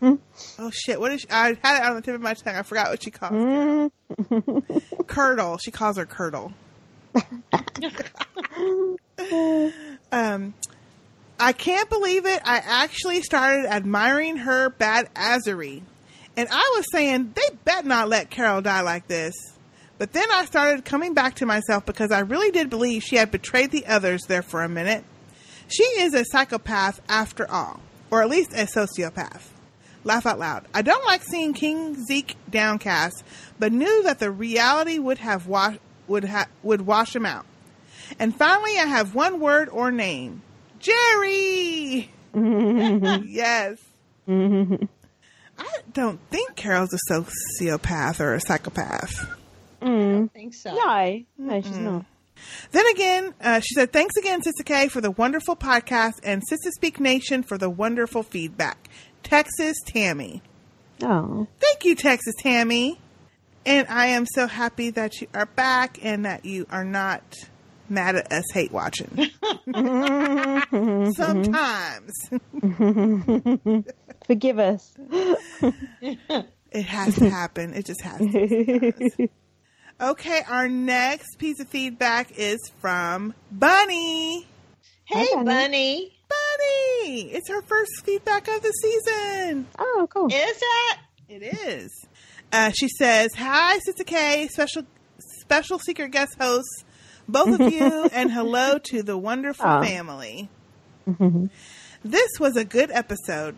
[0.01, 1.27] oh shit, what is she?
[1.29, 2.55] I had it on the tip of my tongue.
[2.55, 3.91] I forgot what she calls Carol.
[5.07, 5.57] Curdle.
[5.57, 6.53] She calls her Curdle.
[10.11, 10.53] um,
[11.39, 12.41] I can't believe it.
[12.45, 15.81] I actually started admiring her bad assery.
[16.37, 19.33] And I was saying, they bet not let Carol die like this.
[19.97, 23.31] But then I started coming back to myself because I really did believe she had
[23.31, 25.05] betrayed the others there for a minute.
[25.67, 27.79] She is a psychopath after all,
[28.11, 29.41] or at least a sociopath.
[30.05, 30.65] Laugh out loud.
[30.73, 33.23] I don't like seeing King Zeke downcast,
[33.59, 35.77] but knew that the reality would have wash
[36.07, 37.45] would ha- would wash him out.
[38.19, 40.43] And finally, I have one word or name:
[40.79, 42.11] Jerry.
[42.35, 43.79] yes.
[45.57, 49.35] I don't think Carol's a sociopath or a psychopath.
[49.81, 50.31] Mm.
[50.31, 50.73] think so.
[50.73, 52.05] No, no, she's not.
[52.71, 56.71] Then again, uh, she said, Thanks again, Sistah K, for the wonderful podcast and Sistah
[56.75, 58.89] Speak Nation for the wonderful feedback.
[59.25, 60.41] Texas Tammy.
[61.01, 61.47] Oh.
[61.59, 62.99] Thank you, Texas Tammy.
[63.65, 67.23] And I am so happy that you are back and that you are not
[67.89, 69.09] mad at us hate watching.
[71.15, 72.13] Sometimes.
[74.27, 74.95] Forgive us.
[76.71, 77.73] It has to happen.
[77.73, 79.29] It just has to.
[80.01, 84.45] Okay, our next piece of feedback is from Bunny.
[85.05, 85.45] Hey, Hi, Bunny.
[85.45, 86.14] Bunny.
[86.27, 87.21] Bunny!
[87.31, 89.67] It's her first feedback of the season.
[89.77, 90.27] Oh, cool.
[90.27, 90.97] Is it?
[91.29, 91.91] It is.
[92.51, 94.83] Uh, she says, "Hi, Sistah K, special
[95.41, 96.83] special secret guest hosts,
[97.27, 99.81] both of you, and hello to the wonderful Aw.
[99.83, 100.49] family.
[101.07, 101.47] Mm-hmm.
[102.03, 103.55] This was a good episode.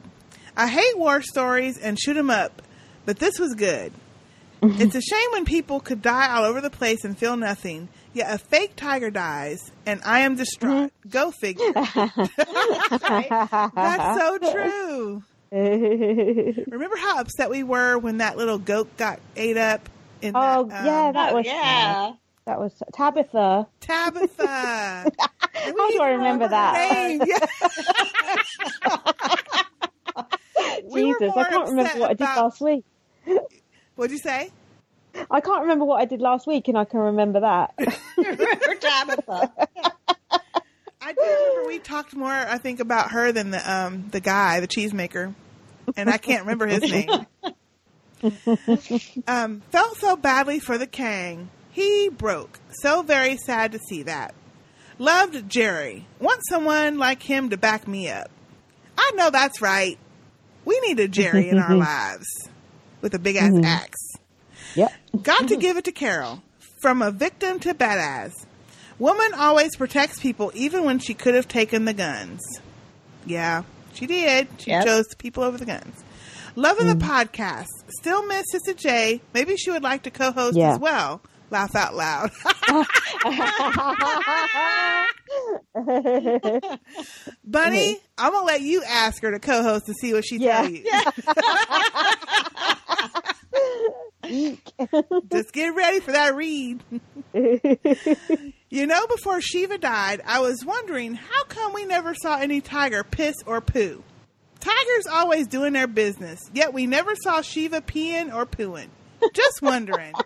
[0.56, 2.62] I hate war stories and shoot 'em up,
[3.06, 3.92] but this was good.
[4.62, 4.82] Mm-hmm.
[4.82, 7.90] it's a shame when people could die all over the place and feel nothing.
[8.18, 10.92] Yet a fake tiger dies, and I am distraught.
[11.08, 11.72] Go figure.
[11.74, 12.26] That's
[14.20, 15.22] so true.
[15.52, 19.88] Remember how upset we were when that little goat got ate up?
[20.24, 22.14] In Oh, that, um, yeah, that was yeah.
[22.46, 23.68] That was Tabitha.
[23.82, 24.48] Tabitha.
[25.54, 26.92] How do I remember that?
[26.92, 27.22] name.
[27.24, 27.46] Yeah.
[30.86, 32.84] We Jesus, I can't remember what I did about- last week.
[33.96, 34.50] What'd you say?
[35.32, 37.74] I can't remember what I did last week, and I can remember that.
[38.18, 39.52] Remember Tabitha?
[41.02, 44.60] I do remember we talked more, I think, about her than the um the guy,
[44.60, 45.34] the cheesemaker,
[45.96, 47.10] and I can't remember his name.
[49.28, 51.50] um, felt so badly for the Kang.
[51.72, 52.60] He broke.
[52.82, 54.34] So very sad to see that.
[55.00, 56.08] Loved Jerry.
[56.20, 58.32] Want someone like him to back me up.
[58.98, 59.98] I know that's right.
[60.66, 62.28] We need a Jerry in our lives
[63.02, 63.64] with a big ass Mhm.
[63.64, 64.07] axe.
[64.78, 64.92] Yep.
[65.24, 66.42] Got to give it to Carol.
[66.82, 68.34] From a victim to badass.
[69.00, 72.42] Woman always protects people even when she could have taken the guns.
[73.26, 74.48] Yeah, she did.
[74.60, 74.86] She Yep.
[74.86, 76.04] chose people over the guns.
[76.56, 77.02] Loving the mm.
[77.02, 77.68] podcast.
[78.00, 79.22] Still miss Sistah J.
[79.34, 80.74] Maybe she would like to co host Yeah.
[80.74, 81.22] as well.
[81.50, 82.32] Laugh out loud.
[87.46, 90.38] Bunny, I'm going to let you ask her to co host and see what she
[90.38, 90.62] Yeah.
[90.62, 90.84] tell you.
[95.32, 96.84] Just get ready for that read.
[98.70, 103.04] you know, before Shiva died, I was wondering how come we never saw any tiger
[103.04, 104.04] piss or poo?
[104.60, 108.90] Tigers always doing their business, yet we never saw Shiva peeing or pooing.
[109.34, 110.14] Just wondering.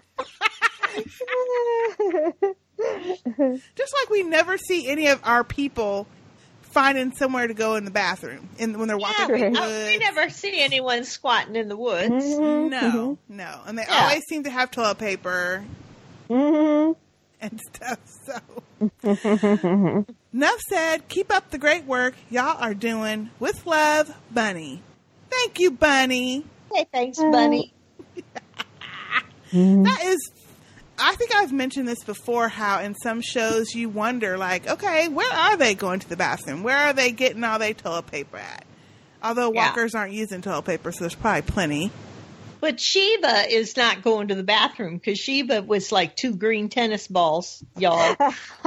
[3.76, 6.08] Just like we never see any of our people
[6.72, 9.60] finding somewhere to go in the bathroom in, when they're walking Yeah, we, through the
[9.62, 9.86] uh, woods.
[9.92, 12.10] we never see anyone squatting in the woods.
[12.26, 12.70] Mm-hmm.
[12.70, 13.60] No, no.
[13.68, 14.04] And they Yeah.
[14.06, 15.64] always seem to have toilet paper.
[16.30, 16.96] Mhm.
[17.42, 18.00] and stuff.
[18.26, 21.08] So, enough said.
[21.10, 23.30] Keep up the great work y'all are doing.
[23.40, 24.82] With love, Bunny.
[25.30, 26.46] Thank you, Bunny.
[26.74, 27.74] Hey, thanks, Bunny.
[29.54, 30.32] That is,
[31.02, 32.48] I think I've mentioned this before.
[32.48, 36.64] How in some shows you wonder, like, okay, where are they going to the bathroom?
[36.64, 38.66] Where are they getting all their toilet paper at?
[39.24, 39.68] Although Yeah.
[39.68, 41.92] walkers aren't using toilet paper, so there's probably plenty.
[42.60, 47.08] But Shiva is not going to the bathroom because Shiva was like two green tennis
[47.08, 48.16] balls, y'all.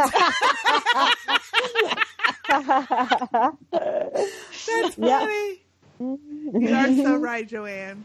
[3.70, 5.20] That's Yeah.
[5.20, 5.60] funny.
[6.60, 8.02] You are so right, Joann.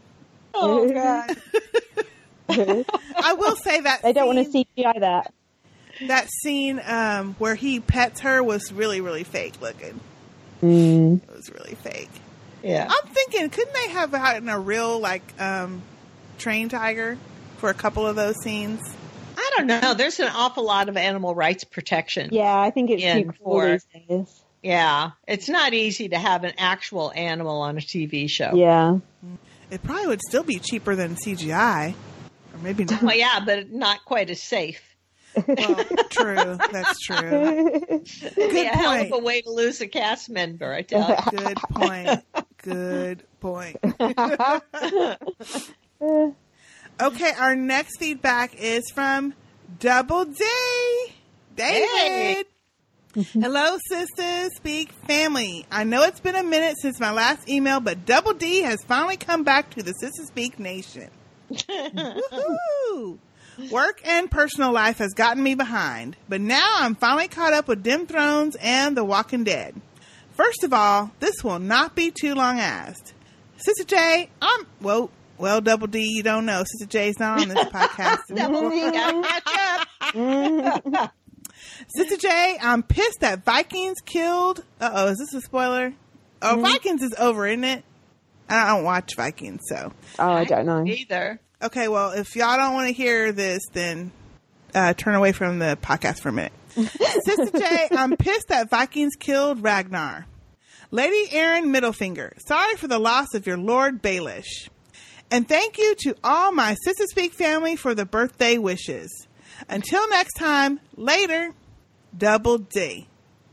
[0.54, 1.36] Oh, God.
[3.16, 5.32] I will say that They don't want to CGI that.
[6.08, 10.00] that scene um, where he pets her was really, really fake looking.
[10.62, 11.22] Mm.
[11.22, 12.10] It was really fake.
[12.62, 12.86] Yeah.
[12.90, 15.82] I'm thinking, couldn't they have gotten a real like um,
[16.38, 17.16] trained tiger
[17.58, 18.80] for a couple of those scenes?
[19.36, 19.94] I don't know.
[19.94, 22.28] There's an awful lot of animal rights protection.
[22.32, 24.42] Yeah, I think it's in too cool for these days.
[24.62, 25.12] yeah.
[25.26, 28.52] It's not easy to have an actual animal on a TV show.
[28.54, 28.98] Yeah.
[29.70, 31.94] It probably would still be cheaper than CGI, or
[32.62, 33.02] maybe not.
[33.02, 34.80] Well, yeah, but not quite as safe.
[35.46, 36.58] Well, true.
[36.72, 37.82] That's true.
[37.86, 41.16] It'd be a hell of a way to lose a cast member, I tell you.
[41.38, 42.24] Good point.
[42.58, 43.76] Good point.
[47.00, 49.34] okay, our next feedback is from
[49.78, 50.44] Double D.
[51.56, 52.46] David.
[53.32, 55.66] Hello, sisters, speak family.
[55.70, 59.16] I know it's been a minute since my last email, but Double D has finally
[59.16, 61.10] come back to the Sistah Speak Nation.
[61.50, 63.18] Woohoo!
[63.70, 67.82] Work and personal life has gotten me behind, but now I'm finally caught up with
[67.82, 69.74] Dim Thrones and The Walking Dead.
[70.32, 73.12] First of all, this will not be too long asked.
[73.58, 76.62] Sistah J, I'm well, well, Double D, you don't know.
[76.62, 78.34] Sistah J's not on this podcast.
[78.34, 79.42] Double D, catch
[80.14, 81.12] up.
[81.98, 84.64] Sistah J, I'm pissed that Vikings killed.
[84.80, 85.92] Uh oh, is this a spoiler?
[86.40, 87.84] Oh, Vikings is over, isn't it?
[88.50, 89.92] I don't watch Vikings, so.
[90.18, 90.84] Oh, I don't know.
[90.84, 91.40] Either.
[91.62, 94.12] Okay, well, if y'all don't want to hear this, then
[94.74, 96.52] uh, turn away from the podcast for a minute.
[96.76, 100.26] Sistah J, I'm pissed that Vikings killed Ragnar.
[100.90, 104.68] Lady Aaron Middlefinger, sorry for the loss of your Lord Baelish.
[105.30, 109.28] And thank you to all my Sistah Speak family for the birthday wishes.
[109.68, 111.54] Until next time, later,
[112.16, 113.06] Double D.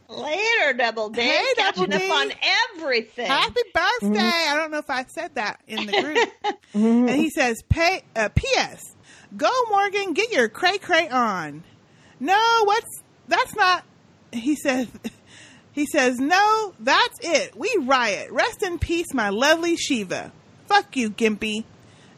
[0.09, 1.21] Later, Double D.
[1.21, 2.09] Hey, Catching Double D.
[2.09, 2.31] up on
[2.75, 3.27] everything.
[3.27, 4.19] Happy birthday!
[4.19, 6.57] I don't know if I said that in the group.
[6.73, 8.81] and he says, "Pay uh, P.S.
[9.35, 11.63] Go Morgan, get your cray cray on."
[12.19, 13.83] No, what's that's not.
[14.31, 14.87] He says.
[15.73, 17.55] He says, "No, that's it.
[17.55, 18.31] We riot.
[18.31, 20.31] Rest in peace, my lovely Shiva.
[20.65, 21.65] Fuck you, Gimpy.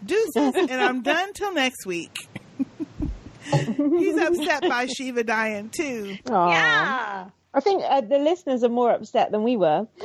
[0.05, 2.15] Deuces, and I'm done till next week."
[3.51, 6.17] He's upset by Shiva dying too.
[6.29, 6.49] Aw.
[6.51, 7.29] Yeah.
[7.53, 9.87] I think uh, the listeners are more upset than we were.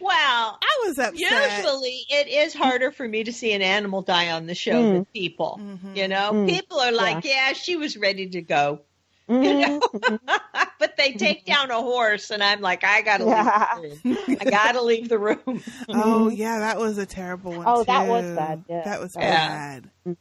[0.00, 1.18] Well, I was upset.
[1.18, 5.04] Usually, it is harder for me to see an animal die on the show than
[5.04, 5.12] mm.
[5.12, 5.60] people.
[5.62, 5.94] Mm-hmm.
[5.94, 6.48] You know, Mm.
[6.48, 8.80] people are like, "Yeah, she was ready to go,"
[9.28, 10.08] you mm-hmm.
[10.08, 10.18] know,
[10.78, 11.52] but they take mm-hmm.
[11.52, 14.02] down a horse, and I'm like, "I gotta leave.
[14.02, 14.38] The room.
[14.40, 17.64] I gotta leave the room." Oh yeah, that was a terrible one.
[17.66, 18.82] Oh, that was bad, yeah.
[18.84, 19.48] That was Yeah.
[19.48, 19.90] bad.
[20.08, 20.16] Mm.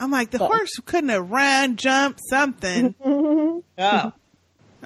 [0.00, 2.96] I'm like the But- horse couldn't have run, jumped, something.
[3.04, 4.12] Oh,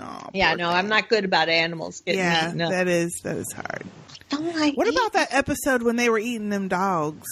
[0.00, 0.76] Oh, yeah, no, thing.
[0.76, 2.70] I'm not good about animals getting Yeah, eaten up.
[2.70, 3.84] that is that is hard.
[4.30, 7.26] Don't like What about that episode when they were eating them dogs?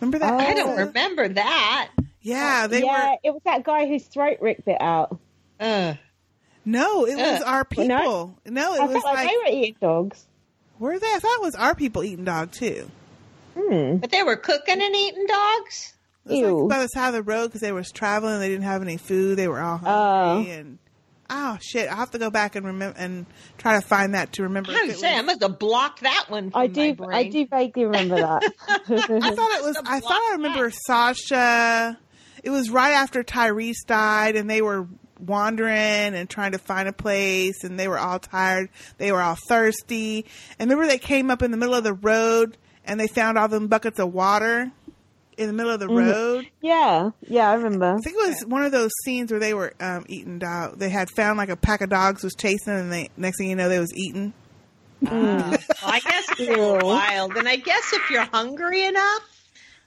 [0.00, 0.40] Remember that?
[0.40, 1.90] I don't remember that.
[2.22, 3.16] Yeah, they yeah, were.
[3.24, 5.18] it was that guy whose throat ripped bit out.
[5.60, 5.96] Ugh.
[6.64, 7.86] No, it was our people.
[7.86, 8.34] No?
[8.44, 10.26] No, it I was felt like, like they were eating dogs.
[10.80, 11.06] were they?
[11.06, 12.90] I thought it was our people eating dog too.
[13.56, 13.96] Hmm.
[13.98, 15.94] But they were cooking and eating dogs.
[16.26, 16.58] It was Ew.
[16.62, 18.40] like by the side of the road because they was traveling.
[18.40, 19.38] They didn't have any food.
[19.38, 20.34] They were all Oh.
[20.34, 20.78] hungry and
[21.30, 21.90] oh shit!
[21.90, 23.26] I have to go back and remember and
[23.58, 24.72] try to find that to remember.
[24.72, 26.50] I'm it saying I was- must have blocked that one.
[26.50, 26.94] From I my do.
[26.94, 27.12] brain.
[27.12, 28.42] I do vaguely remember that.
[28.68, 29.76] I thought it was.
[29.84, 31.98] I thought I remember Sasha.
[32.42, 34.86] It was right after Tyreese died, and they were
[35.18, 35.74] wandering
[36.14, 38.68] and trying to find a place, and they were all tired.
[38.98, 40.26] They were all thirsty,
[40.58, 43.48] and remember they came up in the middle of the road, and they found all
[43.48, 44.70] them buckets of water
[45.36, 46.10] in the middle of the Mhm.
[46.12, 46.46] road.
[46.62, 47.94] yeah, yeah, I remember.
[47.94, 50.78] I think it was one of those scenes where they were um, eating dog.
[50.78, 53.56] They had found like a pack of dogs was chasing, and they next thing you
[53.56, 54.32] know, they was eating.
[55.06, 57.36] Uh, well, I guess it's wild.
[57.36, 59.22] And I guess if you're hungry enough,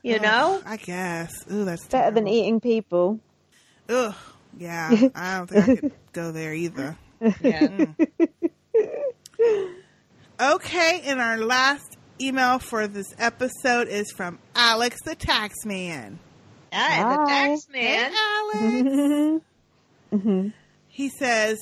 [0.04, 1.32] you Ugh, know, I guess.
[1.52, 3.20] Ooh, that's Better than eating people.
[3.90, 4.14] Ugh.
[4.58, 6.96] Yeah, I don't think I could go there either.
[7.42, 7.86] yeah.
[10.42, 16.18] Okay, and our last email for this episode is from Alex the Taxman.
[16.74, 18.12] Hi, the tax man.
[18.14, 19.42] Alex.
[20.14, 20.54] Mhm.
[20.88, 21.58] He says,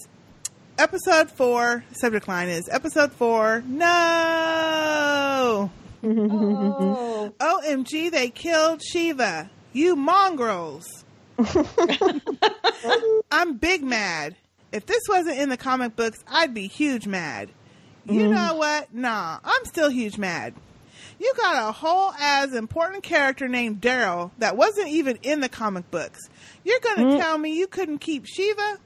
[0.77, 5.72] episode four, subject line is episode four, no!
[6.03, 7.34] Oh.
[7.40, 9.50] OMG, they killed Shiva.
[9.74, 10.86] You mongrels.
[13.32, 14.36] I'm big mad.
[14.72, 17.50] If this wasn't in the comic books, I'd be huge mad.
[18.08, 18.32] You Mhm.
[18.32, 18.94] know what?
[18.94, 20.53] Nah, I'm still huge mad.
[21.19, 25.90] You got a whole as important character named Daryl that wasn't even in the comic
[25.92, 26.19] books.
[26.64, 27.19] You're gonna Mm.
[27.19, 28.77] tell me you couldn't keep Shiva?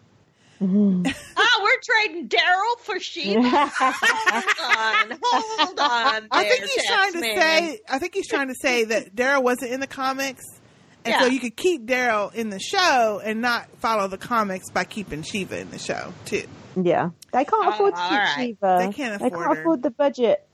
[0.64, 0.64] oh,
[1.64, 3.42] we're trading Daryl for Shiva.
[3.76, 6.28] hold on, hold on.
[6.32, 7.36] I think he's trying to Taxman.
[7.36, 7.80] say.
[7.90, 10.44] I think he's trying to say that Daryl wasn't in the comics,
[11.04, 14.84] and so you could keep Daryl in the show and not follow the comics by
[14.84, 16.46] keeping Shiva in the show too.
[16.82, 17.10] Yeah.
[17.32, 18.48] They can't Oh, afford to all keep right.
[18.62, 18.78] Shiva.
[18.80, 19.62] They can't They afford can't her.
[19.62, 20.48] afford the budget.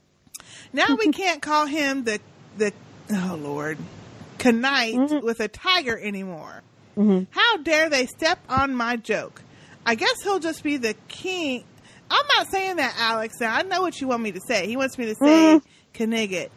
[0.72, 2.20] Now we can't call him the
[2.56, 2.72] the
[3.12, 3.78] oh lord,
[4.44, 5.24] Knight Mm-hmm.
[5.24, 6.62] with a tiger anymore.
[6.96, 7.26] Mhm.
[7.30, 9.42] How dare they step on my joke?
[9.84, 11.64] I guess he'll just be the king.
[12.10, 13.34] I'm not saying that, Alex.
[13.40, 14.66] Now, I know what you want me to say.
[14.66, 15.62] He wants me to say Mm.
[15.94, 16.50] Knigget.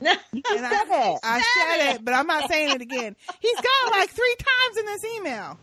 [0.32, 1.20] You And I, said it.
[1.22, 3.16] I said it, but I'm not saying it again.
[3.40, 5.58] He's got it like three times in this email.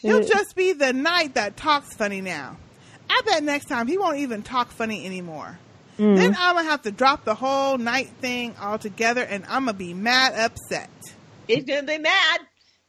[0.00, 2.56] He'll just be the knight that talks funny now.
[3.12, 5.58] I bet next time he won't even talk funny anymore.
[5.98, 6.16] Mm.
[6.16, 9.92] Then I'm gonna have to drop the whole night thing altogether, and I'm gonna be
[9.92, 10.90] mad upset.
[11.46, 12.40] He's gonna be mad.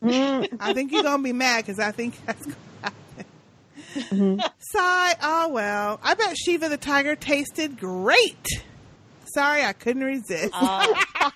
[0.01, 0.57] Mm.
[0.61, 3.25] I think you're gonna be mad because I think that's gonna happen.
[3.95, 4.39] Mm-hmm.
[4.59, 5.15] Sigh.
[5.21, 5.99] Oh well.
[6.01, 8.47] I bet Shiva the tiger tasted great.
[9.33, 10.51] Sorry, I couldn't resist.
[10.53, 11.03] Oh,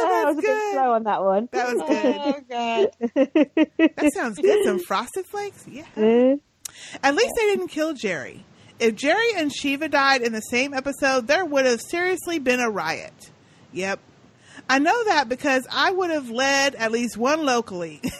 [0.00, 1.48] that was a bit slow on that one.
[1.50, 2.16] That was good.
[2.18, 2.88] Oh, God.
[3.96, 4.64] That sounds good.
[4.64, 5.66] Some frosted flakes?
[5.66, 5.86] Yeah.
[5.96, 6.40] Mm.
[7.02, 8.44] At least they didn't kill Jerry.
[8.78, 12.70] If Jerry and Shiva died in the same episode, there would have seriously been a
[12.70, 13.32] riot.
[13.72, 13.98] Yep.
[14.68, 18.00] I know that because I would have led at least one locally.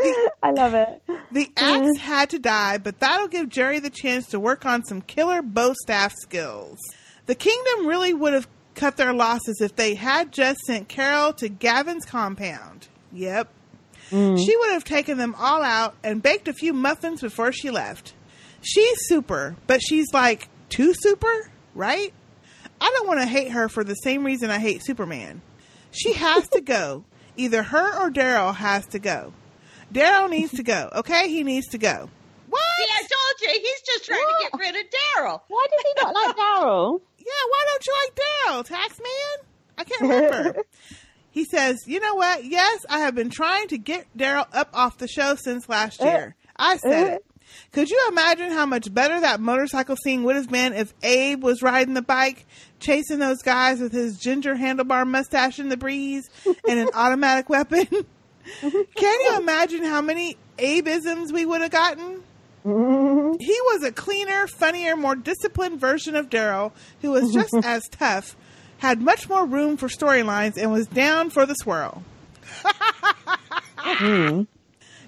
[0.42, 1.02] I love it.
[1.30, 5.00] The axe had to die, but that'll give Jerry the chance to work on some
[5.02, 6.78] killer bow staff skills.
[7.26, 11.48] The kingdom really would have cut their losses if they had just sent Carol to
[11.48, 12.88] Gavin's compound.
[13.12, 13.48] Yep.
[14.10, 14.38] Mm.
[14.44, 18.14] She would have taken them all out and baked a few muffins before she left.
[18.62, 22.12] She's super, but she's like too super, right?
[22.80, 25.42] I don't want to hate her for the same reason I hate Superman.
[25.90, 27.04] She has to go.
[27.36, 29.32] Either her or Daryl has to go.
[29.92, 30.88] Daryl needs to go.
[30.96, 32.08] Okay, he needs to go.
[32.48, 32.62] What?
[32.78, 35.40] See, I told you he's just trying to get rid of Daryl.
[35.48, 37.00] Why does he not like Daryl?
[37.20, 39.46] Yeah, why don't you like Daryl, tax man?
[39.76, 40.62] I can't remember.
[41.30, 42.46] he says, "You know what?
[42.46, 46.06] Yes, I have been trying to get Daryl up off the show since last uh,
[46.06, 46.36] year.
[46.56, 47.14] I said uh-huh.
[47.16, 47.26] it.
[47.72, 51.62] Could you imagine how much better that motorcycle scene would have been if Abe was
[51.62, 52.46] riding the bike,
[52.78, 56.28] chasing those guys with his ginger handlebar mustache in the breeze
[56.66, 57.86] and an automatic weapon?
[58.60, 62.22] Can you imagine how many Abeisms we would have gotten?
[62.62, 62.68] He
[63.62, 68.36] was a cleaner, funnier, more disciplined version of Daryl who was just as tough,
[68.78, 72.02] had much more room for storylines, and was down for the swirl.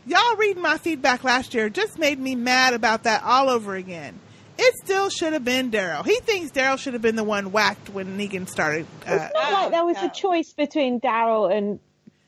[0.04, 4.18] Y'all reading my feedback last year just made me mad about that all over again.
[4.58, 6.04] It still should have been Daryl.
[6.04, 8.86] He thinks Daryl should have been the one whacked when Negan started.
[9.06, 11.80] Uh, It's not like there was a choice between Daryl and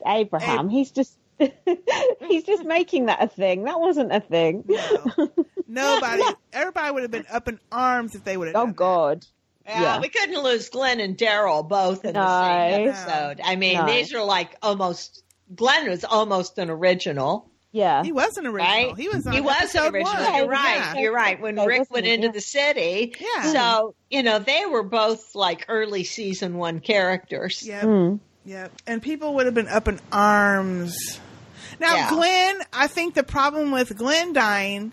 [0.05, 0.69] Abraham.
[0.69, 3.63] He's just he's just making that a thing.
[3.63, 4.63] That wasn't a thing.
[5.67, 8.55] nobody, everybody would have been up in arms if they would have.
[8.55, 9.25] Oh God.
[9.65, 9.99] Yeah, Yeah.
[10.01, 13.41] we couldn't lose Glenn and Daryl both in the same episode.
[13.43, 13.85] I mean, No.
[13.87, 15.23] these are like almost.
[15.55, 17.49] Glenn was almost an original.
[17.71, 18.03] Yeah.
[18.03, 18.87] He was an original.
[18.87, 18.97] Right?
[18.97, 20.13] He was on he was an original.
[20.13, 20.35] one.
[20.37, 20.75] You're right.
[20.77, 20.95] Yeah.
[20.95, 21.39] You're right.
[21.41, 22.31] When Okay, Rick went into Yeah.
[22.31, 23.51] the city, Yeah.
[23.51, 27.63] so you know they were both like early season one characters.
[27.67, 27.83] Yep.
[27.83, 28.19] Mm.
[28.45, 28.71] Yep.
[28.87, 30.95] And people would have been up in arms.
[31.79, 32.09] Now, Yeah.
[32.11, 34.91] Glenn, I think the problem with Glenn dying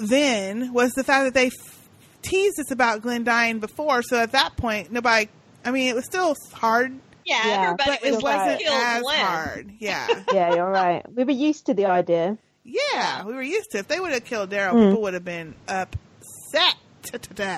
[0.00, 1.88] then was the fact that they f-
[2.22, 4.02] teased us about Glenn dying before.
[4.02, 5.28] So at that point, nobody,
[5.64, 8.72] I mean, it was still hard, Yeah, Yeah, everybody but it was wasn't like, kill
[8.72, 9.26] as Glenn.
[9.26, 9.72] hard.
[9.78, 10.22] Yeah.
[10.32, 11.04] Yeah, you're right.
[11.14, 12.38] We were used to the idea.
[12.64, 13.24] yeah.
[13.24, 14.88] We were used to If they would have killed Daryl, Mm.
[14.88, 16.74] people would have been upset.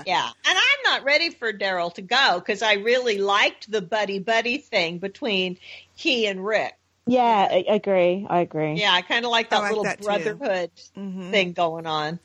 [0.07, 4.19] Yeah, and I'm not ready for Daryl to go because I really liked the buddy
[4.19, 5.59] buddy thing between
[5.95, 6.75] he and Rick.
[7.07, 8.27] Yeah, I I agree.
[8.29, 8.75] I agree.
[8.75, 10.05] Yeah, I kind of like that like little that too.
[10.05, 11.31] brotherhood Mhm.
[11.31, 12.19] thing going on.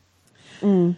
[0.62, 0.98] Mm.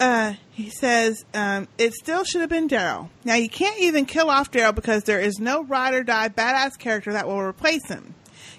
[0.00, 3.08] Uh, he says um, it still should have been Daryl.
[3.24, 6.76] Now you can't even kill off Daryl because there is no ride or die badass
[6.78, 8.14] character that will replace him.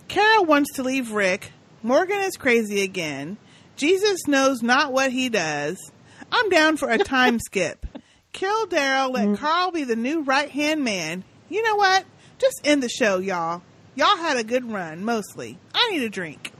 [0.07, 1.51] Carol wants to leave Rick.
[1.81, 3.35] Morgan is crazy again.
[3.75, 5.77] Jesus knows not what he does.
[6.35, 7.85] I'm down for a time skip.
[8.33, 9.13] Kill Daryl.
[9.13, 9.37] Let Mm.
[9.37, 11.23] Carl be the new right hand man.
[11.49, 12.03] You know what?
[12.39, 13.61] Just end the show, y'all.
[13.95, 15.57] Y'all had a good run, mostly.
[15.73, 16.51] I need a drink.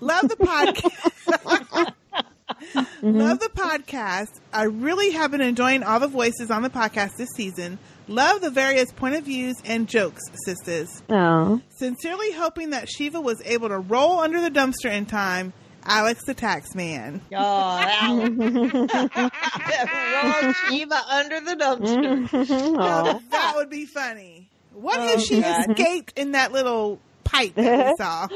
[0.00, 1.92] Love the podcast.
[3.02, 4.40] Love the podcast.
[4.52, 7.78] I really have been enjoying all the voices on the podcast this season.
[8.08, 11.02] Love the various point of views and jokes, sisters.
[11.08, 11.60] Oh.
[11.78, 15.52] Sincerely hoping that Shiva was able to roll under the dumpster in time.
[15.84, 17.20] Alex the tax man.
[17.32, 18.36] Oh, Alex.
[18.84, 22.28] Roll Shiva under the dumpster.
[22.28, 22.74] Mm-hmm.
[22.76, 24.48] Now, that would be funny.
[24.72, 25.70] What Oh, if she God.
[25.70, 28.28] escaped in that little pipe that we saw?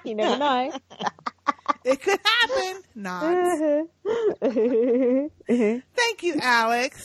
[0.04, 0.72] you never know.
[1.84, 2.82] It could happen.
[2.94, 3.22] Not.
[3.24, 4.46] Mm-hmm.
[4.46, 5.78] Mm-hmm.
[5.94, 7.02] Thank you, Alex.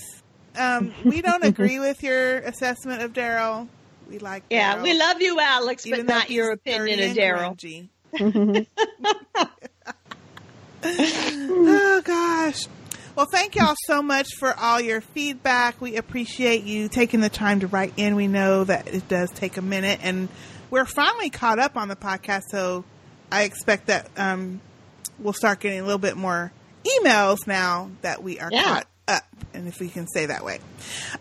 [0.58, 3.68] Um, we don't agree with your assessment of Daryl.
[4.10, 4.84] We like Yeah, Daryl.
[4.84, 7.58] we love you, Alex, but not your opinion of and Daryl.
[8.14, 8.68] Grungy.
[10.84, 12.66] oh gosh.
[13.16, 15.82] Well, thank y'all so much for all your feedback.
[15.82, 18.16] We appreciate you taking the time to write in.
[18.16, 20.30] We know that it does take a minute, and
[20.70, 22.86] we're finally caught up on the podcast, so
[23.32, 24.62] I expect that um,
[25.18, 26.52] we'll start getting a little bit more
[26.86, 28.64] emails now that we are Yeah.
[28.64, 29.24] caught up,
[29.54, 30.60] and if we can say that way.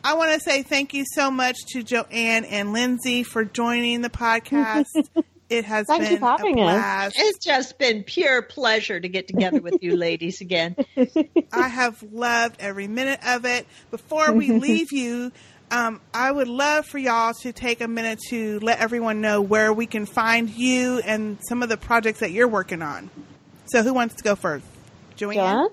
[0.05, 4.10] I want to say thank you so much to Joann and Lynsey for joining the
[4.10, 4.84] podcast.
[5.50, 6.74] it has Thank you been for having a us.
[6.74, 7.16] blast.
[7.18, 10.76] It's just been pure pleasure to get together with you ladies again.
[11.52, 13.66] I have loved every minute of it.
[13.90, 15.32] Before we leave you,
[15.70, 19.72] um, I would love for y'all to take a minute to let everyone know where
[19.72, 23.10] we can find you and some of the projects that you're working on.
[23.66, 24.64] So, who wants to go first?
[25.16, 25.34] Joann?
[25.34, 25.68] Joann?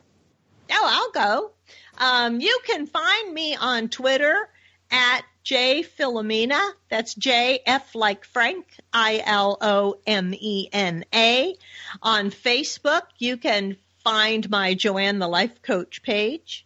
[0.72, 1.52] Oh, I'll go.
[1.98, 4.50] Um, you can find me on Twitter
[4.92, 6.60] at J Filomena.
[6.90, 11.56] That's J F like Frank, I L O M E N A.
[12.02, 16.66] On Facebook, you can find my Joann the Life Coach page.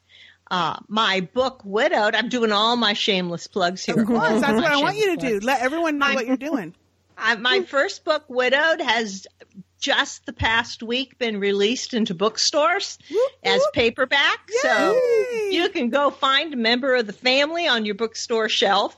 [0.50, 2.16] Uh, my book, Widowed.
[2.16, 4.00] I'm doing all my shameless plugs here.
[4.00, 5.40] Of course, that's what I want you to do.
[5.46, 6.74] Let everyone know what you're doing.
[7.18, 9.28] uh, my first book, Widowed, has
[9.80, 13.00] just the past week been released into bookstores
[13.44, 14.50] as paperback.
[14.62, 15.00] So
[15.50, 18.98] you can go find a member of the family on your bookstore shelf.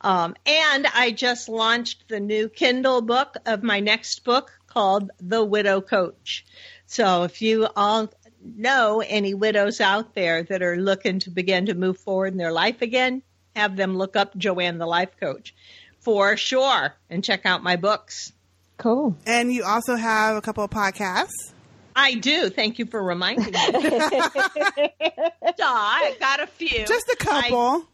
[0.00, 5.44] Um, and I just launched the new Kindle book of my next book called The
[5.44, 6.46] Widow Coach.
[6.86, 11.74] So if you all know any widows out there that are looking to begin to
[11.74, 13.22] move forward in their life again,
[13.54, 15.54] have them look up Joann the Life Coach
[15.98, 18.32] for sure and check out my books.
[18.80, 19.14] Cool.
[19.26, 21.52] And you also have a couple of podcasts.
[21.94, 22.48] I do.
[22.48, 23.52] Thank you for reminding me.
[25.62, 26.86] I got a few.
[26.86, 27.84] Just a couple.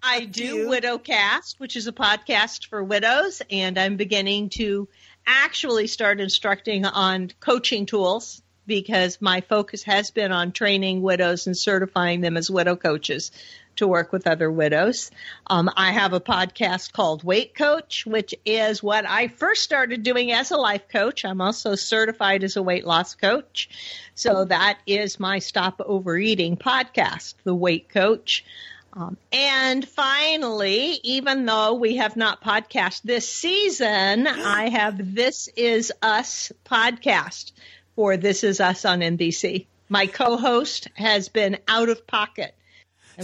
[0.00, 4.88] I do Widowcast, which is a podcast for widows, and I'm beginning to
[5.26, 11.58] actually start instructing on coaching tools because my focus has been on training widows and
[11.58, 13.32] certifying them as widow coaches
[13.80, 15.10] to work with other widows.
[15.46, 20.32] Um, I have a podcast called Weight Coach, which is what I first started doing
[20.32, 21.24] as a life coach.
[21.24, 23.70] I'm also certified as a weight loss coach.
[24.14, 28.44] So that is my Stop Overeating podcast, The Weight Coach.
[28.92, 35.90] Um, and finally, even though we have not podcast this season, I have This Is
[36.02, 37.52] Us podcast
[37.96, 39.66] for This Is Us on NBC.
[39.88, 42.54] My co-host has been out of pocket.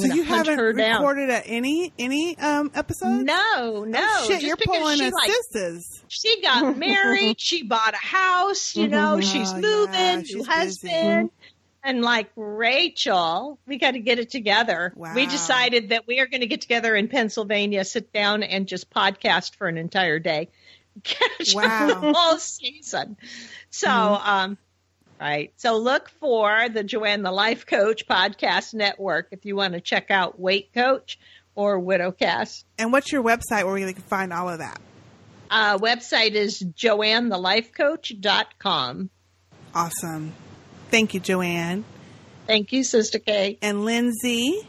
[0.05, 1.01] I'm so you haven't her down.
[1.01, 3.25] recorded at any any um episode?
[3.25, 3.99] No, no.
[4.01, 6.03] Oh, shit, just you're pulling she, like, sisters.
[6.09, 7.41] She got married.
[7.41, 8.77] she bought a house.
[8.77, 9.95] You know, she's Oh, moving.
[9.95, 11.31] yeah, new she's husband.
[11.83, 14.93] And like Rachel, we got to get it together.
[14.97, 18.91] We decided that we are going to get together in Pennsylvania, sit down, and just
[18.91, 20.49] podcast for an entire day.
[21.05, 21.87] Catch Wow.
[22.01, 23.17] the whole season.
[23.71, 24.27] So, Mhm.
[24.27, 24.59] um,
[25.21, 25.53] right.
[25.57, 30.11] So look for the Joann the Life Coach podcast network if you want to check
[30.11, 31.19] out Weight Coach
[31.55, 32.65] or Widowcast.
[32.79, 34.81] And what's your website where we can find all of that?
[35.51, 39.11] Uh, website is joannethelifecoach.com.
[39.75, 40.33] Awesome.
[40.91, 41.85] Thank you, Joann.
[42.47, 43.59] Thank you, Sistah K.
[43.63, 44.69] And Lynsey.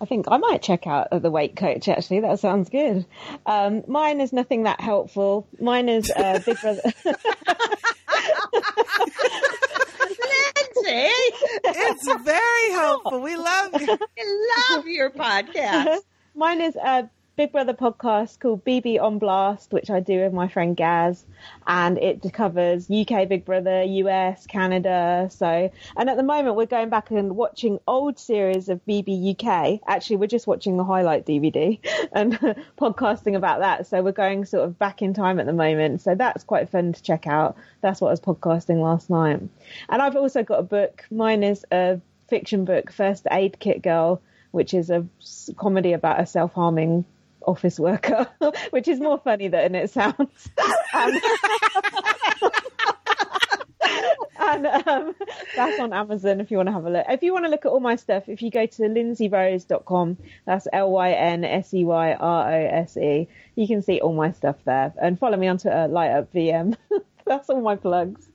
[0.00, 1.88] I think I might check out the weight coach.
[1.88, 3.06] Actually, that sounds good.
[3.46, 5.46] Um, mine is nothing that helpful.
[5.60, 6.82] Mine is uh, Big Brother.
[10.94, 13.20] Lynsey, it's very helpful.
[13.20, 13.98] We love you.
[14.18, 15.98] I love your podcast.
[16.34, 20.46] Mine is a Big Brother podcast called BB on Blast, which I do with my
[20.46, 21.24] friend Gaz,
[21.66, 25.26] and it covers UK Big Brother, US, Canada.
[25.32, 29.80] So, and at the moment we're going back and watching old series of BB UK.
[29.88, 31.80] Actually, we're just watching the highlight DVD
[32.12, 32.38] and
[32.78, 33.88] podcasting about that.
[33.88, 36.02] So we're going sort of back in time at the moment.
[36.02, 37.56] So that's quite fun to check out.
[37.80, 39.40] That's what I was podcasting last night.
[39.88, 41.04] And I've also got a book.
[41.10, 44.22] Mine is a fiction book, First Aid Kit Girl
[44.52, 45.04] which is a
[45.56, 47.04] comedy about a self-harming
[47.46, 48.28] office worker,
[48.70, 50.50] which is more funny than it sounds.
[50.94, 51.20] Um,
[54.38, 55.14] and um,
[55.56, 57.06] that's on Amazon if you want to have a look.
[57.08, 60.66] If you want to look at all my stuff, if you go to lynseyrose.com, that's
[60.72, 64.32] L Y N S E Y R O S E, you can see all my
[64.32, 64.92] stuff there.
[65.00, 66.76] And follow me on Twitter, light up VM.
[67.26, 68.28] that's all my plugs.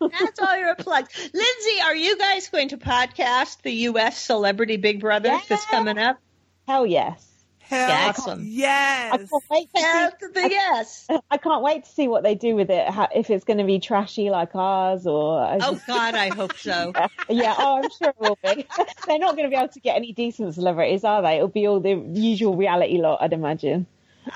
[0.00, 1.30] That's all your plugs.
[1.34, 4.22] Lynsey, are you guys going to podcast the U.S.
[4.22, 6.18] Celebrity Big Brother that's coming up?
[6.66, 7.29] Hell yes.
[7.70, 8.42] Hell Awesome.
[8.44, 9.12] yes.
[9.12, 11.06] I can't wait to Hell see, to the yes.
[11.30, 12.88] I can't wait to see what they do with it.
[12.88, 16.92] how- If it's going to be trashy like ours, or Oh God, I hope so.
[17.28, 18.66] yeah, oh, I'm sure it will be.
[19.06, 21.36] They're not going to be able to get any decent celebrities, are they?
[21.36, 23.86] It'll be all the usual reality lot, I'd imagine.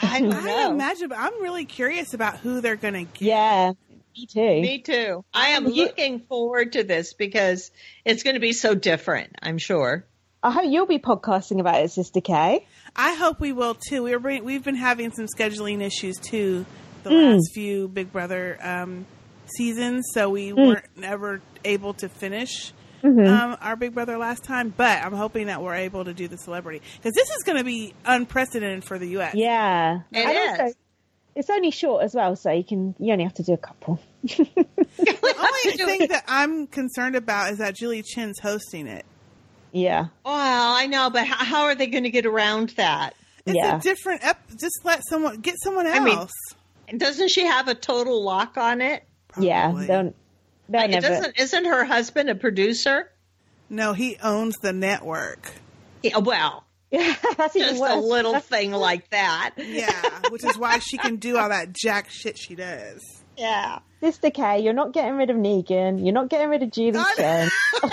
[0.00, 0.18] I,
[0.64, 3.20] I imagine, but I'm really curious about who they're going to get.
[3.20, 3.72] Yeah,
[4.16, 4.40] me too.
[4.60, 5.24] Me too.
[5.34, 7.70] I am You- looking forward to this because
[8.04, 9.32] it's going to be so different.
[9.42, 10.06] I'm sure.
[10.42, 12.66] I hope you'll be podcasting about it, Sistah K.
[12.96, 14.02] I hope we will too.
[14.04, 16.64] We're we've been having some scheduling issues too
[17.02, 17.32] the Mm.
[17.34, 19.04] last few Big Brother um,
[19.56, 20.66] seasons, so we Mm.
[20.66, 23.28] weren't ever able to finish Mhm.
[23.28, 24.72] um, our Big Brother last time.
[24.74, 27.64] But I'm hoping that we're able to do the celebrity because this is going to
[27.64, 29.34] be unprecedented for the U.S.
[29.34, 30.60] Yeah, It And is.
[30.60, 30.72] also,
[31.34, 34.00] it's only short as well, so you can you only have to do a couple.
[34.96, 39.04] The only thing that I'm concerned about is that Julie Chin's hosting it.
[39.76, 40.34] Yeah, Well,
[40.76, 43.14] I know, but how, how are they going to get around that?
[43.44, 43.76] It's Yeah.
[43.76, 44.24] a different.
[44.24, 46.30] Ep- just let someone get someone else.
[46.88, 49.02] I mean, Doesn't she have a total lock on it?
[49.38, 49.64] yeah.
[49.66, 49.86] Probably.
[49.88, 50.16] Don't
[50.70, 51.08] don't It never.
[51.08, 51.38] doesn't.
[51.40, 53.10] Isn't her husband a producer?
[53.68, 55.50] no, he owns the network.
[56.04, 59.54] Yeah, oh, well, Yeah, that's even just a little thing like that.
[59.58, 59.90] Yeah,
[60.30, 63.00] which is why she can do all that jack shit she does.
[63.36, 63.80] Yeah.
[64.00, 66.00] Sistah K, you're not getting rid of Negan.
[66.04, 67.48] You're not getting rid of Julie Chen.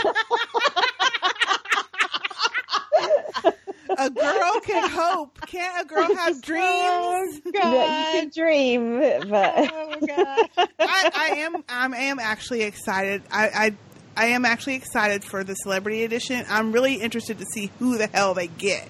[3.97, 5.39] A girl can hope.
[5.47, 7.41] Can't a girl have dreams?
[7.53, 8.99] Yeah, you can dream,
[9.29, 10.47] but Oh,
[10.79, 11.63] I, I am.
[11.67, 13.23] I am actually excited.
[13.31, 13.75] I, I
[14.15, 16.45] I am actually excited for the celebrity edition.
[16.49, 18.89] I'm really interested to see who the hell they get.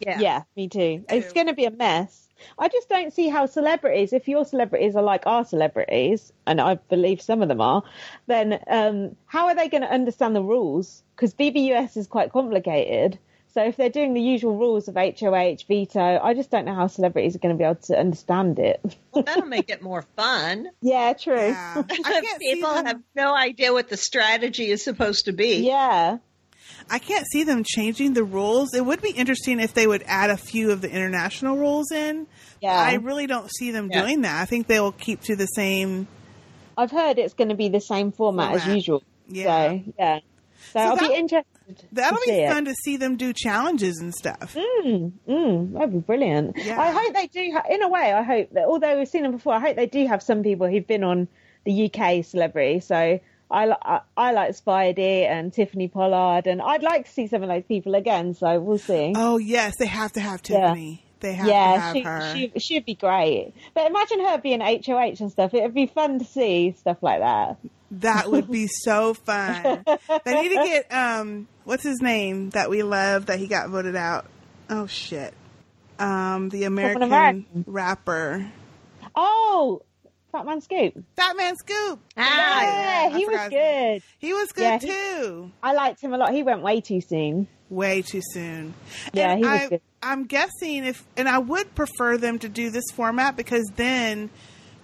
[0.00, 0.20] Yeah.
[0.20, 1.04] yeah, me too.
[1.08, 2.28] It's going to be a mess.
[2.58, 6.76] I just don't see how celebrities, if your celebrities are like our celebrities, and I
[6.76, 7.82] believe some of them are,
[8.26, 11.02] then um, how are they going to understand the rules?
[11.16, 13.18] Because BBUS is quite complicated.
[13.54, 16.86] So if they're doing the usual rules of HOH, veto, I just don't know how
[16.86, 18.80] celebrities are going to be able to understand it.
[19.12, 20.68] Well, that'll make it more fun.
[20.82, 21.34] yeah, true.
[21.48, 21.82] Yeah.
[21.90, 25.66] I can't see People have no idea what the strategy is supposed to be.
[25.66, 26.18] Yeah.
[26.90, 28.74] I can't see them changing the rules.
[28.74, 32.26] It would be interesting if they would add a few of the international rules in.
[32.60, 32.72] Yeah.
[32.78, 34.02] I really don't see them Yeah.
[34.02, 34.40] doing that.
[34.40, 36.06] I think they will keep to the same.
[36.76, 39.02] I've heard it's going to be the same format, as usual.
[39.26, 39.44] Yeah.
[39.44, 40.18] So, yeah.
[40.18, 40.22] So,
[40.74, 41.46] So I'll that- be interested.
[41.92, 42.50] That'll be see it.
[42.52, 44.54] fun to see them do challenges and stuff.
[44.54, 46.56] Mm, mm, that'd be brilliant.
[46.56, 46.80] Yeah.
[46.80, 47.52] I hope they do.
[47.52, 49.86] Ha- in a way, I hope that although we've seen them before, I hope they
[49.86, 51.28] do have some people who've been on
[51.64, 52.80] the UK celebrity.
[52.80, 57.26] So I, li- I, I like Speidi and Tiffany Pollard, and I'd like to see
[57.26, 58.34] some of those people again.
[58.34, 59.12] So we'll see.
[59.16, 60.60] Oh yes, they have to have Yeah.
[60.68, 61.04] Tiffany.
[61.20, 62.34] They have to yeah, have she, her.
[62.36, 63.52] she she'd be great.
[63.74, 65.52] But imagine her being HOH and stuff.
[65.52, 67.56] It'd be fun to see stuff like that.
[67.90, 69.84] That would be so fun.
[70.24, 73.96] they need to get um what's his name that we love that he got voted
[73.96, 74.26] out.
[74.70, 75.34] Oh shit.
[75.98, 77.64] Um the American, American.
[77.66, 78.46] rapper.
[79.14, 79.82] Oh,
[80.32, 81.02] Fat Man Scoop.
[81.16, 82.00] Fat Man Scoop.
[82.16, 83.92] Ah, yeah, I he was forgot his name.
[83.94, 84.02] good.
[84.18, 85.52] He was good Yeah, he- too.
[85.62, 86.32] I liked him a lot.
[86.32, 87.48] He went way too soon.
[87.70, 88.74] Way too soon.
[89.12, 89.80] Yeah, And he was I, good.
[90.02, 94.30] I'm guessing if and I would prefer them to do this format because then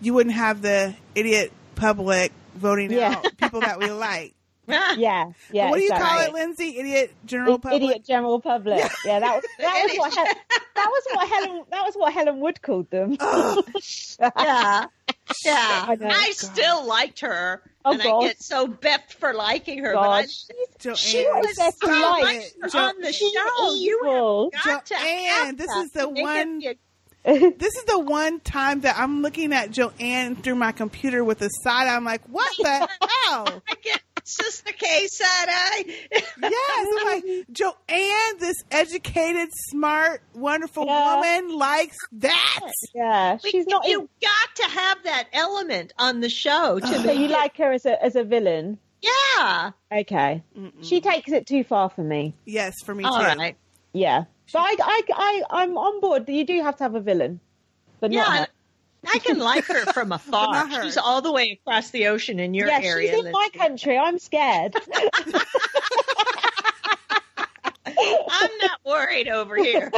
[0.00, 3.12] you wouldn't have the idiot public voting Yeah.
[3.16, 4.34] out people that we like.
[4.66, 5.68] Yeah, yeah.
[5.68, 6.78] what do you call it, Lynsey?
[6.78, 7.82] Idiot general public.
[7.82, 8.82] Idiot general public.
[9.04, 10.34] Yeah, that was that was what Hel-
[10.74, 13.12] that was what Helen that was what Helen Wood called them.
[14.18, 14.86] yeah.
[15.44, 15.86] Yeah.
[15.88, 15.96] I.
[16.00, 17.62] I still liked her.
[17.84, 18.24] Oh, and God.
[18.24, 19.92] I get so biffed for liking her.
[19.92, 20.24] God,
[20.82, 23.74] but I, she was so much Jo- on the show.
[23.74, 24.50] You evil.
[24.54, 26.74] have got to Joann, have this that is the to make it one- be a-
[27.58, 31.48] this is the one time that I'm looking at Joann through my computer with a
[31.62, 31.86] side.
[31.88, 31.96] eye.
[31.96, 32.68] I'm like, what the
[33.28, 33.62] hell?
[33.68, 35.84] I get Sistah K side eye.
[36.42, 41.16] Yes, I'm like Joann, this educated, smart, wonderful Yeah.
[41.16, 42.60] woman likes that.
[42.62, 43.86] Oh yeah, she's not.
[43.88, 47.72] You got to have that element on the show to so you it- like her
[47.72, 48.78] as a as a villain?
[49.02, 49.72] Yeah.
[49.92, 50.42] Okay,
[50.80, 52.34] she takes it too far for me.
[52.46, 53.24] Yes, for me All too.
[53.38, 53.56] right.
[53.92, 56.26] Yeah, but I I I I'm on board.
[56.28, 57.40] You do have to have a villain,
[58.00, 58.40] but not Yeah.
[58.42, 58.46] her.
[59.12, 60.66] I can like her from afar.
[60.66, 60.84] her.
[60.84, 63.12] She's all the way across the ocean in your yeah, area.
[63.16, 63.98] she's in my country.
[63.98, 64.74] I'm scared.
[67.86, 69.90] I'm not worried over here.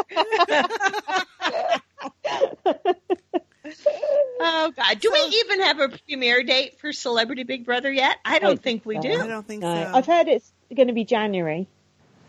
[4.41, 5.01] oh God!
[5.01, 8.17] Do we even have a premiere date for Celebrity Big Brother yet?
[8.25, 9.21] I don't think we do.
[9.23, 9.73] I don't think No.
[9.75, 9.91] so.
[9.95, 11.67] I've heard it's going to be January.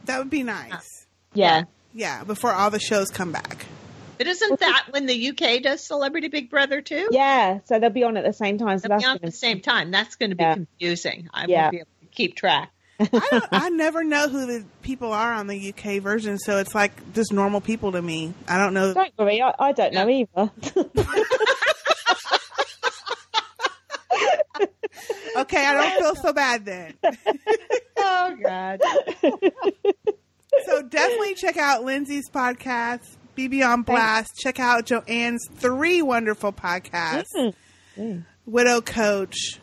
[0.06, 1.06] That would be nice.
[1.33, 1.64] Yeah.
[1.98, 3.66] Yeah, before all the shows come back.
[4.19, 7.08] But isn't that when the UK does Celebrity Big Brother too?
[7.11, 8.77] Yeah, so they'll be on at the same time.
[8.77, 9.90] So They'll that's be on at gonna- the same time.
[9.90, 10.53] That's going to be Yeah.
[10.53, 11.27] confusing.
[11.34, 11.61] I Yeah.
[11.64, 12.72] won't be able to keep track.
[13.00, 16.74] I, don't, I never know who the people are on the UK version, so it's
[16.76, 18.34] like just normal people to me.
[18.48, 18.93] I don't know.
[18.93, 20.51] Don't worry, I, I don't know either.
[25.38, 26.93] Okay, I don't feel so bad then.
[27.98, 28.82] oh God.
[30.66, 33.02] So definitely check out Lynsey's podcast,
[33.38, 34.32] BB on Blast.
[34.38, 37.53] Check out Joann's three wonderful podcasts, mm,
[37.98, 38.26] mm.
[38.45, 39.60] Widow Coach,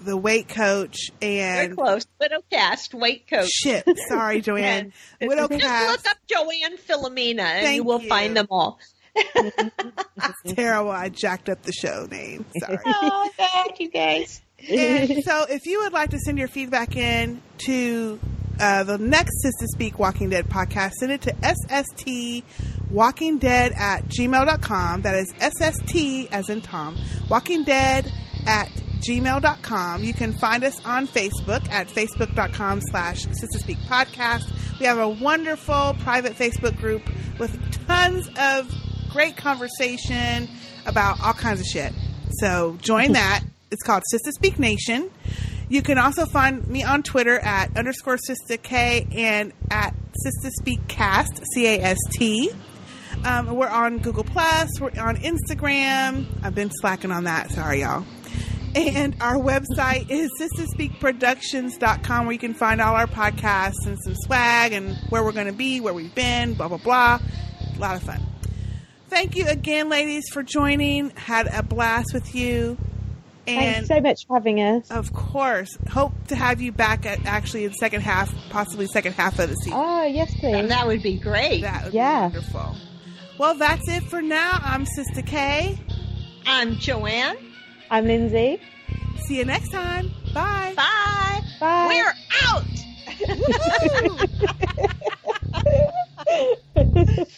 [0.00, 2.06] The Weight Coach, and close.
[2.20, 3.48] Widow Cast, Weight Coach.
[3.48, 3.84] shit.
[4.08, 4.92] Sorry, Joann.
[5.20, 5.90] Widow just Cast.
[5.90, 8.08] look up Joann Filomena and Thank you will you.
[8.08, 8.78] find them all.
[10.46, 10.90] Terrible.
[10.90, 12.44] I jacked up the show name.
[12.60, 12.78] Sorry.
[12.86, 14.40] oh, thank you guys.
[14.68, 18.18] and so if you would like to send your feedback in to
[18.58, 22.44] uh, the next Sistah Speak Walking Dead podcast, send it to SST
[22.90, 25.02] Walking Dead at gmail.com.
[25.02, 26.96] That is SST as in Tom,
[27.28, 28.12] Walking Dead
[28.46, 28.68] at
[29.00, 30.02] gmail.com.
[30.02, 34.50] You can find us on Facebook at facebook.com slash Sistah Speak Podcast.
[34.80, 37.02] We have a wonderful private Facebook group
[37.38, 37.56] with
[37.86, 38.72] tons of
[39.10, 40.48] great conversation
[40.86, 41.92] about all kinds of shit.
[42.40, 43.42] So join that.
[43.70, 45.10] It's called Sistah Speak Nation.
[45.68, 50.88] You can also find me on Twitter at underscore Sistah K and at Sistah Speak
[50.88, 52.50] Cast, C A S T.
[53.24, 54.68] Um, we're on Google Plus.
[54.80, 56.26] We're on Instagram.
[56.42, 57.50] I've been slacking on that.
[57.50, 58.04] Sorry, y'all.
[58.74, 64.72] And our website is sistahspeakproductions.com where you can find all our podcasts and some swag
[64.72, 67.18] and where we're going to be, where we've been, blah, blah, blah.
[67.76, 68.20] A lot of fun.
[69.08, 71.10] Thank you again, ladies, for joining.
[71.10, 72.78] Had a blast with you.
[73.48, 74.90] And Thanks so much for having us.
[74.90, 75.78] Of course.
[75.90, 79.56] Hope to have you back at actually in second half, possibly second half of the
[79.56, 79.72] season.
[79.74, 80.54] Oh, yes, please.
[80.54, 81.62] And that would be great.
[81.62, 82.28] That would yeah.
[82.28, 82.76] be wonderful.
[83.38, 84.58] Well, that's it for now.
[84.62, 85.78] I'm Sistah K.
[86.44, 87.38] I'm Joann.
[87.90, 88.60] I'm Lynsey.
[89.26, 90.10] See you next time.
[90.34, 90.74] Bye.
[90.76, 91.40] Bye.
[91.58, 91.86] Bye.
[91.88, 92.64] We're out.